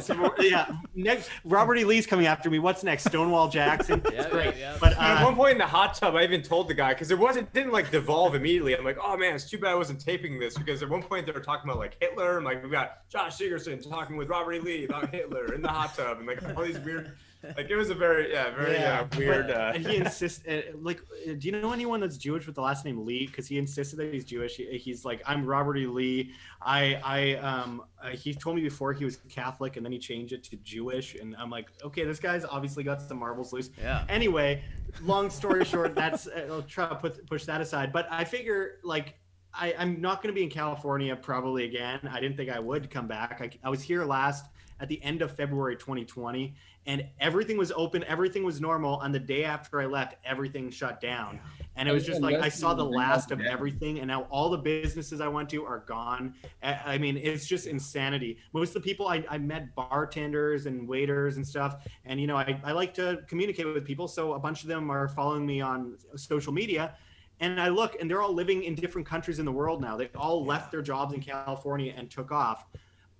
Some- 0.00 0.30
yeah. 0.38 0.70
Next, 0.94 1.30
Robert 1.44 1.76
E. 1.76 1.84
Lee's 1.84 2.06
coming 2.06 2.26
after 2.26 2.50
me. 2.50 2.58
What's 2.58 2.84
next? 2.84 3.04
Stonewall 3.04 3.48
Jackson. 3.48 4.00
yeah, 4.12 4.28
great. 4.28 4.56
yeah, 4.56 4.72
yeah. 4.72 4.76
But 4.78 4.92
And 4.92 5.00
at 5.02 5.22
uh, 5.22 5.24
one 5.24 5.34
point 5.34 5.52
in 5.52 5.58
the 5.58 5.66
hot 5.66 5.94
tub, 5.94 6.14
I 6.14 6.22
even 6.22 6.42
told 6.42 6.68
the 6.68 6.74
guy 6.74 6.92
because 6.92 7.10
it 7.10 7.18
wasn't 7.18 7.48
it 7.48 7.52
didn't 7.54 7.72
like 7.72 7.90
devolve 7.90 8.34
immediately. 8.34 8.76
I'm 8.76 8.84
like, 8.84 8.98
oh 9.02 9.16
man, 9.16 9.34
it's 9.34 9.48
too 9.48 9.58
bad 9.58 9.70
I 9.70 9.74
wasn't 9.74 10.00
taping 10.00 10.38
this 10.38 10.56
because 10.56 10.82
at 10.82 10.88
one 10.88 11.02
point 11.02 11.26
they 11.26 11.32
were 11.32 11.40
talking 11.40 11.68
about 11.68 11.80
like 11.80 11.96
Hitler. 12.00 12.38
I'm 12.38 12.44
like, 12.44 12.62
we 12.62 12.70
got 12.70 13.08
Josh 13.08 13.38
Sigurdson 13.38 13.82
talking 13.88 14.16
with 14.16 14.28
Robert 14.28 14.52
E. 14.52 14.60
Lee 14.60 14.84
about 14.84 15.10
Hitler 15.12 15.54
in 15.54 15.62
the 15.62 15.68
hot 15.68 15.96
tub, 15.96 16.18
and 16.18 16.26
like 16.26 16.42
all 16.56 16.62
these 16.64 16.78
weird, 16.78 17.16
like 17.56 17.70
it 17.70 17.76
was 17.76 17.90
a 17.90 17.94
very 17.94 18.32
yeah 18.32 18.50
very 18.54 18.72
Yeah, 18.74 19.00
uh, 19.12 19.16
weird. 19.16 19.46
but 19.48 19.56
Uh, 19.56 19.72
he 19.74 19.96
insists, 19.96 20.46
uh, 20.46 20.62
like, 20.80 21.00
uh, 21.28 21.32
do 21.38 21.48
you 21.48 21.52
know 21.52 21.72
anyone 21.72 22.00
that's 22.00 22.16
Jewish 22.16 22.46
with 22.46 22.54
the 22.54 22.60
last 22.60 22.84
name 22.84 23.04
Lee? 23.06 23.26
Because 23.26 23.46
he 23.46 23.58
insisted 23.58 23.96
that 23.98 24.12
he's 24.12 24.24
Jewish. 24.24 24.56
He, 24.56 24.78
he's 24.78 25.04
like, 25.04 25.22
I'm 25.26 25.44
Robert 25.46 25.76
E. 25.78 25.86
Lee. 25.86 26.32
I, 26.62 27.00
I, 27.04 27.34
um, 27.36 27.82
uh, 28.02 28.08
he 28.10 28.34
told 28.34 28.56
me 28.56 28.62
before 28.62 28.92
he 28.92 29.04
was 29.04 29.18
Catholic, 29.28 29.76
and 29.76 29.84
then 29.84 29.92
he 29.92 29.98
changed 29.98 30.32
it 30.32 30.42
to 30.44 30.56
Jewish, 30.56 31.14
and 31.14 31.34
I'm 31.36 31.50
like, 31.50 31.68
okay, 31.82 32.04
this 32.04 32.18
guy's 32.20 32.44
obviously 32.44 32.84
got 32.84 33.00
some 33.00 33.18
marbles 33.18 33.52
loose. 33.52 33.70
Yeah. 33.78 34.04
Anyway, 34.08 34.62
long 35.02 35.30
story 35.30 35.64
short, 35.64 35.94
that's 35.94 36.26
uh, 36.26 36.48
I'll 36.50 36.62
try 36.62 36.88
to 36.88 36.94
put 36.96 37.26
push 37.26 37.44
that 37.46 37.60
aside. 37.60 37.92
But 37.92 38.06
I 38.10 38.24
figure 38.24 38.78
like. 38.84 39.14
I, 39.52 39.74
I'm 39.76 40.00
not 40.00 40.22
going 40.22 40.32
to 40.32 40.38
be 40.38 40.44
in 40.44 40.48
California 40.48 41.16
probably 41.16 41.64
again. 41.64 41.98
I 42.08 42.20
didn't 42.20 42.36
think 42.36 42.50
I 42.50 42.60
would 42.60 42.88
come 42.88 43.08
back. 43.08 43.40
I, 43.42 43.50
I 43.66 43.68
was 43.68 43.82
here 43.82 44.04
last 44.04 44.46
at 44.78 44.86
the 44.86 45.02
end 45.02 45.22
of 45.22 45.34
February 45.34 45.74
2020, 45.74 46.54
and 46.90 47.06
everything 47.20 47.56
was 47.56 47.70
open, 47.76 48.02
everything 48.08 48.42
was 48.42 48.60
normal. 48.60 49.00
And 49.02 49.14
the 49.14 49.20
day 49.20 49.44
after 49.44 49.80
I 49.80 49.86
left, 49.86 50.16
everything 50.24 50.70
shut 50.70 51.00
down. 51.00 51.38
And 51.76 51.88
it 51.88 51.92
was 51.92 52.04
just 52.04 52.20
like 52.20 52.34
I 52.34 52.48
saw 52.48 52.74
the 52.74 52.84
last 52.84 53.30
of 53.30 53.40
everything, 53.40 54.00
and 54.00 54.08
now 54.08 54.22
all 54.22 54.50
the 54.50 54.58
businesses 54.58 55.20
I 55.20 55.28
went 55.28 55.48
to 55.50 55.64
are 55.64 55.84
gone. 55.86 56.34
I 56.64 56.94
I 56.94 56.98
mean, 56.98 57.16
it's 57.16 57.46
just 57.46 57.68
insanity. 57.68 58.38
Most 58.52 58.70
of 58.70 58.82
the 58.82 58.88
people 58.88 59.06
I, 59.06 59.24
I 59.30 59.38
met, 59.38 59.72
bartenders 59.76 60.66
and 60.66 60.88
waiters 60.88 61.36
and 61.36 61.46
stuff, 61.46 61.86
and 62.04 62.20
you 62.20 62.26
know, 62.26 62.36
I, 62.36 62.60
I 62.64 62.72
like 62.72 62.92
to 62.94 63.20
communicate 63.28 63.66
with 63.66 63.84
people, 63.84 64.08
so 64.08 64.32
a 64.32 64.40
bunch 64.40 64.62
of 64.62 64.68
them 64.68 64.90
are 64.90 65.06
following 65.06 65.46
me 65.46 65.60
on 65.60 65.96
social 66.16 66.52
media. 66.52 66.96
And 67.38 67.60
I 67.60 67.68
look, 67.68 67.98
and 68.00 68.10
they're 68.10 68.20
all 68.20 68.34
living 68.34 68.64
in 68.64 68.74
different 68.74 69.06
countries 69.06 69.38
in 69.38 69.44
the 69.46 69.52
world 69.52 69.80
now. 69.80 69.96
They 69.96 70.10
all 70.16 70.44
left 70.44 70.72
their 70.72 70.82
jobs 70.82 71.14
in 71.14 71.20
California 71.20 71.94
and 71.96 72.10
took 72.10 72.32
off. 72.32 72.66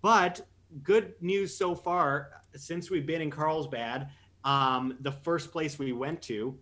But 0.03 0.41
good 0.83 1.15
news 1.21 1.57
so 1.57 1.75
far, 1.75 2.40
since 2.57 2.91
we've 2.91 3.07
been 3.07 3.23
in 3.23 3.31
Carlsbad, 3.31 4.09
um, 4.45 4.97
the 5.01 5.13
first 5.13 5.53
place 5.53 5.79
we 5.79 5.93
went 5.93 6.23
to 6.23 6.59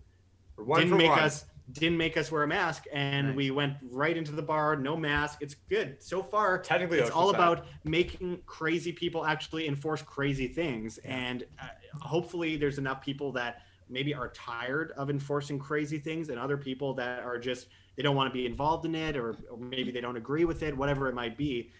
one 0.56 0.80
didn't 0.80 0.98
make 0.98 1.10
one. 1.10 1.20
us 1.20 1.44
didn't 1.72 1.98
make 1.98 2.16
us 2.16 2.32
wear 2.32 2.44
a 2.44 2.46
mask, 2.46 2.84
and 2.92 3.28
Nice. 3.28 3.36
we 3.36 3.50
went 3.50 3.74
right 3.90 4.16
into 4.16 4.32
the 4.32 4.42
bar, 4.42 4.74
no 4.74 4.96
mask. 4.96 5.42
It's 5.42 5.54
good 5.68 6.02
so 6.02 6.22
far. 6.22 6.58
Technically, 6.58 6.98
It's 6.98 7.10
all 7.10 7.28
about 7.30 7.66
making 7.84 8.40
crazy 8.46 8.90
people 8.90 9.26
actually 9.26 9.68
enforce 9.68 10.00
crazy 10.00 10.48
things, 10.48 10.96
and 10.98 11.44
uh, 11.62 11.66
hopefully, 12.00 12.56
there's 12.56 12.78
enough 12.78 13.02
people 13.02 13.32
that 13.32 13.62
maybe 13.90 14.14
are 14.14 14.28
tired 14.28 14.92
of 14.96 15.10
enforcing 15.10 15.58
crazy 15.58 15.98
things, 15.98 16.30
and 16.30 16.38
other 16.38 16.56
people 16.56 16.94
that 16.94 17.20
are 17.22 17.38
just 17.38 17.66
they 17.96 18.02
don't 18.02 18.16
want 18.16 18.30
to 18.30 18.34
be 18.34 18.46
involved 18.46 18.86
in 18.86 18.94
it, 18.94 19.16
or, 19.16 19.36
or 19.50 19.58
maybe 19.58 19.90
they 19.90 20.00
don't 20.00 20.16
agree 20.16 20.44
with 20.44 20.62
it, 20.62 20.74
whatever 20.76 21.08
it 21.08 21.14
might 21.14 21.36
be. 21.36 21.70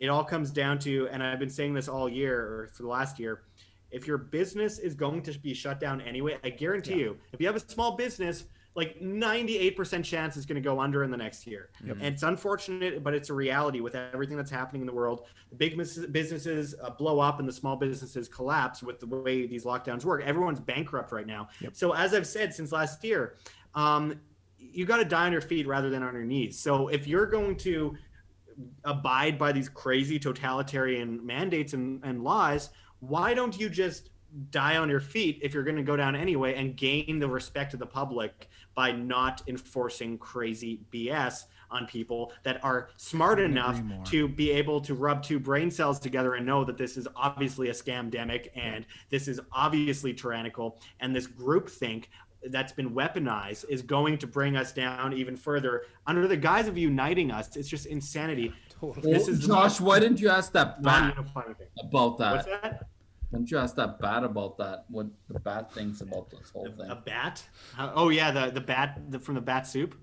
It 0.00 0.08
all 0.08 0.22
comes 0.22 0.50
down 0.50 0.78
to, 0.80 1.08
and 1.10 1.22
I've 1.22 1.38
been 1.38 1.48
saying 1.48 1.72
this 1.74 1.88
all 1.88 2.08
year 2.08 2.38
or 2.40 2.70
for 2.74 2.82
the 2.82 2.88
last 2.88 3.18
year. 3.18 3.42
If 3.92 4.06
your 4.06 4.18
business 4.18 4.78
is 4.78 4.94
going 4.94 5.22
to 5.22 5.38
be 5.38 5.54
shut 5.54 5.78
down 5.78 6.00
anyway, 6.00 6.38
I 6.42 6.50
guarantee 6.50 6.98
you, 6.98 7.16
if 7.32 7.40
you 7.40 7.46
have 7.46 7.56
a 7.56 7.60
small 7.60 7.96
business, 7.96 8.44
like 8.74 8.98
98% 9.00 10.02
chance 10.02 10.36
it's 10.36 10.46
going 10.46 10.60
to 10.60 10.66
go 10.66 10.80
under 10.80 11.04
in 11.04 11.10
the 11.10 11.16
next 11.16 11.46
year. 11.46 11.68
And 12.00 12.02
it's 12.02 12.22
unfortunate, 12.22 13.04
but 13.04 13.12
it's 13.12 13.28
a 13.28 13.34
reality 13.34 13.80
with 13.80 13.94
everything 13.94 14.36
that's 14.36 14.50
happening 14.50 14.80
in 14.80 14.86
the 14.86 14.94
world. 14.94 15.26
The 15.50 15.56
big 15.56 15.76
businesses 15.76 16.74
uh, 16.82 16.90
blow 16.90 17.20
up 17.20 17.38
and 17.38 17.46
the 17.46 17.52
small 17.52 17.76
businesses 17.76 18.28
collapse 18.28 18.82
with 18.82 18.98
the 18.98 19.06
way 19.06 19.46
these 19.46 19.64
lockdowns 19.64 20.04
work. 20.04 20.22
Everyone's 20.24 20.60
bankrupt 20.60 21.12
right 21.12 21.26
now. 21.26 21.48
So, 21.74 21.92
as 21.92 22.14
I've 22.14 22.26
said 22.26 22.54
since 22.54 22.72
last 22.72 23.04
year, 23.04 23.36
um, 23.74 24.18
you 24.58 24.86
got 24.86 24.98
to 24.98 25.04
die 25.04 25.26
on 25.26 25.32
your 25.32 25.42
feet 25.42 25.66
rather 25.66 25.90
than 25.90 26.02
on 26.02 26.14
your 26.14 26.24
knees. 26.24 26.58
So, 26.58 26.88
if 26.88 27.06
you're 27.06 27.26
going 27.26 27.56
to 27.58 27.94
abide 28.84 29.38
by 29.38 29.52
these 29.52 29.68
crazy 29.68 30.18
totalitarian 30.18 31.24
mandates 31.24 31.74
and, 31.74 32.02
and 32.04 32.22
laws, 32.24 32.70
why 33.02 33.34
don't 33.34 33.58
you 33.58 33.68
just 33.68 34.10
die 34.50 34.76
on 34.76 34.88
your 34.88 35.00
feet 35.00 35.38
if 35.42 35.52
you're 35.52 35.64
going 35.64 35.76
to 35.76 35.82
go 35.82 35.96
down 35.96 36.16
anyway 36.16 36.54
and 36.54 36.76
gain 36.76 37.18
the 37.18 37.28
respect 37.28 37.74
of 37.74 37.80
the 37.80 37.86
public 37.86 38.48
by 38.74 38.90
not 38.90 39.42
enforcing 39.48 40.16
crazy 40.16 40.80
BS 40.90 41.44
on 41.70 41.86
people 41.86 42.32
that 42.42 42.62
are 42.64 42.90
smart 42.96 43.40
enough 43.40 43.82
to 44.04 44.28
be 44.28 44.50
able 44.50 44.80
to 44.80 44.94
rub 44.94 45.22
two 45.22 45.38
brain 45.38 45.70
cells 45.70 45.98
together 45.98 46.34
and 46.34 46.46
know 46.46 46.64
that 46.64 46.78
this 46.78 46.96
is 46.96 47.08
obviously 47.16 47.68
a 47.68 47.72
scamdemic 47.72 48.48
and 48.54 48.86
this 49.10 49.28
is 49.28 49.40
obviously 49.52 50.14
tyrannical 50.14 50.78
and 51.00 51.14
this 51.14 51.26
groupthink 51.26 52.04
that's 52.46 52.72
been 52.72 52.90
weaponized 52.90 53.64
is 53.68 53.82
going 53.82 54.18
to 54.18 54.26
bring 54.26 54.56
us 54.56 54.72
down 54.72 55.12
even 55.12 55.36
further 55.36 55.82
under 56.06 56.26
the 56.26 56.36
guise 56.36 56.68
of 56.68 56.76
uniting 56.76 57.30
us. 57.30 57.56
It's 57.56 57.68
just 57.68 57.86
insanity. 57.86 58.52
Totally. 58.80 59.12
This 59.12 59.28
is 59.28 59.40
the 59.40 59.48
Josh, 59.48 59.80
why 59.80 60.00
didn't 60.00 60.20
you 60.20 60.28
ask 60.28 60.52
that 60.52 60.82
bat 60.82 61.14
non-unifying 61.16 61.54
about 61.80 62.18
What's 62.18 62.46
that? 62.46 62.62
that? 62.62 62.86
Why 63.32 63.40
you 63.46 63.56
ask 63.56 63.74
that 63.76 63.98
bat 63.98 64.24
about 64.24 64.58
that? 64.58 64.84
What 64.88 65.06
the 65.30 65.40
bat 65.40 65.72
thinks 65.72 66.02
about 66.02 66.30
this 66.30 66.50
whole 66.52 66.66
thing? 66.66 66.90
A 66.90 66.96
bat? 66.96 67.42
Oh 67.78 68.10
yeah, 68.10 68.30
the 68.30 68.50
the 68.50 68.60
bat 68.60 69.00
the, 69.08 69.18
from 69.18 69.36
the 69.36 69.40
bat 69.40 69.66
soup. 69.66 69.94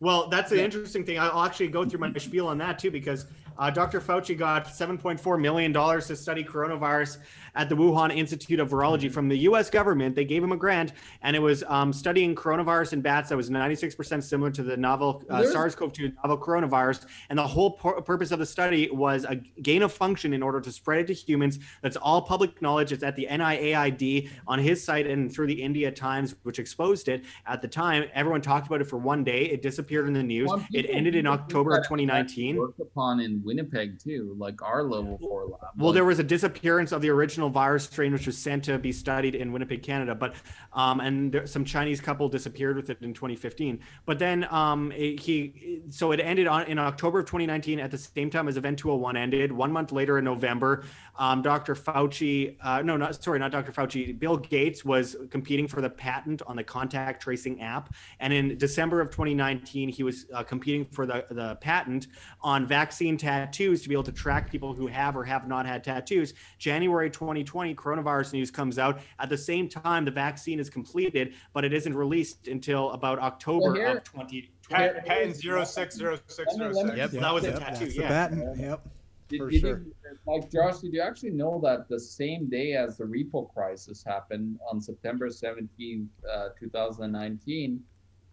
Well, 0.00 0.28
that's 0.28 0.50
an 0.50 0.58
Yeah. 0.58 0.64
interesting 0.64 1.04
thing. 1.04 1.20
I'll 1.20 1.44
actually 1.44 1.68
go 1.68 1.84
through 1.88 2.00
my 2.00 2.12
spiel 2.18 2.48
on 2.48 2.58
that 2.58 2.78
too, 2.80 2.90
because 2.90 3.26
uh, 3.58 3.70
Dr. 3.70 4.00
Fauci 4.00 4.36
got 4.36 4.66
7.4 4.66 5.40
million 5.40 5.72
dollars 5.72 6.08
to 6.08 6.16
study 6.16 6.42
coronavirus 6.44 7.18
at 7.58 7.68
the 7.68 7.74
Wuhan 7.74 8.14
Institute 8.16 8.60
of 8.60 8.70
Virology 8.70 9.10
from 9.10 9.28
the 9.28 9.36
U.S. 9.38 9.68
government. 9.68 10.14
They 10.14 10.24
gave 10.24 10.42
him 10.44 10.52
a 10.52 10.56
grant, 10.56 10.92
and 11.22 11.34
it 11.34 11.40
was 11.40 11.64
um, 11.66 11.92
studying 11.92 12.34
coronavirus 12.36 12.92
in 12.94 13.00
bats 13.00 13.28
that 13.30 13.36
was 13.36 13.50
96% 13.50 14.22
similar 14.22 14.50
to 14.52 14.62
the 14.62 14.76
novel 14.76 15.24
uh, 15.28 15.44
SARS-CoV-2 15.44 16.14
novel 16.22 16.38
coronavirus. 16.38 17.06
And 17.30 17.38
the 17.38 17.46
whole 17.46 17.72
pur- 17.72 18.00
purpose 18.00 18.30
of 18.30 18.38
the 18.38 18.46
study 18.46 18.88
was 18.90 19.24
a 19.24 19.34
gain 19.60 19.82
of 19.82 19.92
function 19.92 20.32
in 20.32 20.42
order 20.42 20.60
to 20.60 20.70
spread 20.70 21.00
it 21.00 21.06
to 21.08 21.14
humans. 21.14 21.58
That's 21.82 21.96
all 21.96 22.22
public 22.22 22.62
knowledge. 22.62 22.92
It's 22.92 23.02
at 23.02 23.16
the 23.16 23.26
NIAID 23.28 24.30
on 24.46 24.60
his 24.60 24.82
site 24.82 25.08
and 25.08 25.30
through 25.32 25.48
the 25.48 25.60
India 25.60 25.90
Times, 25.90 26.36
which 26.44 26.60
exposed 26.60 27.08
it 27.08 27.24
at 27.46 27.60
the 27.60 27.68
time. 27.68 28.04
Everyone 28.14 28.40
talked 28.40 28.68
about 28.68 28.80
it 28.80 28.84
for 28.84 28.98
one 28.98 29.24
day. 29.24 29.46
It 29.46 29.62
disappeared 29.62 30.06
in 30.06 30.12
the 30.12 30.22
news. 30.22 30.48
Well, 30.48 30.64
It 30.72 30.86
ended 30.88 31.16
in 31.16 31.26
October 31.26 31.72
of 31.76 31.82
2019. 31.82 32.56
Worked 32.56 32.78
upon 32.78 33.18
in 33.18 33.42
Winnipeg 33.44 33.98
too, 33.98 34.36
like 34.38 34.62
our 34.62 34.84
level 34.84 35.18
four 35.18 35.46
lab. 35.46 35.60
Well, 35.76 35.88
Like, 35.88 35.94
there 35.94 36.04
was 36.04 36.20
a 36.20 36.24
disappearance 36.24 36.92
of 36.92 37.02
the 37.02 37.10
original 37.10 37.47
virus 37.48 37.84
strain, 37.84 38.12
which 38.12 38.26
was 38.26 38.36
sent 38.38 38.64
to 38.64 38.78
be 38.78 38.92
studied 38.92 39.34
in 39.34 39.52
Winnipeg, 39.52 39.82
Canada. 39.82 40.14
But 40.14 40.34
um, 40.72 41.00
and 41.00 41.32
there, 41.32 41.46
some 41.46 41.64
Chinese 41.64 42.00
couple 42.00 42.28
disappeared 42.28 42.76
with 42.76 42.90
it 42.90 42.98
in 43.02 43.14
2015. 43.14 43.80
But 44.06 44.18
then 44.18 44.44
um, 44.50 44.92
it- 44.92 45.20
he, 45.20 45.80
so 45.90 46.12
it 46.12 46.20
ended 46.20 46.46
on 46.46 46.64
in 46.66 46.78
October 46.78 47.20
of 47.20 47.26
2019 47.26 47.80
at 47.80 47.90
the 47.90 47.98
same 47.98 48.30
time 48.30 48.48
as 48.48 48.56
Event 48.56 48.78
201 48.78 49.16
ended. 49.16 49.52
One 49.52 49.72
month 49.72 49.92
later 49.92 50.18
in 50.18 50.24
November, 50.24 50.84
um, 51.18 51.42
Dr. 51.42 51.74
Fauci, 51.74 52.56
uh, 52.62 52.80
no, 52.82 52.96
not 52.96 53.22
sorry, 53.22 53.38
not 53.38 53.50
Dr. 53.50 53.72
Fauci. 53.72 54.16
Bill 54.18 54.36
Gates 54.36 54.84
was 54.84 55.16
competing 55.30 55.66
for 55.66 55.80
the 55.80 55.90
patent 55.90 56.42
on 56.46 56.54
the 56.56 56.62
contact 56.62 57.20
tracing 57.22 57.60
app, 57.60 57.92
and 58.20 58.32
in 58.32 58.56
December 58.56 59.00
of 59.00 59.10
2019, 59.10 59.88
he 59.88 60.02
was 60.04 60.26
uh, 60.32 60.42
competing 60.44 60.84
for 60.86 61.06
the 61.06 61.26
the 61.30 61.56
patent 61.56 62.06
on 62.40 62.66
vaccine 62.66 63.16
tattoos 63.16 63.82
to 63.82 63.88
be 63.88 63.94
able 63.94 64.04
to 64.04 64.12
track 64.12 64.50
people 64.50 64.72
who 64.72 64.86
have 64.86 65.16
or 65.16 65.24
have 65.24 65.48
not 65.48 65.66
had 65.66 65.82
tattoos. 65.82 66.34
January 66.58 67.10
2020, 67.10 67.74
coronavirus 67.74 68.32
news 68.32 68.50
comes 68.50 68.78
out. 68.78 69.00
At 69.18 69.28
the 69.28 69.38
same 69.38 69.68
time, 69.68 70.04
the 70.04 70.10
vaccine 70.12 70.60
is 70.60 70.70
completed, 70.70 71.34
but 71.52 71.64
it 71.64 71.72
isn't 71.72 71.94
released 71.96 72.46
until 72.46 72.92
about 72.92 73.18
October 73.18 73.72
Well, 73.72 73.74
here- 73.74 73.96
of 73.98 74.04
2020. 74.04 74.52
Patent, 74.70 75.06
patent 75.06 75.34
zero 75.34 75.64
six 75.64 75.96
zero 75.96 76.18
six 76.26 76.54
zero 76.54 76.72
six. 76.74 76.94
Yep. 76.94 77.10
that 77.12 77.32
was 77.34 77.44
a 77.44 77.52
tattoo, 77.58 77.86
that's 77.86 77.96
yeah. 77.96 78.28
The 78.28 78.36
baton. 78.36 78.60
Yep. 78.60 78.88
Did, 79.28 79.38
for 79.40 79.50
did 79.50 79.60
sure. 79.60 79.78
you, 79.78 79.94
like 80.26 80.50
Josh, 80.50 80.78
did 80.80 80.92
you 80.92 81.00
actually 81.00 81.30
know 81.30 81.60
that 81.62 81.88
the 81.88 82.00
same 82.00 82.48
day 82.48 82.72
as 82.74 82.96
the 82.96 83.04
repo 83.04 83.52
crisis 83.52 84.02
happened 84.06 84.58
on 84.70 84.80
September 84.80 85.28
17th, 85.28 86.06
uh, 86.32 86.48
2019, 86.58 87.80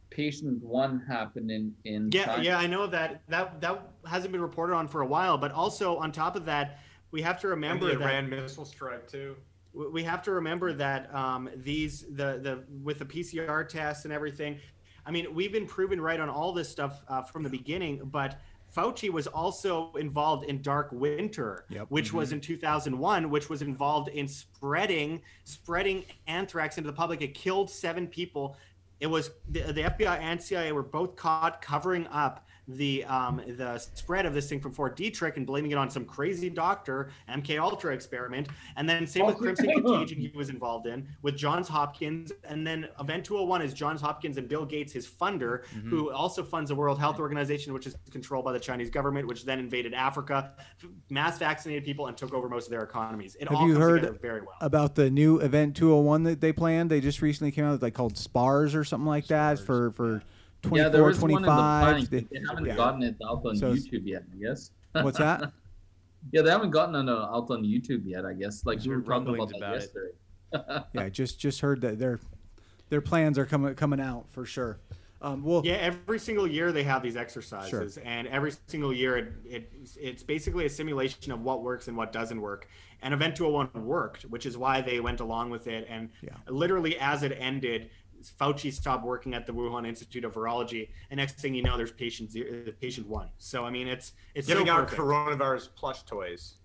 patient 0.10 0.64
one 0.64 1.00
happened 1.08 1.52
in 1.52 1.74
in 1.84 2.10
Yeah, 2.12 2.26
China? 2.26 2.44
yeah, 2.44 2.58
I 2.58 2.68
know 2.68 2.88
that 2.88 3.22
that 3.28 3.60
that 3.62 3.90
hasn't 4.08 4.32
been 4.32 4.42
reported 4.42 4.74
on 4.76 4.88
for 4.88 5.02
a 5.02 5.08
while. 5.08 5.38
But 5.38 5.52
also 5.52 5.98
on 5.98 6.12
top 6.12 6.36
of 6.36 6.46
that, 6.46 6.80
we 7.12 7.22
have 7.22 7.40
to 7.42 7.48
And 7.48 7.52
remember 7.52 7.88
the 7.92 7.98
that 7.98 8.04
Iran 8.14 8.30
missile 8.30 8.66
strike 8.66 9.08
too. 9.08 9.36
we 9.74 10.04
have 10.04 10.22
to 10.24 10.32
remember 10.32 10.72
that 10.74 11.14
um, 11.14 11.50
these 11.58 12.02
the 12.12 12.40
the 12.42 12.64
with 12.84 13.00
the 13.00 13.06
PCR 13.06 13.68
tests 13.68 14.06
and 14.06 14.14
everything. 14.14 14.60
I 15.08 15.12
mean, 15.12 15.36
we've 15.36 15.52
been 15.52 15.68
proven 15.68 16.02
right 16.02 16.20
on 16.20 16.30
all 16.30 16.52
this 16.52 16.68
stuff 16.70 17.04
uh, 17.08 17.22
from 17.24 17.44
the 17.44 17.50
beginning, 17.50 18.02
but. 18.06 18.40
Fauci 18.76 19.10
was 19.10 19.28
also 19.28 19.92
involved 19.94 20.46
in 20.46 20.62
Dark 20.62 20.90
Winter, 20.92 21.66
Yep. 21.70 21.88
which 21.90 22.12
was 22.12 22.30
mm-hmm. 22.30 22.36
in 22.36 22.42
2001, 22.42 23.30
which 23.30 23.50
was 23.50 23.62
involved 23.62 24.10
in 24.10 24.28
spreading 24.28 25.22
spreading 25.44 26.06
anthrax 26.28 26.78
into 26.78 26.90
the 26.90 26.96
public. 26.96 27.22
It 27.22 27.34
killed 27.34 27.70
seven 27.70 28.08
people. 28.08 28.58
It 29.00 29.08
was 29.08 29.32
the, 29.50 29.62
the 29.62 29.84
FBI 29.84 30.20
and 30.20 30.42
CIA 30.42 30.72
were 30.72 30.84
both 30.84 31.16
caught 31.16 31.62
covering 31.62 32.08
up 32.08 32.45
the 32.68 33.04
um, 33.06 33.42
the 33.48 33.78
spread 33.78 34.26
of 34.26 34.34
this 34.34 34.50
thing 34.50 34.60
from 34.60 34.74
Fort 34.74 34.98
Detrick 34.98 35.38
and 35.38 35.46
blaming 35.46 35.72
it 35.72 35.78
on 35.78 35.90
some 35.90 36.06
crazy 36.06 36.50
doctor 36.50 37.12
MK 37.30 37.60
Ultra 37.60 37.94
experiment. 37.94 38.48
And 38.76 38.90
then 38.90 39.06
same 39.06 39.26
with 39.26 39.38
Crimson 39.38 39.72
Contagion, 39.72 40.20
he 40.20 40.32
was 40.36 40.50
involved 40.50 40.88
in 40.88 41.08
with 41.22 41.36
Johns 41.36 41.68
Hopkins. 41.68 42.32
And 42.44 42.66
then 42.66 42.88
Event 43.00 43.26
201 43.26 43.62
is 43.62 43.74
Johns 43.74 44.02
Hopkins 44.02 44.38
and 44.38 44.48
Bill 44.48 44.66
Gates, 44.66 44.92
his 44.94 45.08
funder, 45.08 45.66
who 45.90 46.12
also 46.12 46.44
funds 46.44 46.70
the 46.70 46.76
World 46.76 47.00
Health 47.00 47.20
Organization, 47.20 47.74
which 47.74 47.88
is 47.88 47.96
controlled 48.12 48.46
by 48.46 48.54
the 48.54 48.60
Chinese 48.60 48.90
government, 48.90 49.28
which 49.28 49.46
then 49.46 49.60
invaded 49.60 49.94
Africa, 49.94 50.54
mass 51.10 51.38
vaccinated 51.38 51.84
people, 51.84 52.08
and 52.08 52.18
took 52.18 52.34
over 52.34 52.50
most 52.50 52.66
of 52.66 52.72
their 52.72 52.84
economies. 52.84 53.36
It 53.40 53.48
Have 53.48 53.58
all 53.58 53.68
you 53.68 53.74
comes 53.74 53.86
heard 53.86 54.22
very 54.22 54.42
well. 54.42 54.56
about 54.62 54.96
the 54.96 55.10
new 55.10 55.40
event 55.40 55.76
201 55.76 56.24
that 56.24 56.42
they 56.42 56.52
planned? 56.52 56.90
They 56.90 57.02
just 57.02 57.22
recently 57.22 57.52
came 57.52 57.66
out, 57.66 57.82
like 57.82 57.94
called 57.94 58.18
SPARS 58.18 58.76
or 58.76 58.84
something 58.84 59.08
like 59.08 59.28
that 59.28 59.60
for 59.60 59.92
for 59.92 60.24
24, 60.68 60.78
yeah, 60.78 60.90
there 60.90 61.04
was 61.04 61.20
one 61.20 61.32
in 61.32 61.42
the 61.42 61.48
planning. 61.48 62.06
They- 62.10 62.20
They 62.22 62.40
haven't 62.48 62.66
yeah. 62.66 62.76
gotten 62.76 63.04
it 63.04 63.16
out 63.26 63.46
on 63.46 63.56
So 63.56 63.74
YouTube 63.74 64.06
yet, 64.06 64.24
I 64.34 64.38
guess. 64.42 64.72
What's 64.92 65.18
that? 65.18 65.52
yeah, 66.32 66.42
they 66.42 66.50
haven't 66.50 66.72
gotten 66.72 66.96
it 66.96 67.12
out 67.12 67.50
on 67.50 67.64
YouTube 67.64 68.04
yet, 68.06 68.26
I 68.26 68.34
guess. 68.34 68.66
Like 68.66 68.82
we 68.82 68.90
were 68.90 68.96
heard 68.96 69.06
talking 69.06 69.10
rumblings 69.34 69.52
about 69.52 69.52
that 69.52 69.58
about 69.58 69.76
it. 69.76 69.82
yesterday. 69.82 70.86
yeah, 70.94 71.10
just 71.10 71.40
just 71.40 71.62
heard 71.62 71.82
that 71.82 72.00
their 72.00 72.20
their 72.90 73.02
plans 73.02 73.38
are 73.38 73.46
coming 73.46 73.74
coming 73.76 74.00
out 74.00 74.26
for 74.30 74.46
sure. 74.46 74.78
Um, 75.22 75.44
well, 75.44 75.62
Yeah, 75.66 75.76
every 75.76 76.20
single 76.20 76.46
year 76.46 76.72
they 76.72 76.84
have 76.84 77.02
these 77.02 77.16
exercises, 77.16 77.98
and 77.98 78.28
every 78.28 78.52
single 78.68 78.94
year 78.94 79.18
it, 79.18 79.34
it 79.46 79.72
it's 80.00 80.22
basically 80.24 80.66
a 80.66 80.70
simulation 80.70 81.32
of 81.32 81.42
what 81.42 81.64
works 81.64 81.88
and 81.88 81.98
what 81.98 82.12
doesn't 82.14 82.40
work. 82.40 82.68
And 83.02 83.14
Event 83.14 83.36
201 83.36 83.86
worked, 83.86 84.24
which 84.24 84.46
is 84.46 84.58
why 84.58 84.82
they 84.82 85.00
went 85.00 85.20
along 85.20 85.50
with 85.50 85.68
it. 85.68 85.86
And 85.90 86.10
Yeah. 86.22 86.34
literally, 86.48 86.98
as 87.00 87.24
it 87.24 87.36
ended, 87.40 87.90
Fauci 88.40 88.72
stopped 88.72 89.06
working 89.06 89.34
at 89.34 89.46
the 89.46 89.54
Wuhan 89.54 89.88
Institute 89.88 90.24
of 90.26 90.34
Virology, 90.34 90.90
and 91.12 91.18
next 91.18 91.36
thing 91.40 91.54
you 91.54 91.64
know, 91.64 91.78
there's 91.78 91.92
patient 91.92 92.32
zero, 92.32 92.72
patient 92.82 93.08
one. 93.08 93.30
So 93.38 93.66
I 93.66 93.70
mean, 93.70 93.88
it's 93.88 94.14
it's 94.34 94.48
Giving 94.48 94.68
so 94.68 94.74
out 94.74 94.88
perfect. 94.88 95.02
coronavirus 95.02 95.70
plush 95.76 96.04
toys. 96.04 96.56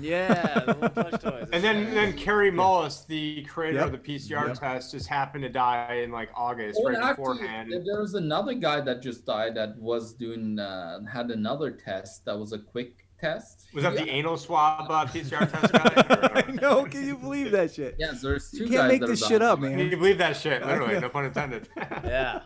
Yeah, 0.00 0.64
the 0.66 0.90
plush 0.90 1.20
toys. 1.22 1.48
And 1.52 1.62
then 1.62 1.94
then 1.94 2.12
Kary 2.16 2.50
Mullis, 2.50 3.06
the 3.06 3.42
creator 3.44 3.78
Yep. 3.78 3.86
of 3.86 3.92
the 3.92 3.98
PCR 3.98 4.48
Yep. 4.48 4.58
test, 4.58 4.90
just 4.92 5.06
happened 5.06 5.42
to 5.42 5.48
die 5.48 6.00
in 6.04 6.10
like 6.10 6.30
August, 6.34 6.80
Well, 6.82 6.92
right 6.92 7.02
actually, 7.02 7.34
beforehand. 7.38 7.72
there 7.86 8.00
was 8.00 8.14
another 8.14 8.54
guy 8.54 8.80
that 8.80 9.00
just 9.00 9.24
died 9.26 9.54
that 9.54 9.78
was 9.78 10.12
doing 10.14 10.58
uh, 10.58 11.04
had 11.06 11.30
another 11.30 11.70
test 11.70 12.24
that 12.24 12.36
was 12.36 12.52
a 12.52 12.58
quick 12.58 13.06
test. 13.20 13.66
Was 13.72 13.84
that 13.84 13.94
yeah. 13.94 14.02
the 14.04 14.10
anal 14.10 14.36
swab 14.36 14.90
uh, 14.90 15.06
PCR 15.12 15.48
test 15.50 15.72
guy? 15.72 16.42
I 16.48 16.50
know. 16.52 16.84
Can 16.86 17.06
you 17.06 17.16
believe 17.16 17.52
that 17.52 17.72
shit? 17.72 17.94
Yes, 17.98 18.20
there's 18.20 18.50
two 18.50 18.64
You 18.64 18.64
guys. 18.68 18.72
can't 18.76 18.88
make 18.88 19.00
that 19.02 19.06
this 19.06 19.20
shit 19.26 19.38
dying. 19.40 19.42
up, 19.52 19.60
Can 19.60 19.76
man. 19.76 19.90
you 19.90 19.96
believe 19.96 20.18
that 20.18 20.36
shit? 20.36 20.66
Literally, 20.66 20.98
no 20.98 21.08
pun 21.08 21.26
intended. 21.26 21.68
yeah. 21.76 22.40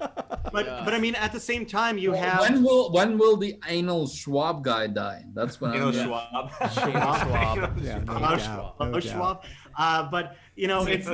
But 0.53 0.67
Yeah. 0.67 0.83
but 0.85 0.93
I 0.93 0.99
mean, 0.99 1.15
at 1.15 1.33
the 1.33 1.41
same 1.41 1.65
time, 1.65 1.97
you 1.97 2.13
Well, 2.13 2.21
have 2.23 2.41
when 2.41 2.63
will 2.63 2.93
when 2.93 3.17
will 3.17 3.37
the 3.39 3.59
anal 3.69 4.07
Schwab 4.07 4.63
guy 4.63 4.87
die? 4.87 5.25
That's 5.35 5.61
when 5.61 5.73
Anal 5.75 5.89
I'm 5.89 5.95
Yeah. 5.95 6.05
swab. 6.05 6.73
Schwab. 6.73 7.79
Yeah, 7.83 7.99
no 8.01 8.15
Klaus 8.17 8.45
Schwab. 8.45 8.93
no 8.93 9.01
Schwab. 9.01 9.45
Uh, 9.79 10.09
but 10.11 10.37
you 10.57 10.69
know, 10.69 10.87
it's 10.87 11.09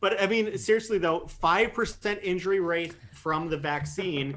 but 0.00 0.20
I 0.20 0.26
mean, 0.26 0.58
seriously 0.58 0.98
though, 0.98 1.26
five 1.26 1.72
percent 1.72 2.18
injury 2.22 2.60
rate 2.60 2.94
from 3.12 3.48
the 3.48 3.56
vaccine, 3.56 4.36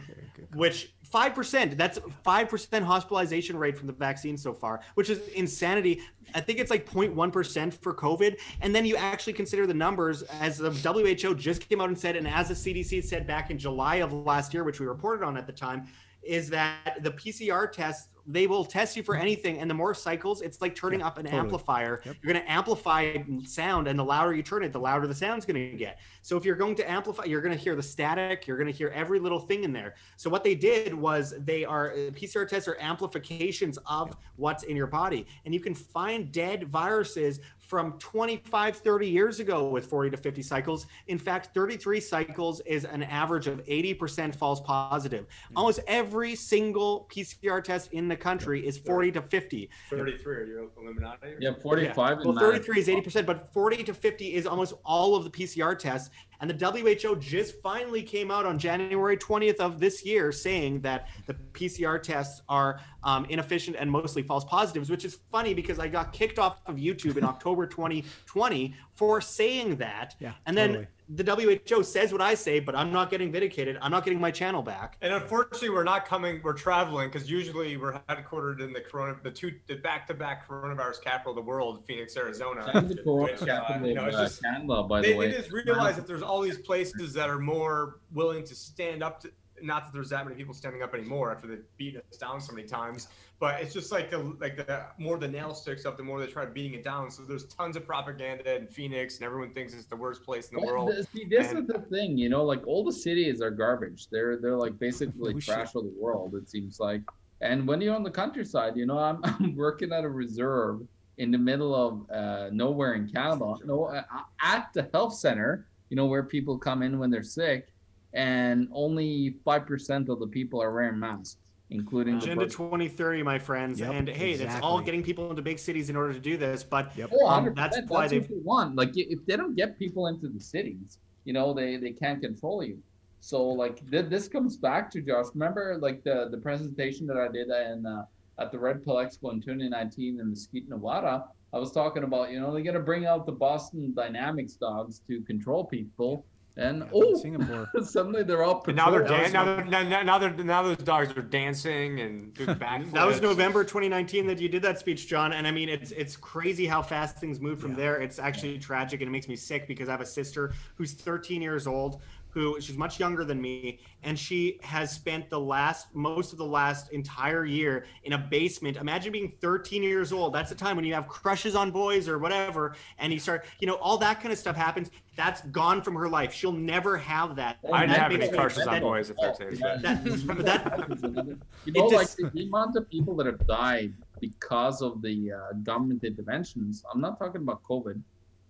which 0.53 0.93
five 1.11 1.33
percent. 1.33 1.77
That's 1.77 1.99
five 2.23 2.49
percent 2.49 2.85
hospitalization 2.85 3.57
rate 3.57 3.77
from 3.77 3.87
the 3.87 3.93
vaccine 3.93 4.37
so 4.37 4.53
far, 4.53 4.81
which 4.95 5.09
is 5.09 5.27
insanity. 5.29 6.01
I 6.33 6.41
think 6.41 6.59
it's 6.59 6.71
like 6.71 6.89
0.1 6.89 7.31
percent 7.31 7.73
for 7.73 7.93
COVID, 7.93 8.39
and 8.61 8.73
then 8.73 8.85
you 8.85 8.95
actually 8.95 9.33
consider 9.33 9.67
the 9.67 9.73
numbers 9.73 10.23
as 10.23 10.57
the 10.57 10.71
WHO 10.71 11.35
just 11.35 11.67
came 11.67 11.81
out 11.81 11.89
and 11.89 11.97
said, 11.97 12.15
and 12.15 12.27
as 12.27 12.49
the 12.49 12.53
CDC 12.53 13.03
said 13.03 13.27
back 13.27 13.51
in 13.51 13.57
July 13.57 13.97
of 13.97 14.11
last 14.13 14.53
year, 14.53 14.63
which 14.63 14.79
we 14.79 14.85
reported 14.85 15.23
on 15.23 15.37
at 15.37 15.47
the 15.47 15.53
time, 15.53 15.87
is 16.23 16.49
that 16.49 16.97
the 17.01 17.11
PCR 17.11 17.71
test 17.71 18.09
they 18.27 18.47
will 18.47 18.65
test 18.65 18.97
you 18.97 19.03
for 19.03 19.15
anything, 19.15 19.59
and 19.59 19.69
the 19.69 19.73
more 19.73 19.93
cycles, 19.93 20.41
it's 20.41 20.61
like 20.61 20.75
turning 20.75 21.01
up 21.01 21.17
an 21.17 21.25
totally. 21.25 21.39
amplifier. 21.39 22.01
Yep. 22.03 22.15
You're 22.21 22.33
going 22.33 22.45
to 22.45 22.51
amplify 22.51 23.17
sound, 23.43 23.87
and 23.87 23.97
the 23.97 24.03
louder 24.03 24.33
you 24.33 24.43
turn 24.43 24.63
it, 24.63 24.71
the 24.71 24.79
louder 24.79 25.07
the 25.07 25.15
sound's 25.15 25.45
going 25.45 25.71
to 25.71 25.77
get. 25.77 25.99
So 26.21 26.37
if 26.37 26.45
you're 26.45 26.55
going 26.55 26.75
to 26.75 26.89
amplify, 26.89 27.25
you're 27.25 27.41
going 27.41 27.55
to 27.55 27.63
hear 27.63 27.75
the 27.75 27.83
static. 27.83 28.47
You're 28.47 28.57
going 28.57 28.71
to 28.71 28.77
hear 28.77 28.89
every 28.89 29.19
little 29.19 29.39
thing 29.39 29.63
in 29.63 29.71
there. 29.71 29.95
So 30.17 30.29
what 30.29 30.43
they 30.43 30.55
did 30.55 30.93
was 30.93 31.35
they 31.39 31.65
are 31.65 31.91
uh, 31.91 31.95
PCR 32.11 32.47
tests 32.47 32.67
are 32.67 32.77
amplifications 32.79 33.77
of 33.85 34.15
what's 34.37 34.63
in 34.63 34.75
your 34.75 34.87
body, 34.87 35.27
and 35.45 35.53
you 35.53 35.59
can 35.59 35.75
find 35.75 36.31
dead 36.31 36.67
viruses 36.69 37.39
from 37.67 37.93
25, 37.99 38.77
30 38.77 39.07
years 39.07 39.39
ago 39.39 39.67
with 39.67 39.85
40 39.87 40.11
to 40.11 40.17
50 40.17 40.41
cycles. 40.41 40.87
In 41.07 41.17
fact, 41.17 41.53
33 41.53 41.99
cycles 41.99 42.61
is 42.61 42.85
an 42.85 43.03
average 43.03 43.47
of 43.47 43.63
80% 43.65 44.35
false 44.35 44.61
positive. 44.61 45.25
Hmm. 45.49 45.57
Almost 45.57 45.79
every 45.87 46.35
single 46.35 47.07
PCR 47.11 47.63
test 47.63 47.91
in 47.91 48.07
the 48.07 48.15
country 48.15 48.65
is 48.65 48.77
40 48.77 49.13
to 49.13 49.21
50. 49.21 49.69
33. 49.89 50.35
Are 50.35 50.45
you 50.45 50.71
Illuminati? 50.77 51.33
Yeah, 51.39 51.49
something? 51.49 51.63
45 51.63 52.17
Well, 52.19 52.29
and 52.29 52.39
33 52.39 52.79
is 52.79 52.87
80%, 52.87 53.25
but 53.25 53.51
40 53.51 53.83
to 53.83 53.93
50 53.93 54.35
is 54.35 54.45
almost 54.45 54.73
all 54.83 55.15
of 55.15 55.23
the 55.23 55.29
PCR 55.29 55.77
tests. 55.77 56.11
And 56.41 56.49
the 56.49 57.05
WHO 57.05 57.15
just 57.17 57.61
finally 57.61 58.03
came 58.03 58.31
out 58.31 58.45
on 58.45 58.59
January 58.59 59.17
20th 59.17 59.57
of 59.57 59.79
this 59.79 60.05
year 60.05 60.31
saying 60.31 60.81
that 60.81 61.07
the 61.25 61.33
PCR 61.53 62.01
tests 62.01 62.41
are 62.49 62.79
um, 63.03 63.25
inefficient 63.25 63.77
and 63.79 63.89
mostly 63.89 64.23
false 64.23 64.43
positives, 64.45 64.89
which 64.89 65.05
is 65.05 65.19
funny 65.31 65.53
because 65.53 65.79
I 65.79 65.87
got 65.87 66.13
kicked 66.13 66.39
off 66.39 66.61
of 66.65 66.75
YouTube 66.75 67.17
in 67.17 67.23
October 67.33 67.67
2020 67.67 68.73
for 68.93 69.21
saying 69.21 69.77
that. 69.77 70.15
Yeah, 70.19 70.33
and 70.45 70.57
then 70.57 70.69
totally. 70.69 70.87
The 71.09 71.23
WHO 71.67 71.83
says 71.83 72.11
what 72.11 72.21
I 72.21 72.33
say, 72.33 72.59
but 72.59 72.75
I'm 72.75 72.91
not 72.91 73.11
getting 73.11 73.31
vindicated. 73.31 73.77
I'm 73.81 73.91
not 73.91 74.03
getting 74.03 74.19
my 74.19 74.31
channel 74.31 74.63
back. 74.63 74.97
And 75.01 75.13
unfortunately, 75.13 75.69
we're 75.69 75.83
not 75.83 76.05
coming. 76.05 76.41
We're 76.43 76.53
traveling 76.53 77.09
because 77.09 77.29
usually 77.29 77.77
we're 77.77 77.93
headquartered 78.09 78.59
in 78.59 78.73
the 78.73 78.81
corona, 78.81 79.15
the 79.21 79.29
two, 79.29 79.53
the 79.67 79.75
back-to-back 79.75 80.47
coronavirus 80.47 81.03
capital 81.03 81.31
of 81.33 81.35
the 81.35 81.41
world, 81.43 81.83
Phoenix, 81.85 82.17
Arizona. 82.17 82.71
And 82.73 82.89
the 82.89 83.01
corona 83.03 83.33
Which, 83.33 83.41
uh, 83.47 83.79
you 83.83 83.93
know, 83.93 84.05
it's 84.05 84.17
just- 84.17 84.43
Canada, 84.43 84.83
by 84.83 85.01
they, 85.01 85.13
way. 85.13 85.29
they 85.31 85.37
just 85.37 85.51
realize 85.51 85.95
that 85.95 86.07
there's 86.07 86.23
all 86.23 86.41
these 86.41 86.57
places 86.57 87.13
that 87.13 87.29
are 87.29 87.39
more 87.39 87.99
willing 88.11 88.43
to 88.45 88.55
stand 88.55 89.03
up 89.03 89.19
to. 89.21 89.31
Not 89.61 89.85
that 89.85 89.93
there's 89.93 90.09
that 90.09 90.25
many 90.25 90.35
people 90.35 90.53
standing 90.53 90.81
up 90.81 90.93
anymore 90.93 91.31
after 91.31 91.47
they've 91.47 91.63
beaten 91.77 92.01
us 92.11 92.17
down 92.17 92.41
so 92.41 92.51
many 92.51 92.67
times, 92.67 93.07
but 93.39 93.61
it's 93.61 93.73
just 93.73 93.91
like 93.91 94.09
the 94.09 94.19
like 94.39 94.55
the 94.55 94.85
more 94.97 95.17
the 95.17 95.27
nail 95.27 95.53
sticks 95.53 95.85
up, 95.85 95.97
the 95.97 96.03
more 96.03 96.19
they 96.19 96.27
try 96.27 96.45
beating 96.45 96.73
it 96.73 96.83
down. 96.83 97.11
So 97.11 97.23
there's 97.23 97.45
tons 97.45 97.75
of 97.75 97.85
propaganda 97.85 98.55
in 98.55 98.67
Phoenix, 98.67 99.17
and 99.17 99.25
everyone 99.25 99.53
thinks 99.53 99.73
it's 99.73 99.85
the 99.85 99.95
worst 99.95 100.23
place 100.23 100.49
in 100.49 100.59
the 100.59 100.65
world. 100.65 100.93
See, 101.13 101.25
this 101.25 101.51
and- 101.51 101.59
is 101.59 101.67
the 101.67 101.79
thing, 101.79 102.17
you 102.17 102.29
know, 102.29 102.43
like 102.43 102.65
all 102.65 102.83
the 102.83 102.93
cities 102.93 103.41
are 103.41 103.51
garbage. 103.51 104.07
They're 104.09 104.37
they're 104.37 104.55
like 104.55 104.79
basically 104.79 105.33
No 105.33 105.39
trash 105.39 105.75
of 105.75 105.83
the 105.83 105.93
world. 105.99 106.35
It 106.35 106.49
seems 106.49 106.79
like. 106.79 107.01
And 107.41 107.67
when 107.67 107.81
you're 107.81 107.93
on 107.93 108.03
the 108.03 108.11
countryside, 108.11 108.77
you 108.77 108.85
know, 108.85 108.97
I'm, 108.97 109.19
I'm 109.23 109.55
working 109.55 109.91
at 109.91 110.05
a 110.05 110.09
reserve 110.09 110.81
in 111.17 111.31
the 111.31 111.37
middle 111.37 111.75
of 111.75 112.09
uh, 112.09 112.49
nowhere 112.51 112.93
in 112.93 113.09
Canada, 113.09 113.55
no, 113.65 113.85
uh, 113.85 114.03
at 114.41 114.69
the 114.73 114.89
health 114.93 115.13
center, 115.13 115.67
you 115.89 115.97
know, 115.97 116.05
where 116.05 116.23
people 116.23 116.57
come 116.57 116.81
in 116.83 116.97
when 116.97 117.09
they're 117.09 117.23
sick, 117.23 117.73
and 118.13 118.69
only 118.71 119.35
five 119.43 119.65
percent 119.65 120.07
of 120.07 120.19
the 120.19 120.27
people 120.27 120.61
are 120.61 120.73
wearing 120.73 120.97
masks, 120.97 121.37
including 121.69 122.15
Agenda 122.17 122.45
person- 122.45 122.57
2030, 122.69 123.23
my 123.23 123.39
friends. 123.39 123.79
Yep, 123.79 123.91
and 123.93 124.07
hey, 124.09 124.35
that's 124.35 124.61
all 124.61 124.81
getting 124.81 125.03
people 125.03 125.29
into 125.29 125.41
big 125.41 125.59
cities 125.59 125.89
in 125.89 125.95
order 125.95 126.13
to 126.13 126.19
do 126.19 126.37
this. 126.37 126.63
But 126.63 126.95
Yep. 126.97 127.11
Oh, 127.13 127.27
Um, 127.27 127.53
that's 127.55 127.75
That's, 127.77 127.89
why 127.89 128.07
they've- 128.07 128.29
want. 128.43 128.75
Like, 128.75 128.91
if 128.95 129.25
they 129.25 129.35
don't 129.35 129.55
get 129.55 129.77
people 129.79 130.07
into 130.07 130.27
the 130.29 130.39
cities, 130.39 130.99
you 131.25 131.33
know, 131.33 131.53
they 131.53 131.77
they 131.77 131.91
can't 131.91 132.21
control 132.21 132.63
you. 132.63 132.81
So, 133.19 133.43
like, 133.47 133.89
th- 133.89 134.05
this 134.09 134.27
comes 134.27 134.55
back 134.57 134.91
to 134.91 135.01
Josh. 135.01 135.25
Remember, 135.33 135.77
like 135.81 136.03
the 136.03 136.27
the 136.29 136.37
presentation 136.37 137.07
that 137.07 137.17
I 137.17 137.27
did 137.27 137.47
in 137.49 137.85
uh, 137.85 138.05
at 138.37 138.51
the 138.51 138.59
Red 138.59 138.83
Pill 138.83 138.95
Expo 138.95 139.31
in 139.33 139.41
2019 139.41 140.19
in 140.19 140.29
Mesquite, 140.29 140.69
Nevada. 140.69 141.25
I 141.53 141.57
was 141.57 141.71
talking 141.71 142.03
about, 142.03 142.31
you 142.31 142.39
know, 142.39 142.51
they're 142.53 142.61
gonna 142.63 142.81
bring 142.81 143.05
out 143.05 143.25
the 143.25 143.31
Boston 143.31 143.93
Dynamics 143.95 144.53
dogs 144.53 145.01
to 145.07 145.21
control 145.21 145.63
people, 145.63 146.25
and 146.57 146.79
Yeah, 146.79 146.85
oh, 146.93 147.15
Singapore. 147.17 147.69
suddenly 147.83 148.23
they're 148.23 148.43
all. 148.43 148.63
And 148.67 148.75
now 148.77 148.89
they're 148.89 149.01
patrolling. 149.01 149.31
dan- 149.31 149.33
now, 149.33 149.43
they're, 149.45 149.65
now, 149.65 149.83
now- 149.83 150.01
now 150.03 150.17
they're 150.17 150.33
now 150.33 150.63
those 150.63 150.77
dogs 150.77 151.09
are 151.17 151.21
dancing 151.21 151.99
and 151.99 152.33
doing 152.33 152.49
backflips. 152.57 152.91
That 152.93 153.05
was 153.07 153.21
November 153.21 153.63
2019 153.63 154.25
that 154.27 154.39
you 154.39 154.47
did 154.49 154.61
that 154.61 154.79
speech, 154.79 155.07
John. 155.07 155.33
And 155.33 155.45
I 155.45 155.51
mean, 155.51 155.69
it's 155.69 155.91
it's 155.91 156.15
crazy 156.15 156.65
how 156.65 156.81
fast 156.81 157.17
things 157.17 157.39
move 157.39 157.59
from 157.59 157.71
Yeah. 157.71 157.77
there. 157.77 158.01
It's 158.01 158.19
actually 158.19 158.57
tragic, 158.59 159.01
and 159.01 159.07
it 159.07 159.11
makes 159.11 159.27
me 159.27 159.35
sick 159.35 159.67
because 159.67 159.89
I 159.89 159.91
have 159.91 160.01
a 160.01 160.05
sister 160.05 160.53
who's 160.75 160.93
13 160.93 161.41
years 161.41 161.67
old, 161.67 162.01
who 162.35 162.59
she's 162.59 162.77
much 162.77 162.99
younger 162.99 163.23
than 163.23 163.41
me, 163.41 163.79
and 164.03 164.19
she 164.19 164.59
has 164.61 164.91
spent 164.91 165.29
the 165.29 165.39
last 165.39 165.87
most 165.95 166.33
of 166.33 166.37
the 166.37 166.45
last 166.45 166.91
entire 166.91 167.45
year 167.45 167.85
in 168.03 168.11
a 168.13 168.17
basement. 168.17 168.75
Imagine 168.75 169.13
being 169.13 169.31
13 169.41 169.81
years 169.81 170.11
old. 170.11 170.33
That's 170.35 170.49
the 170.49 170.55
time 170.55 170.75
when 170.75 170.83
you 170.83 170.93
have 170.93 171.07
crushes 171.07 171.55
on 171.55 171.71
boys 171.71 172.09
or 172.09 172.19
whatever, 172.19 172.75
and 172.99 173.13
you 173.13 173.19
start, 173.19 173.45
you 173.59 173.67
know, 173.67 173.75
all 173.75 173.97
that 173.99 174.19
kind 174.19 174.33
of 174.33 174.37
stuff 174.37 174.57
happens. 174.57 174.91
That's 175.15 175.41
gone 175.47 175.81
from 175.81 175.95
her 175.95 176.09
life. 176.09 176.33
She'll 176.33 176.51
never 176.51 176.97
have 176.97 177.37
that. 177.37 177.57
I 177.71 177.85
didn't 177.85 177.91
That 177.93 177.99
have 178.11 178.11
any 178.21 178.27
crushes 178.29 178.67
on 178.67 178.81
boys 178.81 179.09
at 179.11 179.15
13. 179.37 179.57
Yeah. 179.57 179.77
but- 179.81 179.81
That, 179.81 180.27
but 180.27 180.45
that, 180.45 181.37
you 181.65 181.71
know, 181.71 181.87
It 181.87 181.93
like 181.93 182.01
just- 182.01 182.17
the, 182.17 182.29
the 182.33 182.43
amount 182.47 182.75
of 182.75 182.89
people 182.89 183.15
that 183.15 183.25
have 183.27 183.47
died 183.47 183.93
because 184.19 184.81
of 184.81 185.01
the 185.01 185.31
uh, 185.31 185.53
government 185.63 186.03
interventions. 186.03 186.83
I'm 186.93 186.99
not 186.99 187.17
talking 187.17 187.41
about 187.41 187.63
COVID. 187.63 188.01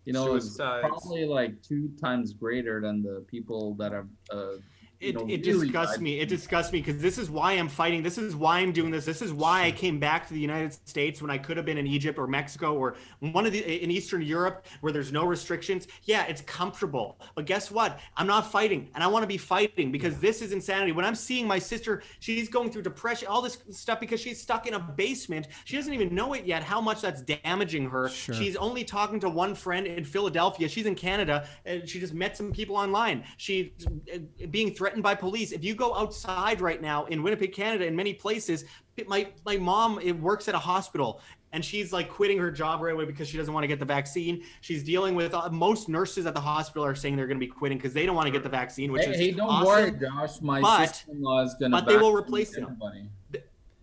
You 0.05 0.13
know, 0.13 0.35
it's 0.35 0.55
probably 0.57 1.25
like 1.25 1.61
two 1.63 1.89
times 1.99 2.33
greater 2.33 2.79
than 2.79 3.01
the 3.01 3.25
people 3.27 3.75
that 3.75 3.91
have. 3.91 4.07
Uh, 4.31 4.57
it, 4.99 5.15
know, 5.15 5.21
it 5.27 5.45
really 5.45 5.67
disgusts 5.67 5.95
died. 5.95 6.03
me. 6.03 6.19
It 6.19 6.29
disgusts 6.29 6.71
me 6.71 6.81
because 6.81 7.01
this 7.01 7.17
is 7.17 7.29
why 7.29 7.53
I'm 7.53 7.67
fighting. 7.67 8.01
This 8.01 8.17
is 8.17 8.35
why 8.35 8.59
I'm 8.59 8.71
doing 8.71 8.91
this. 8.91 9.05
This 9.05 9.21
is 9.21 9.33
why 9.33 9.63
I 9.63 9.71
came 9.71 9.99
back 9.99 10.27
to 10.27 10.33
the 10.33 10.39
United 10.39 10.73
States 10.87 11.21
when 11.21 11.29
I 11.29 11.37
could 11.37 11.57
have 11.57 11.65
been 11.65 11.77
in 11.77 11.85
Egypt 11.85 12.17
or 12.17 12.27
Mexico 12.27 12.75
or 12.75 12.95
one 13.19 13.45
of 13.45 13.51
the 13.51 13.83
in 13.83 13.91
Eastern 13.91 14.21
Europe 14.21 14.65
where 14.81 14.93
there's 14.93 15.11
no 15.11 15.25
restrictions. 15.25 15.87
Yeah, 16.03 16.23
it's 16.25 16.41
comfortable. 16.41 17.19
But 17.35 17.45
guess 17.45 17.69
what? 17.69 17.99
I'm 18.15 18.27
not 18.27 18.51
fighting, 18.51 18.89
and 18.95 19.03
I 19.03 19.07
want 19.07 19.23
to 19.23 19.27
be 19.27 19.37
fighting 19.37 19.91
because 19.91 20.17
this 20.19 20.41
is 20.41 20.51
insanity. 20.53 20.93
When 20.93 21.05
I'm 21.05 21.15
seeing 21.15 21.47
my 21.47 21.59
sister, 21.59 22.01
she's 22.19 22.47
going 22.47 22.71
through 22.71 22.83
depression, 22.83 23.27
all 23.27 23.41
this 23.41 23.57
stuff 23.71 23.99
because 23.99 24.21
she's 24.21 24.41
stuck 24.41 24.65
in 24.65 24.75
a 24.75 24.79
basement. 24.79 25.47
She 25.65 25.75
doesn't 25.75 25.93
even 25.93 26.15
know 26.15 26.33
it 26.33 26.45
yet 26.45 26.63
how 26.63 26.79
much 26.79 27.01
that's 27.01 27.21
damaging 27.21 27.89
her. 27.89 28.09
Sure. 28.09 28.33
She's 28.33 28.55
only 28.55 28.83
talking 28.83 29.19
to 29.19 29.29
one 29.29 29.55
friend 29.55 29.85
in 29.85 30.05
Philadelphia. 30.05 30.69
She's 30.69 30.85
in 30.85 30.95
Canada, 30.95 31.47
and 31.65 31.87
she 31.87 31.99
just 31.99 32.13
met 32.13 32.37
some 32.37 32.51
people 32.51 32.77
online. 32.77 33.23
She's 33.37 33.71
uh, 34.13 34.19
being 34.49 34.73
threatened 34.73 34.84
by 35.01 35.15
police. 35.15 35.51
If 35.51 35.63
you 35.63 35.75
go 35.75 35.95
outside 35.95 36.61
right 36.61 36.81
now 36.81 37.05
in 37.05 37.23
Winnipeg, 37.23 37.53
Canada, 37.53 37.85
in 37.85 37.95
many 37.95 38.13
places, 38.13 38.65
my 39.07 39.27
my 39.45 39.57
mom 39.57 39.99
it 40.01 40.13
works 40.13 40.47
at 40.47 40.55
a 40.55 40.59
hospital. 40.59 41.21
And 41.51 41.63
she's 41.63 41.93
like 41.93 42.09
quitting 42.09 42.37
her 42.37 42.51
job 42.51 42.81
right 42.81 42.93
away 42.93 43.05
because 43.05 43.29
she 43.29 43.37
doesn't 43.37 43.53
want 43.53 43.63
to 43.63 43.67
get 43.69 43.79
the 43.79 43.85
vaccine. 43.85 44.43
She's 44.59 44.83
dealing 44.83 45.15
with 45.15 45.33
uh, 45.33 45.47
most 45.49 45.87
nurses 45.87 46.25
at 46.25 46.33
the 46.33 46.39
hospital 46.41 46.83
are 46.83 46.95
saying 46.95 47.15
they're 47.15 47.27
going 47.27 47.39
to 47.39 47.45
be 47.45 47.49
quitting 47.49 47.77
because 47.77 47.93
they 47.93 48.05
don't 48.05 48.15
want 48.15 48.25
to 48.27 48.31
get 48.31 48.43
the 48.43 48.49
vaccine, 48.49 48.91
which 48.91 49.05
Hey, 49.05 49.11
is 49.11 49.17
hey, 49.17 49.31
don't 49.31 49.49
awesome. 49.49 49.65
worry, 49.65 49.91
Josh. 49.91 50.41
My 50.41 50.59
but- 50.59 50.87
sister-in-law 50.87 51.43
is 51.45 51.53
gonna. 51.57 51.77
but 51.77 51.87
they 51.87 51.95
will 51.95 52.11
replace 52.13 52.51
them. 52.51 52.77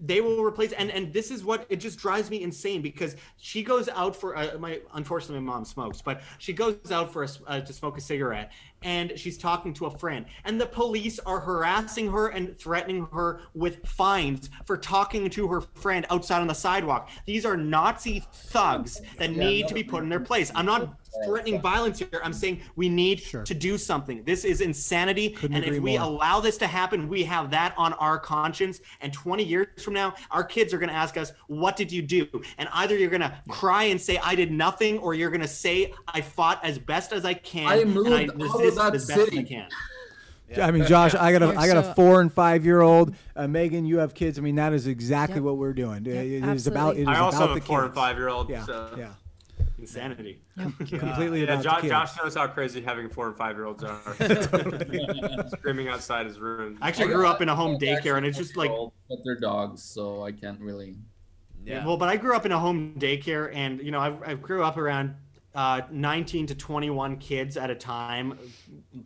they 0.04 0.20
will 0.20 0.42
replace 0.44 0.72
and 0.72 0.90
and 0.90 1.12
this 1.12 1.30
is 1.30 1.44
what 1.44 1.64
it 1.70 1.76
just 1.76 1.98
drives 1.98 2.28
me 2.28 2.42
insane 2.42 2.82
because 2.82 3.14
she 3.36 3.62
goes 3.62 3.88
out 3.90 4.16
for 4.16 4.36
uh, 4.36 4.58
my 4.58 4.80
unfortunately 4.94 5.38
my 5.40 5.52
mom 5.52 5.64
smokes 5.64 6.02
but 6.02 6.22
she 6.38 6.52
goes 6.52 6.76
out 6.90 7.12
for 7.12 7.22
a, 7.22 7.28
uh, 7.46 7.60
to 7.60 7.72
smoke 7.72 7.96
a 7.96 8.00
cigarette 8.00 8.50
and 8.84 9.12
she's 9.16 9.38
talking 9.38 9.72
to 9.74 9.86
a 9.86 9.98
friend. 9.98 10.26
And 10.44 10.60
the 10.60 10.66
police 10.66 11.18
are 11.20 11.40
harassing 11.40 12.10
her 12.10 12.28
and 12.28 12.58
threatening 12.58 13.06
her 13.12 13.40
with 13.54 13.86
fines 13.86 14.50
for 14.64 14.76
talking 14.76 15.28
to 15.30 15.48
her 15.48 15.60
friend 15.60 16.06
outside 16.10 16.40
on 16.40 16.46
the 16.46 16.54
sidewalk. 16.54 17.10
These 17.26 17.44
are 17.44 17.56
nazi 17.56 18.24
thugs 18.32 19.00
that 19.18 19.32
Yeah, 19.32 19.44
need 19.44 19.62
no, 19.62 19.68
to 19.68 19.74
be 19.74 19.84
put 19.84 20.02
in 20.02 20.08
their 20.08 20.20
place. 20.20 20.50
I'm 20.54 20.66
not 20.66 20.96
threatening 21.26 21.60
violence 21.60 21.98
here 21.98 22.20
i'm 22.24 22.32
saying 22.32 22.60
we 22.76 22.88
need 22.88 23.20
Sure. 23.20 23.42
to 23.42 23.54
do 23.54 23.76
something 23.78 24.22
this 24.24 24.44
is 24.44 24.60
insanity 24.60 25.30
Couldn't 25.30 25.56
and 25.56 25.64
if 25.64 25.80
we 25.82 25.98
more. 25.98 26.06
allow 26.06 26.40
this 26.40 26.56
to 26.58 26.66
happen, 26.66 27.08
we 27.08 27.22
have 27.24 27.50
that 27.50 27.74
on 27.76 27.92
our 27.94 28.18
conscience. 28.18 28.80
And 29.00 29.12
20 29.12 29.42
years 29.44 29.66
from 29.82 29.94
now, 29.94 30.14
our 30.30 30.42
kids 30.44 30.72
are 30.72 30.78
going 30.78 30.88
to 30.88 30.94
ask 30.94 31.16
us, 31.16 31.32
What 31.48 31.76
did 31.76 31.90
you 31.92 32.02
do? 32.02 32.26
And 32.58 32.68
either 32.72 32.96
you're 32.96 33.10
going 33.10 33.20
to 33.22 33.32
cry 33.48 33.84
and 33.84 34.00
say, 34.00 34.18
I 34.18 34.34
did 34.34 34.50
nothing, 34.52 34.98
or 34.98 35.14
you're 35.14 35.30
going 35.30 35.40
to 35.42 35.48
say, 35.48 35.92
I 36.08 36.20
fought 36.20 36.64
as 36.64 36.78
best 36.78 37.12
as 37.12 37.24
I 37.24 37.34
can. 37.34 37.66
I 37.66 37.76
and 37.76 37.92
moved 37.94 38.10
I 38.12 38.24
out 38.24 38.28
of 38.30 38.38
that 38.38 38.94
as 38.94 39.06
best 39.06 39.10
as 39.10 39.10
I 39.10 39.24
city." 39.24 39.42
can. 39.44 39.68
I 40.60 40.70
mean, 40.70 40.84
Josh, 40.86 41.14
I 41.14 41.32
got 41.32 41.42
a, 41.42 41.46
Okay, 41.48 41.56
I 41.56 41.66
got 41.66 41.78
a 41.78 41.94
four 41.94 42.20
and 42.20 42.30
five 42.32 42.64
year 42.64 42.80
old. 42.82 43.14
Uh, 43.34 43.48
Megan, 43.48 43.84
you 43.86 43.98
have 43.98 44.12
kids. 44.14 44.38
I 44.38 44.42
mean, 44.42 44.56
that 44.56 44.72
is 44.74 44.86
exactly 44.86 45.36
Yep. 45.36 45.44
what 45.44 45.56
we're 45.56 45.72
doing. 45.72 46.04
Yep, 46.04 46.14
it 46.14 46.44
is 46.44 46.66
about. 46.66 46.96
It 46.96 47.02
is 47.02 47.08
I 47.08 47.18
also 47.18 47.38
about 47.38 47.48
have 47.50 47.56
the 47.58 47.62
a 47.62 47.66
four 47.66 47.80
and 47.84 47.88
kids. 47.90 47.94
five 47.98 48.16
year 48.18 48.28
old. 48.28 48.50
Yeah, 48.50 48.64
so. 48.66 48.90
yeah, 48.98 49.08
Insanity. 49.82 50.40
completely 50.78 51.44
Yeah, 51.44 51.60
Josh, 51.60 51.82
the. 51.82 51.88
Josh 51.88 52.16
knows 52.16 52.36
how 52.36 52.46
crazy 52.46 52.80
having 52.80 53.08
four 53.08 53.26
and 53.26 53.36
five 53.36 53.56
year 53.56 53.64
olds 53.64 53.82
are. 53.82 54.00
Screaming 55.48 55.88
outside 55.88 56.24
his 56.24 56.38
room. 56.38 56.78
I 56.80 56.86
actually 56.86 57.08
grew 57.08 57.26
up 57.26 57.42
in 57.42 57.48
a 57.48 57.56
home 57.56 57.80
daycare, 57.80 58.16
and 58.16 58.24
it's 58.24 58.38
just 58.38 58.56
like, 58.56 58.70
But 59.08 59.18
they're 59.24 59.40
dogs, 59.40 59.82
so 59.82 60.22
I 60.22 60.30
can't 60.30 60.60
really. 60.60 60.94
Yeah. 61.64 61.84
well, 61.84 61.96
but 61.96 62.08
I 62.08 62.16
grew 62.16 62.36
up 62.36 62.46
in 62.46 62.52
a 62.52 62.58
home 62.60 62.94
daycare, 62.96 63.52
and, 63.52 63.80
you 63.82 63.90
know, 63.90 63.98
I, 63.98 64.14
I 64.24 64.34
grew 64.34 64.62
up 64.62 64.76
around 64.76 65.16
uh, 65.54 65.82
19 65.90 66.46
to 66.46 66.54
21 66.54 67.16
kids 67.18 67.56
at 67.56 67.70
a 67.70 67.74
time 67.74 68.38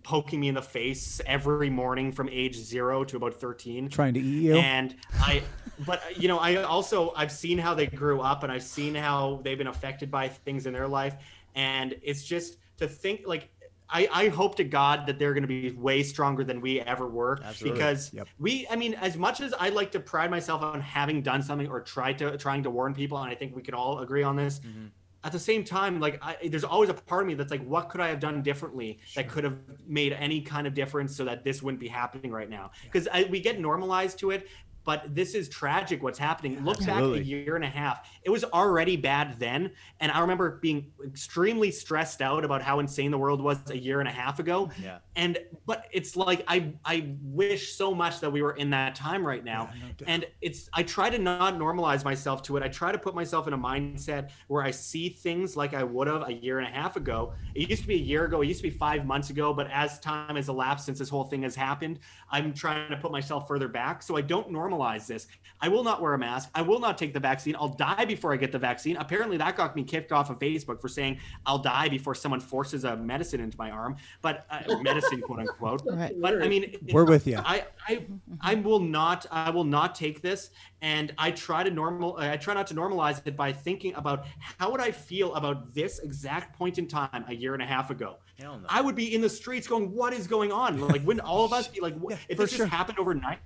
poking 0.03 0.41
me 0.41 0.49
in 0.49 0.55
the 0.55 0.63
face 0.63 1.21
every 1.27 1.71
morning 1.71 2.13
from 2.13 2.29
age 2.29 2.55
zero 2.57 3.03
to 3.05 3.17
about 3.17 3.35
13. 3.35 3.89
Trying 3.89 4.15
to 4.15 4.21
eat 4.21 4.43
you. 4.45 4.57
and 4.57 4.95
i 5.21 5.43
but 5.87 6.03
you 6.17 6.27
know 6.29 6.39
i 6.39 6.57
also 6.63 7.13
i've 7.17 7.33
seen 7.33 7.59
how 7.59 7.75
they 7.75 7.87
grew 7.87 8.21
up 8.21 8.43
and 8.45 8.51
i've 8.53 8.63
seen 8.63 8.95
how 8.95 9.41
they've 9.43 9.59
been 9.59 9.67
affected 9.67 10.11
by 10.11 10.27
things 10.29 10.67
in 10.67 10.73
their 10.73 10.89
life 10.89 11.17
and 11.55 11.95
it's 12.03 12.25
just 12.25 12.57
to 12.79 12.87
think 12.89 13.23
like 13.27 13.51
I, 13.89 14.09
I 14.13 14.29
hope 14.31 14.57
to 14.57 14.65
God 14.65 15.07
that 15.07 15.17
they're 15.21 15.33
going 15.33 15.43
to 15.45 15.49
be 15.49 15.71
way 15.71 16.03
stronger 16.03 16.43
than 16.43 16.61
we 16.61 16.81
ever 16.81 17.07
were 17.07 17.39
Absolutely. 17.45 17.79
because 17.79 18.13
Yep. 18.13 18.27
we 18.41 18.67
I 18.69 18.75
mean 18.75 18.95
as 18.95 19.17
much 19.17 19.41
as 19.41 19.55
I 19.61 19.69
like 19.69 19.93
to 19.93 20.01
pride 20.01 20.29
myself 20.31 20.61
on 20.63 20.81
having 20.81 21.23
done 21.23 21.41
something 21.43 21.69
or 21.69 21.81
try 21.83 22.13
to 22.15 22.37
trying 22.37 22.63
to 22.65 22.71
warn 22.71 22.95
people 22.95 23.17
and 23.19 23.31
I 23.31 23.35
think 23.37 23.55
we 23.55 23.63
could 23.63 23.75
all 23.75 24.01
agree 24.01 24.23
on 24.25 24.35
this 24.35 24.59
Mhm. 24.61 24.91
At 25.27 25.33
the 25.33 25.41
same 25.41 25.65
time, 25.65 25.99
like 25.99 26.23
I, 26.23 26.37
there's 26.49 26.63
always 26.63 26.89
a 26.89 26.95
part 26.95 27.23
of 27.23 27.27
me 27.27 27.35
that's 27.35 27.51
like, 27.51 27.65
what 27.67 27.89
could 27.89 28.01
I 28.01 28.07
have 28.07 28.21
done 28.21 28.43
differently 28.43 29.01
that 29.17 29.29
could 29.29 29.43
have 29.43 29.59
made 29.85 30.13
any 30.13 30.41
kind 30.41 30.69
of 30.69 30.73
difference 30.73 31.17
so 31.17 31.25
that 31.25 31.43
this 31.43 31.65
wouldn't 31.65 31.81
be 31.81 31.89
happening 31.89 32.31
right 32.31 32.49
now? 32.49 32.71
Because 32.85 33.09
we 33.29 33.41
get 33.41 33.59
normalized 33.59 34.21
to 34.21 34.31
it, 34.31 34.47
but 34.87 35.13
this 35.15 35.35
is 35.35 35.49
tragic 35.49 36.01
what's 36.01 36.19
happening. 36.19 36.65
Look 36.65 36.81
Absolutely. 36.81 37.19
back 37.19 37.27
a 37.27 37.29
year 37.29 37.57
and 37.57 37.65
a 37.65 37.69
half. 37.69 38.09
It 38.23 38.31
was 38.31 38.45
already 38.45 38.97
bad 38.97 39.39
then. 39.41 39.73
And 39.99 40.13
I 40.13 40.21
remember 40.21 40.59
being 40.63 40.93
extremely 41.05 41.73
stressed 41.73 42.23
out 42.23 42.45
about 42.45 42.63
how 42.63 42.79
insane 42.79 43.11
the 43.11 43.19
world 43.19 43.43
was 43.43 43.59
a 43.71 43.77
year 43.77 43.99
and 43.99 44.09
a 44.09 44.13
half 44.13 44.39
ago. 44.39 44.71
Yeah. 44.87 44.99
And 45.17 45.39
but 45.65 45.87
it's 45.91 46.17
like 46.17 46.45
I 46.47 46.75
I 46.85 47.15
wish 47.23 47.73
so 47.73 47.93
much 47.95 48.21
that 48.21 48.31
we 48.31 48.43
were 48.43 48.53
in 48.53 48.71
that 48.71 48.95
time 48.95 49.27
right 49.27 49.43
now. 49.43 49.71
Yeah, 49.73 49.89
no 50.01 50.07
and 50.07 50.27
it's 50.43 50.69
I 50.75 50.85
try 50.85 51.11
to 51.11 51.19
not 51.19 51.55
normalize 51.55 52.05
myself 52.05 52.43
to 52.45 52.57
it. 52.57 52.63
I 52.63 52.69
try 52.69 52.93
to 52.93 52.99
put 52.99 53.15
myself 53.15 53.49
in 53.49 53.55
a 53.55 53.59
mindset 53.59 54.31
where 54.47 54.63
I 54.63 54.71
see 54.71 55.09
things 55.09 55.57
like 55.57 55.75
I 55.75 55.83
would 55.83 56.07
have 56.07 56.29
a 56.29 56.33
year 56.33 56.59
and 56.59 56.69
a 56.69 56.71
half 56.71 56.95
ago. 56.97 57.33
It 57.55 57.69
used 57.69 57.83
to 57.83 57.89
be 57.89 57.95
a 57.95 57.99
year 57.99 58.27
ago, 58.27 58.43
it 58.43 58.47
used 58.47 58.61
to 58.63 58.71
be 58.71 58.77
5 58.77 59.07
months 59.07 59.31
ago, 59.31 59.53
but 59.53 59.69
as 59.73 59.99
time 59.99 60.37
has 60.37 60.49
elapsed 60.49 60.85
since 60.87 60.99
this 60.99 61.09
whole 61.09 61.25
thing 61.25 61.43
has 61.43 61.57
happened, 61.57 61.99
I'm 62.31 62.53
trying 62.53 62.91
to 62.91 62.97
put 62.99 63.11
myself 63.11 63.49
further 63.49 63.69
back 63.69 64.03
so 64.03 64.17
I 64.17 64.21
don't 64.21 64.53
normalize 64.53 64.76
this. 65.07 65.27
I 65.61 65.69
will 65.69 65.83
not 65.83 66.03
wear 66.03 66.15
a 66.15 66.19
mask. 66.19 66.51
I 66.55 66.63
will 66.63 66.79
not 66.79 66.99
take 66.99 67.15
the 67.15 67.21
vaccine. 67.21 67.57
I'll 67.57 67.69
die 67.69 68.05
before 68.05 68.33
I 68.33 68.37
get 68.37 68.53
the 68.53 68.59
vaccine. 68.59 68.97
Apparently, 68.99 69.37
that 69.39 69.57
got 69.57 69.75
me 69.75 69.83
kicked 69.83 70.13
off 70.13 70.29
of 70.29 70.39
Facebook 70.39 70.81
for 70.81 70.89
saying 70.89 71.19
I'll 71.47 71.59
die 71.59 71.89
before 71.89 72.15
someone 72.15 72.41
forces 72.41 72.85
a 72.85 72.97
medicine 72.97 73.41
into 73.41 73.57
my 73.57 73.71
arm, 73.71 73.97
but 74.21 74.47
uh, 74.51 74.77
medicine, 74.83 75.21
quote 75.23 75.41
unquote. 75.41 75.83
Right. 75.97 76.15
But 76.21 76.43
I 76.43 76.49
mean, 76.49 76.77
We're 76.93 77.05
with 77.05 77.27
you. 77.27 77.39
I, 77.43 77.65
I, 77.89 78.05
I 78.43 78.55
will 78.57 78.81
not. 78.81 79.25
I 79.31 79.49
will 79.51 79.65
not 79.65 79.95
take 79.95 80.21
this, 80.21 80.51
and 80.83 81.13
I 81.17 81.31
try 81.31 81.63
to 81.63 81.71
normal. 81.71 82.17
I 82.19 82.37
try 82.37 82.53
not 82.53 82.67
to 82.67 82.75
normalize 82.75 83.27
it 83.27 83.35
by 83.37 83.53
thinking 83.53 83.95
about 83.95 84.27
how 84.59 84.71
would 84.71 84.81
I 84.81 84.91
feel 84.91 85.35
about 85.37 85.73
this 85.75 86.01
exact 86.01 86.57
point 86.59 86.79
in 86.79 86.87
time 86.87 87.25
a 87.29 87.35
year 87.35 87.55
and 87.55 87.63
a 87.63 87.67
half 87.67 87.91
ago. 87.91 88.17
Hell 88.39 88.59
no. 88.59 88.67
I 88.69 88.83
would 88.83 88.95
be 88.95 89.15
in 89.15 89.23
the 89.23 89.31
streets 89.31 89.67
going, 89.67 89.95
"What 89.95 90.13
is 90.13 90.27
going 90.27 90.53
on?" 90.53 90.79
Like, 90.81 91.07
wouldn't 91.07 91.25
all 91.25 91.45
of 91.47 91.53
us 91.55 91.67
be 91.69 91.81
like, 91.81 91.97
"What- 91.97 92.13
Yeah, 92.13 92.19
"If 92.29 92.39
this 92.39 92.51
sure. 92.51 92.67
just 92.67 92.71
happened 92.71 92.99
overnight?" 92.99 93.39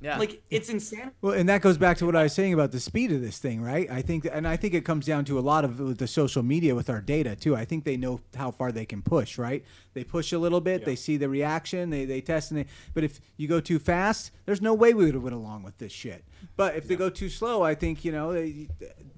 Yeah. 0.00 0.18
Like, 0.18 0.42
it's 0.50 0.68
insane. 0.68 1.10
Well, 1.22 1.32
and 1.32 1.48
that 1.48 1.62
goes 1.62 1.78
back 1.78 1.96
to 1.98 2.06
what 2.06 2.14
I 2.14 2.24
was 2.24 2.34
saying 2.34 2.52
about 2.52 2.70
the 2.70 2.80
speed 2.80 3.12
of 3.12 3.22
this 3.22 3.38
thing, 3.38 3.62
right? 3.62 3.90
I 3.90 4.02
think, 4.02 4.26
and 4.30 4.46
I 4.46 4.56
think 4.56 4.74
it 4.74 4.84
comes 4.84 5.06
down 5.06 5.24
to 5.26 5.38
a 5.38 5.40
lot 5.40 5.64
of 5.64 5.98
the 5.98 6.06
social 6.06 6.42
media 6.42 6.74
with 6.74 6.90
our 6.90 7.00
data 7.00 7.34
too. 7.34 7.56
I 7.56 7.64
think 7.64 7.84
they 7.84 7.96
know 7.96 8.20
how 8.34 8.50
far 8.50 8.72
they 8.72 8.84
can 8.84 9.02
push, 9.02 9.38
right? 9.38 9.64
They 9.94 10.04
push 10.04 10.32
a 10.32 10.38
little 10.38 10.60
bit, 10.60 10.84
they 10.84 10.96
see 10.96 11.16
the 11.16 11.28
reaction, 11.28 11.90
they, 11.90 12.04
they 12.04 12.20
test, 12.20 12.50
and 12.50 12.60
they. 12.60 12.66
But 12.92 13.04
if 13.04 13.20
you 13.36 13.48
go 13.48 13.60
too 13.60 13.78
fast, 13.78 14.32
there's 14.44 14.60
no 14.60 14.74
way 14.74 14.92
we 14.92 15.06
would 15.06 15.14
have 15.14 15.22
went 15.22 15.34
along 15.34 15.62
with 15.62 15.78
this 15.78 15.92
shit. 15.92 16.24
But 16.56 16.76
if 16.76 16.86
they 16.86 16.96
go 16.96 17.08
too 17.08 17.30
slow, 17.30 17.62
I 17.62 17.74
think 17.74 18.04
you 18.04 18.12
know 18.12 18.32
they, 18.32 18.68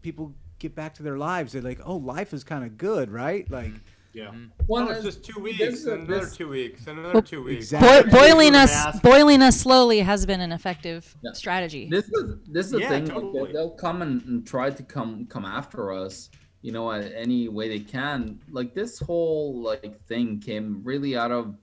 people 0.03 0.33
get 0.59 0.75
back 0.75 0.95
to 0.95 1.03
their 1.03 1.19
lives. 1.19 1.53
They're 1.53 1.63
like, 1.63 1.81
oh, 1.85 1.97
life 1.97 2.33
is 2.33 2.45
kind 2.45 2.65
of 2.65 2.79
good, 2.79 3.11
right? 3.11 3.51
Like, 3.51 3.69
mm-hmm. 3.69 3.79
Yeah. 4.19 4.33
One 4.67 4.89
Oh, 4.89 4.91
it's 4.91 4.99
is- 4.99 5.05
just 5.17 5.25
two 5.25 5.41
weeks, 5.41 5.61
is 5.61 5.87
and 5.87 6.03
another 6.09 6.25
this- 6.25 6.37
two 6.37 6.49
weeks, 6.49 6.87
and 6.89 6.99
another 6.99 7.23
two 7.23 7.43
weeks. 7.45 7.73
exactly. 7.73 8.11
Boi- 8.11 8.19
boiling 8.19 8.55
us, 8.57 8.73
Mask. 8.73 9.03
boiling 9.03 9.43
us 9.43 9.61
slowly 9.61 10.01
has 10.01 10.27
been 10.27 10.41
an 10.41 10.51
effective 10.51 11.15
Yeah. 11.23 11.33
strategy. 11.35 11.89
This 11.89 12.09
is 12.09 12.35
this 12.49 12.67
is 12.67 12.73
the 12.73 12.81
Yeah, 12.81 12.89
thing. 12.89 13.07
totally. 13.07 13.47
they- 13.47 13.53
they'll 13.53 13.71
come 13.71 14.03
and, 14.03 14.21
and 14.25 14.47
try 14.47 14.71
to 14.71 14.83
come 14.83 15.27
come 15.27 15.45
after 15.45 15.93
us, 15.93 16.31
you 16.63 16.73
know, 16.73 16.91
any 16.91 17.49
way 17.49 17.69
they 17.69 17.79
can. 17.81 18.41
Like 18.51 18.75
this 18.75 18.99
whole 18.99 19.61
like 19.63 20.05
thing 20.07 20.41
came 20.41 20.81
really 20.83 21.17
out 21.17 21.31
of 21.31 21.55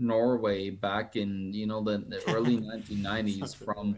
Norway 0.00 0.70
back 0.70 1.14
in 1.14 1.52
you 1.54 1.66
know 1.66 1.80
the, 1.82 1.98
the 1.98 2.20
early 2.34 2.56
1990s 2.72 3.54
from 3.54 3.96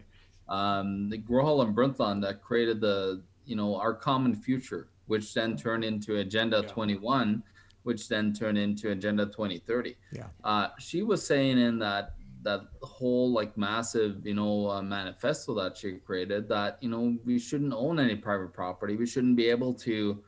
um, 0.49 1.09
the 1.09 1.17
Gro 1.17 1.45
Harlem 1.45 1.75
Brundtland 1.75 2.21
that 2.23 2.43
created 2.43 2.81
the 2.81 3.23
you 3.47 3.57
know 3.57 3.77
our 3.77 3.95
common 3.95 4.35
future, 4.35 4.89
which 5.07 5.33
then 5.33 5.57
turned 5.57 5.83
into 5.85 6.17
Agenda 6.19 6.61
21, 6.63 7.43
which 7.83 8.09
then 8.09 8.33
turned 8.33 8.59
into 8.59 8.91
Agenda 8.91 9.27
2030. 9.27 9.97
Yeah. 10.13 10.27
Uh, 10.45 10.69
she 10.79 11.03
was 11.03 11.27
saying 11.27 11.59
in 11.59 11.79
that 11.81 12.15
that 12.43 12.63
whole 12.83 13.31
like 13.31 13.57
massive 13.57 14.27
you 14.27 14.35
know 14.35 14.69
uh, 14.69 14.83
manifesto 14.83 15.55
that 15.55 15.77
she 15.77 15.93
created 15.93 16.49
that 16.49 16.77
you 16.81 16.89
know 16.89 17.17
we 17.25 17.39
shouldn't 17.39 17.73
own 17.73 17.99
any 17.99 18.17
private 18.17 18.53
property. 18.53 18.97
We 18.97 19.07
shouldn't 19.07 19.37
be 19.37 19.49
able 19.49 19.75
to 19.75 20.23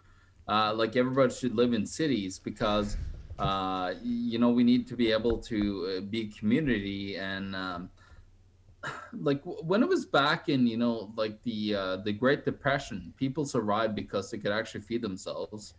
uh, 0.49 0.73
like 0.75 0.97
everybody 0.97 1.33
should 1.33 1.57
live 1.57 1.73
in 1.73 1.87
cities 1.87 2.39
because 2.39 2.97
uh, 3.39 3.95
you 4.03 4.39
know 4.39 4.51
we 4.51 4.63
need 4.63 4.87
to 4.89 4.97
be 4.97 5.11
able 5.11 5.39
to 5.39 5.97
uh, 5.99 6.01
be 6.03 6.29
community 6.29 7.17
and 7.17 7.57
um, 7.57 7.91
like 9.13 9.41
when 9.45 9.83
it 9.83 9.89
was 9.89 10.05
back 10.05 10.49
in 10.49 10.67
you 10.67 10.77
know 10.77 11.13
like 11.17 11.43
the 11.43 11.75
uh, 11.75 11.97
the 11.99 12.13
Great 12.13 12.45
Depression, 12.45 13.13
people 13.17 13.45
survived 13.45 13.95
because 13.95 14.31
they 14.31 14.39
could 14.39 14.53
actually 14.53 14.83
feed 14.83 15.03
themselves. 15.03 15.75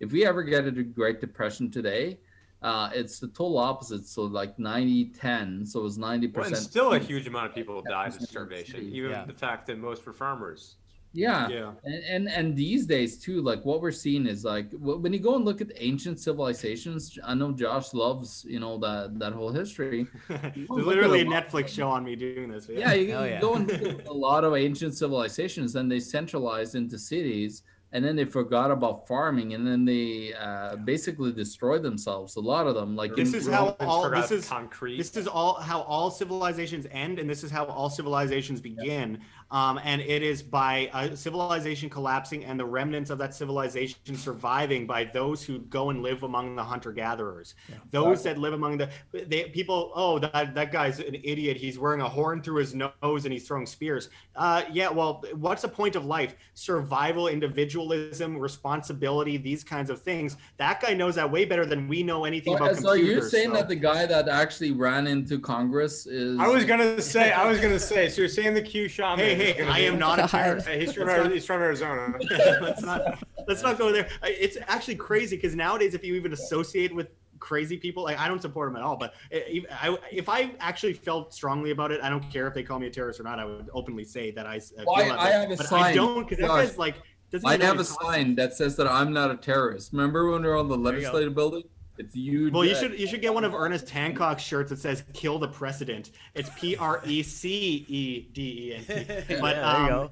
If 0.00 0.12
we 0.12 0.24
ever 0.26 0.42
get 0.42 0.66
into 0.66 0.82
Great 0.82 1.20
Depression 1.20 1.70
today, 1.70 2.18
uh, 2.62 2.90
it's 2.94 3.18
the 3.18 3.28
total 3.28 3.58
opposite. 3.58 4.06
So 4.06 4.22
like 4.24 4.58
90 4.58 5.06
10. 5.06 5.66
So 5.66 5.80
it 5.80 5.82
was 5.84 5.98
90. 5.98 6.26
Well, 6.28 6.44
percent 6.44 6.56
still 6.58 6.92
a 6.94 6.98
huge 6.98 7.26
amount 7.26 7.46
of 7.50 7.54
people 7.54 7.82
died 7.82 8.14
of 8.16 8.22
starvation, 8.22 8.76
cities. 8.76 8.94
even 8.94 9.10
Yeah. 9.10 9.24
the 9.26 9.32
fact 9.34 9.66
that 9.68 9.78
most 9.78 10.04
were 10.06 10.12
farmers. 10.12 10.76
Yeah. 11.12 11.48
Yeah. 11.48 11.72
And, 11.84 12.04
and 12.04 12.28
and 12.28 12.56
these 12.56 12.86
days 12.86 13.18
too, 13.18 13.42
like 13.42 13.64
what 13.64 13.80
we're 13.82 13.90
seeing 13.90 14.26
is 14.26 14.44
like 14.44 14.70
when 14.78 15.12
you 15.12 15.18
go 15.18 15.34
and 15.34 15.44
look 15.44 15.60
at 15.60 15.72
ancient 15.76 16.20
civilizations. 16.20 17.18
I 17.24 17.34
know 17.34 17.50
Josh 17.50 17.92
loves 17.94 18.44
you 18.48 18.60
know 18.60 18.78
that 18.78 19.18
that 19.18 19.32
whole 19.32 19.50
history. 19.50 20.06
There's 20.28 20.68
literally 20.68 21.22
a 21.22 21.24
a 21.24 21.26
Netflix 21.26 21.68
show 21.68 21.88
on 21.88 22.04
me 22.04 22.14
doing 22.14 22.48
this. 22.50 22.66
but 22.66 22.76
Yeah, 22.76 22.92
you 22.92 23.10
Hell 23.10 23.22
can 23.22 23.30
yeah. 23.32 23.40
go 23.40 23.54
and 23.54 23.66
look 23.68 24.00
at 24.00 24.06
a 24.06 24.12
lot 24.12 24.44
of 24.44 24.54
ancient 24.54 24.94
civilizations, 24.94 25.74
and 25.74 25.90
they 25.90 25.98
centralized 25.98 26.76
into 26.76 26.96
cities, 26.96 27.64
and 27.92 28.04
then 28.04 28.14
they 28.14 28.24
forgot 28.24 28.70
about 28.70 29.08
farming, 29.08 29.54
and 29.54 29.66
then 29.66 29.84
they 29.84 30.32
uh, 30.34 30.76
basically 30.76 31.32
destroyed 31.32 31.82
themselves. 31.82 32.36
A 32.36 32.40
lot 32.40 32.66
of 32.66 32.74
them, 32.74 32.94
like 32.94 33.16
This 33.16 33.32
in 33.32 33.40
is 33.40 33.46
how 33.48 33.76
all 33.80 34.08
this 34.08 34.30
is 34.30 34.48
concrete. 34.48 34.96
this 34.98 35.16
is 35.16 35.26
all 35.26 35.54
how 35.54 35.80
all 35.82 36.10
civilizations 36.10 36.86
end 36.90 37.18
and 37.18 37.28
this 37.28 37.42
is 37.42 37.50
how 37.50 37.64
all 37.64 37.90
civilizations 37.90 38.60
begin 38.60 39.18
um, 39.50 39.80
and 39.84 40.00
it 40.00 40.22
is 40.22 40.42
by 40.42 40.90
a 40.94 41.16
civilization 41.16 41.90
collapsing 41.90 42.44
and 42.44 42.58
the 42.58 42.64
remnants 42.64 43.10
of 43.10 43.18
that 43.18 43.34
civilization 43.34 43.96
surviving 44.14 44.86
by 44.86 45.04
those 45.04 45.42
who 45.42 45.58
go 45.60 45.90
and 45.90 46.02
live 46.02 46.22
among 46.22 46.56
the 46.56 46.62
hunter 46.62 46.92
gatherers 46.92 47.54
those 47.90 48.22
that 48.22 48.38
live 48.38 48.52
among 48.52 48.78
the 48.78 48.88
they, 49.12 49.44
people 49.44 49.92
oh 49.94 50.18
that, 50.18 50.54
that 50.54 50.72
guy's 50.72 50.98
an 51.00 51.16
idiot 51.24 51.56
he's 51.56 51.78
wearing 51.78 52.00
a 52.00 52.08
horn 52.08 52.42
through 52.42 52.56
his 52.58 52.74
nose 52.74 53.24
and 53.24 53.32
he's 53.32 53.46
throwing 53.46 53.66
spears 53.66 54.08
uh, 54.36 54.62
yeah 54.72 54.88
well 54.88 55.24
what's 55.34 55.62
the 55.62 55.68
point 55.68 55.96
of 55.96 56.04
life 56.04 56.34
survival 56.54 57.28
individualism 57.28 58.36
responsibility 58.36 59.36
these 59.36 59.64
kinds 59.64 59.90
of 59.90 60.00
things 60.00 60.36
that 60.56 60.80
guy 60.80 60.94
knows 60.94 61.14
that 61.14 61.30
way 61.30 61.44
better 61.44 61.66
than 61.66 61.88
we 61.88 62.02
know 62.02 62.24
anything 62.24 62.54
about 62.54 62.76
So, 62.76 62.82
so 62.82 62.92
you're 62.92 63.06
computers, 63.06 63.30
saying 63.30 63.48
so- 63.48 63.54
that 63.54 63.68
the 63.68 63.76
guy 63.76 64.06
that 64.06 64.28
actually 64.28 64.72
ran 64.72 65.06
into 65.06 65.38
Congress 65.38 66.06
is? 66.06 66.38
I 66.38 66.48
was 66.48 66.64
gonna 66.64 67.00
say, 67.00 67.32
I 67.32 67.48
was 67.48 67.60
gonna 67.60 67.78
say. 67.92 68.08
So 68.08 68.22
you're 68.22 68.28
saying 68.28 68.54
the 68.54 68.62
Q 68.62 68.88
shaman? 68.88 69.18
Hey, 69.18 69.32
is 69.32 69.39
hey, 69.40 69.62
I 69.66 69.78
am 69.80 69.98
not 69.98 70.18
a 70.18 70.22
God. 70.22 70.30
terrorist. 70.30 70.66
Hey, 70.66 70.80
he's 70.80 70.92
from 70.92 71.06
Let's 71.06 71.18
Ari- 71.18 71.24
not- 71.28 71.32
he's 71.34 71.46
from 71.46 71.60
Arizona. 71.62 72.18
let's 72.60 72.82
not 72.82 73.18
let's 73.48 73.62
not 73.62 73.78
go 73.78 73.92
there. 73.92 74.08
It's 74.22 74.56
actually 74.68 74.96
crazy 74.96 75.36
because 75.36 75.54
nowadays, 75.54 75.94
if 75.94 76.04
you 76.04 76.14
even 76.14 76.32
associate 76.32 76.94
with 76.94 77.08
crazy 77.38 77.76
people, 77.78 78.02
like 78.02 78.18
I 78.18 78.28
don't 78.28 78.42
support 78.42 78.68
them 78.70 78.76
at 78.76 78.82
all. 78.82 78.96
But 78.96 79.14
if 79.30 79.64
I, 79.70 79.96
if 80.12 80.28
I 80.28 80.52
actually 80.60 80.92
felt 80.92 81.32
strongly 81.34 81.70
about 81.70 81.90
it, 81.90 82.00
I 82.02 82.10
don't 82.10 82.28
care 82.30 82.46
if 82.46 82.54
they 82.54 82.62
call 82.62 82.78
me 82.78 82.86
a 82.86 82.90
terrorist 82.90 83.18
or 83.20 83.22
not. 83.22 83.38
I 83.38 83.44
would 83.44 83.70
openly 83.72 84.04
say 84.04 84.30
that 84.32 84.46
I. 84.46 84.56
uh, 84.56 84.60
feel 84.60 84.84
Well, 84.86 84.96
I- 84.96 85.08
that 85.08 85.18
I 85.18 85.24
way. 85.24 85.32
have 85.32 85.50
a 85.52 85.56
but 85.56 85.66
I 85.66 85.68
sign, 85.68 85.96
don't 85.96 86.28
because 86.28 86.38
that 86.38 86.48
guy's 86.48 86.78
like. 86.78 86.96
I 87.44 87.52
have 87.52 87.60
a 87.62 87.66
what 87.68 87.76
he's 87.78 87.88
talking 87.96 88.10
sign 88.12 88.34
that 88.34 88.54
says 88.54 88.74
that 88.76 88.88
I'm 88.88 89.12
not 89.12 89.30
a 89.30 89.36
terrorist. 89.36 89.92
Remember 89.92 90.28
when 90.30 90.42
we 90.42 90.48
were 90.48 90.56
on 90.56 90.66
the 90.68 90.76
legislative 90.76 91.32
building? 91.34 91.62
It's 92.00 92.16
you. 92.16 92.50
Well, 92.50 92.64
you 92.64 92.74
should 92.74 92.98
you 92.98 93.06
should 93.06 93.20
get 93.20 93.34
one 93.34 93.44
of 93.44 93.54
Ernest 93.54 93.90
Hancock's 93.90 94.42
shirts 94.42 94.70
that 94.70 94.78
says 94.78 95.04
"Kill 95.12 95.38
the 95.38 95.48
President." 95.48 96.12
It's 96.34 96.48
P 96.56 96.74
R 96.76 97.02
E 97.04 97.22
C 97.22 97.84
E 97.86 98.28
D 98.32 98.42
E 98.42 98.74
N 98.74 98.84
T. 98.84 98.94
But 98.94 98.96
Yeah, 99.28 99.28
there 99.28 99.52
you 99.52 99.54
um, 99.54 99.88
go. 99.88 100.10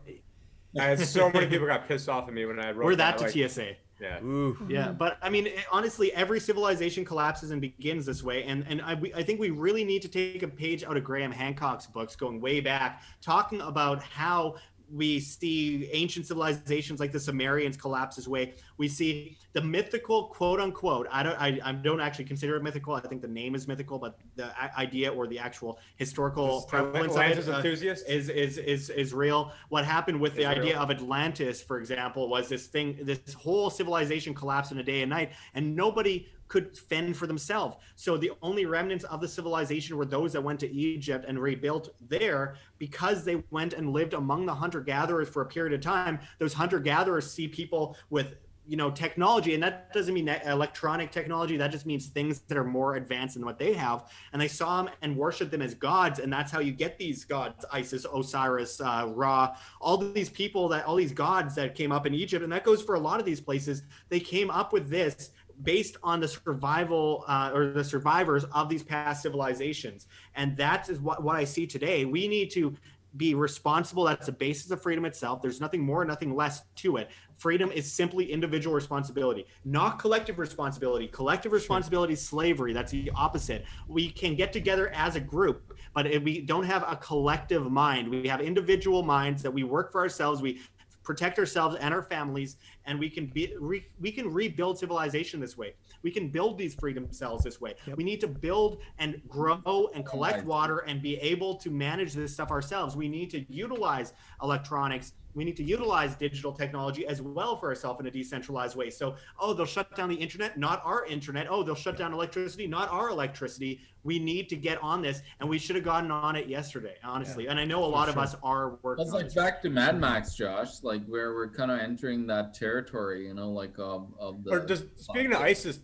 I 0.79 0.85
had 0.85 1.01
so 1.01 1.31
many 1.31 1.47
people 1.47 1.67
got 1.67 1.89
pissed 1.89 2.11
off 2.11 2.29
at 2.29 2.35
me 2.35 2.45
when 2.45 2.61
I 2.61 2.73
wrote 2.73 2.85
we're 2.85 2.97
that 2.97 3.17
to 3.19 3.25
like, 3.25 3.51
TSA. 3.51 3.77
Yeah. 4.01 4.23
Ooh. 4.23 4.57
Yeah, 4.69 4.93
but 4.93 5.17
I 5.23 5.31
mean, 5.31 5.47
it- 5.47 5.65
honestly, 5.73 6.13
every 6.13 6.41
civilization 6.41 7.07
collapses 7.07 7.53
and 7.53 7.61
begins 7.61 8.05
this 8.05 8.23
way, 8.23 8.45
and 8.45 8.67
and 8.69 8.83
I, 8.83 8.95
we, 8.95 9.15
I 9.15 9.23
think 9.23 9.41
we 9.41 9.49
really 9.49 9.83
need 9.83 10.03
to 10.03 10.09
take 10.09 10.43
a 10.43 10.49
page 10.49 10.85
out 10.85 10.97
of 10.99 11.05
Graham 11.05 11.33
Hancock's 11.33 11.87
books, 11.87 12.15
going 12.15 12.39
way 12.39 12.61
back, 12.61 13.03
talking 13.23 13.63
about 13.63 14.03
how 14.03 14.57
we 14.91 15.21
see 15.21 15.89
ancient 15.93 16.27
civilizations 16.27 17.01
like 17.01 17.13
the 17.13 17.21
Sumerians 17.21 17.77
collapse 17.77 18.17
this 18.17 18.27
way. 18.27 18.55
We 18.79 18.89
see 18.89 19.37
the 19.53 19.61
mythical, 19.61 20.25
quote 20.29 20.61
unquote. 20.61 21.07
I 21.11 21.23
don't, 21.23 21.41
I, 21.41 21.61
I 21.65 21.73
don't 21.73 22.01
actually 22.01 22.25
consider 22.25 22.57
it 22.57 22.63
mythical. 22.63 22.95
I 22.95 23.01
think 23.01 23.23
the 23.23 23.29
name 23.29 23.55
is 23.55 23.69
mythical, 23.69 23.99
but 23.99 24.19
the 24.37 24.51
idea 24.79 25.13
or 25.13 25.27
the 25.27 25.39
actual 25.39 25.79
historical 25.97 26.59
Just 26.59 26.69
prevalence 26.69 27.15
of 27.15 27.21
it, 27.21 27.49
uh, 27.49 27.57
enthusiast? 27.57 28.09
is 28.09 28.29
is 28.29 28.59
is 28.59 28.91
is 28.91 29.13
real. 29.13 29.53
What 29.69 29.85
happened 29.85 30.21
with 30.21 30.35
the 30.35 30.43
Is 30.43 30.49
real. 30.49 30.59
idea 30.59 30.79
of 30.79 30.91
Atlantis, 30.91 31.63
for 31.63 31.79
example, 31.79 32.29
was 32.29 32.49
this 32.49 32.67
thing, 32.67 32.99
this 33.03 33.35
whole 33.35 33.71
civilization 33.71 34.35
collapsed 34.35 34.73
in 34.73 34.79
a 34.79 34.83
day 34.83 35.03
and 35.03 35.11
night, 35.11 35.33
and 35.55 35.75
nobody 35.77 36.29
could 36.49 36.77
fend 36.77 37.17
for 37.17 37.27
themselves. 37.27 37.77
So 37.97 38.17
the 38.17 38.33
only 38.43 38.67
remnants 38.67 39.05
of 39.05 39.21
the 39.21 39.29
civilization 39.29 39.97
were 39.97 40.07
those 40.07 40.33
that 40.33 40.43
went 40.43 40.61
to 40.61 40.71
Egypt 40.71 41.25
and 41.29 41.39
rebuilt 41.39 41.91
there. 42.09 42.57
Because 42.79 43.25
they 43.25 43.43
went 43.51 43.75
and 43.75 43.93
lived 43.93 44.15
among 44.15 44.47
the 44.47 44.55
hunter 44.55 44.81
gatherers 44.81 45.29
for 45.29 45.43
a 45.43 45.47
period 45.47 45.73
of 45.73 45.81
time. 45.81 46.19
Those 46.39 46.55
hunter 46.55 46.79
gatherers 46.79 47.31
see 47.31 47.49
people 47.49 47.97
with 48.11 48.37
you 48.69 48.77
know 48.77 48.91
technology. 48.91 49.55
And 49.55 49.63
that 49.63 49.93
doesn't 49.93 50.13
mean 50.13 50.29
electronic 50.29 51.11
technology. 51.11 51.57
That 51.57 51.73
just 51.73 51.87
means 51.87 52.07
things 52.07 52.41
that 52.41 52.59
are 52.59 52.65
more 52.65 52.97
advanced 52.97 53.35
than 53.35 53.45
what 53.45 53.59
they 53.59 53.73
have. 53.73 54.11
And 54.33 54.41
they 54.41 54.47
saw 54.47 54.83
them 54.83 54.95
and 55.01 55.17
worshiped 55.17 55.51
them 55.51 55.63
as 55.63 55.75
gods. 55.75 56.19
And 56.19 56.31
that's 56.31 56.53
how 56.53 56.61
you 56.61 56.73
get 56.73 56.99
these 56.99 57.25
gods 57.25 57.65
isis 57.73 58.05
osiris 58.15 58.81
uh, 58.81 59.11
ra 59.15 59.57
all 59.81 59.97
these 59.97 60.29
people 60.29 60.69
that 60.69 60.85
all 60.85 60.97
these 60.97 61.13
gods 61.13 61.55
that 61.55 61.75
came 61.75 61.91
up 61.91 62.07
in 62.07 62.15
egypt. 62.15 62.45
And 62.45 62.53
that 62.53 62.63
goes 62.63 62.83
for 62.83 62.95
a 62.95 63.01
lot 63.01 63.19
of 63.19 63.27
these 63.27 63.41
places. 63.41 63.83
They 64.11 64.21
came 64.21 64.51
up 64.51 64.73
with 64.73 64.91
this 64.91 65.31
based 65.63 65.97
on 66.03 66.21
the 66.21 66.29
survival 66.29 67.25
uh, 67.29 67.51
or 67.53 67.69
the 67.69 67.85
survivors 67.85 68.45
of 68.53 68.69
these 68.69 68.83
past 68.83 69.23
civilizations. 69.23 70.07
And 70.35 70.57
that 70.57 70.89
is 70.89 71.01
what, 71.01 71.23
what 71.23 71.37
i 71.37 71.45
see 71.45 71.67
today. 71.67 72.05
We 72.05 72.29
need 72.29 72.51
to 72.53 72.75
be 73.17 73.35
responsible. 73.35 74.05
That's 74.05 74.27
the 74.27 74.33
basis 74.33 74.71
of 74.71 74.83
freedom 74.83 75.05
itself. 75.05 75.41
There's 75.41 75.61
nothing 75.61 75.83
more 75.83 76.05
nothing 76.05 76.37
less 76.37 76.63
to 76.77 76.99
it. 76.99 77.11
Freedom 77.39 77.71
is 77.73 77.91
simply 77.91 78.31
individual 78.31 78.75
responsibility 78.75 79.47
not 79.65 79.99
collective 79.99 80.39
responsibility. 80.39 81.09
Collective 81.09 81.53
responsibility 81.53 82.13
is 82.13 82.25
slavery. 82.25 82.73
That's 82.73 82.93
the 82.93 83.11
opposite. 83.17 83.65
We 83.89 84.11
can 84.11 84.35
get 84.35 84.53
together 84.53 84.91
as 84.95 85.17
a 85.17 85.21
group 85.21 85.75
but 85.95 86.07
if 86.07 86.23
we 86.23 86.43
don't 86.43 86.65
have 86.65 86.85
a 86.87 86.97
collective 86.97 87.71
mind 87.73 88.09
we 88.09 88.29
have 88.29 88.41
individual 88.41 89.03
minds 89.03 89.43
that 89.43 89.51
we 89.51 89.65
work 89.65 89.91
for 89.91 90.01
ourselves. 90.01 90.43
We 90.43 90.61
protect 91.09 91.39
ourselves 91.39 91.75
and 91.81 91.95
our 91.95 92.03
families 92.03 92.59
and 92.85 92.99
we 92.99 93.09
can 93.09 93.25
be 93.29 93.55
re, 93.59 93.83
we 93.99 94.13
can 94.13 94.31
rebuild 94.31 94.79
civilization 94.79 95.41
this 95.41 95.57
way. 95.57 95.73
We 96.03 96.11
can 96.11 96.29
build 96.29 96.59
these 96.59 96.75
freedom 96.75 97.11
cells 97.11 97.43
this 97.43 97.63
way. 97.63 97.77
We 97.97 98.05
need 98.05 98.21
to 98.21 98.29
build 98.29 98.83
and 98.99 99.23
grow 99.27 99.89
and 99.95 100.05
collect 100.05 100.45
water 100.45 100.81
and 100.81 101.01
be 101.01 101.17
able 101.17 101.55
to 101.61 101.71
manage 101.71 102.13
this 102.13 102.35
stuff 102.35 102.51
ourselves. 102.51 102.95
We 102.95 103.09
need 103.09 103.31
to 103.31 103.43
utilize 103.51 104.13
electronics 104.43 105.15
we 105.39 105.45
need 105.45 105.57
to 105.57 105.63
utilize 105.63 106.17
digital 106.17 106.53
technology 106.53 107.07
as 107.07 107.23
well 107.23 107.57
for 107.57 107.69
ourselves 107.69 108.01
in 108.01 108.07
a 108.09 108.11
decentralized 108.11 108.75
way. 108.75 108.91
So, 108.91 109.15
oh, 109.39 109.55
they'll 109.55 109.67
shut 109.67 109.95
down 109.95 110.09
the 110.09 110.17
internet, 110.17 110.59
not 110.59 110.83
our 110.85 111.07
internet. 111.07 111.47
Oh, 111.49 111.63
they'll 111.63 111.77
shut 111.77 111.97
down 111.97 112.13
electricity, 112.13 112.67
not 112.67 112.91
our 112.91 113.11
electricity. 113.11 113.81
We 114.03 114.19
need 114.19 114.49
to 114.49 114.57
get 114.57 114.83
on 114.83 115.01
this, 115.01 115.23
and 115.39 115.49
we 115.49 115.57
should 115.57 115.77
have 115.77 115.85
gotten 115.85 116.11
on 116.11 116.35
it 116.35 116.49
yesterday, 116.49 116.97
honestly. 117.05 117.45
Yeah, 117.45 117.53
and 117.53 117.61
I 117.61 117.65
know 117.65 117.85
a 117.85 117.87
lot 117.87 118.07
sure. 118.07 118.15
of 118.15 118.19
us 118.19 118.35
are 118.43 118.79
working. 118.83 119.05
That's 119.05 119.15
like 119.15 119.33
back 119.33 119.63
to 119.63 119.71
Mad 119.71 120.01
Max, 120.01 120.35
Josh, 120.35 120.83
like 120.83 121.07
where 121.07 121.33
we're 121.33 121.51
kind 121.51 121.71
of 121.71 121.79
entering 121.79 122.27
that 122.27 122.53
territory, 122.53 123.29
you 123.29 123.35
know, 123.35 123.53
like 123.53 123.79
um, 123.79 124.15
of 124.19 124.43
the. 124.43 124.51
Or 124.51 124.67
just 124.67 124.87
speaking 124.99 125.33
of 125.35 125.41
ISIS, 125.41 125.79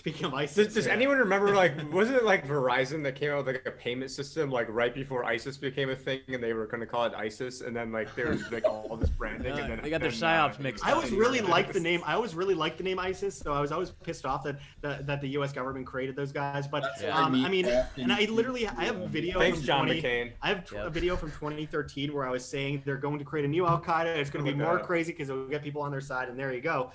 Speaking 0.00 0.24
of 0.24 0.32
ISIS, 0.32 0.54
does, 0.54 0.74
does 0.74 0.86
yeah. 0.86 0.94
anyone 0.94 1.18
remember 1.18 1.54
like 1.54 1.74
wasn't 1.92 2.16
it 2.16 2.24
like 2.24 2.48
Verizon 2.48 3.02
that 3.02 3.16
came 3.16 3.32
out 3.32 3.44
with 3.44 3.54
like 3.54 3.66
a 3.66 3.70
payment 3.70 4.10
system 4.10 4.50
like 4.50 4.66
right 4.70 4.94
before 4.94 5.26
ISIS 5.26 5.58
became 5.58 5.90
a 5.90 5.94
thing 5.94 6.20
and 6.28 6.42
they 6.42 6.54
were 6.54 6.64
going 6.64 6.80
to 6.80 6.86
call 6.86 7.04
it 7.04 7.12
ISIS 7.14 7.60
and 7.60 7.76
then 7.76 7.92
like 7.92 8.14
there 8.14 8.28
was 8.28 8.50
like 8.50 8.64
all 8.64 8.96
this 8.96 9.10
branding 9.10 9.52
uh, 9.52 9.56
and 9.56 9.70
then 9.70 9.80
they 9.82 9.90
got 9.90 10.00
their 10.00 10.10
then, 10.10 10.18
psyops 10.18 10.58
uh, 10.58 10.62
mixed. 10.62 10.86
I 10.86 10.92
always 10.92 11.10
really 11.10 11.42
liked 11.42 11.74
the 11.74 11.80
name. 11.80 12.00
I 12.06 12.14
always 12.14 12.34
really 12.34 12.54
liked 12.54 12.78
the 12.78 12.84
name 12.84 12.98
ISIS, 12.98 13.36
so 13.36 13.52
I 13.52 13.60
was 13.60 13.72
always 13.72 13.90
pissed 13.90 14.24
off 14.24 14.42
that 14.44 14.58
that, 14.80 15.06
that 15.06 15.20
the 15.20 15.28
U.S. 15.28 15.52
government 15.52 15.86
created 15.86 16.16
those 16.16 16.32
guys. 16.32 16.66
But 16.66 16.84
um, 17.04 17.44
I 17.44 17.50
mean, 17.50 17.66
and 17.66 18.10
I 18.10 18.24
literally 18.24 18.66
I 18.68 18.86
have 18.86 18.98
a 19.02 19.06
video. 19.06 19.38
Thanks, 19.38 19.58
from 19.58 19.66
John 19.66 19.84
20, 19.84 20.00
McCain. 20.00 20.32
I 20.40 20.48
have 20.48 20.72
yep. 20.72 20.86
a 20.86 20.90
video 20.90 21.14
from 21.14 21.30
2013 21.32 22.14
where 22.14 22.26
I 22.26 22.30
was 22.30 22.42
saying 22.42 22.84
they're 22.86 22.96
going 22.96 23.18
to 23.18 23.24
create 23.26 23.44
a 23.44 23.48
new 23.48 23.66
Al 23.66 23.82
Qaeda. 23.82 24.16
It's 24.16 24.30
going 24.30 24.46
to 24.46 24.50
be 24.50 24.56
more 24.56 24.78
crazy 24.78 25.12
because 25.12 25.28
it'll 25.28 25.46
get 25.46 25.62
people 25.62 25.82
on 25.82 25.90
their 25.90 26.00
side, 26.00 26.30
and 26.30 26.38
there 26.38 26.54
you 26.54 26.62
go. 26.62 26.90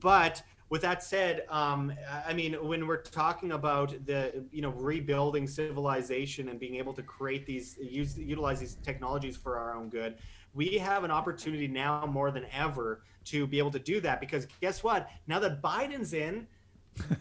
But 0.00 0.40
with 0.70 0.82
that 0.82 1.02
said, 1.02 1.44
um, 1.50 1.92
I 2.26 2.32
mean, 2.32 2.54
when 2.66 2.86
we're 2.86 3.02
talking 3.02 3.52
about 3.52 3.94
the, 4.06 4.44
you 4.50 4.62
know, 4.62 4.70
rebuilding 4.70 5.46
civilization 5.46 6.48
and 6.48 6.58
being 6.58 6.76
able 6.76 6.92
to 6.94 7.02
create 7.02 7.46
these, 7.46 7.76
use, 7.80 8.16
utilize 8.18 8.60
these 8.60 8.76
technologies 8.76 9.36
for 9.36 9.58
our 9.58 9.74
own 9.74 9.88
good, 9.88 10.16
we 10.54 10.78
have 10.78 11.04
an 11.04 11.10
opportunity 11.10 11.68
now 11.68 12.06
more 12.06 12.30
than 12.30 12.46
ever 12.52 13.02
to 13.24 13.46
be 13.46 13.58
able 13.58 13.70
to 13.72 13.78
do 13.78 14.00
that. 14.00 14.20
Because 14.20 14.46
guess 14.60 14.82
what? 14.82 15.10
Now 15.26 15.38
that 15.40 15.60
Biden's 15.60 16.12
in, 16.14 16.46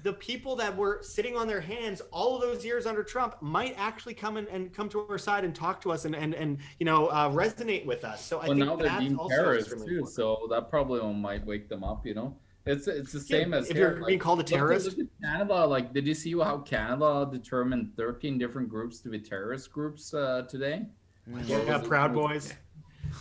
the 0.04 0.14
people 0.14 0.56
that 0.56 0.76
were 0.76 1.00
sitting 1.02 1.36
on 1.36 1.48
their 1.48 1.62
hands 1.62 2.02
all 2.12 2.36
of 2.36 2.42
those 2.42 2.64
years 2.64 2.86
under 2.86 3.04
Trump 3.04 3.42
might 3.42 3.74
actually 3.78 4.14
come 4.14 4.38
in 4.38 4.48
and 4.50 4.72
come 4.72 4.88
to 4.90 5.06
our 5.10 5.18
side 5.18 5.44
and 5.44 5.56
talk 5.56 5.82
to 5.82 5.92
us 5.92 6.06
and 6.06 6.16
and, 6.16 6.36
and 6.36 6.60
you 6.80 6.86
know 6.86 7.08
uh, 7.08 7.30
resonate 7.30 7.84
with 7.86 8.04
us. 8.04 8.24
So 8.24 8.38
I 8.38 8.48
well, 8.48 8.58
think 8.58 8.66
now 8.68 8.76
they're 8.76 9.00
being 9.00 9.18
terrorists 9.30 9.72
too, 9.72 9.80
important. 9.80 10.10
so 10.10 10.48
that 10.52 10.70
probably 10.70 11.02
might 11.14 11.44
wake 11.46 11.70
them 11.70 11.84
up. 11.84 12.06
You 12.06 12.14
know. 12.14 12.38
It's 12.66 12.88
it's 12.88 13.12
the 13.12 13.20
same 13.20 13.52
yeah, 13.52 13.60
as 13.60 13.70
if 13.70 13.76
here. 13.76 13.90
you're 13.90 14.00
like, 14.00 14.08
being 14.08 14.20
called 14.20 14.40
a 14.40 14.44
terrorist. 14.44 14.88
Look 14.88 14.98
look 14.98 15.08
Canada, 15.22 15.66
like, 15.66 15.94
did 15.94 16.08
you 16.08 16.14
see 16.14 16.32
how 16.32 16.60
Canada 16.60 17.28
determined 17.30 17.92
13 17.98 18.38
different 18.38 18.70
groups 18.70 19.00
to 19.00 19.10
be 19.10 19.20
terrorist 19.20 19.72
groups 19.72 20.14
uh, 20.14 20.44
today? 20.50 20.86
Yeah, 21.46 21.62
yeah 21.66 21.78
Proud 21.80 22.14
Boys. 22.14 22.54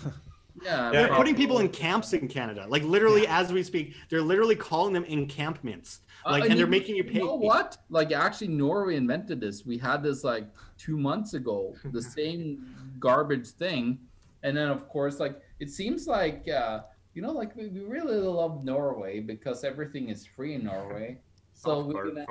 yeah, 0.63 0.91
they're 0.93 1.09
putting 1.09 1.35
people 1.35 1.59
in 1.59 1.69
camps 1.71 2.13
in 2.13 2.29
Canada. 2.29 2.67
Like 2.69 2.85
literally, 2.85 3.25
yeah. 3.25 3.41
as 3.41 3.53
we 3.53 3.65
speak, 3.65 3.95
they're 4.09 4.23
literally 4.23 4.55
calling 4.55 4.93
them 4.93 5.05
encampments. 5.05 6.01
Uh, 6.25 6.33
like, 6.33 6.43
uh, 6.43 6.45
and, 6.45 6.53
and 6.53 6.61
they're 6.61 6.69
making 6.69 6.95
you 6.95 7.03
pay. 7.03 7.15
You 7.15 7.27
know 7.27 7.35
what? 7.35 7.79
Like, 7.91 8.13
actually, 8.13 8.49
Norway 8.49 8.95
invented 8.95 9.41
this. 9.41 9.67
We 9.67 9.77
had 9.77 10.05
this 10.05 10.23
like 10.23 10.47
two 10.79 10.97
months 10.97 11.35
ago. 11.35 11.75
The 11.87 12.03
same 12.19 12.77
garbage 13.01 13.49
thing, 13.49 13.99
and 14.45 14.57
then 14.57 14.69
of 14.69 14.89
course, 14.89 15.19
like, 15.19 15.41
it 15.59 15.69
seems 15.69 16.07
like. 16.07 16.49
Uh, 16.49 16.83
you 17.15 17.23
know, 17.23 17.33
like 17.33 17.55
we, 17.57 17.69
we 17.69 17.81
really 17.81 18.17
love 18.17 18.65
Norway 18.65 19.21
because 19.21 19.65
everything 19.65 20.09
is 20.09 20.27
free 20.27 20.55
in 20.55 20.65
Norway. 20.65 21.19
So 21.55 21.81
we 21.81 21.95
can 21.95 22.15
like, 22.15 22.29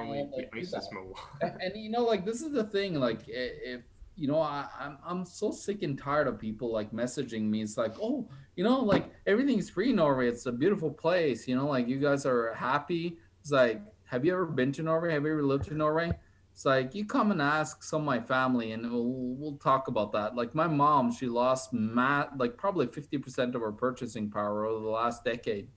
and, 1.42 1.62
and, 1.62 1.74
you 1.76 1.90
know, 1.90 2.04
like 2.04 2.26
this 2.26 2.42
is 2.42 2.52
the 2.52 2.64
thing, 2.64 2.96
like 2.96 3.22
if 3.28 3.82
you 4.16 4.28
know, 4.28 4.40
I, 4.42 4.68
I'm 4.80 4.98
I'm 5.06 5.26
so 5.26 5.52
sick 5.52 5.84
and 5.84 5.98
tired 5.98 6.28
of 6.28 6.40
people 6.40 6.72
like 6.72 6.92
messaging 6.92 7.44
me. 7.44 7.62
It's 7.62 7.78
like, 7.78 7.96
oh, 8.02 8.28
you 8.56 8.64
know, 8.64 8.82
like 8.82 9.12
everything's 9.26 9.70
free 9.70 9.92
in 9.92 9.96
Norway. 9.98 10.28
It's 10.28 10.46
a 10.46 10.52
beautiful 10.52 10.92
place. 10.92 11.48
You 11.48 11.56
know, 11.56 11.68
like 11.68 11.88
you 11.88 12.00
guys 12.00 12.26
are 12.26 12.54
happy. 12.54 13.18
It's 13.40 13.52
like, 13.52 13.82
have 14.06 14.26
you 14.26 14.34
ever 14.34 14.46
been 14.46 14.72
to 14.74 14.84
Norway? 14.84 15.14
Have 15.14 15.24
you 15.24 15.32
ever 15.32 15.44
lived 15.44 15.70
in 15.70 15.78
Norway? 15.78 16.12
It's 16.52 16.66
like 16.66 16.94
you 16.94 17.06
come 17.06 17.32
and 17.32 17.42
ask 17.42 17.84
some 17.84 18.02
of 18.02 18.06
my 18.06 18.20
family, 18.20 18.72
and 18.74 18.92
we'll, 18.92 19.06
we'll 19.06 19.58
talk 19.58 19.88
about 19.88 20.12
that. 20.12 20.36
Like 20.36 20.54
my 20.54 20.68
mom, 20.68 21.12
she 21.12 21.28
lost 21.28 21.74
mat 21.74 22.38
like 22.38 22.58
probably 22.58 22.88
fifty 22.88 23.18
percent 23.18 23.56
of 23.56 23.62
her 23.62 23.72
purchasing 23.72 24.30
power 24.30 24.66
over 24.66 24.84
the 24.84 24.92
last 24.92 25.24
decade 25.24 25.70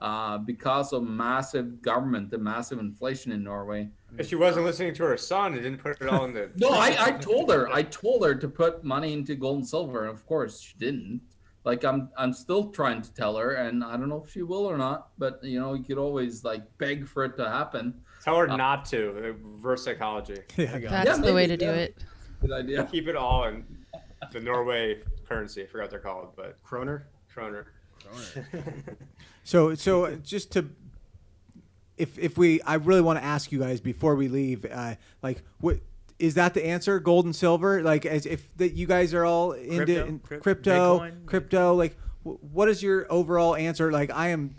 uh, 0.00 0.38
because 0.38 0.92
of 0.92 1.02
massive 1.02 1.82
government 1.82 2.32
and 2.32 2.42
massive 2.42 2.78
inflation 2.78 3.32
in 3.32 3.44
Norway. 3.44 3.88
If 4.18 4.28
she 4.28 4.36
wasn't 4.36 4.66
listening 4.66 4.94
to 4.94 5.04
her 5.04 5.16
son 5.16 5.52
and 5.54 5.62
didn't 5.62 5.78
put 5.78 6.00
it 6.00 6.08
all 6.08 6.24
in 6.24 6.32
the. 6.32 6.50
no, 6.56 6.70
I, 6.70 6.96
I 6.98 7.10
told 7.20 7.50
her. 7.50 7.68
I 7.68 7.82
told 7.82 8.24
her 8.24 8.34
to 8.34 8.48
put 8.48 8.82
money 8.82 9.12
into 9.12 9.34
gold 9.34 9.58
and 9.58 9.68
silver, 9.68 10.00
and 10.06 10.10
of 10.10 10.26
course 10.26 10.60
she 10.60 10.74
didn't. 10.78 11.20
Like 11.64 11.84
I'm, 11.84 12.08
I'm 12.16 12.32
still 12.32 12.70
trying 12.70 13.02
to 13.02 13.12
tell 13.14 13.36
her, 13.36 13.52
and 13.52 13.84
I 13.84 13.96
don't 13.96 14.08
know 14.08 14.22
if 14.24 14.32
she 14.32 14.42
will 14.42 14.64
or 14.64 14.78
not. 14.78 15.10
But 15.18 15.44
you 15.44 15.60
know, 15.60 15.74
you 15.74 15.84
could 15.84 15.98
always 15.98 16.44
like 16.44 16.62
beg 16.78 17.06
for 17.06 17.24
it 17.24 17.36
to 17.36 17.48
happen. 17.48 18.00
Tell 18.22 18.36
her 18.36 18.50
uh, 18.50 18.56
not 18.56 18.84
to. 18.86 19.10
Reverse 19.10 19.84
psychology. 19.84 20.38
Yeah, 20.56 20.78
That's 20.78 21.06
yeah, 21.06 21.14
the 21.14 21.20
maybe, 21.20 21.32
way 21.32 21.46
to 21.46 21.56
do 21.56 21.66
yeah. 21.66 21.72
it. 21.72 21.96
Good 22.40 22.52
idea. 22.52 22.84
Keep 22.92 23.08
it 23.08 23.16
all 23.16 23.44
in 23.44 23.64
the 24.32 24.40
Norway 24.40 24.98
currency. 25.28 25.62
I 25.62 25.66
forgot 25.66 25.84
what 25.84 25.90
they're 25.90 26.00
called, 26.00 26.28
but 26.36 26.58
kroner. 26.62 27.06
Kroner. 27.32 27.66
so, 29.44 29.74
so 29.74 30.16
just 30.16 30.52
to, 30.52 30.68
if 31.96 32.18
if 32.18 32.36
we, 32.36 32.60
I 32.62 32.74
really 32.74 33.00
want 33.00 33.18
to 33.18 33.24
ask 33.24 33.52
you 33.52 33.58
guys 33.58 33.80
before 33.80 34.14
we 34.14 34.28
leave, 34.28 34.66
uh, 34.70 34.96
like, 35.22 35.42
what 35.60 35.78
is 36.18 36.34
that 36.34 36.54
the 36.54 36.66
answer? 36.66 36.98
Gold 36.98 37.24
and 37.24 37.34
silver, 37.34 37.82
like, 37.82 38.04
as 38.04 38.26
if 38.26 38.54
that 38.56 38.74
you 38.74 38.86
guys 38.86 39.14
are 39.14 39.24
all 39.24 39.52
into 39.52 40.20
crypto, 40.22 40.40
crypto, 40.40 40.98
Bitcoin. 40.98 41.26
crypto 41.26 41.74
like, 41.74 41.96
what 42.22 42.68
is 42.68 42.82
your 42.82 43.06
overall 43.10 43.56
answer? 43.56 43.90
Like, 43.90 44.10
I 44.10 44.28
am 44.28 44.56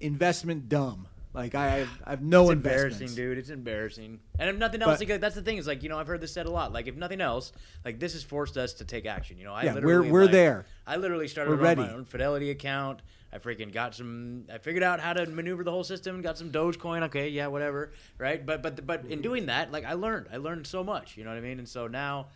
investment 0.00 0.68
dumb. 0.68 1.06
Like 1.34 1.54
I, 1.54 1.78
have, 1.78 1.88
I 2.04 2.10
have 2.10 2.22
no 2.22 2.44
it's 2.44 2.52
embarrassing, 2.52 3.14
dude. 3.14 3.38
It's 3.38 3.48
embarrassing. 3.48 4.20
And 4.38 4.50
if 4.50 4.56
nothing 4.56 4.82
else, 4.82 5.02
but, 5.02 5.20
that's 5.20 5.34
the 5.34 5.40
thing. 5.40 5.56
Is 5.56 5.66
like 5.66 5.82
you 5.82 5.88
know 5.88 5.98
I've 5.98 6.06
heard 6.06 6.20
this 6.20 6.32
said 6.32 6.46
a 6.46 6.50
lot. 6.50 6.72
Like 6.72 6.88
if 6.88 6.96
nothing 6.96 7.22
else, 7.22 7.52
like 7.84 7.98
this 7.98 8.12
has 8.12 8.22
forced 8.22 8.58
us 8.58 8.74
to 8.74 8.84
take 8.84 9.06
action. 9.06 9.38
You 9.38 9.44
know, 9.44 9.54
I 9.54 9.62
yeah, 9.62 9.78
we're 9.78 10.02
we're 10.02 10.22
like, 10.22 10.32
there. 10.32 10.66
I 10.86 10.96
literally 10.96 11.28
started 11.28 11.52
we're 11.52 11.64
ready. 11.64 11.80
my 11.80 11.92
own 11.92 12.04
Fidelity 12.04 12.50
account. 12.50 13.00
I 13.32 13.38
freaking 13.38 13.72
got 13.72 13.94
some. 13.94 14.44
I 14.52 14.58
figured 14.58 14.82
out 14.82 15.00
how 15.00 15.14
to 15.14 15.24
maneuver 15.24 15.64
the 15.64 15.70
whole 15.70 15.84
system. 15.84 16.20
Got 16.20 16.36
some 16.36 16.50
Dogecoin. 16.50 17.02
Okay, 17.04 17.30
yeah, 17.30 17.46
whatever. 17.46 17.92
Right. 18.18 18.44
But 18.44 18.62
but 18.62 18.86
but 18.86 19.00
in 19.00 19.06
mm-hmm. 19.06 19.20
doing 19.22 19.46
that, 19.46 19.72
like 19.72 19.86
I 19.86 19.94
learned. 19.94 20.26
I 20.30 20.36
learned 20.36 20.66
so 20.66 20.84
much. 20.84 21.16
You 21.16 21.24
know 21.24 21.30
what 21.30 21.38
I 21.38 21.42
mean? 21.42 21.58
And 21.58 21.68
so 21.68 21.86
now, 21.86 22.26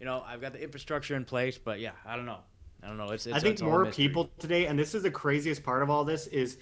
you 0.00 0.06
know, 0.06 0.24
I've 0.26 0.40
got 0.40 0.54
the 0.54 0.62
infrastructure 0.62 1.14
in 1.14 1.26
place. 1.26 1.58
But 1.58 1.80
yeah, 1.80 1.90
I 2.06 2.16
don't 2.16 2.24
know. 2.24 2.38
I 2.82 2.88
don't 2.88 2.96
know. 2.96 3.10
It's, 3.10 3.26
it's 3.26 3.36
I 3.36 3.40
think 3.40 3.54
it's 3.54 3.62
more 3.62 3.86
people 3.86 4.30
today, 4.38 4.66
and 4.66 4.78
this 4.78 4.94
is 4.94 5.02
the 5.02 5.10
craziest 5.10 5.62
part 5.62 5.82
of 5.82 5.90
all 5.90 6.04
this 6.04 6.26
is 6.28 6.56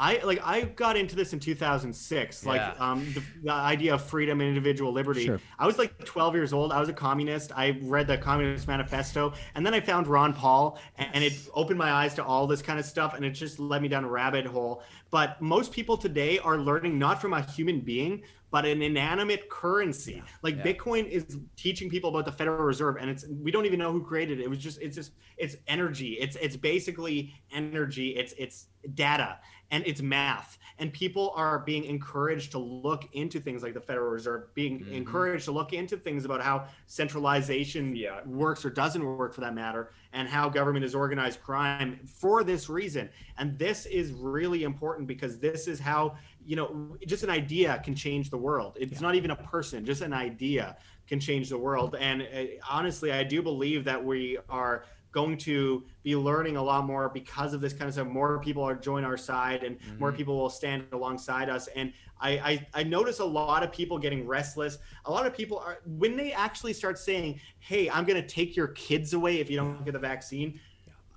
I 0.00 0.20
like 0.22 0.40
I 0.44 0.62
got 0.62 0.96
into 0.96 1.16
this 1.16 1.32
in 1.32 1.40
2006, 1.40 2.46
like 2.46 2.80
um, 2.80 3.04
the, 3.14 3.22
the, 3.42 3.52
idea 3.52 3.94
of 3.94 4.04
freedom 4.04 4.40
and 4.40 4.48
individual 4.48 4.92
liberty. 4.92 5.24
Sure. 5.24 5.40
I 5.58 5.66
was 5.66 5.76
like 5.76 6.04
12 6.04 6.34
years 6.36 6.52
old. 6.52 6.72
I 6.72 6.78
was 6.78 6.88
a 6.88 6.92
communist. 6.92 7.50
I 7.56 7.76
read 7.82 8.06
the 8.06 8.16
Communist 8.16 8.68
Manifesto, 8.68 9.32
and 9.56 9.66
then 9.66 9.74
I 9.74 9.80
found 9.80 10.06
Ron 10.06 10.32
Paul, 10.32 10.78
and, 10.96 11.08
and 11.14 11.24
it 11.24 11.32
opened 11.52 11.78
my 11.78 11.90
eyes 11.90 12.14
to 12.14 12.24
all 12.24 12.46
this 12.46 12.62
kind 12.62 12.78
of 12.78 12.84
stuff, 12.84 13.14
and 13.14 13.24
it 13.24 13.30
just 13.30 13.58
led 13.58 13.82
me 13.82 13.88
down 13.88 14.04
a 14.04 14.08
rabbit 14.08 14.46
hole. 14.46 14.84
But 15.10 15.42
most 15.42 15.72
people 15.72 15.96
today 15.96 16.38
are 16.38 16.58
learning 16.58 16.96
not 16.96 17.20
from 17.20 17.32
a 17.32 17.42
human 17.42 17.80
being, 17.80 18.22
but 18.50 18.64
an 18.64 18.82
inanimate 18.82 19.48
currency. 19.50 20.14
Yeah. 20.14 20.22
Like 20.42 20.56
yeah. 20.56 20.62
Bitcoin 20.62 21.08
is 21.08 21.38
teaching 21.56 21.90
people 21.90 22.10
about 22.10 22.24
the 22.24 22.32
Federal 22.32 22.64
Reserve, 22.64 22.96
and 23.00 23.10
it's 23.10 23.26
we 23.26 23.50
don't 23.50 23.66
even 23.66 23.78
know 23.78 23.92
who 23.92 24.02
created 24.02 24.38
it. 24.38 24.44
It 24.44 24.50
was 24.50 24.58
just 24.58 24.80
it's 24.80 24.94
just 24.94 25.12
it's 25.36 25.56
energy. 25.66 26.12
It's 26.20 26.36
it's 26.36 26.56
basically 26.56 27.34
energy. 27.52 28.10
It's 28.10 28.32
it's 28.38 28.66
data 28.94 29.38
and 29.70 29.86
it's 29.86 30.02
math 30.02 30.58
and 30.80 30.92
people 30.92 31.32
are 31.34 31.58
being 31.58 31.84
encouraged 31.84 32.52
to 32.52 32.58
look 32.58 33.08
into 33.12 33.40
things 33.40 33.62
like 33.62 33.74
the 33.74 33.80
federal 33.80 34.10
reserve 34.10 34.52
being 34.54 34.80
mm-hmm. 34.80 34.94
encouraged 34.94 35.44
to 35.44 35.52
look 35.52 35.72
into 35.72 35.96
things 35.96 36.24
about 36.24 36.40
how 36.40 36.66
centralization 36.86 37.94
yeah. 37.94 38.20
works 38.24 38.64
or 38.64 38.70
doesn't 38.70 39.04
work 39.04 39.34
for 39.34 39.40
that 39.40 39.54
matter 39.54 39.90
and 40.12 40.28
how 40.28 40.48
government 40.48 40.84
is 40.84 40.94
organized 40.94 41.42
crime 41.42 41.98
for 42.06 42.44
this 42.44 42.68
reason 42.68 43.08
and 43.38 43.58
this 43.58 43.86
is 43.86 44.12
really 44.12 44.62
important 44.62 45.06
because 45.06 45.38
this 45.38 45.66
is 45.66 45.78
how 45.78 46.16
you 46.46 46.56
know 46.56 46.96
just 47.06 47.22
an 47.22 47.30
idea 47.30 47.80
can 47.84 47.94
change 47.94 48.30
the 48.30 48.36
world 48.36 48.76
it's 48.80 48.92
yeah. 48.92 49.00
not 49.00 49.14
even 49.14 49.32
a 49.32 49.36
person 49.36 49.84
just 49.84 50.02
an 50.02 50.12
idea 50.12 50.76
can 51.06 51.18
change 51.18 51.48
the 51.48 51.58
world 51.58 51.96
and 51.98 52.22
uh, 52.22 52.44
honestly 52.70 53.12
i 53.12 53.22
do 53.22 53.42
believe 53.42 53.84
that 53.84 54.02
we 54.02 54.38
are 54.48 54.84
going 55.18 55.36
to 55.36 55.84
be 56.04 56.14
learning 56.14 56.56
a 56.56 56.62
lot 56.62 56.84
more 56.84 57.08
because 57.08 57.52
of 57.54 57.60
this 57.60 57.72
kind 57.72 57.88
of 57.88 57.94
stuff. 57.94 58.06
More 58.06 58.38
people 58.38 58.62
are 58.62 58.76
join 58.76 59.04
our 59.04 59.16
side, 59.16 59.64
and 59.64 59.78
mm-hmm. 59.78 59.98
more 59.98 60.12
people 60.12 60.38
will 60.38 60.50
stand 60.50 60.84
alongside 60.92 61.48
us. 61.48 61.68
And 61.74 61.92
I, 62.20 62.30
I, 62.30 62.66
I 62.80 62.82
notice 62.84 63.18
a 63.18 63.24
lot 63.24 63.62
of 63.64 63.72
people 63.72 63.98
getting 63.98 64.26
restless. 64.26 64.78
A 65.06 65.10
lot 65.10 65.26
of 65.26 65.36
people 65.36 65.58
are 65.58 65.78
when 65.84 66.16
they 66.16 66.32
actually 66.32 66.72
start 66.72 66.98
saying, 66.98 67.40
"Hey, 67.58 67.90
I'm 67.90 68.04
going 68.04 68.20
to 68.22 68.28
take 68.28 68.56
your 68.56 68.68
kids 68.68 69.12
away 69.12 69.40
if 69.40 69.50
you 69.50 69.56
don't 69.56 69.84
get 69.84 69.92
the 69.92 69.98
vaccine." 69.98 70.60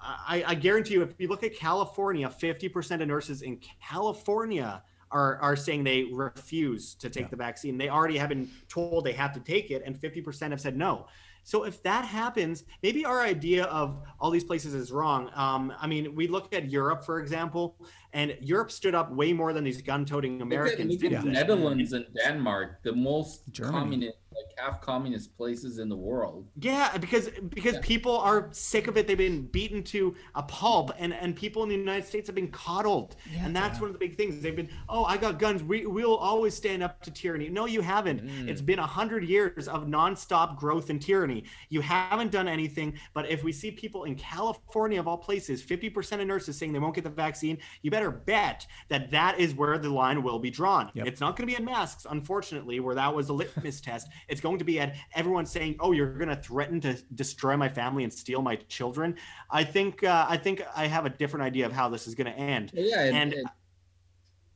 I, 0.03 0.43
I 0.47 0.55
guarantee 0.55 0.95
you, 0.95 1.03
if 1.03 1.13
you 1.19 1.27
look 1.27 1.43
at 1.43 1.55
California, 1.55 2.27
50% 2.27 3.01
of 3.01 3.07
nurses 3.07 3.43
in 3.43 3.59
California 3.87 4.81
are, 5.11 5.37
are 5.37 5.55
saying 5.55 5.83
they 5.83 6.05
refuse 6.05 6.95
to 6.95 7.07
take 7.07 7.25
yeah. 7.25 7.29
the 7.29 7.35
vaccine. 7.35 7.77
They 7.77 7.89
already 7.89 8.17
have 8.17 8.29
been 8.29 8.49
told 8.67 9.05
they 9.05 9.11
have 9.13 9.31
to 9.33 9.39
take 9.39 9.69
it, 9.69 9.83
and 9.85 9.95
50% 9.95 10.49
have 10.49 10.61
said 10.61 10.75
no. 10.75 11.05
So 11.43 11.63
if 11.63 11.81
that 11.83 12.05
happens, 12.05 12.63
maybe 12.83 13.05
our 13.05 13.21
idea 13.21 13.65
of 13.65 14.01
all 14.19 14.29
these 14.29 14.43
places 14.43 14.73
is 14.73 14.91
wrong. 14.91 15.29
Um, 15.33 15.73
I 15.79 15.87
mean, 15.87 16.15
we 16.15 16.27
look 16.27 16.53
at 16.53 16.69
Europe, 16.69 17.03
for 17.03 17.19
example, 17.19 17.75
and 18.13 18.37
Europe 18.41 18.71
stood 18.71 18.95
up 18.95 19.11
way 19.11 19.33
more 19.33 19.53
than 19.53 19.63
these 19.63 19.81
gun-toting 19.81 20.41
Americans. 20.41 20.97
did. 20.97 21.13
at, 21.13 21.23
look 21.23 21.35
at 21.35 21.47
Netherlands 21.47 21.93
and 21.93 22.05
Denmark, 22.15 22.79
the 22.83 22.93
most 22.93 23.51
Germany. 23.51 23.79
communist 23.79 24.17
like 24.33 24.57
half 24.57 24.81
communist 24.81 25.35
places 25.35 25.77
in 25.79 25.89
the 25.89 25.95
world. 25.95 26.47
Yeah, 26.59 26.97
because 26.97 27.29
because 27.49 27.75
yeah. 27.75 27.81
people 27.81 28.17
are 28.17 28.49
sick 28.51 28.87
of 28.87 28.97
it. 28.97 29.07
They've 29.07 29.17
been 29.17 29.47
beaten 29.47 29.83
to 29.83 30.15
a 30.35 30.43
pulp, 30.43 30.91
and 30.97 31.13
and 31.13 31.35
people 31.35 31.63
in 31.63 31.69
the 31.69 31.75
United 31.75 32.05
States 32.05 32.27
have 32.27 32.35
been 32.35 32.49
coddled, 32.49 33.15
yeah, 33.31 33.45
and 33.45 33.55
that's 33.55 33.75
yeah. 33.75 33.81
one 33.81 33.89
of 33.89 33.93
the 33.93 33.99
big 33.99 34.17
things. 34.17 34.41
They've 34.41 34.55
been, 34.55 34.69
oh, 34.89 35.03
I 35.03 35.17
got 35.17 35.39
guns. 35.39 35.63
We 35.63 35.85
we'll 35.85 36.15
always 36.15 36.55
stand 36.55 36.81
up 36.81 37.01
to 37.03 37.11
tyranny. 37.11 37.49
No, 37.49 37.65
you 37.65 37.81
haven't. 37.81 38.25
Mm. 38.25 38.47
It's 38.47 38.61
been 38.61 38.79
a 38.79 38.87
hundred 38.87 39.25
years 39.25 39.67
of 39.67 39.85
nonstop 39.85 40.57
growth 40.57 40.89
and 40.89 41.01
tyranny. 41.01 41.43
You 41.69 41.81
haven't 41.81 42.31
done 42.31 42.47
anything. 42.47 42.97
But 43.13 43.29
if 43.29 43.43
we 43.43 43.51
see 43.51 43.71
people 43.71 44.05
in 44.05 44.15
California 44.15 44.99
of 44.99 45.07
all 45.07 45.17
places, 45.17 45.61
fifty 45.61 45.89
percent 45.89 46.21
of 46.21 46.27
nurses 46.27 46.57
saying 46.57 46.71
they 46.71 46.79
won't 46.79 46.95
get 46.95 47.03
the 47.03 47.09
vaccine, 47.09 47.57
you 47.81 47.91
better 47.91 48.00
bet 48.09 48.65
that 48.89 49.11
that 49.11 49.39
is 49.39 49.53
where 49.53 49.77
the 49.77 49.89
line 49.89 50.23
will 50.23 50.39
be 50.39 50.49
drawn. 50.49 50.89
Yep. 50.95 51.05
It's 51.05 51.21
not 51.21 51.35
going 51.35 51.47
to 51.47 51.53
be 51.53 51.59
in 51.59 51.65
masks, 51.65 52.07
unfortunately, 52.09 52.79
where 52.79 52.95
that 52.95 53.13
was 53.13 53.29
a 53.29 53.33
litmus 53.33 53.81
test. 53.81 54.07
It's 54.27 54.41
going 54.41 54.57
to 54.57 54.65
be 54.65 54.79
at 54.79 54.95
everyone 55.13 55.45
saying, 55.45 55.75
"Oh, 55.79 55.91
you're 55.91 56.13
going 56.17 56.29
to 56.29 56.35
threaten 56.35 56.81
to 56.81 56.93
destroy 57.13 57.55
my 57.55 57.69
family 57.69 58.03
and 58.03 58.11
steal 58.11 58.41
my 58.41 58.55
children." 58.55 59.15
I 59.51 59.63
think 59.63 60.03
uh, 60.03 60.25
I 60.27 60.37
think 60.37 60.63
I 60.75 60.87
have 60.87 61.05
a 61.05 61.09
different 61.09 61.43
idea 61.43 61.65
of 61.65 61.71
how 61.71 61.89
this 61.89 62.07
is 62.07 62.15
going 62.15 62.31
to 62.33 62.39
end. 62.39 62.71
Yeah, 62.73 63.03
and, 63.03 63.33
and, 63.33 63.33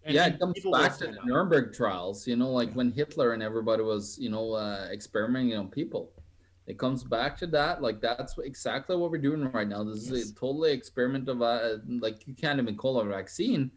and 0.06 0.16
yeah, 0.16 0.28
it 0.28 0.40
comes 0.40 0.60
back 0.72 0.98
to 0.98 1.08
the 1.08 1.18
Nuremberg 1.26 1.74
trials. 1.74 2.26
You 2.26 2.36
know, 2.36 2.50
like 2.52 2.74
when 2.74 2.92
Hitler 2.92 3.34
and 3.34 3.44
everybody 3.44 3.84
was, 3.84 4.18
you 4.20 4.30
know, 4.30 4.54
uh, 4.54 4.88
experimenting 4.92 5.56
on 5.58 5.68
people. 5.70 6.12
It 6.68 6.80
comes 6.80 7.04
back 7.04 7.38
to 7.38 7.48
that. 7.48 7.82
Like 7.82 8.02
that's 8.02 8.38
exactly 8.40 8.96
what 8.96 9.12
we're 9.12 9.18
doing 9.18 9.52
right 9.52 9.68
now. 9.68 9.84
This 9.84 10.10
yes. 10.10 10.12
is 10.12 10.32
a 10.32 10.36
totally 10.36 10.72
experiment 10.72 11.30
of 11.30 11.42
uh, 11.42 11.78
like 11.88 12.28
you 12.28 12.34
can't 12.34 12.60
even 12.60 12.76
call 12.76 13.00
it 13.00 13.08
a 13.08 13.10
vaccine 13.10 13.72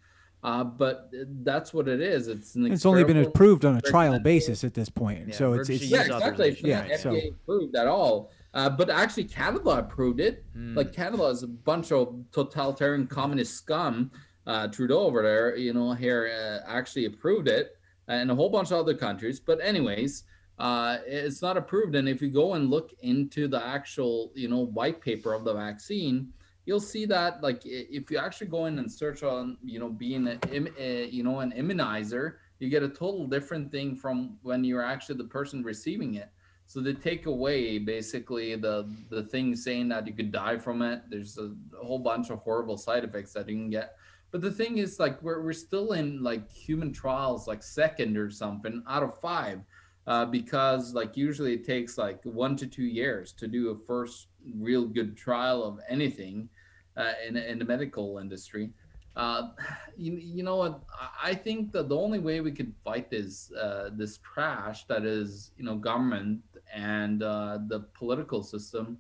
uh, 0.45 0.63
but 0.63 1.11
that's 1.43 1.75
what 1.75 1.89
it 1.89 2.01
is. 2.01 2.29
It's 2.29 2.55
it's 2.55 2.87
only 2.87 3.03
been 3.03 3.17
approved 3.17 3.65
on 3.65 3.77
a 3.77 3.81
trial 3.81 4.21
basis 4.21 4.63
at 4.63 4.73
this 4.73 4.89
point. 4.89 5.29
Yeah, 5.29 5.35
so 5.35 5.53
it's, 5.55 5.69
it's 5.69 5.85
yeah 5.85 6.03
exactly. 6.03 6.51
It's 6.51 6.63
yeah, 6.63 6.87
FDA 6.87 6.99
so. 6.99 7.29
approved 7.31 7.75
at 7.75 7.89
all. 7.89 8.31
Uh, 8.55 8.71
but 8.71 8.89
actually, 8.89 9.25
Canada 9.25 9.71
approved 9.71 10.21
it. 10.21 10.45
Mm. 10.57 10.77
Like 10.77 10.93
Canada 10.93 11.25
is 11.25 11.43
a 11.43 11.49
bunch 11.49 11.91
of 11.91 12.15
totalitarian 12.31 13.07
communist 13.09 13.55
scum. 13.55 14.11
Uh, 14.47 14.69
Trudeau 14.69 15.01
over 15.01 15.23
there, 15.23 15.57
you 15.57 15.75
know, 15.75 15.93
here 15.93 16.31
uh, 16.33 16.71
actually 16.71 17.05
approved 17.05 17.49
it, 17.49 17.77
and 18.07 18.31
a 18.31 18.35
whole 18.35 18.49
bunch 18.49 18.71
of 18.71 18.79
other 18.79 18.95
countries. 18.95 19.41
But 19.41 19.59
anyways, 19.61 20.23
uh, 20.59 20.99
it's 21.07 21.43
not 21.43 21.57
approved. 21.57 21.95
And 21.95 22.09
if 22.09 22.21
you 22.21 22.29
go 22.29 22.55
and 22.55 22.71
look 22.71 22.93
into 23.01 23.49
the 23.49 23.65
actual, 23.65 24.33
you 24.35 24.49
know, 24.49 24.67
white 24.67 25.01
paper 25.01 25.35
of 25.35 25.45
the 25.45 25.55
vaccine, 25.55 26.33
you'll 26.67 26.81
see 26.81 27.07
that 27.07 27.43
like 27.43 27.63
if 27.65 28.11
you 28.11 28.19
actually 28.19 28.47
go 28.49 28.67
in 28.67 28.79
and 28.79 28.93
search 28.93 29.23
on 29.23 29.57
you 29.65 29.79
know 29.79 29.89
being 29.89 30.29
a, 30.29 31.07
you 31.07 31.23
know 31.23 31.41
an 31.41 31.51
immunizer 31.53 32.35
you 32.59 32.69
get 32.69 32.83
a 32.83 32.89
total 32.89 33.27
different 33.27 33.71
thing 33.71 33.95
from 33.97 34.37
when 34.43 34.65
you're 34.65 34.85
actually 34.85 35.17
the 35.17 35.25
person 35.25 35.63
receiving 35.63 36.15
it. 36.15 36.31
So 36.67 36.81
they 36.81 36.93
take 36.93 37.25
away 37.27 37.79
basically 37.79 38.55
the 38.57 38.87
the 39.09 39.23
thing 39.23 39.57
saying 39.57 39.89
that 39.89 40.07
you 40.07 40.13
could 40.13 40.31
die 40.31 40.59
from 40.59 40.83
it. 40.83 41.03
There's 41.09 41.39
a, 41.39 41.55
a 41.81 41.85
whole 41.85 41.99
bunch 41.99 42.31
of 42.31 42.41
horrible 42.41 42.77
side 42.77 43.05
effects 43.05 43.33
that 43.33 43.49
you 43.49 43.57
can 43.57 43.71
get. 43.71 43.97
But 44.31 44.43
the 44.43 44.51
thing 44.51 44.77
is 44.77 45.01
like 45.01 45.23
we're, 45.23 45.43
we're 45.43 45.55
still 45.55 45.93
in 45.93 46.23
like 46.23 46.51
human 46.51 46.93
trials 46.93 47.49
like 47.49 47.63
second 47.63 48.19
or 48.19 48.31
something 48.31 48.83
out 48.87 49.03
of 49.03 49.19
five 49.21 49.61
uh, 50.09 50.25
because 50.25 50.95
like 50.95 51.17
usually 51.17 51.53
it 51.53 51.65
takes 51.65 51.99
like 51.99 52.21
one 52.25 52.57
to 52.57 52.67
two 52.67 52.85
years 52.85 53.33
to 53.35 53.47
do 53.47 53.71
a 53.71 53.77
first 53.87 54.29
real 54.57 54.87
good 54.87 55.17
trial 55.17 55.63
of 55.63 55.79
anything 55.89 56.49
uh, 56.97 57.13
in, 57.27 57.37
in 57.37 57.59
the 57.59 57.65
medical 57.65 58.19
industry. 58.19 58.71
Uh, 59.15 59.49
you, 59.97 60.15
you 60.15 60.43
know 60.43 60.57
what? 60.57 60.81
I 61.23 61.35
think 61.35 61.73
that 61.73 61.89
the 61.89 61.97
only 61.97 62.21
way 62.21 62.41
we 62.41 62.53
could 62.53 62.73
fight 62.85 63.11
this 63.11 63.53
uh, 63.53 63.91
this 63.93 64.19
trash 64.19 64.85
that 64.87 65.05
is 65.05 65.51
you 65.59 65.65
know 65.65 65.77
government 65.77 66.41
and 66.73 67.23
uh, 67.23 67.59
the 67.67 67.81
political 67.95 68.43
system 68.43 68.99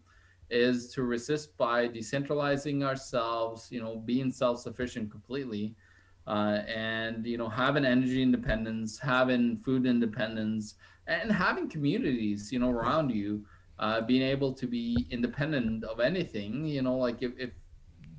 is 0.51 0.93
to 0.94 1.02
resist 1.05 1.56
by 1.56 1.89
decentralizing 1.89 2.85
ourselves. 2.85 3.68
You 3.70 3.80
know, 3.80 3.97
being 3.97 4.30
self 4.32 4.60
sufficient 4.60 5.10
completely, 5.10 5.74
uh, 6.26 6.62
and 6.66 7.24
you 7.26 7.39
know 7.39 7.48
having 7.48 7.85
energy 7.85 8.22
independence, 8.22 8.98
having 8.98 9.59
food 9.59 9.86
independence, 9.86 10.74
and 11.09 11.32
having 11.32 11.68
communities 11.68 12.52
you 12.52 12.59
know 12.59 12.70
around 12.70 13.10
you. 13.10 13.44
Uh, 13.80 14.01
being 14.01 14.22
able 14.22 14.52
to 14.52 14.66
be 14.66 15.06
independent 15.12 15.85
of 15.85 16.01
anything, 16.01 16.66
you 16.66 16.82
know, 16.82 16.97
like 16.97 17.22
if, 17.22 17.30
if 17.39 17.51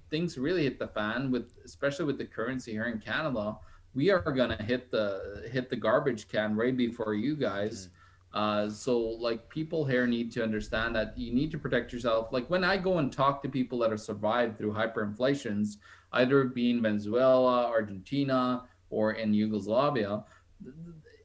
things 0.09 0.37
really 0.37 0.63
hit 0.63 0.79
the 0.79 0.87
fan 0.87 1.29
with 1.31 1.51
especially 1.65 2.05
with 2.05 2.17
the 2.17 2.25
currency 2.25 2.71
here 2.71 2.85
in 2.85 2.97
Canada, 2.97 3.57
we 3.93 4.09
are 4.09 4.21
gonna 4.21 4.61
hit 4.63 4.91
the 4.91 5.47
hit 5.51 5.69
the 5.69 5.75
garbage 5.75 6.27
can 6.27 6.55
right 6.55 6.75
before 6.75 7.13
you 7.13 7.35
guys. 7.35 7.87
Mm. 7.87 7.91
Uh, 8.31 8.69
so 8.69 8.99
like 8.99 9.49
people 9.49 9.85
here 9.85 10.05
need 10.05 10.31
to 10.31 10.43
understand 10.43 10.95
that 10.95 11.17
you 11.17 11.33
need 11.33 11.49
to 11.51 11.57
protect 11.57 11.91
yourself. 11.91 12.31
Like 12.31 12.47
when 12.49 12.63
I 12.63 12.77
go 12.77 12.99
and 12.99 13.11
talk 13.11 13.41
to 13.43 13.49
people 13.49 13.79
that 13.79 13.89
have 13.89 14.01
survived 14.01 14.57
through 14.57 14.73
hyperinflations, 14.73 15.77
either 16.13 16.43
being 16.43 16.81
Venezuela, 16.81 17.65
Argentina, 17.65 18.63
or 18.91 19.13
in 19.13 19.33
Yugoslavia, 19.33 20.23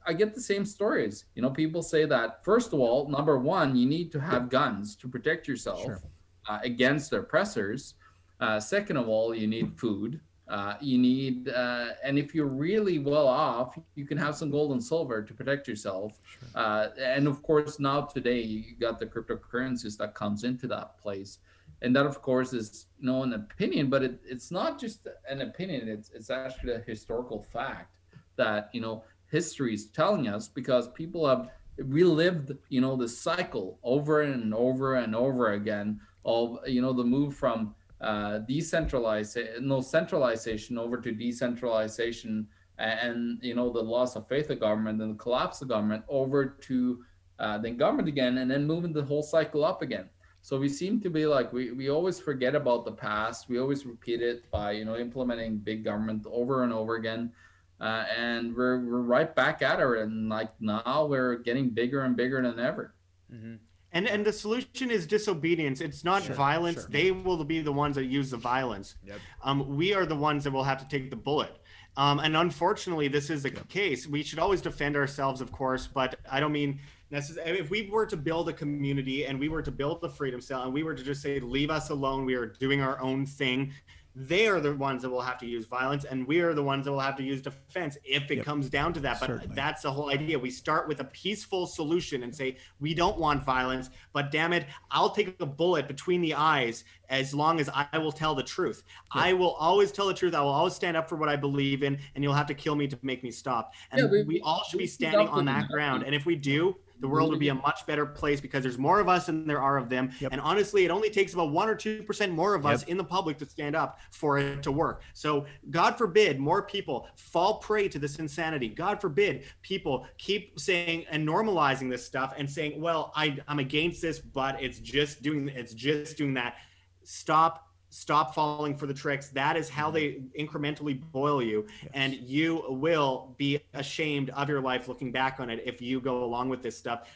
I 0.07 0.13
get 0.13 0.35
the 0.35 0.41
same 0.41 0.65
stories. 0.65 1.25
You 1.35 1.43
know, 1.43 1.51
people 1.51 1.83
say 1.83 2.05
that 2.07 2.45
first 2.45 2.73
of 2.73 2.81
all, 2.81 3.09
number 3.09 3.39
one, 3.39 3.75
you 3.77 3.87
need 3.87 4.13
to 4.13 4.21
have 4.21 4.49
guns 4.49 4.97
to 4.97 5.09
protect 5.09 5.49
yourself 5.49 5.83
sure. 5.83 6.01
uh, 6.49 6.59
against 6.63 7.11
the 7.11 7.19
oppressors. 7.21 7.95
Uh, 8.41 8.61
second 8.61 8.97
of 8.97 9.09
all, 9.09 9.35
you 9.35 9.47
need 9.47 9.79
food. 9.79 10.21
Uh, 10.47 10.75
you 10.79 10.99
need, 10.99 11.49
uh, 11.49 11.89
and 12.03 12.19
if 12.19 12.35
you're 12.35 12.47
really 12.47 12.99
well 12.99 13.27
off, 13.27 13.79
you 13.95 14.05
can 14.05 14.19
have 14.19 14.37
some 14.37 14.51
gold 14.51 14.73
and 14.73 14.85
silver 14.85 15.23
to 15.23 15.33
protect 15.33 15.67
yourself. 15.67 16.21
Sure. 16.27 16.49
Uh, 16.55 16.89
and 16.99 17.27
of 17.27 17.43
course, 17.43 17.81
now 17.81 18.03
today 18.03 18.43
you 18.43 18.77
got 18.79 18.99
the 18.99 19.07
cryptocurrencies 19.07 19.97
that 19.97 20.15
comes 20.15 20.45
into 20.45 20.67
that 20.67 20.99
place, 20.99 21.39
and 21.81 21.97
that 21.97 22.05
of 22.05 22.21
course 22.21 22.53
is 22.53 22.87
you 22.99 23.07
know 23.07 23.23
an 23.23 23.33
opinion, 23.33 23.89
but 23.89 24.03
it, 24.03 24.21
it's 24.23 24.51
not 24.51 24.79
just 24.79 25.09
an 25.31 25.41
opinion. 25.41 25.89
It's 25.89 26.11
it's 26.11 26.29
actually 26.29 26.75
a 26.75 26.81
historical 26.81 27.43
fact 27.43 27.97
that 28.37 28.69
you 28.75 28.83
know 28.83 29.03
history 29.39 29.75
is 29.75 29.87
telling 30.01 30.25
us 30.29 30.45
because 30.61 30.85
people 31.03 31.23
have 31.27 31.43
relived 31.79 32.49
you 32.69 32.81
know 32.81 32.95
the 32.97 33.09
cycle 33.09 33.69
over 33.83 34.15
and 34.23 34.55
over 34.55 34.87
and 35.03 35.13
over 35.25 35.45
again 35.61 35.89
of 36.25 36.59
you 36.75 36.81
know 36.85 36.93
the 36.93 37.09
move 37.17 37.35
from 37.43 37.75
uh, 38.01 38.39
decentralization, 38.39 39.67
no 39.67 39.81
centralization 39.81 40.79
over 40.79 40.97
to 41.01 41.11
decentralization, 41.13 42.47
and 42.79 43.39
you 43.43 43.55
know 43.55 43.73
the 43.73 43.83
loss 43.83 44.15
of 44.17 44.29
faith 44.29 44.51
of 44.51 44.61
government 44.61 45.01
and 45.03 45.15
the 45.15 45.23
collapse 45.27 45.63
of 45.63 45.69
government 45.69 46.05
over 46.09 46.41
to 46.69 47.03
uh, 47.39 47.59
then 47.59 47.77
government 47.77 48.09
again, 48.09 48.39
and 48.39 48.51
then 48.51 48.67
moving 48.67 48.93
the 48.93 49.03
whole 49.03 49.23
cycle 49.23 49.65
up 49.65 49.83
again. 49.83 50.09
So 50.43 50.59
we 50.59 50.69
seem 50.69 51.01
to 51.01 51.11
be 51.11 51.25
like 51.27 51.53
we, 51.53 51.73
we 51.73 51.89
always 51.89 52.21
forget 52.21 52.55
about 52.55 52.85
the 52.85 52.93
past. 52.93 53.49
We 53.49 53.59
always 53.59 53.87
repeat 53.87 54.21
it 54.21 54.51
by 54.51 54.73
you 54.73 54.85
know 54.85 54.97
implementing 54.97 55.59
big 55.59 55.85
government 55.85 56.27
over 56.31 56.65
and 56.65 56.73
over 56.73 56.97
again. 56.97 57.33
Uh, 57.81 58.05
and 58.17 58.57
we're 58.57 58.79
we're 58.85 59.01
right 59.01 59.35
back 59.35 59.63
at 59.63 59.79
her, 59.79 59.97
and 59.97 60.29
like 60.29 60.51
now 60.61 61.07
we're 61.07 61.37
getting 61.37 61.71
bigger 61.71 62.03
and 62.03 62.17
bigger 62.17 62.41
than 62.43 62.59
ever. 62.59 62.95
Mm-hmm. 63.33 63.55
And 63.93 64.09
and 64.09 64.25
the 64.25 64.33
solution 64.33 64.91
is 64.91 65.07
disobedience. 65.07 65.81
It's 65.81 66.05
not 66.05 66.25
sure, 66.25 66.35
violence. 66.35 66.83
Sure. 66.83 66.91
They 66.91 67.11
will 67.11 67.43
be 67.45 67.61
the 67.61 67.73
ones 67.73 67.97
that 67.97 68.07
use 68.07 68.31
the 68.31 68.37
violence. 68.37 68.97
Yep. 69.07 69.19
Um, 69.43 69.77
we 69.77 69.95
are 69.95 70.07
the 70.07 70.17
ones 70.17 70.45
that 70.45 70.53
will 70.53 70.65
have 70.65 70.79
to 70.79 70.89
take 70.89 71.11
the 71.11 71.17
bullet. 71.17 71.61
Um, 71.97 72.19
and 72.19 72.37
unfortunately, 72.37 73.07
this 73.07 73.31
is 73.31 73.45
the 73.45 73.51
yep. 73.51 73.69
case. 73.69 74.07
We 74.07 74.25
should 74.25 74.41
always 74.41 74.61
defend 74.61 74.97
ourselves, 74.97 75.41
of 75.41 75.53
course, 75.53 75.87
but 75.87 76.19
I 76.31 76.41
don't 76.41 76.51
mean 76.51 76.81
necessarily. 77.11 77.61
If 77.61 77.71
we 77.71 77.89
were 77.89 78.07
to 78.07 78.17
build 78.17 78.49
a 78.49 78.53
community 78.53 79.27
and 79.27 79.39
we 79.39 79.49
were 79.49 79.63
to 79.63 79.71
build 79.71 80.01
the 80.01 80.09
freedom 80.09 80.41
cell 80.41 80.65
and 80.65 80.73
we 80.73 80.83
were 80.83 80.95
to 80.95 81.03
just 81.05 81.23
say, 81.23 81.39
leave 81.39 81.71
us 81.71 81.91
alone, 81.91 82.25
we 82.25 82.35
are 82.35 82.47
doing 82.47 82.81
our 82.81 83.01
own 83.01 83.27
thing, 83.27 83.73
they 84.15 84.47
are 84.47 84.61
the 84.61 84.75
ones 84.75 85.03
that 85.03 85.11
will 85.11 85.21
have 85.21 85.39
to 85.39 85.47
use 85.47 85.67
violence 85.67 86.05
and 86.05 86.27
we 86.27 86.41
are 86.41 86.55
the 86.55 86.63
ones 86.63 86.85
that 86.85 86.93
will 86.93 87.01
have 87.01 87.17
to 87.17 87.23
use 87.23 87.43
defense 87.43 87.99
if 88.05 88.31
it 88.31 88.37
yep. 88.37 88.45
comes 88.45 88.69
down 88.69 88.93
to 88.93 89.01
that. 89.01 89.19
But 89.21 89.27
Certainly. 89.27 89.55
that's 89.57 89.83
the 89.83 89.91
whole 89.91 90.11
idea. 90.11 90.39
We 90.39 90.51
start 90.51 90.87
with 90.87 91.01
a 91.01 91.05
peaceful 91.05 91.67
solution 91.67 92.23
and 92.23 92.35
say 92.35 92.57
we 92.81 92.95
don't 92.95 93.19
want 93.19 93.45
violence 93.45 93.91
but 94.13 94.31
damn 94.31 94.53
it 94.53 94.67
i'll 94.91 95.11
take 95.11 95.37
a 95.41 95.47
bullet 95.47 95.87
between 95.89 96.21
the 96.21 96.35
eyes 96.35 96.85
as 97.09 97.35
long 97.35 97.61
as 97.61 97.69
i 97.75 97.99
will 97.99 98.13
tell 98.13 98.35
the 98.35 98.43
truth. 98.43 98.83
Yep. 99.15 99.25
i 99.25 99.33
will 99.33 99.53
always 99.53 99.93
tell 99.93 100.07
the 100.07 100.15
truth. 100.15 100.35
I 100.35 100.41
will 100.41 100.49
always 100.49 100.75
stand 100.75 100.97
up 100.97 101.09
for 101.09 101.17
what 101.17 101.29
i 101.29 101.37
believe 101.37 101.83
in 101.83 101.99
and 102.15 102.23
you'll 102.23 102.35
have 102.35 102.47
to 102.47 102.55
kill 102.55 102.77
me 102.77 102.87
to 102.89 102.99
make 103.03 103.23
me 103.23 103.31
stop. 103.31 103.73
And 103.91 104.03
yeah, 104.03 104.07
we, 104.07 104.23
we, 104.23 104.41
all 104.41 104.63
should 104.69 104.79
be 104.79 104.87
standing 104.87 105.29
on 105.29 105.45
that. 105.47 105.69
ground. 105.69 106.03
And 106.05 106.15
if 106.15 106.27
we 106.27 106.37
do 106.37 106.77
the 107.05 107.09
world 107.11 107.29
would 107.29 107.39
be 107.39 107.51
a 107.51 107.53
mm-hmm. 107.53 107.61
much 107.61 107.85
better 107.85 108.07
place 108.07 108.41
because 108.41 108.63
there's 108.63 108.79
more 108.79 108.99
of 108.99 109.11
us 109.11 109.27
than 109.27 109.47
there 109.47 109.61
are 109.61 109.77
of 109.77 109.91
them. 109.91 110.11
Yep. 110.21 110.33
And 110.33 110.41
honestly, 110.41 110.87
it 110.87 110.91
only 110.91 111.11
takes 111.11 111.35
about 111.35 111.51
one 111.51 111.69
or 111.69 111.75
two 111.75 112.03
percent 112.03 112.33
more 112.33 112.55
of 112.55 112.65
us 112.65 112.81
yep. 112.81 112.89
in 112.89 112.97
the 112.97 113.05
public 113.05 113.37
to 113.41 113.45
stand 113.45 113.77
up 113.77 113.99
for 114.11 114.39
it 114.39 114.63
to 114.63 114.73
work. 114.73 115.03
So 115.13 115.45
God 115.69 115.99
forbid 115.99 116.41
more 116.41 116.63
people 116.63 117.07
fall 117.15 117.59
prey 117.59 117.89
to 117.89 117.99
this 117.99 118.17
insanity. 118.17 118.69
God 118.71 119.03
forbid 119.03 119.45
people 119.61 120.07
keep 120.17 120.59
saying 120.59 121.05
and 121.11 121.29
normalizing 121.29 121.91
this 121.91 122.07
stuff 122.07 122.33
and 122.39 122.51
saying, 122.51 122.81
"Well, 122.81 123.13
I, 123.15 123.37
I'm 123.49 123.59
against 123.59 124.01
this, 124.01 124.19
but 124.19 124.63
it's 124.63 124.79
just 124.79 125.21
doing 125.21 125.51
it's 125.51 125.75
just 125.75 126.17
doing 126.17 126.33
that." 126.35 126.55
Stop 127.03 127.69
stop 127.95 128.35
falling 128.35 128.77
for 128.77 128.87
the 128.87 128.95
tricks. 128.95 129.29
That 129.29 129.57
is 129.57 129.69
how 129.69 129.91
mm-hmm. 129.91 130.27
they 130.35 130.45
incrementally 130.45 131.01
boil 131.13 131.41
you. 131.41 131.67
Yes. 131.83 131.91
And 131.95 132.15
you 132.15 132.65
will 132.69 133.35
be 133.39 133.61
ashamed 133.73 134.31
of 134.31 134.49
your 134.49 134.61
life 134.61 134.89
looking 134.89 135.13
back 135.13 135.39
on 135.39 135.49
it 135.49 135.63
if 135.65 135.81
you 135.81 136.01
go 136.01 136.25
along 136.25 136.49
with 136.49 136.61
this 136.61 136.77
stuff. 136.77 137.09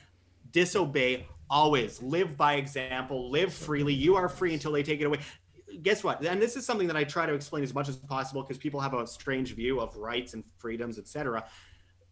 Disobey 0.52 1.26
always. 1.50 2.00
Live 2.00 2.36
by 2.36 2.54
example. 2.54 3.28
Live 3.28 3.52
freely. 3.52 3.92
You 3.92 4.14
are 4.14 4.28
free 4.28 4.54
until 4.54 4.70
they 4.70 4.84
take 4.84 5.00
it 5.00 5.04
away. 5.04 5.18
Guess 5.82 6.04
what? 6.04 6.24
And 6.24 6.40
this 6.40 6.56
is 6.56 6.64
something 6.64 6.86
that 6.86 6.96
I 6.96 7.04
try 7.04 7.26
to 7.26 7.34
explain 7.34 7.64
as 7.64 7.74
much 7.74 7.88
as 7.88 7.96
possible 7.96 8.42
because 8.42 8.56
people 8.56 8.80
have 8.80 8.94
a 8.94 9.06
strange 9.06 9.54
view 9.54 9.80
of 9.80 9.96
rights 9.96 10.34
and 10.34 10.44
freedoms, 10.58 10.98
etc 10.98 11.44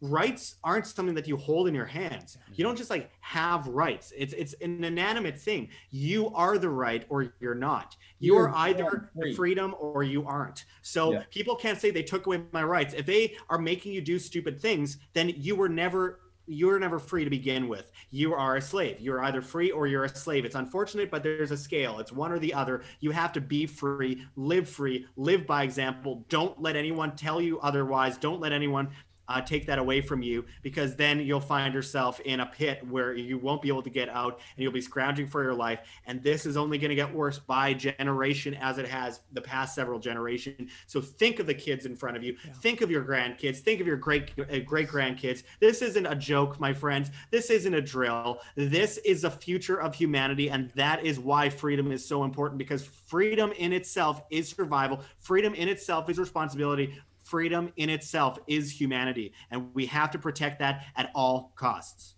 rights 0.01 0.57
aren't 0.63 0.87
something 0.87 1.15
that 1.15 1.27
you 1.27 1.37
hold 1.37 1.69
in 1.69 1.75
your 1.75 1.87
hands. 1.87 2.39
You 2.55 2.65
don't 2.65 2.77
just 2.77 2.91
like 2.91 3.11
have 3.21 3.67
rights. 3.69 4.13
It's 4.17 4.35
it's 4.35 4.55
an 4.61 4.85
inanimate 4.85 5.39
thing. 5.39 5.69
You 5.91 6.33
are 6.35 6.59
the 6.59 6.69
right 6.69 7.05
or 7.09 7.33
you're 7.41 7.55
not. 7.55 7.97
You 8.19 8.35
you're 8.35 8.49
are 8.49 8.57
either 8.57 9.11
freedom 9.35 9.75
or 9.79 10.03
you 10.03 10.27
aren't. 10.27 10.65
So 10.83 11.13
yeah. 11.13 11.23
people 11.31 11.57
can't 11.57 11.81
say 11.81 11.91
they 11.91 12.03
took 12.03 12.27
away 12.27 12.43
my 12.53 12.63
rights. 12.63 12.95
If 12.95 13.07
they 13.07 13.37
are 13.49 13.59
making 13.59 13.93
you 13.93 14.01
do 14.01 14.19
stupid 14.19 14.61
things, 14.61 14.99
then 15.15 15.33
you 15.37 15.57
were 15.57 15.69
never 15.69 16.21
you're 16.47 16.79
never 16.79 16.99
free 16.99 17.25
to 17.25 17.31
begin 17.31 17.69
with. 17.69 17.91
You 18.11 18.35
are 18.35 18.57
a 18.57 18.63
slave. 18.63 19.01
You're 19.01 19.23
either 19.25 19.43
free 19.43 19.71
or 19.71 19.87
you're 19.87 20.05
a 20.05 20.09
slave. 20.09 20.45
It's 20.45 20.55
unfortunate, 20.55 21.11
but 21.11 21.23
there's 21.23 21.51
a 21.51 21.57
scale. 21.57 21.99
It's 21.99 22.13
one 22.13 22.33
or 22.33 22.39
the 22.39 22.55
other. 22.55 22.83
You 23.01 23.11
have 23.11 23.33
to 23.33 23.41
be 23.41 23.67
free, 23.67 24.25
live 24.37 24.69
free, 24.69 25.07
live 25.17 25.47
by 25.47 25.65
example. 25.65 26.25
Don't 26.29 26.61
let 26.61 26.77
anyone 26.77 27.17
tell 27.17 27.41
you 27.41 27.59
otherwise. 27.61 28.17
Don't 28.17 28.41
let 28.41 28.53
anyone 28.53 28.91
uh, 29.29 29.41
take 29.41 29.67
that 29.67 29.79
away 29.79 30.01
from 30.01 30.23
you 30.23 30.45
because 30.63 30.97
then 30.97 31.21
you'll 31.21 31.41
find 31.41 31.75
yourself 31.75 32.21
in 32.21 32.41
a 32.41 32.47
pit 32.47 32.87
where 32.89 33.15
you 33.15 33.39
won't 33.39 33.63
be 33.63 33.69
able 33.69 33.83
to 33.83 33.91
get 33.91 34.09
out 34.09 34.41
and 34.57 34.63
you'll 34.63 34.73
be 34.73 34.81
scrounging 34.81 35.27
for 35.27 35.43
your 35.43 35.55
life. 35.55 35.81
And 36.07 36.23
this 36.23 36.47
is 36.47 36.57
only 36.57 36.79
going 36.79 36.91
to 36.91 36.95
get 36.95 37.13
worse 37.13 37.39
by 37.39 37.75
generation 37.75 38.55
as 38.55 38.79
it 38.79 38.87
has 38.87 39.21
the 39.33 39.41
past 39.41 39.75
several 39.75 39.99
generations. 39.99 40.71
So 40.87 41.01
think 41.01 41.39
of 41.39 41.47
the 41.47 41.55
kids 41.55 41.87
in 41.87 41.97
front 41.97 42.17
of 42.17 42.23
you. 42.23 42.37
Yeah. 42.45 42.53
Think 42.55 42.81
of 42.81 42.91
your 42.91 43.05
grandkids. 43.05 43.59
Think 43.59 43.81
of 43.81 43.87
your 43.87 43.97
great 43.97 44.33
uh, 44.39 44.59
great 44.65 44.89
grandkids. 44.89 45.43
This 45.61 45.83
isn't 45.83 46.07
a 46.07 46.15
joke, 46.15 46.61
my 46.61 46.73
friends. 46.73 47.11
This 47.31 47.51
isn't 47.51 47.75
a 47.75 47.81
drill. 47.81 48.41
This 48.55 48.99
is 48.99 49.23
the 49.23 49.31
future 49.31 49.81
of 49.81 49.95
humanity, 49.95 50.51
and 50.51 50.71
that 50.75 51.05
is 51.05 51.19
why 51.19 51.49
freedom 51.49 51.93
is 51.93 52.05
so 52.05 52.25
important 52.25 52.59
because 52.59 52.85
freedom 52.85 53.53
in 53.53 53.73
itself 53.73 54.23
is 54.31 54.49
survival. 54.49 55.01
Freedom 55.19 55.55
in 55.55 55.69
itself 55.69 56.09
is 56.11 56.19
responsibility 56.19 56.95
freedom 57.27 57.73
in 57.77 57.91
itself 57.91 58.39
is 58.47 58.71
humanity, 58.71 59.33
and 59.51 59.75
we 59.75 59.87
have 59.87 60.11
to 60.13 60.19
protect 60.19 60.61
that 60.61 60.87
at 60.97 61.11
all 61.15 61.53
costs. 61.57 62.15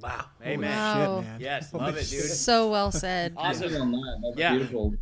Wow. 0.00 0.24
Amen. 0.42 0.70
Wow. 0.70 1.20
Shit, 1.20 1.28
man. 1.28 1.40
Yes, 1.40 1.74
love 1.74 1.96
it, 1.96 2.08
dude. 2.08 2.24
So 2.24 2.70
well 2.70 2.90
said. 2.90 3.34
awesome. 3.36 3.92
That's 3.92 4.36
yeah. 4.36 4.52
beautiful. 4.52 4.94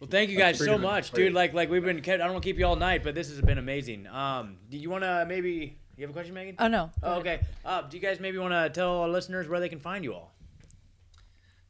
Well, 0.00 0.08
thank 0.08 0.30
you 0.30 0.38
guys 0.38 0.58
so 0.58 0.78
much, 0.78 1.10
dude. 1.10 1.32
Like, 1.32 1.54
like 1.54 1.70
we've 1.70 1.84
been. 1.84 1.98
I 1.98 2.16
don't 2.18 2.32
want 2.32 2.42
to 2.42 2.48
keep 2.48 2.58
you 2.58 2.66
all 2.66 2.76
night, 2.76 3.02
but 3.02 3.14
this 3.14 3.28
has 3.30 3.40
been 3.40 3.58
amazing. 3.58 4.06
Um, 4.06 4.58
do 4.70 4.78
you 4.78 4.90
want 4.90 5.04
to 5.04 5.24
maybe? 5.26 5.78
You 5.96 6.02
have 6.02 6.10
a 6.10 6.12
question, 6.12 6.34
Megan? 6.34 6.54
Oh 6.60 6.68
no. 6.68 6.90
Oh, 7.02 7.14
okay. 7.14 7.40
Uh, 7.64 7.82
do 7.82 7.96
you 7.96 8.02
guys 8.02 8.20
maybe 8.20 8.38
want 8.38 8.52
to 8.52 8.70
tell 8.70 8.98
our 8.98 9.08
listeners 9.08 9.48
where 9.48 9.58
they 9.58 9.68
can 9.68 9.80
find 9.80 10.04
you 10.04 10.14
all? 10.14 10.34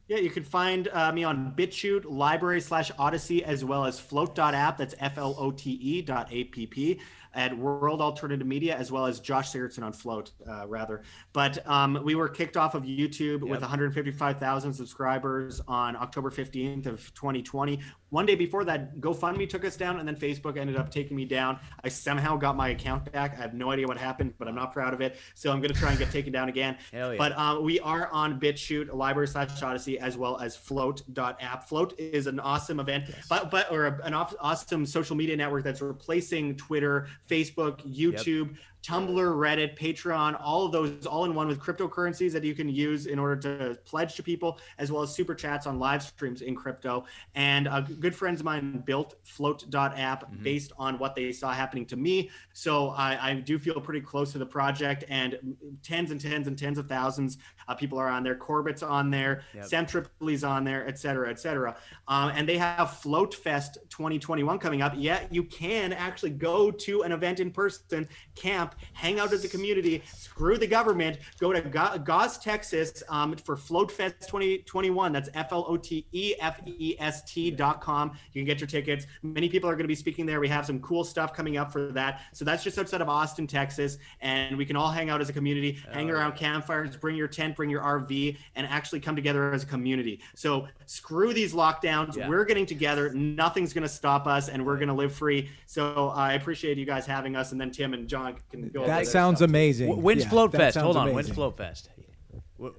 Yeah, 0.07 0.17
you 0.17 0.31
can 0.31 0.43
find 0.43 0.87
uh, 0.91 1.11
me 1.11 1.23
on 1.23 1.53
BitChute, 1.55 2.03
LBRY 2.03 2.61
slash 2.63 2.91
Odysee, 2.97 3.43
as 3.43 3.63
well 3.63 3.85
as 3.85 3.99
flote.app. 3.99 4.77
That's 4.77 4.95
F 4.99 5.19
L 5.19 5.35
O 5.37 5.51
T 5.51 5.71
E 5.71 6.01
dot 6.01 6.27
A 6.31 6.45
P 6.45 6.67
P 6.67 6.99
at 7.33 7.55
World 7.55 8.01
Alternative 8.01 8.45
Media, 8.45 8.75
as 8.75 8.91
well 8.91 9.05
as 9.05 9.19
Josh 9.19 9.51
Sigurdson 9.51 9.83
on 9.83 9.93
Flote, 9.93 10.31
uh, 10.47 10.67
rather. 10.67 11.03
But 11.33 11.65
um, 11.67 11.99
we 12.03 12.15
were 12.15 12.27
kicked 12.27 12.57
off 12.57 12.75
of 12.75 12.83
YouTube 12.83 13.41
yep. 13.41 13.49
with 13.49 13.61
155,000 13.61 14.73
subscribers 14.73 15.61
on 15.67 15.95
October 15.95 16.31
15th 16.31 16.87
of 16.87 17.13
2020 17.13 17.79
one 18.09 18.25
day 18.25 18.35
before 18.35 18.63
that, 18.65 18.99
GoFundMe 18.99 19.47
took 19.47 19.63
us 19.63 19.75
down, 19.75 19.99
and 19.99 20.07
then 20.07 20.15
Facebook 20.15 20.57
ended 20.57 20.75
up 20.75 20.89
taking 20.89 21.15
me 21.15 21.25
down. 21.25 21.59
I 21.83 21.89
somehow 21.89 22.37
got 22.37 22.55
my 22.55 22.69
account 22.69 23.11
back. 23.11 23.33
I 23.37 23.41
have 23.41 23.53
no 23.53 23.71
idea 23.71 23.87
what 23.87 23.97
happened, 23.97 24.33
but 24.37 24.47
I'm 24.47 24.55
not 24.55 24.73
proud 24.73 24.93
of 24.93 25.01
it. 25.01 25.17
So 25.35 25.51
I'm 25.51 25.59
going 25.59 25.73
to 25.73 25.79
try 25.79 25.89
and 25.89 25.99
get 25.99 26.11
taken 26.11 26.33
down 26.33 26.49
again. 26.49 26.77
Hell 26.91 27.13
yeah. 27.13 27.17
But 27.17 27.37
um, 27.37 27.63
we 27.63 27.79
are 27.79 28.07
on 28.07 28.39
BitChute, 28.39 28.89
LBRY 28.89 29.29
slash 29.29 29.61
Odysee, 29.61 29.99
as 29.99 30.17
well 30.17 30.37
as 30.39 30.55
Flote.app. 30.55 31.69
Flote 31.69 31.93
is 31.99 32.27
an 32.27 32.39
awesome 32.39 32.79
event, 32.79 33.05
yes. 33.07 33.27
but 33.29 33.51
but 33.51 33.71
or 33.71 33.85
an 34.03 34.13
awesome 34.13 34.85
social 34.85 35.15
media 35.15 35.35
network 35.37 35.63
that's 35.63 35.81
replacing 35.81 36.55
Twitter, 36.55 37.07
Facebook, 37.29 37.81
YouTube. 37.87 38.49
Yep. 38.49 38.57
Tumblr, 38.83 39.09
Reddit, 39.09 39.77
Patreon, 39.77 40.39
all 40.41 40.65
of 40.65 40.71
those 40.71 41.05
all 41.05 41.25
in 41.25 41.33
one 41.35 41.47
with 41.47 41.59
cryptocurrencies 41.59 42.31
that 42.31 42.43
you 42.43 42.55
can 42.55 42.69
use 42.69 43.07
in 43.07 43.19
order 43.19 43.35
to 43.35 43.77
pledge 43.85 44.15
to 44.15 44.23
people, 44.23 44.59
as 44.77 44.91
well 44.91 45.01
as 45.01 45.13
super 45.13 45.35
chats 45.35 45.67
on 45.67 45.79
live 45.79 46.01
streams 46.01 46.41
in 46.41 46.55
crypto. 46.55 47.05
And 47.35 47.67
uh, 47.67 47.81
good 47.81 48.15
friends 48.15 48.39
of 48.39 48.45
mine 48.45 48.83
built 48.85 49.15
flote.app 49.23 50.31
mm-hmm. 50.31 50.43
based 50.43 50.71
on 50.77 50.97
what 50.97 51.15
they 51.15 51.31
saw 51.31 51.51
happening 51.51 51.85
to 51.87 51.97
me. 51.97 52.29
So 52.53 52.89
I, 52.89 53.29
I, 53.29 53.33
do 53.33 53.57
feel 53.59 53.79
pretty 53.81 54.01
close 54.01 54.31
to 54.33 54.37
the 54.37 54.45
project, 54.45 55.03
and 55.09 55.37
tens 55.83 56.11
and 56.11 56.19
tens 56.19 56.47
and 56.47 56.57
tens 56.57 56.77
of 56.77 56.87
thousands 56.87 57.37
uh, 57.67 57.75
people 57.75 57.97
are 57.99 58.09
on 58.09 58.23
there. 58.23 58.35
Corbett's 58.35 58.83
on 58.83 59.09
there, 59.09 59.43
yep. 59.53 59.65
Sam 59.65 59.85
Tripoli's 59.85 60.43
on 60.43 60.63
there, 60.63 60.87
et 60.87 60.97
cetera, 60.97 61.29
et 61.29 61.39
cetera. 61.39 61.75
Um, 62.07 62.31
and 62.35 62.47
they 62.47 62.57
have 62.57 62.99
Flote 63.01 63.33
Fest 63.33 63.77
2021 63.89 64.57
coming 64.59 64.81
up. 64.81 64.93
Yeah, 64.95 65.25
you 65.29 65.43
can 65.43 65.93
actually 65.93 66.31
go 66.31 66.71
to 66.71 67.03
an 67.03 67.11
event 67.11 67.39
in 67.39 67.51
person, 67.51 68.07
camp, 68.35 68.68
hang 68.93 69.19
out 69.19 69.33
as 69.33 69.43
a 69.43 69.49
community, 69.49 70.03
screw 70.05 70.57
the 70.57 70.67
government, 70.67 71.17
go 71.39 71.53
to 71.53 71.61
Gause, 71.61 72.37
Texas 72.37 73.03
um, 73.09 73.35
for 73.35 73.55
Flote 73.55 73.91
Fest 73.91 74.21
2021. 74.21 75.11
That's 75.11 75.29
F 75.33 75.51
L 75.51 75.65
O 75.67 75.77
T 75.77 76.05
E 76.11 76.35
F 76.39 76.59
E 76.65 76.95
S 76.99 77.23
T.com. 77.23 78.11
You 78.33 78.41
can 78.41 78.45
get 78.45 78.59
your 78.59 78.67
tickets. 78.67 79.05
Many 79.23 79.49
people 79.49 79.69
are 79.69 79.73
going 79.73 79.83
to 79.83 79.89
be 79.89 79.95
speaking 79.95 80.25
there. 80.25 80.39
We 80.39 80.47
have 80.47 80.65
some 80.65 80.79
cool 80.79 81.03
stuff 81.03 81.33
coming 81.33 81.57
up 81.57 81.71
for 81.71 81.91
that. 81.91 82.21
So 82.33 82.45
that's 82.45 82.63
just 82.63 82.77
outside 82.77 83.01
of 83.01 83.09
Austin, 83.09 83.47
Texas. 83.47 83.97
And 84.21 84.57
we 84.57 84.65
can 84.65 84.75
all 84.75 84.89
hang 84.91 85.09
out 85.09 85.21
as 85.21 85.29
a 85.29 85.33
community, 85.33 85.79
hang 85.91 86.09
around 86.09 86.35
campfires, 86.35 86.95
bring 86.95 87.15
your 87.15 87.27
tent, 87.27 87.55
bring 87.55 87.69
your 87.69 87.81
RV, 87.81 88.37
and 88.55 88.67
actually 88.67 88.99
come 88.99 89.15
together 89.15 89.53
as 89.53 89.63
a 89.63 89.65
community. 89.65 90.19
So 90.35 90.67
screw 90.85 91.33
these 91.33 91.53
lockdowns. 91.53 92.15
Yeah. 92.15 92.29
We're 92.29 92.45
getting 92.45 92.65
together. 92.65 93.13
Nothing's 93.13 93.73
going 93.73 93.83
to 93.83 93.89
stop 93.89 94.27
us, 94.27 94.49
and 94.49 94.65
we're 94.65 94.75
going 94.75 94.87
to 94.87 94.93
live 94.93 95.13
free. 95.13 95.49
So 95.65 96.09
uh, 96.09 96.13
I 96.13 96.33
appreciate 96.33 96.77
you 96.77 96.85
guys 96.85 97.05
having 97.05 97.35
us, 97.35 97.51
and 97.51 97.59
then 97.59 97.71
Tim 97.71 97.93
and 97.93 98.07
John 98.07 98.35
can 98.51 98.58
go. 98.67 98.85
That 98.85 99.07
sounds 99.07 99.41
amazing. 99.41 100.01
When's 100.01 100.23
yeah, 100.23 100.29
Flote 100.29 100.51
Fest? 100.51 100.77
Hold 100.77 100.97
on. 100.97 101.03
Amazing. 101.03 101.15
When's 101.15 101.29
Flote 101.29 101.57
Fest? 101.57 101.89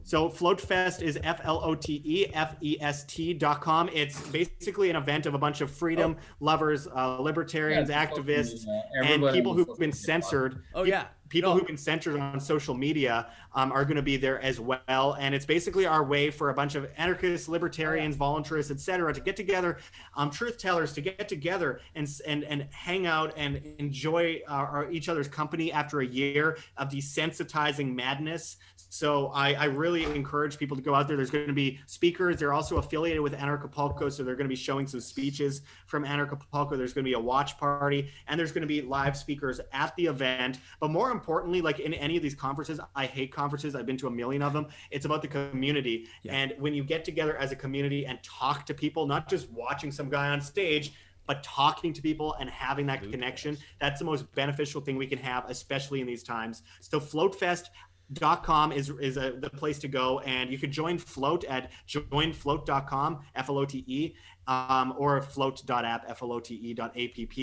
So 0.02 0.28
FloteFest 0.28 1.00
is 1.00 1.18
F 1.22 1.40
L 1.42 1.62
O 1.64 1.74
T 1.74 2.02
E 2.04 2.26
F 2.34 2.54
E 2.60 2.76
S 2.80 3.04
T 3.04 3.32
dot 3.32 3.62
com. 3.62 3.88
It's 3.94 4.20
basically 4.28 4.90
an 4.90 4.96
event 4.96 5.24
of 5.24 5.32
a 5.32 5.38
bunch 5.38 5.62
of 5.62 5.70
freedom 5.70 6.16
oh. 6.18 6.24
lovers, 6.40 6.86
uh, 6.86 7.18
libertarians, 7.18 7.88
yeah, 7.88 8.06
activists, 8.06 8.66
and 9.02 9.26
people 9.32 9.54
who've 9.54 9.78
been 9.78 9.92
censored. 9.92 10.62
Oh 10.74 10.82
yeah, 10.82 11.06
people 11.30 11.50
no. 11.50 11.58
who've 11.58 11.66
been 11.66 11.78
censored 11.78 12.20
on 12.20 12.38
social 12.38 12.74
media 12.74 13.30
um, 13.54 13.72
are 13.72 13.84
going 13.84 13.96
to 13.96 14.02
be 14.02 14.18
there 14.18 14.40
as 14.42 14.60
well. 14.60 15.16
And 15.18 15.34
it's 15.34 15.46
basically 15.46 15.86
our 15.86 16.04
way 16.04 16.30
for 16.30 16.50
a 16.50 16.54
bunch 16.54 16.74
of 16.74 16.90
anarchists 16.98 17.48
libertarians 17.48 18.16
voluntarists 18.16 18.70
etc 18.70 19.14
to 19.14 19.20
get 19.20 19.36
together 19.36 19.78
um, 20.16 20.30
truth 20.30 20.58
tellers 20.58 20.92
to 20.92 21.00
get 21.00 21.28
together 21.28 21.80
and 21.94 22.08
and 22.26 22.44
and 22.44 22.66
hang 22.70 23.06
out 23.06 23.32
and 23.36 23.62
enjoy 23.78 24.42
our, 24.46 24.66
our, 24.66 24.90
each 24.90 25.08
other's 25.08 25.28
company 25.28 25.72
after 25.72 26.00
a 26.00 26.06
year 26.06 26.58
of 26.76 26.90
desensitizing 26.90 27.94
madness 27.94 28.56
so 28.90 29.28
I, 29.28 29.54
I, 29.54 29.64
really 29.66 30.04
encourage 30.04 30.58
people 30.58 30.76
to 30.76 30.82
go 30.82 30.96
out 30.96 31.06
there. 31.06 31.16
There's 31.16 31.30
going 31.30 31.46
to 31.46 31.52
be 31.52 31.78
speakers. 31.86 32.36
They're 32.36 32.52
also 32.52 32.78
affiliated 32.78 33.20
with 33.20 33.34
Anarchapulco, 33.34 34.12
so 34.12 34.24
they're 34.24 34.34
going 34.34 34.46
to 34.46 34.50
be 34.50 34.56
showing 34.56 34.88
some 34.88 35.00
speeches 35.00 35.62
from 35.86 36.04
Anarchapulco. 36.04 36.76
There's 36.76 36.92
going 36.92 37.04
to 37.04 37.08
be 37.08 37.14
a 37.14 37.20
watch 37.20 37.56
party, 37.56 38.10
and 38.26 38.38
there's 38.38 38.50
going 38.50 38.62
to 38.62 38.68
be 38.68 38.82
live 38.82 39.16
speakers 39.16 39.60
at 39.72 39.94
the 39.94 40.06
event. 40.06 40.58
But 40.80 40.90
more 40.90 41.12
importantly, 41.12 41.62
like 41.62 41.78
in 41.78 41.94
any 41.94 42.16
of 42.16 42.22
these 42.22 42.34
conferences, 42.34 42.80
I 42.96 43.06
hate 43.06 43.32
conferences. 43.32 43.76
I've 43.76 43.86
been 43.86 43.96
to 43.98 44.08
a 44.08 44.10
million 44.10 44.42
of 44.42 44.52
them. 44.52 44.66
It's 44.90 45.04
about 45.04 45.22
the 45.22 45.28
community, 45.28 46.08
yeah. 46.24 46.34
and 46.34 46.54
when 46.58 46.74
you 46.74 46.82
get 46.82 47.04
together 47.04 47.36
as 47.36 47.52
a 47.52 47.56
community 47.56 48.06
and 48.06 48.20
talk 48.24 48.66
to 48.66 48.74
people, 48.74 49.06
not 49.06 49.30
just 49.30 49.48
watching 49.52 49.92
some 49.92 50.10
guy 50.10 50.30
on 50.30 50.40
stage 50.40 50.92
but 51.26 51.44
talking 51.44 51.92
to 51.92 52.02
people 52.02 52.34
and 52.40 52.50
having 52.50 52.86
that 52.86 53.08
connection 53.08 53.56
that's 53.78 54.00
the 54.00 54.04
most 54.04 54.32
beneficial 54.34 54.80
thing 54.80 54.96
we 54.96 55.06
can 55.06 55.18
have 55.18 55.48
especially 55.48 56.00
in 56.00 56.06
these 56.06 56.24
times 56.24 56.62
so 56.80 56.98
flote 56.98 57.38
dot 57.38 57.70
com 58.18 58.72
is 58.72 58.90
is 59.00 59.16
a, 59.16 59.32
the 59.38 59.50
place 59.50 59.78
to 59.78 59.88
go 59.88 60.20
and 60.20 60.50
you 60.50 60.58
can 60.58 60.70
join 60.70 60.98
flote 60.98 61.44
at 61.44 61.70
joinflote.com 61.88 63.20
f-l-o-t-e 63.34 64.14
um, 64.46 64.94
or 64.98 65.20
flote.app 65.20 66.04
f-l-o-t-e 66.08 66.74
dot 66.74 66.96
app 66.96 67.38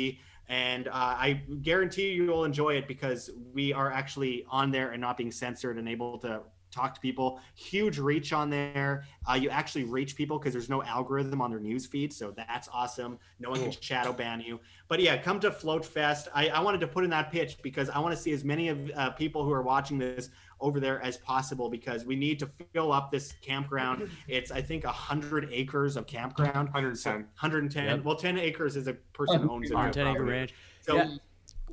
and 0.50 0.88
uh, 0.88 0.92
i 0.94 1.42
guarantee 1.62 2.12
you 2.12 2.28
will 2.28 2.44
enjoy 2.44 2.74
it 2.74 2.88
because 2.88 3.30
we 3.54 3.72
are 3.72 3.92
actually 3.92 4.46
on 4.50 4.72
there 4.72 4.92
and 4.92 5.02
not 5.02 5.16
being 5.18 5.32
censored 5.32 5.78
and 5.78 5.88
able 5.88 6.18
to 6.18 6.42
talk 6.72 6.94
to 6.94 7.02
people. 7.02 7.40
Huge 7.56 7.98
reach 7.98 8.34
on 8.34 8.50
there. 8.50 9.06
Uh, 9.30 9.34
you 9.34 9.50
actually 9.50 9.84
reach 9.84 10.16
people 10.16 10.38
because 10.38 10.54
there's 10.54 10.70
no 10.70 10.84
algorithm 10.84 11.42
on 11.42 11.50
their 11.50 11.60
news 11.60 11.86
feed, 11.86 12.14
so 12.14 12.32
that's 12.32 12.70
awesome. 12.72 13.18
No 13.40 13.50
one 13.50 13.62
can 13.62 13.72
shadow 13.72 14.14
ban 14.14 14.42
you. 14.42 14.60
But 14.88 15.00
yeah, 15.00 15.18
come 15.18 15.40
to 15.42 15.52
flote 15.52 15.86
Fest. 15.86 16.28
I, 16.34 16.50
I 16.50 16.60
wanted 16.60 16.80
to 16.82 16.88
put 16.88 17.04
in 17.04 17.10
that 17.12 17.32
pitch 17.32 17.58
because 17.62 17.90
I 17.90 18.00
want 18.00 18.16
to 18.16 18.22
see 18.22 18.32
as 18.32 18.44
many 18.44 18.70
of 18.70 18.92
uh, 18.96 19.10
people 19.12 19.44
who 19.44 19.52
are 19.52 19.64
watching 19.64 19.98
this 19.98 20.30
over 20.60 20.80
there 20.80 21.02
as 21.04 21.18
possible 21.18 21.70
because 21.70 22.06
we 22.06 22.16
need 22.16 22.40
to 22.40 22.50
fill 22.74 22.92
up 22.92 23.12
this 23.12 23.34
campground. 23.42 24.10
It's 24.28 24.52
I 24.52 24.62
think 24.62 24.84
hundred 24.86 25.50
acres 25.52 25.98
of 25.98 26.08
campground. 26.08 26.70
110. 26.70 27.14
110. 27.14 27.86
Yep. 27.86 28.04
Well, 28.04 28.16
10 28.16 28.38
acres 28.38 28.76
is 28.76 28.88
a 28.88 28.94
person 29.14 29.48
owns 29.50 29.70
it. 29.70 29.74
110 29.74 30.08
acre 30.08 30.24
ranch. 30.24 30.54
So 30.82 30.96
yeah. 30.96 31.10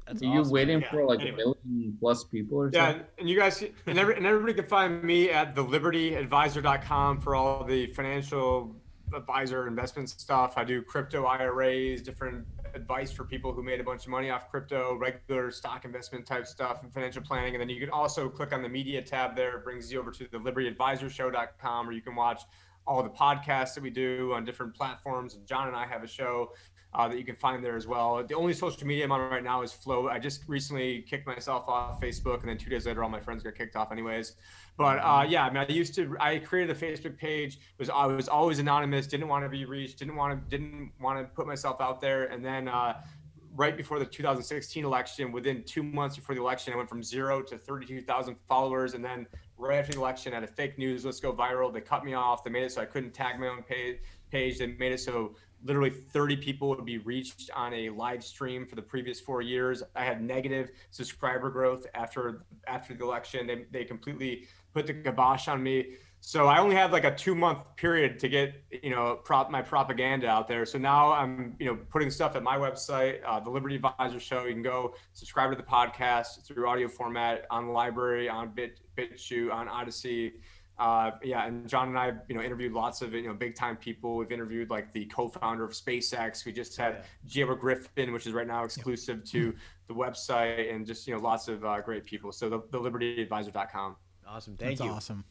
That's 0.07 0.23
Are 0.23 0.27
awesome. 0.27 0.45
you 0.45 0.51
waiting 0.51 0.81
yeah, 0.83 0.91
for 0.91 1.07
like 1.07 1.21
anyway. 1.21 1.43
a 1.43 1.67
million 1.67 1.97
plus 1.99 2.25
people 2.25 2.59
or 2.59 2.71
yeah, 2.73 2.91
something? 2.91 3.07
and 3.19 3.29
you 3.29 3.39
guys 3.39 3.65
and, 3.87 3.99
every, 3.99 4.17
and 4.17 4.27
everybody 4.27 4.53
can 4.53 4.67
find 4.67 5.03
me 5.03 5.31
at 5.31 5.55
thelibertyadvisor.com 5.55 7.21
for 7.21 7.35
all 7.35 7.65
the 7.65 7.87
financial 7.89 8.77
advisor 9.15 9.67
investment 9.67 10.11
stuff. 10.11 10.55
I 10.57 10.65
do 10.65 10.83
crypto 10.83 11.25
IRAs, 11.25 12.03
different 12.03 12.47
advice 12.75 13.11
for 13.13 13.25
people 13.25 13.53
who 13.53 13.63
made 13.63 13.81
a 13.81 13.85
bunch 13.85 14.05
of 14.05 14.11
money 14.11 14.31
off 14.31 14.51
crypto, 14.51 14.97
regular 14.97 15.51
stock 15.51 15.85
investment 15.85 16.27
type 16.27 16.47
stuff, 16.47 16.83
and 16.83 16.93
financial 16.93 17.23
planning. 17.23 17.55
And 17.55 17.61
then 17.61 17.69
you 17.69 17.81
can 17.81 17.91
also 17.91 18.29
click 18.29 18.53
on 18.53 18.63
the 18.63 18.69
media 18.69 19.03
tab 19.03 19.37
there. 19.37 19.59
It 19.59 19.65
brings 19.65 19.93
you 19.93 20.01
over 20.01 20.11
to 20.11 20.27
the 20.31 20.39
libertyadvisorshow.com 20.39 21.87
where 21.87 21.95
you 21.95 22.03
can 22.03 22.15
watch 22.15 22.43
all 22.87 23.03
the 23.03 23.11
podcasts 23.11 23.75
that 23.75 23.83
we 23.83 23.91
do 23.91 24.33
on 24.35 24.45
different 24.45 24.75
platforms. 24.75 25.35
And 25.35 25.47
John 25.47 25.69
and 25.69 25.77
I 25.77 25.87
have 25.87 26.03
a 26.03 26.09
show 26.09 26.53
uh, 26.95 27.09
that 27.09 27.19
you 27.19 27.25
can 27.25 27.35
find 27.35 27.65
there 27.65 27.77
as 27.77 27.87
well. 27.87 28.23
The 28.23 28.35
only 28.35 28.53
social 28.53 28.87
media 28.87 29.05
I'm 29.05 29.13
on 29.13 29.31
right 29.31 29.43
now 29.43 29.63
is 29.63 29.73
Flote. 29.73 30.11
I 30.11 30.19
just 30.19 30.45
recently 30.47 31.03
kicked 31.03 31.27
myself 31.27 31.69
off 31.69 32.01
Facebook, 32.01 32.41
and 32.41 32.49
then 32.49 32.57
two 32.57 32.71
days 32.71 32.87
later, 32.87 33.03
all 33.03 33.11
my 33.11 33.21
friends 33.21 33.43
got 33.43 33.55
kicked 33.55 33.75
off 33.75 33.91
anyways. 33.91 34.35
But 34.77 34.99
uh, 34.99 35.25
yeah, 35.29 35.45
I 35.45 35.51
mean, 35.51 35.65
I 35.69 35.73
used 35.73 35.95
to. 35.97 36.17
I 36.21 36.39
created 36.39 36.77
a 36.77 36.79
Facebook 36.79 37.17
page. 37.17 37.59
Was 37.79 37.91
I 37.91 38.07
was 38.07 38.29
always 38.29 38.59
anonymous. 38.59 39.07
Didn't 39.07 39.29
want 39.29 39.45
to 39.45 39.49
be 39.49 39.65
reached. 39.65 39.99
Didn't 39.99 40.17
want 40.17 40.39
to. 40.39 40.57
Didn't 40.57 40.93
want 41.01 41.19
to 41.19 41.25
put 41.35 41.47
myself 41.47 41.81
out 41.81 42.01
there. 42.01 42.25
And 42.27 42.45
then 42.45 42.69
uh, 42.69 43.01
right 43.57 43.77
before 43.77 43.99
the 43.99 44.07
2016 44.07 44.85
election, 44.85 45.33
within 45.33 45.63
two 45.65 45.83
months 45.83 46.17
before 46.17 46.35
the 46.35 46.41
election, 46.41 46.73
I 46.73 46.77
went 46.77 46.89
from 46.89 47.03
zero 47.03 47.43
to 47.43 47.57
32,000 47.57 48.37
followers. 48.49 48.95
And 48.95 49.05
then 49.05 49.27
right 49.57 49.79
after 49.79 49.93
the 49.93 49.99
election, 49.99 50.33
I 50.33 50.37
had 50.37 50.45
a 50.45 50.49
fake 50.49 50.79
news. 50.79 51.05
Let's 51.05 51.21
go 51.21 51.33
viral. 51.33 51.73
They 51.73 51.81
cut 51.81 52.05
me 52.05 52.15
off. 52.15 52.45
They 52.45 52.51
made 52.51 52.65
it 52.65 52.73
so 52.73 52.83
I 52.83 52.87
couldn't 52.87 53.13
tag 53.13 53.39
my 53.39 53.49
own 53.49 53.63
page. 53.63 53.99
Page. 54.31 54.59
They 54.59 54.67
made 54.67 54.93
it 54.93 55.01
so 55.01 55.37
literally 55.65 55.91
30 55.91 56.37
people 56.37 56.69
would 56.69 56.85
be 56.85 56.99
reached 56.99 57.51
on 57.55 57.73
a 57.73 57.89
live 57.91 58.23
stream 58.23 58.67
for 58.67 58.77
the 58.77 58.83
previous 58.83 59.21
four 59.21 59.43
years. 59.43 59.83
I 59.97 60.05
had 60.05 60.23
negative 60.23 60.71
subscriber 60.91 61.51
growth 61.51 61.87
after 61.95 62.45
after 62.67 62.95
the 62.95 63.05
election. 63.05 63.47
They, 63.47 63.65
they 63.71 63.85
completely 63.85 64.47
put 64.73 64.87
the 64.87 64.95
kibosh 64.95 65.49
on 65.49 65.63
me. 65.63 65.97
So 66.21 66.47
I 66.47 66.59
only 66.59 66.75
had 66.75 66.91
like 66.91 67.05
a 67.05 67.15
two 67.15 67.35
month 67.35 67.59
period 67.77 68.19
to 68.21 68.29
get 68.29 68.63
you 68.71 68.91
know 68.91 69.21
prop 69.25 69.51
my 69.51 69.61
propaganda 69.61 70.27
out 70.27 70.49
there. 70.49 70.65
So 70.65 70.79
now 70.79 71.13
I'm 71.13 71.55
you 71.59 71.67
know 71.67 71.79
putting 71.91 72.11
stuff 72.11 72.35
at 72.37 72.43
my 72.43 72.57
website, 72.57 73.21
uh, 73.27 73.41
the 73.41 73.51
Liberty 73.51 73.77
Advisor 73.77 74.21
Show. 74.21 74.45
You 74.45 74.55
can 74.55 74.63
go 74.63 74.95
subscribe 75.13 75.51
to 75.51 75.57
the 75.57 75.63
podcast 75.63 76.47
through 76.47 76.67
audio 76.67 76.89
format 76.89 77.47
on 77.51 77.67
LBRY, 77.67 78.33
on 78.33 78.55
Bit 78.55 78.81
BitChute, 78.97 79.53
on 79.53 79.69
Odysee 79.69 80.33
uh, 80.79 81.13
yeah, 81.23 81.47
and 81.47 81.69
John 81.69 81.89
and 81.89 81.99
I, 81.99 82.13
you 82.29 82.35
know, 82.35 82.43
interviewed 82.43 82.73
lots 82.73 83.01
of 83.01 83.15
you 83.15 83.29
know 83.29 83.35
big 83.35 83.55
time 83.55 83.77
people. 83.77 84.17
We've 84.17 84.33
interviewed 84.33 84.71
like 84.71 84.93
the 84.93 85.05
co-founder 85.07 85.63
of 85.63 85.71
SpaceX. 85.71 86.45
We 86.45 86.53
just 86.53 86.77
had 86.77 87.05
yeah. 87.27 87.47
Griffin, 87.59 88.13
which 88.13 88.27
is 88.27 88.33
right 88.33 88.47
now 88.47 88.65
exclusive 88.65 89.23
yeah. 89.25 89.33
to 89.33 89.55
the 89.87 89.95
website, 89.95 90.75
and 90.75 90.85
just 90.85 91.07
you 91.07 91.15
know 91.15 91.21
lots 91.21 91.47
of 91.47 91.65
uh, 91.65 91.81
great 91.81 92.05
people. 92.05 92.33
So 92.33 92.49
the, 92.49 92.63
the 92.71 92.79
libertyadvisor.com. 92.79 93.97
Awesome, 94.27 94.57
thank 94.57 94.79
That's 94.79 94.89
you. 94.89 94.95
Awesome. 94.95 95.25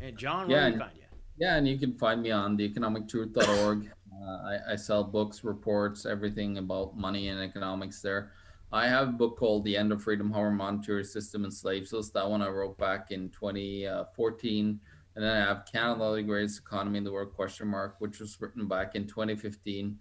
And 0.00 0.18
John, 0.18 0.48
where 0.48 0.60
yeah, 0.60 0.70
can 0.70 0.80
find 0.80 0.92
you? 0.96 1.02
Yeah, 1.38 1.56
and 1.56 1.66
you 1.66 1.78
can 1.78 1.94
find 1.94 2.22
me 2.22 2.30
on 2.30 2.58
theeconomictruth.org. 2.58 3.90
uh, 4.12 4.26
I, 4.26 4.72
I 4.72 4.76
sell 4.76 5.02
books, 5.02 5.44
reports, 5.44 6.04
everything 6.04 6.58
about 6.58 6.96
money 6.96 7.28
and 7.28 7.40
economics 7.40 8.02
there. 8.02 8.32
I 8.74 8.88
have 8.88 9.10
a 9.10 9.12
book 9.12 9.38
called 9.38 9.64
The 9.64 9.76
End 9.76 9.92
of 9.92 10.02
Freedom 10.02 10.32
How 10.32 10.40
Our 10.40 10.50
Monetary 10.50 11.04
System 11.04 11.44
Enslaves 11.44 11.94
Us. 11.94 12.10
That 12.10 12.28
one 12.28 12.42
I 12.42 12.48
wrote 12.48 12.76
back 12.76 13.12
in 13.12 13.30
2014. 13.30 14.80
And 15.14 15.24
then 15.24 15.30
I 15.30 15.46
have 15.46 15.64
Canada, 15.70 16.12
the 16.12 16.22
greatest 16.24 16.58
economy 16.58 16.98
in 16.98 17.04
the 17.04 17.12
world, 17.12 17.32
question 17.34 17.68
mark, 17.68 17.94
which 18.00 18.18
was 18.18 18.36
written 18.40 18.66
back 18.66 18.96
in 18.96 19.06
2015. 19.06 19.96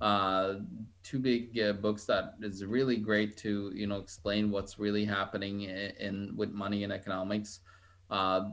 Uh, 0.00 0.54
two 1.02 1.18
big 1.18 1.58
uh, 1.58 1.72
books 1.72 2.04
that 2.04 2.34
is 2.42 2.64
really 2.64 2.96
great 2.96 3.36
to, 3.38 3.72
you 3.74 3.88
know, 3.88 3.96
explain 3.96 4.52
what's 4.52 4.78
really 4.78 5.04
happening 5.04 5.62
in, 5.62 5.92
in 5.98 6.32
with 6.36 6.52
money 6.52 6.84
and 6.84 6.92
economics. 6.92 7.58
Uh, 8.08 8.50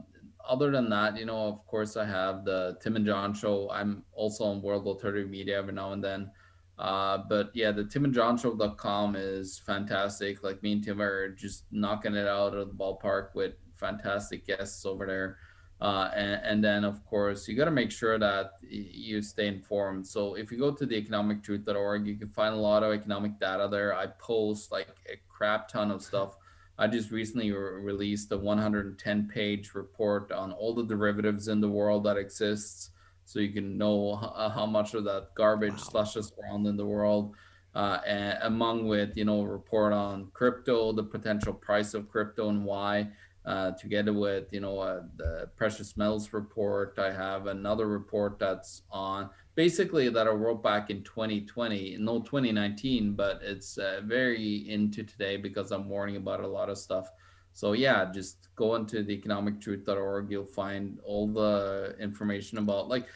other 0.48 0.72
than 0.72 0.90
that, 0.90 1.16
you 1.16 1.26
know, 1.26 1.46
of 1.46 1.64
course, 1.68 1.96
I 1.96 2.06
have 2.06 2.44
the 2.44 2.76
Tim 2.82 2.96
and 2.96 3.06
John 3.06 3.32
show. 3.34 3.70
I'm 3.70 4.02
also 4.14 4.42
on 4.46 4.62
World 4.62 4.88
Alternative 4.88 5.30
Media 5.30 5.58
every 5.58 5.74
now 5.74 5.92
and 5.92 6.02
then. 6.02 6.32
Uh, 6.80 7.18
but 7.28 7.50
yeah, 7.52 7.70
the 7.70 7.84
Tim 7.84 8.06
and 8.06 8.14
John 8.14 8.38
timandjohnshow.com 8.38 9.14
is 9.14 9.58
fantastic. 9.58 10.42
Like 10.42 10.62
me 10.62 10.72
and 10.72 10.82
Tim 10.82 11.02
are 11.02 11.28
just 11.28 11.64
knocking 11.70 12.14
it 12.14 12.26
out 12.26 12.54
of 12.54 12.68
the 12.68 12.74
ballpark 12.74 13.34
with 13.34 13.52
fantastic 13.76 14.46
guests 14.46 14.86
over 14.86 15.04
there. 15.06 15.36
Uh, 15.82 16.10
and, 16.14 16.40
and, 16.42 16.64
then, 16.64 16.84
of 16.84 17.04
course, 17.06 17.48
you 17.48 17.56
got 17.56 17.66
to 17.66 17.70
make 17.70 17.90
sure 17.90 18.18
that 18.18 18.52
you 18.62 19.20
stay 19.20 19.46
informed. 19.46 20.06
So 20.06 20.34
if 20.34 20.50
you 20.50 20.58
go 20.58 20.70
to 20.70 20.86
the 20.86 21.02
economictruth.org, 21.02 22.06
you 22.06 22.16
can 22.16 22.28
find 22.28 22.54
a 22.54 22.58
lot 22.58 22.82
of 22.82 22.92
economic 22.92 23.38
data 23.38 23.68
there. 23.70 23.94
I 23.94 24.06
post 24.18 24.72
like 24.72 24.88
a 25.10 25.16
crap 25.28 25.68
ton 25.68 25.90
of 25.90 26.02
stuff. 26.02 26.36
I 26.78 26.86
just 26.86 27.10
recently 27.10 27.50
re- 27.50 27.80
released 27.80 28.32
a 28.32 28.38
110 28.38 29.28
page 29.28 29.74
report 29.74 30.32
on 30.32 30.52
all 30.52 30.74
the 30.74 30.84
derivatives 30.84 31.48
in 31.48 31.60
the 31.60 31.68
world 31.68 32.04
that 32.04 32.16
exists 32.16 32.90
so 33.30 33.38
you 33.38 33.52
can 33.52 33.78
know 33.78 34.14
uh, 34.14 34.48
how 34.48 34.66
much 34.66 34.94
of 34.94 35.04
that 35.04 35.28
garbage 35.36 35.70
wow. 35.70 35.76
slushes 35.78 36.32
around 36.42 36.66
in 36.66 36.76
the 36.76 36.84
world. 36.84 37.36
Uh, 37.76 38.00
and 38.04 38.36
among 38.42 38.88
with 38.88 39.16
you 39.16 39.24
know 39.24 39.44
report 39.44 39.92
on 39.92 40.26
crypto, 40.32 40.92
the 40.92 41.04
potential 41.04 41.52
price 41.52 41.94
of 41.94 42.08
crypto 42.08 42.48
and 42.48 42.64
why. 42.64 43.06
Uh, 43.46 43.70
together 43.72 44.12
with 44.12 44.52
you 44.52 44.60
know 44.60 44.80
uh, 44.80 45.02
the 45.16 45.48
precious 45.56 45.96
metals 45.96 46.32
report, 46.32 46.98
I 46.98 47.12
have 47.12 47.46
another 47.46 47.86
report 47.86 48.40
that's 48.40 48.82
on 48.90 49.30
basically 49.54 50.08
that 50.08 50.26
I 50.26 50.30
wrote 50.30 50.62
back 50.62 50.90
in 50.90 51.04
2020, 51.04 51.98
no 52.00 52.18
2019, 52.20 53.14
but 53.14 53.40
it's 53.42 53.78
uh, 53.78 54.00
very 54.04 54.68
into 54.68 55.04
today 55.04 55.36
because 55.36 55.70
I'm 55.70 55.88
warning 55.88 56.16
about 56.16 56.40
a 56.40 56.48
lot 56.48 56.68
of 56.68 56.78
stuff. 56.78 57.12
So 57.52 57.72
yeah, 57.72 58.10
just 58.12 58.48
go 58.56 58.74
into 58.74 59.02
the 59.02 59.16
economictruth.org. 59.18 60.30
You'll 60.30 60.44
find 60.44 60.98
all 61.04 61.26
the 61.26 61.96
information 62.00 62.58
about 62.58 62.88
like, 62.88 63.06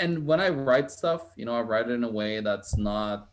and 0.00 0.26
when 0.26 0.40
I 0.40 0.48
write 0.48 0.90
stuff, 0.90 1.32
you 1.36 1.44
know, 1.44 1.54
I 1.54 1.60
write 1.60 1.88
it 1.88 1.92
in 1.92 2.04
a 2.04 2.10
way 2.10 2.40
that's 2.40 2.76
not 2.76 3.30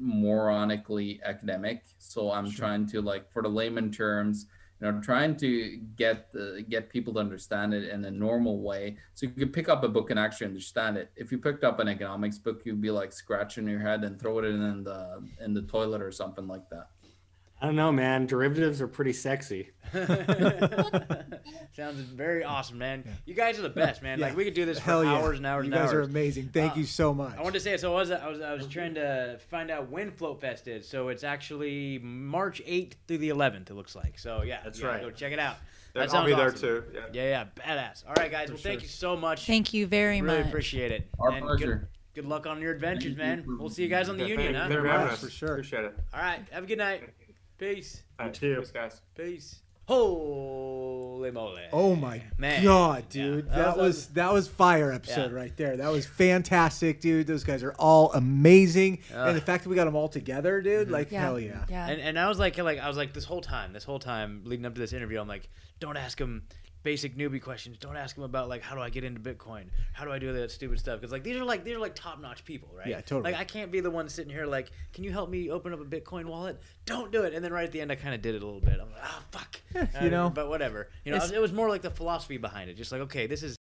moronically 0.00 1.22
academic. 1.22 1.82
So 1.98 2.30
I'm 2.30 2.50
sure. 2.50 2.66
trying 2.66 2.86
to 2.88 3.02
like, 3.02 3.30
for 3.30 3.42
the 3.42 3.48
layman 3.48 3.90
terms, 3.90 4.46
you 4.82 4.90
know 4.90 5.00
trying 5.00 5.36
to 5.36 5.78
get 5.96 6.32
the, 6.32 6.64
get 6.68 6.90
people 6.90 7.14
to 7.14 7.20
understand 7.20 7.72
it 7.72 7.88
in 7.88 8.04
a 8.04 8.10
normal 8.10 8.60
way 8.60 8.96
so 9.14 9.26
you 9.26 9.32
could 9.32 9.52
pick 9.52 9.68
up 9.68 9.84
a 9.84 9.88
book 9.88 10.10
and 10.10 10.18
actually 10.18 10.46
understand 10.46 10.96
it 10.96 11.10
if 11.16 11.30
you 11.30 11.38
picked 11.38 11.64
up 11.64 11.78
an 11.78 11.88
economics 11.88 12.38
book 12.38 12.62
you'd 12.64 12.80
be 12.80 12.90
like 12.90 13.12
scratching 13.12 13.68
your 13.68 13.78
head 13.78 14.04
and 14.04 14.20
throw 14.20 14.38
it 14.38 14.44
in 14.44 14.82
the 14.82 15.22
in 15.40 15.54
the 15.54 15.62
toilet 15.62 16.02
or 16.02 16.10
something 16.10 16.48
like 16.48 16.68
that 16.68 16.88
I 17.62 17.66
don't 17.66 17.76
know, 17.76 17.92
man. 17.92 18.26
Derivatives 18.26 18.80
are 18.82 18.88
pretty 18.88 19.12
sexy. 19.12 19.70
Sounds 21.76 22.00
very 22.00 22.42
awesome, 22.42 22.76
man. 22.78 23.04
You 23.24 23.34
guys 23.34 23.56
are 23.56 23.62
the 23.62 23.68
best, 23.68 24.02
man. 24.02 24.18
Yeah. 24.18 24.26
Like 24.26 24.36
we 24.36 24.44
could 24.44 24.54
do 24.54 24.64
this 24.64 24.78
for 24.78 24.84
Hell 24.84 25.04
yeah. 25.04 25.12
hours 25.12 25.36
and 25.38 25.46
hours 25.46 25.66
You 25.66 25.72
and 25.72 25.80
guys 25.80 25.90
hours. 25.90 25.94
are 25.94 26.00
amazing. 26.10 26.50
Thank 26.52 26.72
Uh, 26.72 26.80
you 26.80 26.84
so 26.84 27.14
much. 27.14 27.36
I 27.36 27.40
wanted 27.40 27.54
to 27.54 27.60
say 27.60 27.76
so. 27.76 27.92
I 27.94 28.00
was 28.00 28.10
I 28.10 28.28
was 28.28 28.40
I 28.40 28.52
was 28.52 28.66
trying 28.66 28.94
to 28.94 29.38
find 29.48 29.70
out 29.70 29.88
when 29.90 30.10
Flote 30.10 30.40
Fest 30.40 30.66
is. 30.66 30.88
So 30.88 31.08
it's 31.08 31.22
actually 31.22 31.98
March 32.00 32.60
8th 32.66 32.94
through 33.06 33.18
the 33.18 33.28
11th. 33.28 33.70
It 33.70 33.74
looks 33.74 33.94
like. 33.94 34.18
So 34.18 34.42
yeah, 34.42 34.58
That's 34.64 34.78
you 34.78 34.84
gotta 34.86 34.94
right. 34.98 35.04
Go 35.04 35.10
check 35.12 35.32
it 35.32 35.38
out. 35.38 35.54
Yeah, 35.94 36.00
That 36.00 36.02
I'll 36.02 36.08
sounds 36.08 36.26
be 36.30 36.34
there 36.34 36.50
too. 36.50 36.82
Yeah. 36.92 37.00
Yeah, 37.12 37.22
yeah, 37.22 37.44
badass. 37.88 38.04
All 38.08 38.14
right, 38.18 38.30
guys. 38.30 38.48
well, 38.48 38.58
thank 38.58 38.82
you 38.82 38.88
so 38.88 39.16
much. 39.16 39.46
Thank 39.46 39.72
you 39.72 39.86
very 39.86 40.20
really 40.20 40.38
much. 40.38 40.48
appreciate 40.48 40.90
it. 40.90 41.08
Our 41.20 41.30
And 41.30 41.44
pleasure. 41.46 41.88
Good, 42.14 42.22
good 42.24 42.28
luck 42.28 42.46
on 42.46 42.60
your 42.60 42.72
adventures, 42.72 43.14
Thank 43.16 43.18
man. 43.18 43.44
for- 43.44 43.56
We'll 43.56 43.68
see 43.70 43.82
you 43.84 43.88
guys 43.88 44.08
on 44.08 44.16
the 44.16 44.24
Yeah, 44.24 44.30
union, 44.30 44.52
thank 44.54 44.64
huh? 44.72 44.74
you 44.78 44.80
for 44.82 44.88
having 44.88 45.06
much, 45.08 45.18
for 45.20 45.30
sure. 45.30 45.52
Appreciate 45.52 45.84
it. 45.84 45.94
All 46.12 46.20
right. 46.20 46.40
Have 46.50 46.64
a 46.64 46.66
good 46.66 46.78
night. 46.78 47.02
Peace. 47.62 48.02
All 48.18 48.26
right, 48.26 48.34
too. 48.34 48.56
Thanks, 48.56 48.72
guys. 48.72 49.00
Peace. 49.16 49.60
Holy 49.86 51.30
moly. 51.30 51.62
Oh 51.72 51.94
my 51.94 52.20
Man. 52.36 52.64
god, 52.64 53.04
Yeah. 53.10 53.22
dude! 53.22 53.46
That 53.50 53.54
That, 53.56 53.76
was- 53.76 53.86
was, 53.96 54.06
that 54.08 54.32
was 54.32 54.48
fire 54.48 54.90
episode 54.90 55.30
Yeah. 55.30 55.36
right 55.36 55.56
there. 55.56 55.76
That 55.76 55.92
was 55.92 56.04
fantastic, 56.04 57.00
dude. 57.00 57.28
Those 57.28 57.44
guys 57.44 57.62
are 57.62 57.74
all 57.78 58.12
amazing, 58.14 58.98
Ugh. 59.14 59.28
and 59.28 59.36
the 59.36 59.40
fact 59.40 59.62
that 59.62 59.70
we 59.70 59.76
got 59.76 59.84
them 59.84 59.94
all 59.94 60.08
together, 60.08 60.60
dude, 60.60 60.86
mm-hmm. 60.86 60.92
like 60.92 61.12
Yeah. 61.12 61.20
hell 61.20 61.38
yeah. 61.38 61.64
Yeah. 61.68 61.86
And, 61.88 62.00
and 62.00 62.18
I 62.18 62.28
was 62.28 62.40
like, 62.40 62.58
like 62.58 62.80
I 62.80 62.88
was 62.88 62.96
like 62.96 63.12
this 63.12 63.24
whole 63.24 63.40
time, 63.42 63.72
this 63.72 63.84
whole 63.84 64.00
time 64.00 64.42
leading 64.44 64.66
up 64.66 64.74
to 64.74 64.80
this 64.80 64.92
interview, 64.92 65.20
I'm 65.20 65.28
like, 65.28 65.48
don't 65.78 65.96
ask 65.96 66.20
him 66.20 66.42
basic 66.82 67.16
newbie 67.16 67.40
questions. 67.42 67.76
Don't 67.78 67.96
ask 67.96 68.14
them 68.14 68.24
about 68.24 68.48
like 68.48 68.62
how 68.62 68.74
do 68.74 68.80
I 68.80 68.90
get 68.90 69.04
into 69.04 69.20
Bitcoin? 69.20 69.64
How 69.92 70.04
do 70.04 70.12
I 70.12 70.18
do 70.18 70.32
that 70.32 70.50
stupid 70.50 70.78
stuff? 70.78 71.00
Because 71.00 71.12
like 71.12 71.22
these 71.24 71.36
are 71.36 71.44
like 71.44 71.64
these 71.64 71.74
are 71.74 71.80
like 71.80 71.94
top 71.94 72.20
notch 72.20 72.44
people, 72.44 72.68
right? 72.76 72.86
Yeah, 72.86 73.00
totally. 73.00 73.32
Like 73.32 73.40
I 73.40 73.44
can't 73.44 73.70
be 73.72 73.80
the 73.80 73.90
one 73.90 74.08
sitting 74.08 74.32
here 74.32 74.46
like, 74.46 74.70
can 74.92 75.04
you 75.04 75.10
help 75.12 75.30
me 75.30 75.50
open 75.50 75.72
up 75.72 75.80
a 75.80 75.84
Bitcoin 75.84 76.26
wallet? 76.26 76.60
Don't 76.86 77.10
do 77.10 77.22
it. 77.24 77.34
And 77.34 77.44
then 77.44 77.52
right 77.52 77.64
at 77.64 77.72
the 77.72 77.80
end, 77.80 77.90
I 77.90 77.94
kind 77.96 78.14
of 78.14 78.22
did 78.22 78.34
it 78.34 78.42
a 78.42 78.44
little 78.44 78.60
bit. 78.60 78.74
I'm 78.80 78.90
like, 78.92 79.02
ah, 79.02 79.22
fuck. 79.32 79.60
you 80.02 80.10
know. 80.10 80.30
but 80.30 80.48
whatever. 80.48 80.88
You 81.04 81.10
know, 81.12 81.16
It's- 81.16 81.32
it 81.32 81.40
was 81.40 81.52
more 81.52 81.68
like 81.68 81.82
the 81.82 81.90
philosophy 81.90 82.36
behind 82.36 82.70
it. 82.70 82.74
Just 82.74 82.92
like, 82.92 83.00
okay, 83.02 83.26
this 83.26 83.42
is 83.42 83.50